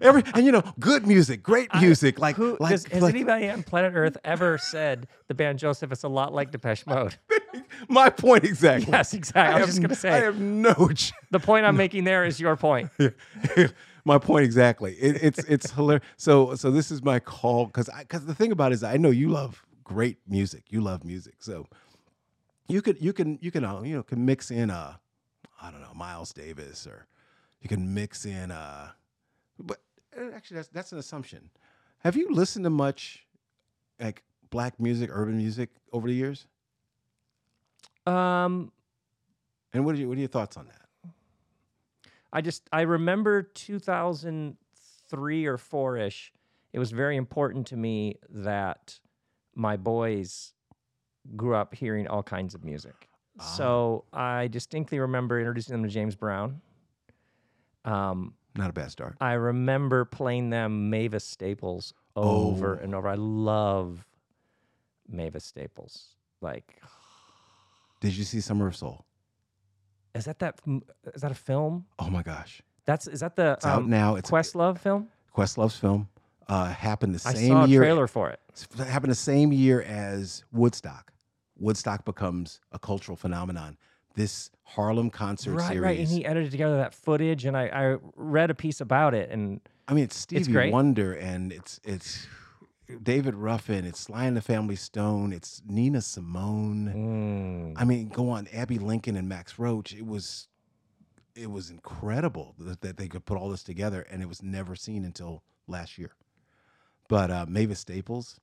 Every 0.00 0.24
and 0.34 0.44
you 0.44 0.50
know, 0.50 0.64
good 0.80 1.06
music, 1.06 1.40
great 1.40 1.72
music. 1.80 2.18
like, 2.18 2.34
Who 2.34 2.56
like, 2.58 2.72
does, 2.72 2.84
has 2.86 3.00
like- 3.00 3.14
anybody 3.14 3.48
on 3.48 3.62
planet 3.62 3.92
Earth 3.94 4.16
ever 4.24 4.58
said 4.58 5.06
the 5.28 5.34
band 5.34 5.60
Joseph 5.60 5.92
is 5.92 6.02
a 6.02 6.08
lot 6.08 6.34
like 6.34 6.50
Depeche 6.50 6.84
Mode? 6.84 7.14
my 7.88 8.10
point 8.10 8.42
exactly. 8.42 8.90
yes, 8.90 9.14
exactly. 9.14 9.54
I, 9.54 9.60
was 9.64 9.68
just 9.68 9.82
gonna 9.82 9.94
say 9.94 10.10
I 10.10 10.20
have 10.24 10.40
no. 10.40 10.88
ch- 10.92 11.12
the 11.30 11.38
point 11.38 11.64
I'm 11.64 11.76
making 11.76 12.02
there 12.02 12.24
is 12.24 12.40
your 12.40 12.56
point. 12.56 12.90
my 14.04 14.18
point 14.18 14.44
exactly. 14.44 14.94
It, 14.94 15.22
it's 15.22 15.38
it's 15.44 15.70
hilarious. 15.70 16.04
So 16.16 16.56
so 16.56 16.72
this 16.72 16.90
is 16.90 17.04
my 17.04 17.20
call 17.20 17.66
because 17.66 17.88
because 18.00 18.26
the 18.26 18.34
thing 18.34 18.50
about 18.50 18.72
it 18.72 18.74
is 18.76 18.82
I 18.82 18.96
know 18.96 19.10
you 19.10 19.28
love 19.28 19.64
great 19.84 20.18
music. 20.26 20.64
You 20.70 20.80
love 20.80 21.04
music, 21.04 21.34
so 21.38 21.66
you 22.66 22.82
could 22.82 23.00
you 23.00 23.12
can 23.12 23.38
you 23.40 23.52
can 23.52 23.64
uh, 23.64 23.82
you 23.82 23.94
know 23.94 24.02
can 24.02 24.24
mix 24.24 24.50
in 24.50 24.70
uh 24.70 24.94
I 25.62 25.70
don't 25.70 25.80
know 25.80 25.94
Miles 25.94 26.32
Davis 26.32 26.86
or 26.86 27.06
you 27.60 27.68
can 27.68 27.94
mix 27.94 28.26
in 28.26 28.50
uh 28.50 28.88
but 29.58 29.80
uh, 30.18 30.30
actually 30.34 30.56
that's 30.56 30.68
that's 30.68 30.92
an 30.92 30.98
assumption. 30.98 31.50
Have 32.00 32.16
you 32.16 32.30
listened 32.30 32.64
to 32.64 32.70
much 32.70 33.26
like 34.00 34.22
black 34.50 34.80
music, 34.80 35.08
urban 35.12 35.36
music 35.36 35.70
over 35.92 36.08
the 36.08 36.14
years? 36.14 36.46
Um, 38.06 38.72
And 39.72 39.84
what 39.84 39.94
are 39.94 39.98
you, 39.98 40.08
what 40.08 40.16
are 40.16 40.20
your 40.20 40.28
thoughts 40.28 40.56
on 40.56 40.66
that? 40.66 41.10
I 42.32 42.40
just 42.40 42.68
I 42.72 42.82
remember 42.82 43.42
2003 43.42 45.46
or 45.46 45.58
four 45.58 45.96
ish. 45.96 46.32
It 46.72 46.78
was 46.78 46.90
very 46.90 47.16
important 47.16 47.66
to 47.68 47.76
me 47.76 48.16
that 48.30 48.98
my 49.54 49.76
boys 49.76 50.54
grew 51.36 51.54
up 51.54 51.74
hearing 51.74 52.08
all 52.08 52.22
kinds 52.22 52.54
of 52.54 52.64
music. 52.64 53.08
So 53.40 54.04
I 54.12 54.48
distinctly 54.48 54.98
remember 55.00 55.38
introducing 55.40 55.72
them 55.72 55.82
to 55.82 55.88
James 55.88 56.14
Brown. 56.14 56.60
Um, 57.84 58.34
Not 58.56 58.70
a 58.70 58.72
bad 58.72 58.90
start. 58.90 59.16
I 59.20 59.32
remember 59.32 60.04
playing 60.04 60.50
them 60.50 60.90
Mavis 60.90 61.24
Staples 61.24 61.94
over 62.14 62.78
Oh. 62.78 62.84
and 62.84 62.94
over. 62.94 63.08
I 63.08 63.14
love 63.14 64.06
Mavis 65.08 65.44
Staples. 65.44 66.14
Like, 66.40 66.80
Did 68.00 68.16
you 68.16 68.24
see 68.24 68.40
Summer 68.40 68.66
of 68.68 68.76
Soul? 68.76 69.04
is 70.14 70.26
that 70.26 70.38
that? 70.40 70.60
Is 71.14 71.22
that 71.22 71.30
a 71.30 71.34
film? 71.34 71.86
Oh 71.98 72.10
my 72.10 72.22
gosh. 72.22 72.60
That's 72.84 73.06
is 73.08 73.20
that 73.20 73.34
the 73.36 73.52
It's 73.52 73.64
out 73.64 73.78
um, 73.82 73.90
now. 73.90 74.16
It's 74.16 74.30
Questlove 74.30 74.78
film? 74.78 75.08
Questlove's 75.34 75.76
film. 75.78 76.08
Uh, 76.48 76.66
happened 76.66 77.14
the 77.14 77.28
I 77.28 77.32
same 77.34 77.48
saw 77.48 77.64
a 77.64 77.66
year. 77.68 77.80
trailer 77.80 78.06
for 78.06 78.28
it. 78.28 78.40
Happened 78.76 79.10
the 79.10 79.14
same 79.16 79.52
year 79.52 79.80
as 79.82 80.44
Woodstock. 80.52 81.11
Woodstock 81.62 82.04
becomes 82.04 82.60
a 82.72 82.78
cultural 82.78 83.16
phenomenon. 83.16 83.78
This 84.14 84.50
Harlem 84.64 85.08
concert 85.08 85.54
right, 85.54 85.68
series. 85.68 85.82
right. 85.82 85.98
And 85.98 86.08
he 86.08 86.24
edited 86.26 86.50
together 86.50 86.76
that 86.76 86.92
footage, 86.92 87.46
and 87.46 87.56
I, 87.56 87.68
I 87.68 87.96
read 88.16 88.50
a 88.50 88.54
piece 88.54 88.80
about 88.80 89.14
it, 89.14 89.30
and 89.30 89.60
I 89.88 89.94
mean, 89.94 90.04
it's 90.04 90.16
Stevie 90.16 90.52
great. 90.52 90.72
Wonder, 90.72 91.14
and 91.14 91.52
it's 91.52 91.80
it's 91.82 92.26
David 93.02 93.34
Ruffin. 93.34 93.84
It's 93.84 94.00
Sly 94.00 94.24
and 94.24 94.36
the 94.36 94.42
Family 94.42 94.76
Stone. 94.76 95.32
It's 95.32 95.62
Nina 95.66 96.00
Simone. 96.02 97.74
mm, 97.76 97.80
I 97.80 97.84
mean, 97.84 98.08
go 98.08 98.30
on, 98.30 98.48
Abbey 98.52 98.78
Lincoln 98.78 99.16
and 99.16 99.28
Max 99.28 99.58
Roach. 99.58 99.94
It 99.94 100.06
was, 100.06 100.48
it 101.34 101.50
was 101.50 101.70
incredible 101.70 102.54
that, 102.58 102.80
that 102.82 102.96
they 102.96 103.08
could 103.08 103.24
put 103.24 103.38
all 103.38 103.48
this 103.48 103.62
together, 103.62 104.06
and 104.10 104.22
it 104.22 104.28
was 104.28 104.42
never 104.42 104.74
seen 104.74 105.04
until 105.04 105.42
last 105.66 105.98
year. 105.98 106.10
But 107.08 107.30
uh, 107.30 107.46
Mavis 107.48 107.80
Staples 107.80 108.38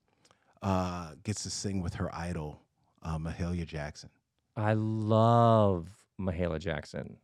uh, 0.61 1.11
gets 1.23 1.43
to 1.43 1.49
sing 1.49 1.81
with 1.81 1.95
her 1.95 2.13
idol, 2.13 2.61
uh, 3.03 3.17
Mahalia 3.17 3.65
Jackson. 3.65 4.09
I 4.55 4.73
love 4.73 5.87
Mahalia 6.19 6.59
Jackson. 6.59 7.17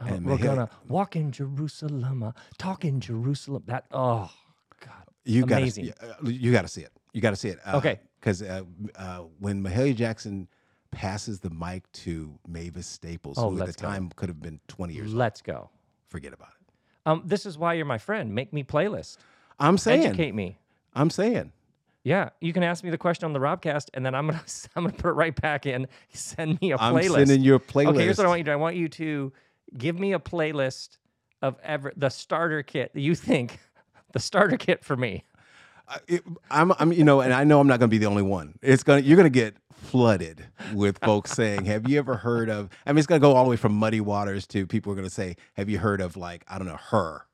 Oh, 0.00 0.06
And 0.06 0.26
we're 0.26 0.36
Mahalia- 0.36 0.42
gonna 0.44 0.70
walk 0.88 1.16
in 1.16 1.30
Jerusalem, 1.32 2.22
uh, 2.22 2.32
talk 2.58 2.84
in 2.84 3.00
Jerusalem. 3.00 3.62
That 3.66 3.86
oh 3.92 4.30
god, 4.80 5.04
You 5.24 5.46
got 5.46 5.58
Amazing. 5.62 5.92
to 6.22 6.32
you 6.32 6.52
got 6.52 6.62
to 6.62 6.68
see 6.68 6.82
it. 6.82 6.92
You 7.12 7.20
got 7.20 7.30
to 7.30 7.36
see 7.36 7.48
it. 7.48 7.58
Uh, 7.64 7.76
Okay. 7.78 8.00
Because 8.20 8.42
uh, 8.42 8.62
uh, 8.96 9.18
when 9.38 9.62
Mahalia 9.62 9.94
Jackson 9.94 10.48
passes 10.90 11.40
the 11.40 11.50
mic 11.50 11.90
to 11.92 12.38
Mavis 12.48 12.86
Staples, 12.86 13.36
Oh, 13.38 13.50
who 13.50 13.56
at 13.56 13.58
the 13.58 13.64
let's 13.66 13.76
go. 13.82 13.88
time 13.88 14.10
could 14.16 14.28
have 14.30 14.40
been 14.40 14.60
20 14.68 14.94
years 14.94 15.08
old, 15.10 15.16
let's 15.18 15.42
go. 15.42 15.68
forget 16.08 16.32
about 16.32 16.48
it. 16.60 16.72
Um, 17.06 17.22
this 17.26 17.44
is 17.46 17.58
why 17.58 17.74
you're 17.74 17.84
my 17.84 17.98
friend. 17.98 18.34
Make 18.34 18.52
me 18.52 18.64
playlist. 18.64 19.18
I'm 19.60 19.76
saying. 19.76 20.04
Educate 20.06 20.34
me. 20.34 20.58
I'm 20.94 21.10
saying. 21.10 21.52
Yeah, 22.04 22.28
you 22.40 22.52
can 22.52 22.62
ask 22.62 22.84
me 22.84 22.90
the 22.90 22.98
question 22.98 23.24
on 23.24 23.32
the 23.32 23.38
Robcast, 23.38 23.86
and 23.94 24.04
then 24.04 24.14
I'm 24.14 24.26
gonna 24.28 24.42
I'm 24.76 24.84
gonna 24.84 24.96
put 24.96 25.08
it 25.08 25.14
right 25.14 25.34
back 25.40 25.64
in. 25.66 25.88
Send 26.12 26.60
me 26.60 26.72
a 26.72 26.76
I'm 26.76 26.94
playlist. 26.94 27.14
sending 27.14 27.42
you 27.42 27.54
a 27.54 27.60
playlist. 27.60 27.94
Okay, 27.94 28.02
here's 28.04 28.18
what 28.18 28.26
I 28.26 28.28
want 28.28 28.38
you 28.40 28.44
to 28.44 28.50
do. 28.50 28.52
I 28.52 28.56
want 28.56 28.76
you 28.76 28.88
to 28.88 29.32
give 29.78 29.98
me 29.98 30.12
a 30.12 30.18
playlist 30.18 30.98
of 31.42 31.56
ever 31.62 31.92
the 31.96 32.10
starter 32.10 32.62
kit 32.62 32.92
that 32.94 33.00
you 33.00 33.14
think 33.14 33.58
the 34.12 34.18
starter 34.20 34.56
kit 34.58 34.84
for 34.84 34.96
me. 34.96 35.24
I- 35.88 35.98
it, 36.08 36.22
I'm, 36.50 36.72
I'm, 36.78 36.92
you 36.92 37.04
know, 37.04 37.20
and 37.20 37.32
I 37.34 37.44
know 37.44 37.60
I'm 37.60 37.66
not 37.66 37.78
going 37.78 37.90
to 37.90 37.94
be 37.94 37.98
the 37.98 38.06
only 38.06 38.22
one. 38.22 38.58
It's 38.62 38.82
gonna, 38.82 39.00
you're 39.02 39.16
going 39.18 39.30
to 39.30 39.38
get 39.38 39.54
flooded 39.72 40.42
with 40.72 40.98
folks 40.98 41.30
saying, 41.32 41.64
"Have 41.66 41.88
you 41.88 41.98
ever 41.98 42.16
heard 42.16 42.48
of?" 42.50 42.70
I 42.86 42.92
mean, 42.92 42.98
it's 42.98 43.06
going 43.06 43.20
to 43.20 43.26
go 43.26 43.34
all 43.34 43.44
the 43.44 43.50
way 43.50 43.56
from 43.56 43.72
Muddy 43.74 44.00
Waters 44.00 44.46
to 44.48 44.66
people 44.66 44.92
are 44.92 44.94
going 44.94 45.06
to 45.08 45.12
say, 45.12 45.36
"Have 45.54 45.68
you 45.70 45.78
heard 45.78 46.00
of 46.02 46.16
like 46.18 46.44
I 46.48 46.58
don't 46.58 46.66
know 46.66 46.78
her?" 46.90 47.26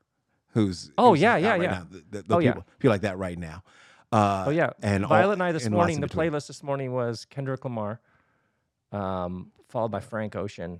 Who's 0.53 0.91
Oh, 0.97 1.11
who's 1.11 1.21
yeah, 1.21 1.37
yeah, 1.37 1.51
right 1.51 1.61
yeah. 1.61 1.69
now. 1.71 1.87
The, 1.89 2.03
the, 2.09 2.21
the 2.23 2.35
Oh, 2.35 2.39
yeah. 2.39 2.51
people, 2.51 2.67
people 2.79 2.89
like 2.93 3.01
that 3.01 3.17
right 3.17 3.37
now. 3.39 3.63
Uh, 4.11 4.43
Oh 4.47 4.49
yeah, 4.49 4.71
and 4.81 5.03
all- 5.05 5.09
Violet 5.09 5.33
and 5.33 5.43
I 5.43 5.51
this 5.51 5.65
and 5.65 5.73
morning. 5.73 6.01
The 6.01 6.07
between. 6.07 6.31
playlist 6.31 6.47
this 6.47 6.63
morning 6.63 6.91
was 6.93 7.25
Kendrick 7.25 7.63
Lamar, 7.63 7.99
um, 8.91 9.51
followed 9.69 9.91
by 9.91 9.99
Frank 10.01 10.35
Ocean, 10.35 10.79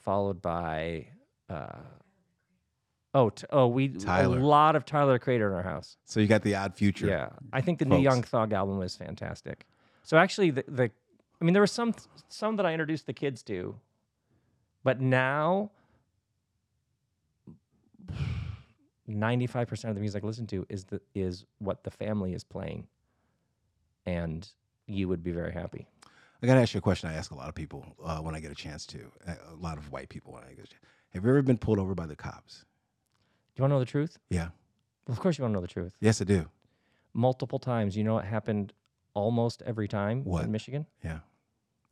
followed 0.00 0.42
by. 0.42 1.06
Uh, 1.48 1.78
oh, 3.14 3.30
t- 3.30 3.46
oh, 3.50 3.66
we 3.66 3.88
Tyler. 3.88 4.38
a 4.38 4.44
lot 4.44 4.76
of 4.76 4.84
Tyler 4.84 5.14
the 5.14 5.18
Creator 5.18 5.48
in 5.48 5.54
our 5.54 5.62
house. 5.62 5.96
So 6.04 6.20
you 6.20 6.26
got 6.26 6.42
the 6.42 6.54
Odd 6.54 6.74
Future. 6.74 7.06
Yeah, 7.06 7.30
I 7.52 7.60
think 7.62 7.78
the 7.78 7.86
new. 7.86 7.98
Young 7.98 8.22
Thug 8.22 8.52
album 8.52 8.78
was 8.78 8.94
fantastic. 8.96 9.66
So 10.02 10.18
actually, 10.18 10.50
the, 10.50 10.64
the 10.68 10.90
I 11.40 11.44
mean, 11.44 11.54
there 11.54 11.62
were 11.62 11.66
some 11.66 11.94
some 12.28 12.56
that 12.56 12.66
I 12.66 12.72
introduced 12.72 13.06
the 13.06 13.14
kids 13.14 13.42
to, 13.44 13.76
but 14.82 15.00
now 15.00 15.70
ninety 19.06 19.46
five 19.46 19.68
percent 19.68 19.90
of 19.90 19.94
the 19.96 20.00
music 20.00 20.22
I 20.24 20.26
listen 20.26 20.46
to 20.48 20.66
is 20.68 20.84
the 20.84 21.00
is 21.14 21.44
what 21.58 21.84
the 21.84 21.90
family 21.90 22.32
is 22.34 22.44
playing, 22.44 22.86
and 24.06 24.48
you 24.86 25.08
would 25.08 25.22
be 25.22 25.32
very 25.32 25.52
happy. 25.52 25.86
I 26.42 26.46
got 26.46 26.54
to 26.54 26.60
ask 26.60 26.74
you 26.74 26.78
a 26.78 26.82
question. 26.82 27.08
I 27.08 27.14
ask 27.14 27.30
a 27.30 27.34
lot 27.34 27.48
of 27.48 27.54
people 27.54 27.86
uh, 28.04 28.18
when 28.18 28.34
I 28.34 28.40
get 28.40 28.52
a 28.52 28.54
chance 28.54 28.84
to. 28.86 28.98
A 29.26 29.32
a 29.52 29.56
lot 29.58 29.78
of 29.78 29.90
white 29.90 30.08
people 30.10 30.32
when 30.32 30.42
I 30.42 30.48
get. 30.50 30.64
A 30.64 30.68
chance. 30.68 30.82
Have 31.10 31.24
you 31.24 31.30
ever 31.30 31.42
been 31.42 31.58
pulled 31.58 31.78
over 31.78 31.94
by 31.94 32.06
the 32.06 32.16
cops? 32.16 32.64
Do 33.54 33.60
you 33.60 33.62
want 33.62 33.70
to 33.70 33.74
know 33.76 33.80
the 33.80 33.86
truth? 33.86 34.18
Yeah. 34.30 34.48
Of 35.08 35.20
course, 35.20 35.38
you 35.38 35.42
want 35.42 35.52
to 35.52 35.56
know 35.56 35.60
the 35.62 35.68
truth. 35.68 35.94
Yes, 36.00 36.20
I 36.20 36.24
do. 36.24 36.46
Multiple 37.12 37.58
times. 37.58 37.96
You 37.96 38.04
know 38.04 38.14
what 38.14 38.24
happened 38.24 38.72
almost 39.14 39.62
every 39.64 39.86
time 39.88 40.24
What? 40.24 40.44
in 40.44 40.52
Michigan. 40.52 40.86
Yeah. 41.04 41.20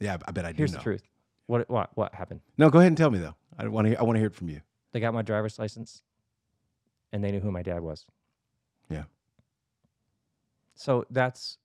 Yeah, 0.01 0.15
I 0.15 0.29
I 0.29 0.33
bet 0.33 0.45
I 0.45 0.53
do 0.53 0.59
Here's 0.59 0.73
know. 0.73 0.79
the 0.79 0.83
truth. 0.83 1.03
What 1.47 1.69
what 1.71 1.91
what 1.95 2.15
happened? 2.15 2.41
No, 2.59 2.69
go 2.69 2.79
ahead 2.79 2.89
and 2.89 2.97
tell 2.97 3.11
me 3.11 3.19
though. 3.21 3.37
I 3.59 3.67
want 3.69 3.87
to. 3.89 3.97
I 3.99 4.03
want 4.03 4.17
to 4.17 4.21
hear 4.21 4.29
it 4.29 4.35
from 4.35 4.49
you. 4.49 4.61
They 4.93 5.01
got 5.01 5.15
my 5.15 5.23
driver's 5.23 5.59
license 5.59 6.03
and 7.13 7.23
they 7.23 7.31
knew 7.31 7.41
who 7.41 7.51
my 7.51 7.63
dad 7.63 7.81
was. 7.83 8.07
Yeah. 8.91 9.05
So 10.75 11.05
that's 11.11 11.59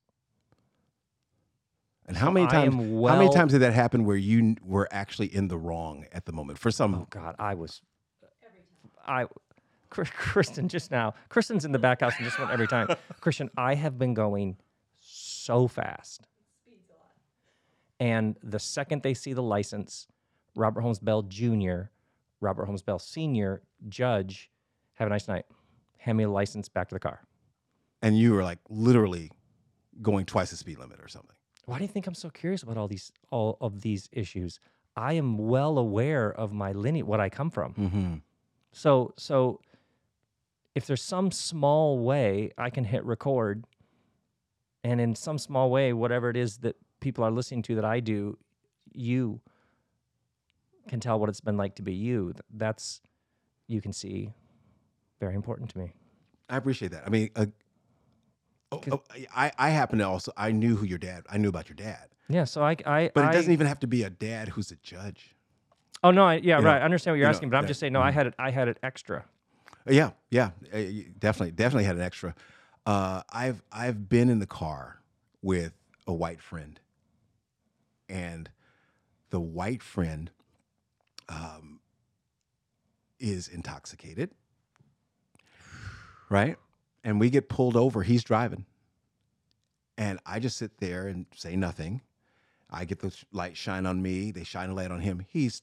And 2.05 2.15
how 2.17 2.29
many 2.31 2.47
times? 2.47 2.73
am 2.75 3.03
how 3.03 3.17
many 3.17 3.33
times 3.33 3.51
did 3.53 3.59
that 3.59 3.73
happen 3.73 4.05
where 4.05 4.15
you 4.17 4.55
were 4.63 4.87
actually 4.91 5.33
in 5.33 5.47
the 5.47 5.57
wrong 5.57 6.05
at 6.11 6.25
the 6.25 6.31
moment 6.31 6.59
for 6.59 6.71
some? 6.71 6.93
oh 6.95 7.07
god, 7.09 7.35
I 7.39 7.53
was 7.55 7.81
uh, 8.23 8.27
I 9.05 9.25
Kr- 9.89 10.03
Kristen 10.03 10.67
just 10.67 10.91
now. 10.91 11.13
Kristen's 11.29 11.63
in 11.65 11.71
the 11.71 11.79
back 11.79 12.01
house 12.01 12.13
and 12.17 12.25
just 12.25 12.37
went 12.39 12.51
every 12.51 12.67
time. 12.67 12.87
Christian, 13.21 13.49
I 13.57 13.75
have 13.75 13.97
been 13.97 14.13
going 14.13 14.57
so 14.99 15.67
fast. 15.67 16.27
Speeds 16.65 16.83
a 16.89 16.93
lot. 16.93 17.11
And 17.99 18.35
the 18.43 18.59
second 18.59 19.03
they 19.03 19.13
see 19.13 19.31
the 19.31 19.41
license, 19.43 20.07
Robert 20.55 20.81
Holmes 20.81 20.99
Bell 20.99 21.21
Jr., 21.23 21.83
Robert 22.41 22.65
Holmes 22.65 22.81
Bell 22.81 22.99
Sr., 22.99 23.61
judge, 23.87 24.49
have 24.97 25.07
a 25.07 25.09
nice 25.09 25.27
night. 25.27 25.45
Hand 25.97 26.17
me 26.17 26.23
the 26.23 26.29
license 26.29 26.69
back 26.69 26.89
to 26.89 26.95
the 26.95 26.99
car. 26.99 27.21
And 28.01 28.17
you 28.17 28.33
were 28.33 28.43
like 28.43 28.59
literally 28.69 29.31
going 30.01 30.25
twice 30.25 30.51
the 30.51 30.57
speed 30.57 30.77
limit 30.77 30.99
or 31.01 31.07
something. 31.07 31.35
why 31.65 31.77
do 31.77 31.83
you 31.83 31.87
think 31.87 32.07
I'm 32.07 32.13
so 32.13 32.29
curious 32.29 32.63
about 32.63 32.77
all 32.77 32.87
these 32.87 33.11
all 33.31 33.57
of 33.61 33.81
these 33.81 34.09
issues? 34.11 34.59
I 34.95 35.13
am 35.13 35.37
well 35.37 35.77
aware 35.77 36.31
of 36.31 36.53
my 36.53 36.71
lineage, 36.71 37.05
what 37.05 37.19
I 37.19 37.29
come 37.29 37.49
from. 37.49 37.73
Mm-hmm. 37.73 38.13
So 38.71 39.13
so 39.17 39.61
if 40.75 40.85
there's 40.85 41.01
some 41.01 41.31
small 41.31 41.99
way 41.99 42.51
I 42.57 42.69
can 42.69 42.83
hit 42.83 43.03
record 43.03 43.65
and 44.83 45.01
in 45.01 45.15
some 45.15 45.37
small 45.37 45.69
way 45.69 45.93
whatever 45.93 46.29
it 46.29 46.37
is 46.37 46.57
that 46.59 46.75
people 46.99 47.23
are 47.23 47.31
listening 47.31 47.63
to 47.63 47.75
that 47.75 47.85
I 47.85 47.99
do, 47.99 48.37
you 48.93 49.41
can 50.87 50.99
tell 50.99 51.19
what 51.19 51.29
it's 51.29 51.41
been 51.41 51.57
like 51.57 51.75
to 51.75 51.81
be 51.81 51.93
you. 51.93 52.33
That's 52.53 53.01
you 53.67 53.81
can 53.81 53.93
see 53.93 54.33
very 55.19 55.35
important 55.35 55.69
to 55.71 55.77
me. 55.79 55.93
I 56.49 56.57
appreciate 56.57 56.91
that. 56.91 57.03
I 57.05 57.09
mean, 57.09 57.29
uh, 57.35 57.47
oh, 58.71 58.81
oh, 58.91 59.03
I 59.35 59.51
I 59.57 59.69
happen 59.69 59.99
to 59.99 60.07
also 60.07 60.31
I 60.37 60.51
knew 60.51 60.75
who 60.75 60.85
your 60.85 60.97
dad. 60.99 61.23
I 61.29 61.37
knew 61.37 61.49
about 61.49 61.67
your 61.69 61.75
dad, 61.75 62.09
Yeah, 62.29 62.45
so 62.45 62.63
I 62.63 62.77
I 62.85 63.11
but 63.13 63.23
it 63.23 63.27
I- 63.27 63.33
doesn't 63.33 63.51
even 63.51 63.67
have 63.67 63.79
to 63.81 63.87
be 63.87 64.03
a 64.03 64.09
dad 64.09 64.49
who's 64.49 64.71
a 64.71 64.75
judge. 64.77 65.35
Oh 66.03 66.11
no, 66.11 66.25
I, 66.25 66.35
yeah, 66.35 66.57
you 66.57 66.63
know, 66.63 66.69
right. 66.69 66.81
I 66.81 66.85
understand 66.85 67.13
what 67.13 67.17
you're 67.17 67.27
you 67.27 67.31
know, 67.31 67.35
asking, 67.35 67.49
but 67.49 67.57
I'm 67.57 67.67
just 67.67 67.79
saying 67.79 67.93
no, 67.93 68.01
I 68.01 68.11
had 68.11 68.27
it 68.27 68.33
I 68.39 68.51
had 68.51 68.67
it 68.67 68.77
extra. 68.83 69.25
Uh, 69.87 69.91
Yeah, 69.91 70.11
yeah, 70.29 70.51
uh, 70.73 70.77
definitely, 71.19 71.51
definitely 71.51 71.85
had 71.85 71.95
an 71.95 72.01
extra. 72.03 72.35
Uh, 72.85 73.23
I've 73.29 73.61
I've 73.71 74.07
been 74.07 74.29
in 74.29 74.39
the 74.39 74.45
car 74.47 75.01
with 75.41 75.73
a 76.05 76.13
white 76.13 76.39
friend, 76.41 76.79
and 78.07 78.49
the 79.31 79.39
white 79.41 79.83
friend 79.83 80.29
um, 81.29 81.81
is 83.19 83.47
intoxicated, 83.47 84.31
right? 86.29 86.57
And 87.03 87.19
we 87.19 87.29
get 87.29 87.49
pulled 87.49 87.75
over. 87.75 88.03
He's 88.03 88.23
driving, 88.23 88.65
and 89.97 90.19
I 90.25 90.39
just 90.39 90.57
sit 90.57 90.77
there 90.79 91.07
and 91.07 91.25
say 91.35 91.55
nothing. 91.55 92.01
I 92.69 92.83
get 92.85 92.99
the 92.99 93.13
light 93.31 93.55
shine 93.55 93.85
on 93.85 94.01
me. 94.01 94.31
They 94.31 94.43
shine 94.43 94.69
a 94.69 94.73
light 94.73 94.91
on 94.91 94.99
him. 95.01 95.25
He's 95.29 95.61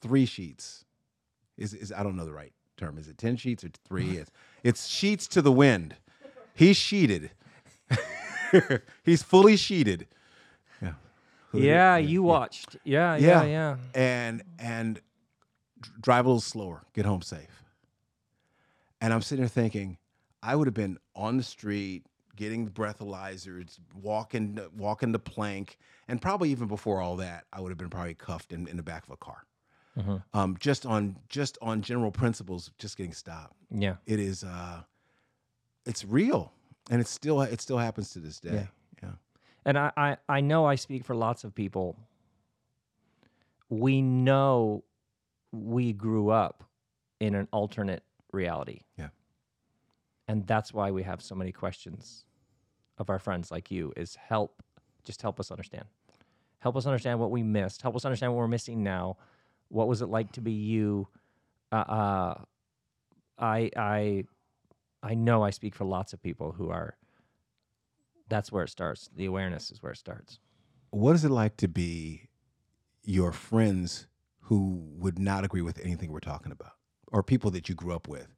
three 0.00 0.26
sheets. 0.26 0.84
Is 1.56 1.74
is 1.74 1.92
I 1.92 2.02
don't 2.02 2.16
know 2.16 2.24
the 2.24 2.32
right 2.32 2.52
term. 2.76 2.98
Is 2.98 3.08
it 3.08 3.18
ten 3.18 3.36
sheets 3.36 3.64
or 3.64 3.70
three? 3.88 4.18
It's, 4.18 4.30
it's 4.62 4.86
sheets 4.86 5.26
to 5.28 5.42
the 5.42 5.50
wind. 5.52 5.96
He's 6.54 6.76
sheeted. 6.76 7.30
He's 9.04 9.22
fully 9.22 9.56
sheeted. 9.56 10.06
Yeah. 10.80 10.92
Yeah, 11.52 11.96
you 11.96 12.22
watched. 12.22 12.76
Yeah, 12.84 13.16
yeah, 13.16 13.42
Yeah. 13.42 13.44
yeah. 13.44 13.76
And 13.94 14.42
and 14.58 15.00
drive 16.00 16.26
a 16.26 16.28
little 16.28 16.40
slower. 16.40 16.84
Get 16.94 17.04
home 17.04 17.22
safe. 17.22 17.64
And 19.00 19.12
I'm 19.12 19.22
sitting 19.22 19.42
there 19.42 19.48
thinking, 19.48 19.98
I 20.42 20.56
would 20.56 20.66
have 20.66 20.74
been 20.74 20.98
on 21.14 21.36
the 21.36 21.42
street 21.42 22.06
getting 22.36 22.64
the 22.66 22.70
breathalyzers, 22.70 23.78
walking 23.94 24.58
walking 24.76 25.12
the 25.12 25.18
plank, 25.18 25.78
and 26.08 26.20
probably 26.20 26.50
even 26.50 26.68
before 26.68 27.00
all 27.00 27.16
that, 27.16 27.44
I 27.52 27.60
would 27.60 27.70
have 27.70 27.78
been 27.78 27.90
probably 27.90 28.14
cuffed 28.14 28.52
in, 28.52 28.68
in 28.68 28.76
the 28.76 28.82
back 28.82 29.04
of 29.04 29.10
a 29.10 29.16
car. 29.16 29.44
Mhm. 29.96 30.22
Um, 30.34 30.56
just 30.60 30.84
on 30.84 31.16
just 31.28 31.56
on 31.62 31.80
general 31.80 32.12
principles, 32.12 32.70
just 32.78 32.96
getting 32.96 33.14
stopped. 33.14 33.56
Yeah. 33.70 33.96
It 34.04 34.20
is 34.20 34.44
uh, 34.44 34.82
it's 35.86 36.04
real, 36.04 36.52
and 36.90 37.00
it's 37.00 37.10
still 37.10 37.40
it 37.40 37.60
still 37.60 37.78
happens 37.78 38.10
to 38.12 38.18
this 38.18 38.38
day. 38.38 38.52
Yeah. 38.52 38.66
yeah. 39.02 39.12
And 39.64 39.78
I, 39.78 39.90
I, 39.96 40.16
I 40.28 40.40
know 40.42 40.66
I 40.66 40.74
speak 40.74 41.04
for 41.04 41.16
lots 41.16 41.42
of 41.44 41.54
people. 41.54 41.96
We 43.68 44.00
know 44.00 44.84
we 45.52 45.92
grew 45.92 46.28
up 46.30 46.62
in 47.18 47.34
an 47.34 47.48
alternate 47.50 48.04
reality. 48.32 48.80
Yeah. 48.98 49.08
And 50.28 50.46
that's 50.46 50.72
why 50.72 50.90
we 50.90 51.02
have 51.02 51.22
so 51.22 51.34
many 51.34 51.52
questions 51.52 52.24
of 52.98 53.10
our 53.10 53.18
friends 53.18 53.50
like 53.50 53.70
you 53.70 53.92
is 53.96 54.16
help 54.16 54.62
just 55.04 55.22
help 55.22 55.38
us 55.38 55.50
understand. 55.50 55.84
Help 56.58 56.76
us 56.76 56.86
understand 56.86 57.20
what 57.20 57.30
we 57.30 57.42
missed. 57.42 57.82
Help 57.82 57.94
us 57.94 58.04
understand 58.04 58.32
what 58.32 58.38
we're 58.38 58.48
missing 58.48 58.82
now. 58.82 59.16
What 59.68 59.86
was 59.86 60.02
it 60.02 60.06
like 60.06 60.32
to 60.32 60.40
be 60.40 60.52
you? 60.52 61.06
Uh, 61.70 61.76
uh, 61.76 62.34
I 63.38 63.70
I 63.76 64.24
I 65.02 65.14
know 65.14 65.42
I 65.42 65.50
speak 65.50 65.74
for 65.74 65.84
lots 65.84 66.12
of 66.12 66.22
people 66.22 66.52
who 66.52 66.70
are 66.70 66.96
that's 68.28 68.50
where 68.50 68.64
it 68.64 68.70
starts. 68.70 69.08
The 69.14 69.26
awareness 69.26 69.70
is 69.70 69.82
where 69.82 69.92
it 69.92 69.98
starts. 69.98 70.40
What 70.90 71.14
is 71.14 71.24
it 71.24 71.30
like 71.30 71.56
to 71.58 71.68
be 71.68 72.28
your 73.04 73.32
friends 73.32 74.08
who 74.40 74.80
would 74.98 75.18
not 75.18 75.44
agree 75.44 75.62
with 75.62 75.78
anything 75.80 76.10
we're 76.10 76.20
talking 76.20 76.52
about, 76.52 76.72
or 77.12 77.22
people 77.22 77.50
that 77.52 77.68
you 77.68 77.74
grew 77.74 77.94
up 77.94 78.08
with 78.08 78.28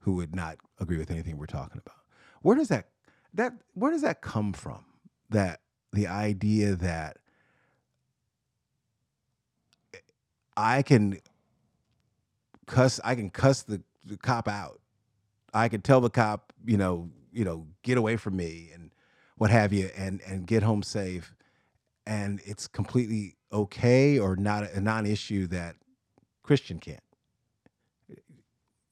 who 0.00 0.14
would 0.14 0.34
not 0.34 0.58
agree 0.80 0.98
with 0.98 1.10
anything 1.10 1.38
we're 1.38 1.46
talking 1.46 1.80
about? 1.84 1.98
Where 2.42 2.56
does 2.56 2.68
that 2.68 2.88
that 3.34 3.52
where 3.74 3.90
does 3.90 4.02
that 4.02 4.20
come 4.20 4.52
from? 4.52 4.84
That 5.30 5.60
the 5.92 6.06
idea 6.06 6.76
that 6.76 7.18
I 10.56 10.82
can 10.82 11.20
cuss. 12.66 13.00
I 13.04 13.14
can 13.14 13.30
cuss 13.30 13.62
the, 13.62 13.82
the 14.04 14.16
cop 14.16 14.48
out. 14.48 14.80
I 15.52 15.68
can 15.68 15.80
tell 15.80 16.00
the 16.00 16.10
cop, 16.10 16.52
you 16.66 16.76
know, 16.76 17.10
you 17.32 17.44
know, 17.44 17.66
get 17.82 17.98
away 17.98 18.16
from 18.16 18.36
me 18.36 18.70
and 18.74 18.90
what 19.36 19.50
have 19.50 19.72
you, 19.72 19.90
and 19.96 20.20
and 20.26 20.46
get 20.46 20.62
home 20.62 20.82
safe. 20.82 21.34
And 22.06 22.40
it's 22.44 22.66
completely 22.66 23.36
okay 23.52 24.18
or 24.18 24.36
not 24.36 24.70
a 24.72 24.80
non-issue 24.80 25.46
that 25.48 25.76
Christian 26.42 26.78
can't. 26.78 27.03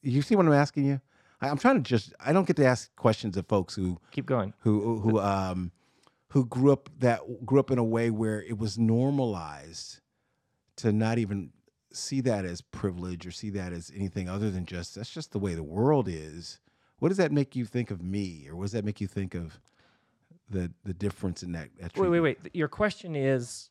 You 0.03 0.23
see 0.23 0.37
what 0.37 0.47
I'm 0.47 0.53
asking 0.53 0.87
you? 0.87 1.01
I, 1.41 1.49
I'm 1.49 1.59
trying 1.59 1.77
to 1.77 1.89
just. 1.89 2.13
I 2.21 2.33
don't 2.33 2.47
get 2.47 2.57
to 2.57 2.65
ask 2.67 2.95
questions 2.97 3.37
of 3.37 3.47
folks 3.47 3.75
who 3.75 3.99
Keep 4.11 4.27
going. 4.27 4.53
who 4.61 4.99
who 4.99 5.21
um 5.21 5.73
who 6.29 6.47
grew 6.47 6.73
up 6.73 6.89
that 6.99 7.21
grew 7.45 7.61
up 7.61 7.71
in 7.71 7.79
a 7.79 7.85
way 7.85 8.11
where 8.11 8.43
it 8.43 8.59
was 8.59 8.79
normalized 8.79 10.01
to 10.77 10.93
not 10.93 11.19
even 11.19 11.51
see 11.93 12.21
that 12.23 12.45
as 12.45 12.63
privilege 12.63 13.27
or 13.27 13.31
see 13.31 13.51
that 13.51 13.73
as 13.73 13.93
anything 13.95 14.29
other 14.29 14.51
than 14.51 14.65
just 14.65 14.95
that's 14.95 15.11
just 15.11 15.33
the 15.33 15.39
way 15.39 15.55
the 15.55 15.63
world 15.63 16.09
is. 16.09 16.59
What 16.99 17.09
does 17.09 17.19
that 17.19 17.33
make 17.33 17.57
you 17.57 17.65
think 17.65 17.91
of 17.91 18.01
me, 18.03 18.47
or 18.49 18.55
what 18.57 18.63
does 18.65 18.73
that 18.73 18.85
make 18.85 19.01
you 19.01 19.07
think 19.07 19.35
of 19.35 19.61
the 20.49 20.73
the 20.85 20.95
difference 20.95 21.43
in 21.43 21.53
that? 21.53 21.69
that 21.81 21.97
Wait, 21.97 22.09
wait, 22.09 22.21
wait. 22.21 22.39
Your 22.55 22.69
question 22.69 23.15
is 23.17 23.71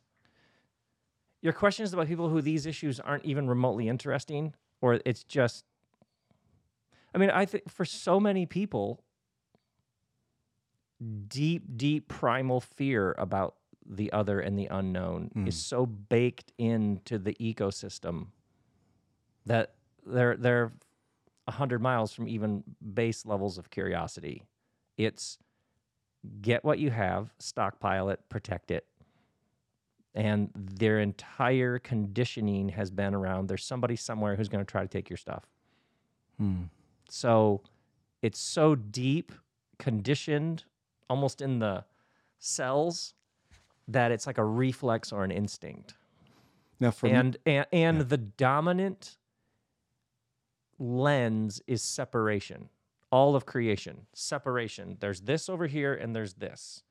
your 1.41 1.53
question 1.53 1.84
is 1.84 1.94
about 1.94 2.08
people 2.08 2.30
who 2.30 2.41
these 2.41 2.66
issues 2.66 2.99
aren't 2.99 3.26
even 3.26 3.48
remotely 3.48 3.88
interesting, 3.88 4.53
or 4.82 4.99
it's 5.06 5.24
just. 5.24 5.66
I 7.14 7.18
mean, 7.18 7.30
I 7.30 7.46
think 7.46 7.70
for 7.70 7.86
so 7.86 8.20
many 8.20 8.46
people, 8.46 9.04
deep, 11.28 11.64
deep 11.76 12.08
primal 12.08 12.62
fear 12.62 13.14
about 13.18 13.56
the 13.86 14.12
other 14.14 14.40
and 14.40 14.58
the 14.58 14.68
unknown 14.68 15.32
is 15.48 15.56
so 15.62 15.86
baked 15.86 16.54
into 16.58 17.18
the 17.18 17.34
ecosystem 17.42 18.28
that 19.46 19.74
they're 20.06 20.38
they're 20.38 20.72
a 21.48 21.52
hundred 21.52 21.82
miles 21.82 22.14
from 22.14 22.28
even 22.28 22.64
base 22.94 23.26
levels 23.26 23.58
of 23.58 23.70
curiosity. 23.70 24.44
It's 24.98 25.40
get 26.42 26.64
what 26.64 26.80
you 26.80 26.92
have, 26.92 27.34
stockpile 27.40 28.10
it, 28.10 28.20
protect 28.30 28.72
it. 28.72 28.86
And 30.14 30.50
their 30.56 31.00
entire 31.00 31.80
conditioning 31.80 32.70
has 32.70 32.92
been 32.92 33.16
around 33.16 33.48
there's 33.48 33.66
somebody 33.66 33.96
somewhere 33.96 34.36
who's 34.36 34.50
going 34.50 34.64
to 34.64 34.70
try 34.70 34.82
to 34.84 34.88
take 34.88 35.10
your 35.10 35.18
stuff. 35.18 35.46
Hmm. 36.38 36.64
So 37.12 37.62
it's 38.22 38.40
so 38.40 38.74
deep, 38.74 39.34
conditioned, 39.78 40.64
almost 41.10 41.42
in 41.42 41.60
the 41.60 41.84
cells, 42.40 43.14
that 43.88 44.12
it's 44.12 44.26
like 44.26 44.38
a 44.38 44.46
reflex 44.46 45.12
or 45.12 45.26
an 45.26 45.32
instinct. 45.32 45.96
Now, 46.80 46.92
for 46.92 47.08
me, 47.08 47.12
and 47.12 47.38
and, 47.46 47.66
and 47.74 48.02
the 48.02 48.18
dominant 48.18 49.18
lens 50.80 51.62
is 51.68 51.84
separation. 51.84 52.70
All 53.12 53.36
of 53.36 53.46
creation, 53.46 54.08
separation. 54.14 54.96
There's 55.02 55.22
this 55.22 55.50
over 55.50 55.68
here 55.68 55.94
and 55.94 56.16
there's 56.16 56.36
this. 56.36 56.84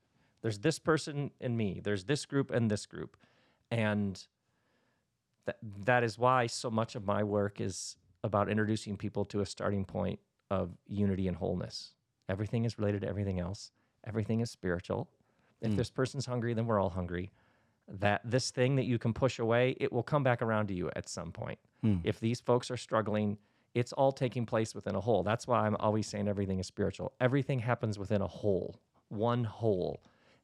There's 0.43 0.59
this 0.59 0.79
person 0.79 1.31
and 1.41 1.57
me. 1.57 1.81
There's 1.83 2.05
this 2.05 2.27
group 2.27 2.51
and 2.51 2.71
this 2.71 2.85
group. 2.85 3.17
And 3.71 4.23
that 5.47 5.57
that 5.87 6.05
is 6.05 6.19
why 6.19 6.47
so 6.47 6.71
much 6.71 6.95
of 6.95 7.07
my 7.07 7.25
work 7.25 7.59
is 7.59 7.97
about 8.25 8.49
introducing 8.49 8.97
people 8.97 9.25
to 9.27 9.41
a 9.41 9.47
starting 9.47 9.85
point 9.85 10.19
of 10.51 10.71
unity 10.87 11.29
and 11.29 11.37
wholeness. 11.37 11.95
Everything 12.29 12.65
is 12.65 12.79
related 12.79 13.03
to 13.03 13.09
everything 13.09 13.41
else. 13.41 13.73
Everything 14.07 14.41
is 14.41 14.51
spiritual. 14.51 15.09
If 15.61 15.73
hmm. 15.73 15.77
this 15.77 15.91
person's 15.91 16.27
hungry, 16.27 16.55
then 16.55 16.67
we're 16.67 16.81
all 16.81 16.91
hungry. 16.91 17.31
That 17.89 18.21
this 18.25 18.51
thing 18.51 18.77
that 18.77 18.87
you 18.87 18.99
can 18.99 19.13
push 19.13 19.39
away, 19.39 19.77
it 19.81 19.93
will 19.93 20.03
come 20.03 20.23
back 20.23 20.43
around 20.43 20.69
to 20.69 20.75
you 20.75 20.91
at 20.95 21.09
some 21.09 21.33
point. 21.33 21.59
Hmm. 21.83 21.99
If 22.05 22.21
these 22.21 22.41
folks 22.41 22.71
are 22.71 22.77
struggling, 22.77 23.39
it's 23.75 23.93
all 23.93 24.13
taking 24.13 24.47
place 24.47 24.75
within 24.75 24.95
a 24.95 25.01
whole. 25.01 25.23
That's 25.23 25.47
why 25.47 25.67
I'm 25.67 25.77
always 25.77 26.07
saying 26.07 26.29
everything 26.29 26.59
is 26.59 26.67
spiritual. 26.67 27.13
Everything 27.21 27.61
happens 27.61 27.99
within 27.99 28.21
a 28.21 28.27
whole, 28.27 28.81
one 29.09 29.45
whole. 29.45 30.03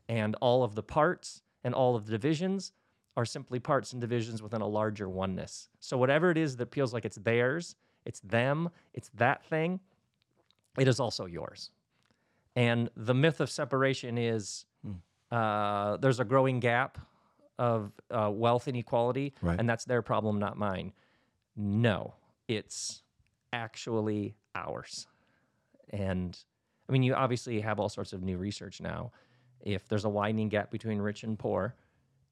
And 0.09 0.37
all 0.41 0.63
of 0.63 0.75
the 0.75 0.83
parts 0.83 1.43
and 1.65 1.75
all 1.75 1.97
of 1.97 2.07
the 2.07 2.13
divisions 2.13 2.73
are 3.17 3.25
simply 3.25 3.59
parts 3.59 3.93
and 3.93 4.01
divisions 4.01 4.43
within 4.43 4.61
a 4.61 4.67
larger 4.67 5.09
oneness. 5.09 5.69
So 5.81 5.97
whatever 5.97 6.31
it 6.31 6.37
is 6.37 6.57
that 6.57 6.73
feels 6.73 6.93
like 6.93 7.05
it's 7.05 7.17
theirs, 7.17 7.77
it's 8.05 8.21
them, 8.21 8.69
it's 8.95 9.11
that 9.15 9.45
thing, 9.45 9.81
it 10.79 10.87
is 10.87 11.01
also 11.01 11.25
yours. 11.27 11.71
And 12.55 12.91
the 12.97 13.15
myth 13.15 13.41
of 13.41 13.51
separation 13.51 14.19
is 14.19 14.65
uh, 15.31 15.97
there's 15.97 16.21
a 16.21 16.25
growing 16.25 16.61
gap 16.61 16.99
of 17.59 17.91
uh, 18.11 18.31
wealth 18.33 18.69
inequality, 18.69 19.33
Right. 19.41 19.59
and 19.59 19.69
that's 19.69 19.85
their 19.87 20.03
problem, 20.03 20.39
not 20.39 20.57
mine. 20.59 20.93
No, 21.57 22.15
it's 22.49 23.03
actually 23.53 24.37
ours. 24.55 25.07
And 25.91 26.39
I 26.89 26.93
mean, 26.93 27.03
you 27.03 27.15
obviously 27.15 27.61
have 27.61 27.81
all 27.81 27.89
sorts 27.89 28.13
of 28.13 28.23
new 28.23 28.37
research 28.37 28.81
now. 28.81 29.13
If 29.63 29.89
there's 29.89 30.05
a 30.05 30.09
widening 30.09 30.49
gap 30.51 30.71
between 30.71 30.99
rich 30.99 31.25
and 31.25 31.39
poor, 31.39 31.75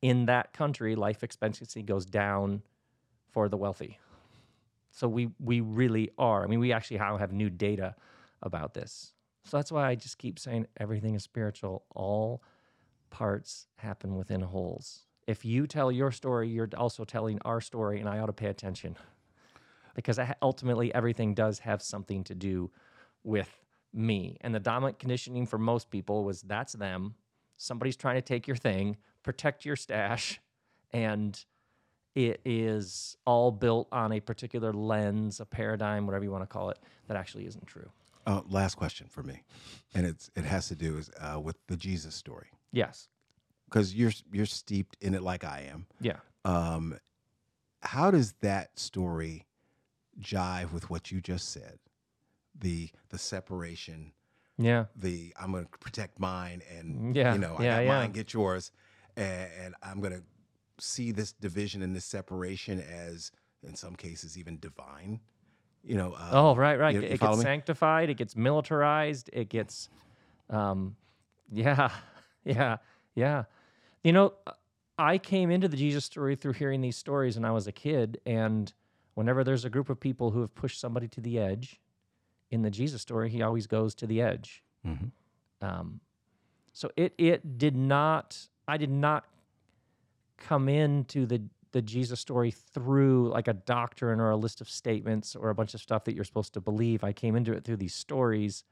in 0.04 0.26
that 0.26 0.52
country, 0.52 0.94
life 0.94 1.24
expectancy 1.24 1.82
goes 1.82 2.04
down 2.04 2.60
for 3.32 3.48
the 3.48 3.56
wealthy. 3.56 3.98
So 4.90 5.08
we 5.08 5.30
we 5.40 5.60
really 5.60 6.10
are. 6.18 6.44
I 6.44 6.46
mean, 6.46 6.60
we 6.60 6.74
actually 6.74 6.98
have 6.98 7.32
new 7.32 7.48
data 7.48 7.96
about 8.42 8.74
this. 8.74 9.14
So 9.44 9.56
that's 9.56 9.72
why 9.72 9.88
I 9.88 9.94
just 9.94 10.18
keep 10.18 10.38
saying 10.38 10.66
everything 10.76 11.14
is 11.14 11.22
spiritual. 11.22 11.84
All 11.94 12.42
parts 13.08 13.66
happen 13.76 14.14
within 14.16 14.42
wholes. 14.42 15.06
If 15.26 15.42
you 15.42 15.66
tell 15.66 15.90
your 15.90 16.12
story, 16.12 16.50
you're 16.50 16.68
also 16.76 17.04
telling 17.04 17.38
our 17.46 17.62
story, 17.62 17.98
and 17.98 18.06
I 18.06 18.18
ought 18.18 18.26
to 18.26 18.34
pay 18.34 18.48
attention 18.48 18.96
because 19.94 20.20
ultimately 20.42 20.94
everything 20.94 21.32
does 21.32 21.60
have 21.60 21.80
something 21.80 22.24
to 22.24 22.34
do 22.34 22.70
with 23.22 23.50
me. 23.94 24.36
And 24.42 24.54
the 24.54 24.60
dominant 24.60 24.98
conditioning 24.98 25.46
for 25.46 25.56
most 25.56 25.90
people 25.90 26.24
was 26.24 26.42
that's 26.42 26.74
them. 26.74 27.14
Somebody's 27.56 27.96
trying 27.96 28.16
to 28.16 28.22
take 28.22 28.46
your 28.46 28.56
thing, 28.56 28.98
protect 29.24 29.64
your 29.64 29.74
stash, 29.74 30.40
and 30.92 31.44
it 32.14 32.40
is 32.44 33.16
all 33.26 33.50
built 33.50 33.88
on 33.90 34.12
a 34.12 34.20
particular 34.20 34.72
lens, 34.72 35.40
a 35.40 35.44
paradigm, 35.44 36.06
whatever 36.06 36.22
you 36.24 36.30
want 36.30 36.42
to 36.44 36.46
call 36.46 36.70
it, 36.70 36.78
that 37.08 37.16
actually 37.16 37.44
isn't 37.46 37.66
true. 37.66 37.90
uh, 38.26 38.42
last 38.48 38.76
question 38.76 39.08
for 39.08 39.22
me, 39.24 39.42
and 39.94 40.06
it's 40.06 40.30
it 40.36 40.44
has 40.44 40.68
to 40.68 40.76
do 40.76 40.96
is 40.96 41.10
uh, 41.20 41.40
with 41.40 41.56
the 41.66 41.76
Jesus 41.76 42.14
story 42.14 42.50
Yes. 42.70 43.08
because 43.66 43.94
you're 43.94 44.12
you're 44.32 44.46
steeped 44.46 44.96
in 45.00 45.14
it 45.14 45.22
like 45.22 45.42
I 45.44 45.68
am. 45.72 45.86
Yeah. 46.00 46.18
Um, 46.44 46.98
how 47.80 48.10
does 48.10 48.34
that 48.40 48.78
story 48.78 49.46
jive 50.20 50.72
with 50.72 50.88
what 50.90 51.10
you 51.10 51.20
just 51.20 51.50
said? 51.50 51.78
The 52.58 52.90
the 53.10 53.18
separation, 53.18 54.12
Yeah. 54.56 54.84
the 54.96 55.34
I'm 55.38 55.50
going 55.52 55.64
to 55.66 55.78
protect 55.78 56.18
mine, 56.20 56.62
and 56.78 57.14
Yeah, 57.16 57.34
you 57.34 57.40
know 57.40 57.56
I 57.58 57.64
got 57.64 57.82
yeah. 57.84 57.88
mine, 57.88 58.12
get 58.12 58.32
yours, 58.32 58.70
and, 59.16 59.50
and 59.60 59.74
I'm 59.82 60.00
going 60.00 60.12
to 60.12 60.22
see 60.78 61.12
this 61.12 61.32
division 61.32 61.82
and 61.82 61.94
this 61.94 62.04
separation 62.04 62.80
as, 62.80 63.30
in 63.62 63.74
some 63.76 63.94
cases, 63.94 64.36
even 64.38 64.58
divine. 64.58 65.20
You 65.82 65.96
know. 65.96 66.12
Uh, 66.14 66.28
Oh, 66.32 66.56
right, 66.56 66.78
right. 66.78 66.94
you- 66.94 67.02
it 67.02 67.20
gets 67.20 67.36
me? 67.36 67.42
sanctified. 67.42 68.10
It 68.10 68.14
gets 68.16 68.34
militarized. 68.36 69.30
It 69.32 69.48
gets, 69.48 69.88
um, 70.50 70.96
yeah, 71.52 71.90
yeah, 72.44 72.78
yeah. 73.14 73.44
You 74.02 74.12
know, 74.12 74.34
I 74.98 75.18
came 75.18 75.50
into 75.50 75.68
the 75.68 75.76
Jesus 75.76 76.04
story 76.04 76.36
through 76.36 76.52
hearing 76.54 76.80
these 76.80 76.96
stories 76.96 77.36
when 77.36 77.44
I 77.44 77.50
was 77.52 77.66
a 77.66 77.72
kid, 77.72 78.20
and 78.26 78.72
whenever 79.14 79.44
there's 79.44 79.64
a 79.64 79.70
group 79.70 79.90
of 79.90 79.98
people 80.00 80.30
who 80.30 80.40
have 80.40 80.54
pushed 80.54 80.80
somebody 80.80 81.08
to 81.08 81.20
the 81.20 81.38
edge, 81.38 81.80
in 82.50 82.62
the 82.62 82.70
Jesus 82.70 83.02
story, 83.02 83.28
he 83.30 83.42
always 83.42 83.66
goes 83.66 83.94
to 83.96 84.06
the 84.06 84.20
edge. 84.22 84.62
Mhm. 84.86 85.10
Um, 85.60 86.00
so 86.72 86.90
it 86.96 87.14
it 87.18 87.58
did 87.58 87.74
not. 87.76 88.48
I 88.66 88.76
did 88.76 88.90
not 88.90 89.24
come 90.38 90.68
into 90.68 91.26
the 91.26 91.42
the 91.72 91.82
Jesus 91.82 92.20
story 92.20 92.52
through 92.52 93.30
like 93.30 93.48
a 93.48 93.52
doctrine 93.52 94.20
or 94.20 94.30
a 94.30 94.36
list 94.36 94.60
of 94.60 94.70
statements 94.70 95.34
or 95.34 95.50
a 95.50 95.54
bunch 95.56 95.74
of 95.74 95.80
stuff 95.80 96.04
that 96.04 96.14
you're 96.14 96.22
supposed 96.22 96.54
to 96.54 96.60
believe. 96.60 97.02
I 97.02 97.12
came 97.12 97.34
into 97.34 97.52
it 97.52 97.64
through 97.64 97.78
these 97.78 97.94
stories 97.94 98.62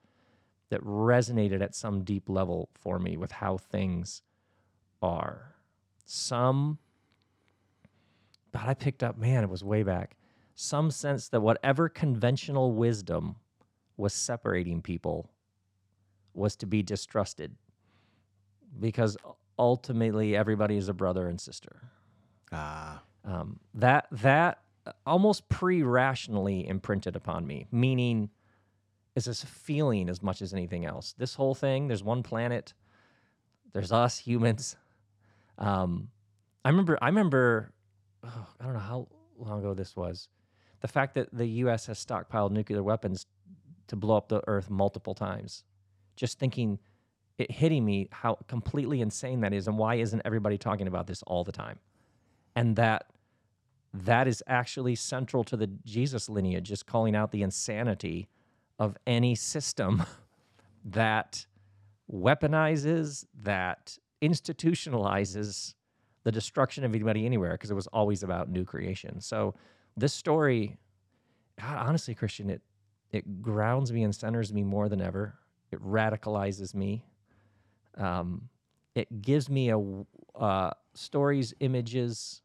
that 0.71 0.81
resonated 0.85 1.63
at 1.63 1.75
some 1.75 2.05
deep 2.05 2.29
level 2.29 2.69
for 2.75 3.01
me 3.01 3.17
with 3.17 3.33
how 3.33 3.57
things 3.57 4.23
are. 5.03 5.57
Some 6.05 6.79
but 8.53 8.63
I 8.63 8.75
picked 8.75 9.03
up, 9.03 9.19
man, 9.19 9.43
it 9.43 9.51
was 9.51 9.65
way 9.65 9.83
back. 9.83 10.17
Some 10.55 10.91
sense 10.91 11.29
that 11.31 11.41
whatever 11.41 11.89
conventional 11.89 12.73
wisdom 12.73 13.37
was 13.97 14.13
separating 14.13 14.83
people 14.83 15.31
was 16.35 16.55
to 16.57 16.67
be 16.67 16.83
distrusted 16.83 17.57
because 18.79 19.17
ultimately 19.63 20.37
everybody 20.37 20.77
is 20.77 20.89
a 20.89 20.93
brother 20.95 21.29
and 21.29 21.41
sister. 21.41 21.83
Ah, 22.51 23.03
Um, 23.25 23.61
that 23.75 24.09
that 24.11 24.59
almost 25.07 25.49
pre-rationally 25.49 26.67
imprinted 26.67 27.15
upon 27.15 27.47
me, 27.47 27.67
meaning 27.71 28.31
is 29.15 29.27
this 29.27 29.45
feeling 29.45 30.09
as 30.09 30.21
much 30.23 30.43
as 30.43 30.53
anything 30.53 30.85
else. 30.85 31.15
This 31.17 31.35
whole 31.37 31.55
thing, 31.55 31.87
there's 31.87 32.03
one 32.03 32.23
planet, 32.25 32.75
there's 33.73 33.93
us 33.93 34.19
humans. 34.19 34.77
Um, 35.59 36.09
I 36.65 36.71
remember, 36.71 36.99
I 37.01 37.07
remember, 37.07 37.73
oh, 38.25 38.47
I 38.59 38.65
don't 38.65 38.73
know 38.75 38.81
how 38.81 39.09
long 39.39 39.61
ago 39.61 39.75
this 39.75 39.95
was. 39.97 40.29
the 40.81 40.89
fact 40.89 41.15
that 41.15 41.29
the 41.33 41.47
U.S. 41.63 41.87
has 41.87 42.05
stockpiled 42.05 42.51
nuclear 42.51 42.83
weapons 42.83 43.27
to 43.87 43.95
blow 43.97 44.17
up 44.17 44.29
the 44.29 44.43
Earth 44.49 44.69
multiple 44.69 45.15
times, 45.15 45.63
just 46.17 46.39
thinking, 46.41 46.79
it 47.39 47.51
hitting 47.51 47.85
me 47.85 48.09
how 48.11 48.39
completely 48.47 49.01
insane 49.01 49.41
that 49.41 49.53
is, 49.53 49.67
and 49.67 49.79
why 49.79 49.97
isn't 49.97 50.23
everybody 50.25 50.59
talking 50.59 50.87
about 50.87 51.07
this 51.07 51.23
all 51.25 51.45
the 51.45 51.53
time? 51.53 51.79
And 52.55 52.77
that 52.77 53.07
that 53.95 54.27
is 54.27 54.43
actually 54.47 54.95
central 54.95 55.45
to 55.45 55.57
the 55.57 55.67
Jesus 55.85 56.29
lineage, 56.29 56.69
just 56.69 56.87
calling 56.87 57.15
out 57.15 57.31
the 57.31 57.43
insanity 57.43 58.29
of 58.79 58.97
any 59.07 59.35
system 59.35 60.03
that 60.85 61.47
weaponizes, 62.11 63.27
that 63.43 63.99
institutionalizes 64.23 65.75
the 66.25 66.33
destruction 66.33 66.85
of 66.85 66.95
anybody 66.95 67.27
anywhere, 67.27 67.53
because 67.53 67.71
it 67.71 67.75
was 67.75 67.87
always 67.89 68.23
about 68.23 68.49
new 68.49 68.65
creation. 68.65 69.21
So 69.21 69.55
this 69.97 70.15
story, 70.15 70.79
God, 71.61 71.87
honestly, 71.87 72.15
Christian, 72.15 72.49
it 72.49 72.63
it 73.13 73.43
grounds 73.43 73.93
me 73.93 74.03
and 74.03 74.15
centers 74.15 74.53
me 74.53 74.65
more 74.65 74.89
than 74.89 75.01
ever. 75.01 75.39
It 75.71 75.81
radicalizes 75.83 76.75
me. 76.75 77.05
Um, 77.97 78.49
it 78.95 79.23
gives 79.23 79.49
me 79.49 79.71
a 79.71 79.81
uh, 80.39 80.71
stories, 80.95 81.55
images, 81.61 82.43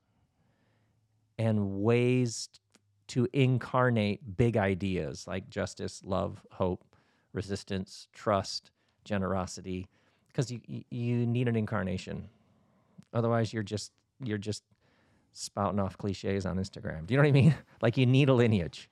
and 1.38 1.82
ways 1.82 2.49
to 3.07 3.28
incarnate 3.34 4.38
big 4.38 4.57
ideas 4.57 5.28
like 5.28 5.49
justice, 5.49 6.02
love, 6.03 6.45
hope, 6.52 6.84
resistance, 7.34 8.07
trust, 8.14 8.72
generosity, 9.06 9.88
because 10.28 10.52
you 10.52 10.60
you- 10.68 10.84
you 10.90 11.26
need 11.26 11.48
an 11.48 11.56
incarnation. 11.56 12.30
Otherwise, 13.14 13.53
you're 13.53 13.64
just 13.64 13.91
you're 14.24 14.38
just 14.38 14.64
spouting 15.34 15.80
off 15.80 15.98
cliches 15.98 16.45
on 16.45 16.57
Instagram. 16.57 17.06
Do 17.06 17.14
you 17.14 17.18
know 17.18 17.24
what 17.24 17.30
I 17.30 17.32
mean? 17.32 17.56
Like 17.82 17.95
you 17.98 18.06
need 18.07 18.28
a 18.30 18.34
lineage. 18.34 18.90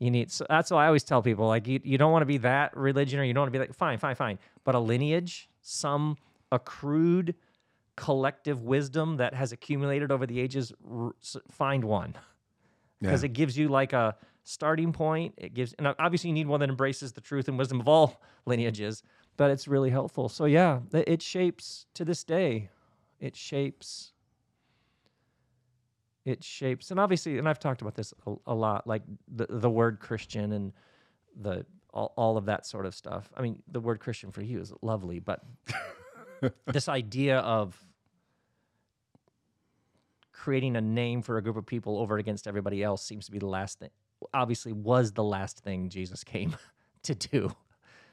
You 0.00 0.10
need 0.10 0.30
so 0.30 0.44
that's 0.48 0.70
why 0.70 0.84
I 0.84 0.86
always 0.88 1.04
tell 1.04 1.22
people 1.22 1.46
like 1.46 1.66
you, 1.68 1.80
you 1.84 1.96
don't 1.98 2.10
want 2.12 2.22
to 2.22 2.26
be 2.26 2.38
that 2.38 2.76
religion 2.76 3.20
or 3.20 3.24
you 3.24 3.32
don't 3.32 3.42
want 3.42 3.52
to 3.52 3.58
be 3.58 3.64
like 3.64 3.74
fine, 3.74 3.98
fine, 3.98 4.16
fine. 4.16 4.38
But 4.64 4.74
a 4.74 4.80
lineage, 4.80 5.48
some 5.64 6.16
accrued 6.52 7.34
collective 7.96 8.62
wisdom 8.62 9.16
that 9.16 9.34
has 9.34 9.50
accumulated 9.50 10.12
over 10.12 10.26
the 10.26 10.38
ages, 10.38 10.72
find 11.50 11.82
one 11.84 12.14
because 13.00 13.22
Yeah. 13.22 13.26
it 13.26 13.32
gives 13.32 13.56
you 13.56 13.68
like 13.68 13.92
a 13.92 14.16
starting 14.42 14.92
point. 14.92 15.34
It 15.38 15.54
gives, 15.54 15.72
and 15.74 15.88
obviously 15.98 16.28
you 16.28 16.34
need 16.34 16.46
one 16.46 16.60
that 16.60 16.68
embraces 16.68 17.12
the 17.12 17.20
truth 17.20 17.48
and 17.48 17.58
wisdom 17.58 17.80
of 17.80 17.88
all 17.88 18.20
lineages, 18.46 19.02
but 19.36 19.50
it's 19.50 19.66
really 19.66 19.90
helpful. 19.90 20.28
So 20.28 20.44
yeah, 20.44 20.80
it 20.92 21.22
shapes 21.22 21.86
to 21.94 22.04
this 22.04 22.24
day. 22.24 22.68
It 23.20 23.34
shapes. 23.34 24.12
It 26.24 26.42
shapes, 26.42 26.90
and 26.90 26.98
obviously, 26.98 27.36
and 27.38 27.46
I've 27.46 27.58
talked 27.58 27.82
about 27.82 27.94
this 27.94 28.14
a, 28.26 28.34
a 28.46 28.54
lot, 28.54 28.86
like 28.86 29.02
the 29.28 29.46
the 29.48 29.68
word 29.68 30.00
Christian 30.00 30.52
and 30.52 30.72
the 31.38 31.66
all, 31.94 32.12
all 32.16 32.36
of 32.36 32.46
that 32.46 32.66
sort 32.66 32.84
of 32.84 32.94
stuff. 32.94 33.30
I 33.36 33.40
mean, 33.40 33.62
the 33.70 33.80
word 33.80 34.00
Christian 34.00 34.32
for 34.32 34.42
you 34.42 34.60
is 34.60 34.72
lovely, 34.82 35.20
but 35.20 35.42
this 36.66 36.88
idea 36.88 37.38
of 37.38 37.82
creating 40.32 40.76
a 40.76 40.80
name 40.80 41.22
for 41.22 41.38
a 41.38 41.42
group 41.42 41.56
of 41.56 41.64
people 41.64 41.98
over 41.98 42.18
against 42.18 42.46
everybody 42.46 42.82
else 42.82 43.02
seems 43.02 43.24
to 43.26 43.32
be 43.32 43.38
the 43.38 43.46
last 43.46 43.78
thing 43.78 43.88
obviously 44.34 44.72
was 44.72 45.12
the 45.12 45.22
last 45.22 45.60
thing 45.60 45.88
jesus 45.88 46.24
came 46.24 46.56
to 47.02 47.14
do 47.14 47.50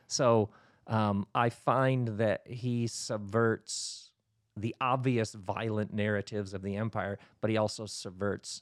so 0.08 0.50
um, 0.88 1.26
i 1.34 1.50
find 1.50 2.08
that 2.20 2.42
he 2.46 2.88
subverts 2.88 4.12
the 4.56 4.76
obvious 4.80 5.34
violent 5.34 5.94
narratives 5.94 6.54
of 6.54 6.62
the 6.62 6.76
empire 6.76 7.18
but 7.42 7.50
he 7.50 7.58
also 7.58 7.86
subverts 7.86 8.62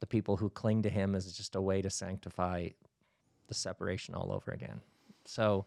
the 0.00 0.06
people 0.06 0.38
who 0.38 0.48
cling 0.50 0.82
to 0.82 0.88
him 0.88 1.14
as 1.14 1.30
just 1.32 1.54
a 1.54 1.60
way 1.60 1.82
to 1.82 1.90
sanctify 1.90 2.68
the 3.48 3.54
separation 3.54 4.14
all 4.14 4.32
over 4.32 4.50
again 4.52 4.80
so 5.24 5.66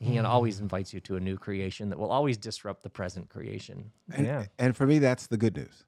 he 0.00 0.16
mm-hmm. 0.16 0.26
always 0.26 0.60
invites 0.60 0.92
you 0.92 1.00
to 1.00 1.16
a 1.16 1.20
new 1.20 1.38
creation 1.38 1.88
that 1.88 1.98
will 1.98 2.10
always 2.10 2.36
disrupt 2.36 2.82
the 2.82 2.90
present 2.90 3.28
creation 3.28 3.90
And, 4.12 4.26
yeah 4.26 4.46
and 4.58 4.76
for 4.76 4.86
me, 4.86 4.98
that's 4.98 5.26
the 5.28 5.36
good 5.36 5.56
news. 5.56 5.84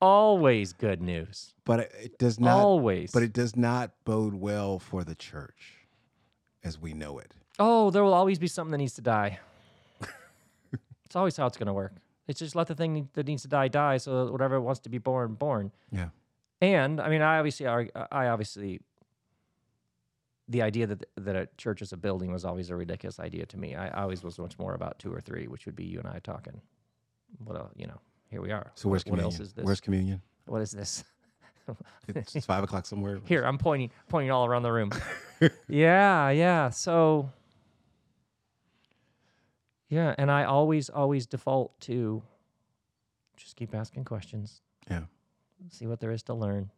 always 0.00 0.72
good 0.72 1.00
news. 1.00 1.54
But 1.64 1.80
it, 1.80 1.92
it 2.02 2.18
does 2.18 2.40
not. 2.40 2.58
always. 2.58 3.12
But 3.12 3.22
it 3.22 3.32
does 3.32 3.54
not 3.54 3.92
bode 4.04 4.34
well 4.34 4.78
for 4.78 5.04
the 5.04 5.14
church, 5.14 5.86
as 6.64 6.80
we 6.80 6.94
know 6.94 7.18
it. 7.18 7.34
oh, 7.58 7.90
there 7.90 8.02
will 8.02 8.14
always 8.14 8.38
be 8.38 8.46
something 8.48 8.72
that 8.72 8.78
needs 8.78 8.94
to 8.94 9.02
die. 9.02 9.38
it's 11.04 11.14
always 11.16 11.36
how 11.36 11.46
it's 11.46 11.56
going 11.56 11.66
to 11.66 11.72
work. 11.72 11.92
It's 12.26 12.40
just 12.40 12.54
let 12.56 12.66
the 12.66 12.74
thing 12.74 13.08
that 13.14 13.26
needs 13.26 13.42
to 13.42 13.48
die 13.48 13.68
die, 13.68 13.98
so 13.98 14.24
that 14.26 14.32
whatever 14.32 14.60
wants 14.60 14.80
to 14.80 14.88
be 14.88 14.98
born, 14.98 15.34
born. 15.34 15.70
Yeah. 15.92 16.08
And 16.60 17.00
I 17.00 17.08
mean, 17.08 17.22
I 17.22 17.38
obviously, 17.38 17.66
I 17.66 18.28
obviously, 18.28 18.80
the 20.48 20.62
idea 20.62 20.86
that 20.86 21.04
that 21.16 21.36
a 21.36 21.48
church 21.56 21.82
is 21.82 21.92
a 21.92 21.96
building 21.96 22.32
was 22.32 22.44
always 22.44 22.70
a 22.70 22.76
ridiculous 22.76 23.20
idea 23.20 23.46
to 23.46 23.58
me. 23.58 23.74
I 23.74 23.90
always 24.02 24.22
was 24.22 24.38
much 24.38 24.58
more 24.58 24.74
about 24.74 24.98
two 24.98 25.12
or 25.12 25.20
three, 25.20 25.46
which 25.46 25.66
would 25.66 25.76
be 25.76 25.84
you 25.84 25.98
and 25.98 26.08
I 26.08 26.20
talking. 26.20 26.60
What 27.44 27.56
else, 27.56 27.72
you 27.76 27.86
know? 27.86 28.00
Here 28.30 28.40
we 28.40 28.50
are. 28.50 28.72
So 28.74 28.88
where's 28.88 29.04
what 29.04 29.12
communion? 29.12 29.24
else 29.32 29.40
is 29.40 29.52
this? 29.52 29.64
Where's 29.64 29.80
communion? 29.80 30.22
what 30.46 30.62
is 30.62 30.70
this? 30.70 31.04
It's, 32.08 32.34
it's 32.34 32.46
five 32.46 32.64
o'clock 32.64 32.86
somewhere. 32.86 33.20
Here, 33.26 33.44
I'm 33.44 33.58
pointing 33.58 33.90
pointing 34.08 34.30
all 34.30 34.46
around 34.46 34.62
the 34.62 34.72
room. 34.72 34.90
yeah, 35.68 36.30
yeah. 36.30 36.70
So 36.70 37.30
Yeah, 39.88 40.14
and 40.18 40.30
I 40.30 40.44
always 40.44 40.88
always 40.88 41.26
default 41.26 41.78
to 41.82 42.22
just 43.36 43.56
keep 43.56 43.74
asking 43.74 44.04
questions. 44.04 44.62
Yeah. 44.90 45.02
See 45.70 45.86
what 45.86 46.00
there 46.00 46.12
is 46.12 46.22
to 46.24 46.34
learn. 46.34 46.70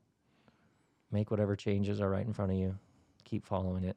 Make 1.12 1.30
whatever 1.30 1.56
changes 1.56 2.00
are 2.00 2.08
right 2.08 2.26
in 2.26 2.32
front 2.32 2.52
of 2.52 2.58
you. 2.58 2.78
Keep 3.24 3.44
following 3.46 3.84
it. 3.84 3.96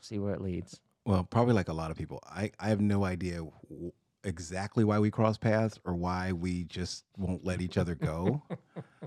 See 0.00 0.18
where 0.18 0.34
it 0.34 0.40
leads. 0.40 0.80
Well, 1.04 1.24
probably 1.24 1.54
like 1.54 1.68
a 1.68 1.72
lot 1.72 1.90
of 1.90 1.96
people, 1.96 2.20
I, 2.24 2.50
I 2.60 2.68
have 2.68 2.80
no 2.80 3.04
idea 3.04 3.38
w- 3.68 3.92
exactly 4.24 4.84
why 4.84 4.98
we 5.00 5.10
cross 5.10 5.36
paths 5.36 5.78
or 5.84 5.94
why 5.94 6.32
we 6.32 6.64
just 6.64 7.04
won't 7.16 7.44
let 7.44 7.60
each 7.60 7.76
other 7.76 7.94
go. 7.96 8.42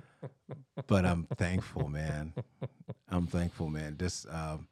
but 0.87 1.05
I'm 1.05 1.23
thankful, 1.37 1.87
man. 1.87 2.33
I'm 3.09 3.27
thankful, 3.27 3.69
man. 3.69 3.95
Just 3.97 4.27
um, 4.29 4.67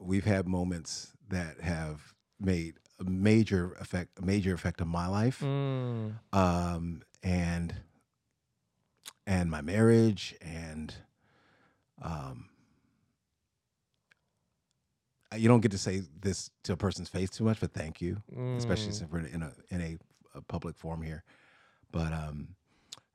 we've 0.00 0.24
had 0.24 0.48
moments 0.48 1.12
that 1.28 1.60
have 1.60 2.14
made 2.40 2.74
a 3.00 3.04
major 3.04 3.74
effect, 3.80 4.18
a 4.18 4.22
major 4.24 4.52
effect 4.54 4.80
on 4.80 4.88
my 4.88 5.06
life, 5.06 5.40
Mm, 5.42 6.14
um, 6.32 7.02
and 7.22 7.74
and 9.26 9.50
my 9.50 9.60
marriage, 9.60 10.34
and 10.40 10.94
um, 12.02 12.48
you 15.36 15.48
don't 15.48 15.60
get 15.60 15.72
to 15.72 15.78
say 15.78 16.02
this 16.20 16.50
to 16.64 16.72
a 16.72 16.76
person's 16.76 17.08
face 17.08 17.30
too 17.30 17.44
much, 17.44 17.60
but 17.60 17.72
thank 17.72 18.00
you 18.00 18.22
especially 18.56 18.88
mm. 18.88 18.94
since 18.94 19.10
we're 19.10 19.20
in 19.20 19.42
a 19.42 19.52
in 19.70 19.80
a, 19.80 19.98
a 20.38 20.42
public 20.42 20.76
forum 20.76 21.02
here. 21.02 21.24
But 21.90 22.12
um, 22.12 22.48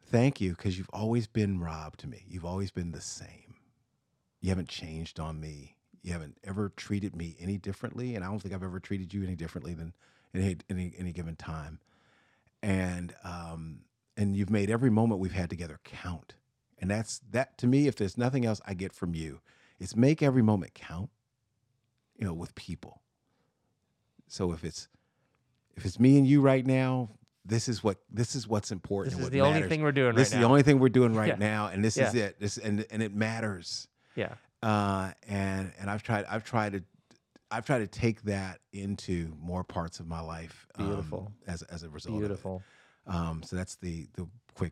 thank 0.07 0.41
you 0.41 0.51
because 0.51 0.77
you've 0.77 0.89
always 0.91 1.27
been 1.27 1.59
Rob 1.59 1.97
to 1.97 2.07
me. 2.07 2.23
You've 2.27 2.45
always 2.45 2.71
been 2.71 2.91
the 2.91 3.01
same. 3.01 3.55
You 4.41 4.49
haven't 4.49 4.69
changed 4.69 5.19
on 5.19 5.39
me. 5.39 5.75
You 6.01 6.11
haven't 6.11 6.37
ever 6.43 6.69
treated 6.75 7.15
me 7.15 7.35
any 7.39 7.57
differently, 7.57 8.15
and 8.15 8.25
I 8.25 8.27
don't 8.27 8.39
think 8.39 8.53
I've 8.53 8.63
ever 8.63 8.79
treated 8.79 9.13
you 9.13 9.23
any 9.23 9.35
differently 9.35 9.73
than 9.73 9.93
any 10.35 10.57
any, 10.69 10.93
any 10.97 11.13
given 11.13 11.35
time. 11.35 11.79
And 12.61 13.15
um, 13.23 13.79
and 14.17 14.35
you've 14.35 14.49
made 14.49 14.69
every 14.69 14.89
moment 14.89 15.19
we've 15.19 15.31
had 15.31 15.49
together 15.49 15.79
count. 15.83 16.35
And 16.79 16.91
that's 16.91 17.21
that 17.31 17.57
to 17.59 17.67
me. 17.67 17.87
If 17.87 17.95
there's 17.95 18.17
nothing 18.17 18.45
else 18.45 18.59
I 18.65 18.73
get 18.73 18.93
from 18.93 19.15
you, 19.15 19.39
it's 19.79 19.95
make 19.95 20.21
every 20.21 20.41
moment 20.41 20.73
count. 20.73 21.09
You 22.23 22.29
know, 22.29 22.35
with 22.35 22.55
people. 22.55 23.01
So 24.29 24.53
if 24.53 24.63
it's 24.63 24.87
if 25.75 25.83
it's 25.83 25.99
me 25.99 26.17
and 26.17 26.25
you 26.25 26.39
right 26.39 26.65
now, 26.65 27.09
this 27.43 27.67
is 27.67 27.83
what 27.83 27.97
this 28.09 28.33
is 28.33 28.47
what's 28.47 28.71
important. 28.71 29.17
This 29.17 29.25
is 29.25 29.29
the 29.29 29.41
only 29.41 29.63
thing 29.63 29.81
we're 29.83 29.91
doing 29.91 30.15
This 30.15 30.29
right 30.29 30.31
is 30.31 30.33
now. 30.35 30.39
the 30.39 30.47
only 30.47 30.63
thing 30.63 30.79
we're 30.79 30.87
doing 30.87 31.13
right 31.13 31.27
Yeah. 31.27 31.35
now, 31.35 31.67
and 31.67 31.83
this 31.83 31.97
is 31.97 32.15
it. 32.15 32.39
This 32.39 32.57
and 32.57 32.85
and 32.91 33.03
it 33.03 33.13
matters. 33.13 33.89
yeah. 34.15 34.35
Uh, 34.61 35.11
and 35.27 35.73
and 35.77 35.89
I've 35.89 36.01
tried 36.01 36.23
I've 36.29 36.45
tried 36.45 36.71
to 36.71 36.83
I've 37.51 37.65
tried 37.65 37.79
to 37.79 37.87
take 37.87 38.21
that 38.21 38.61
into 38.71 39.33
more 39.37 39.65
parts 39.65 39.99
of 39.99 40.07
my 40.07 40.21
life. 40.21 40.65
um, 40.75 40.87
Beautiful. 40.87 41.33
as 41.45 41.61
as 41.63 41.83
a 41.83 41.89
result. 41.89 42.15
of 42.15 42.19
it. 42.23 42.27
Beautiful. 42.27 42.63
Um, 43.05 43.43
so 43.43 43.57
that's 43.57 43.75
the 43.75 44.07
the 44.13 44.29
quick 44.55 44.71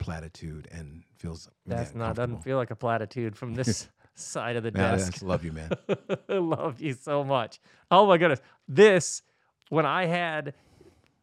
platitude 0.00 0.66
and 0.72 1.04
feels 1.16 1.48
That's 1.64 1.94
not 1.94 2.16
doesn't 2.16 2.42
feel 2.42 2.56
like 2.56 2.72
a 2.72 2.76
platitude 2.76 3.36
from 3.36 3.54
this 3.54 3.88
side 4.18 4.56
of 4.56 4.62
the 4.62 4.68
I 4.68 4.96
desk. 4.96 5.22
love 5.22 5.44
you, 5.44 5.52
man. 5.52 5.70
I 6.28 6.34
love 6.34 6.80
you 6.80 6.94
so 6.94 7.24
much. 7.24 7.60
Oh 7.90 8.06
my 8.06 8.18
goodness. 8.18 8.40
This, 8.68 9.22
when 9.68 9.86
I 9.86 10.06
had 10.06 10.54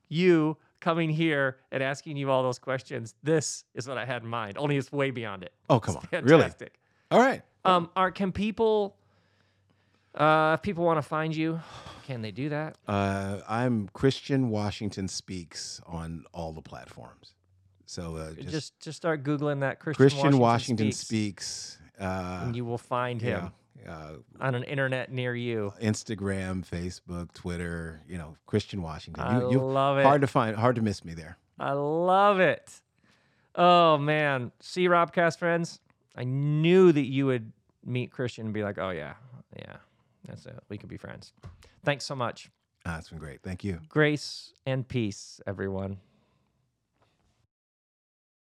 you 0.10 0.58
coming 0.80 1.10
here 1.10 1.58
and 1.72 1.82
asking 1.82 2.18
you 2.18 2.30
all 2.30 2.44
those 2.44 2.60
questions, 2.60 3.16
this 3.24 3.64
is 3.74 3.88
what 3.88 3.98
I 3.98 4.06
had 4.06 4.24
in 4.24 4.30
mind. 4.30 4.58
Only 4.58 4.78
it's 4.78 4.92
way 4.92 5.12
beyond 5.12 5.44
it. 5.44 5.52
Oh 5.70 5.80
come 5.80 5.98
It's 6.12 6.14
on, 6.14 6.24
really? 6.24 6.52
All 7.12 7.20
right. 7.20 7.42
Um, 7.64 7.90
are 7.96 8.12
can 8.12 8.32
people 8.32 8.96
uh 10.14 10.54
if 10.58 10.62
people 10.62 10.86
want 10.86 10.98
to 10.98 11.02
find 11.02 11.36
you, 11.36 11.60
can 12.06 12.22
they 12.22 12.32
do 12.32 12.50
that? 12.50 12.78
Uh, 12.88 13.40
I'm 13.50 13.90
Christian 13.94 14.50
Washington 14.50 15.08
speaks 15.08 15.82
on 15.88 16.26
all 16.34 16.54
the 16.54 16.62
platforms. 16.62 17.34
So 17.88 18.16
uh, 18.16 18.34
Just 18.34 18.50
just, 18.50 18.80
just, 18.80 18.98
start 18.98 19.24
googling 19.24 19.60
that 19.62 19.80
Christian, 19.80 20.04
Christian 20.04 20.20
Washington, 20.38 20.40
Washington, 20.40 20.92
speaks. 20.92 21.46
speaks. 21.78 21.85
Uh, 22.00 22.42
and 22.44 22.56
you 22.56 22.66
will 22.66 22.78
find 22.78 23.22
him 23.22 23.52
yeah, 23.84 23.92
uh, 23.92 24.12
on 24.40 24.56
an 24.56 24.64
internet 24.64 25.12
near 25.12 25.36
you. 25.36 25.74
Instagram, 25.82 26.66
Facebook, 26.66 27.34
Twitter. 27.34 28.02
You 28.08 28.18
know, 28.18 28.36
Christian 28.46 28.82
Washington. 28.82 29.24
I 29.24 29.40
You, 29.40 29.52
you, 29.52 29.60
love 29.60 29.98
it. 29.98 30.04
hard 30.04 30.22
to 30.22 30.28
find, 30.28 30.56
hard 30.56 30.76
to 30.76 30.82
miss 30.82 31.04
me 31.06 31.14
there. 31.14 31.38
I 31.60 31.72
love 31.74 32.40
it. 32.40 32.82
Oh 33.56 33.98
man. 33.98 34.52
See 34.60 34.88
Robcast 34.88 35.38
friends? 35.40 35.80
I 36.16 36.24
knew 36.24 36.92
that 36.92 37.06
you 37.06 37.26
would 37.26 37.52
meet 37.86 38.12
Christian 38.12 38.46
and 38.46 38.54
be 38.54 38.64
like, 38.64 38.78
oh 38.78 38.90
yeah, 38.90 39.14
yeah, 39.58 39.78
that's 40.28 40.46
it. 40.46 40.58
We 40.70 40.78
could 40.78 40.90
be 40.90 40.98
friends. 40.98 41.34
Thanks 41.84 42.06
so 42.06 42.16
much. 42.16 42.50
Ah, 42.86 42.98
it's 42.98 43.10
been 43.10 43.20
great. 43.20 43.42
Thank 43.42 43.64
you. 43.64 43.80
Grace 43.90 44.54
and 44.66 44.88
peace, 44.88 45.40
everyone. 45.48 45.98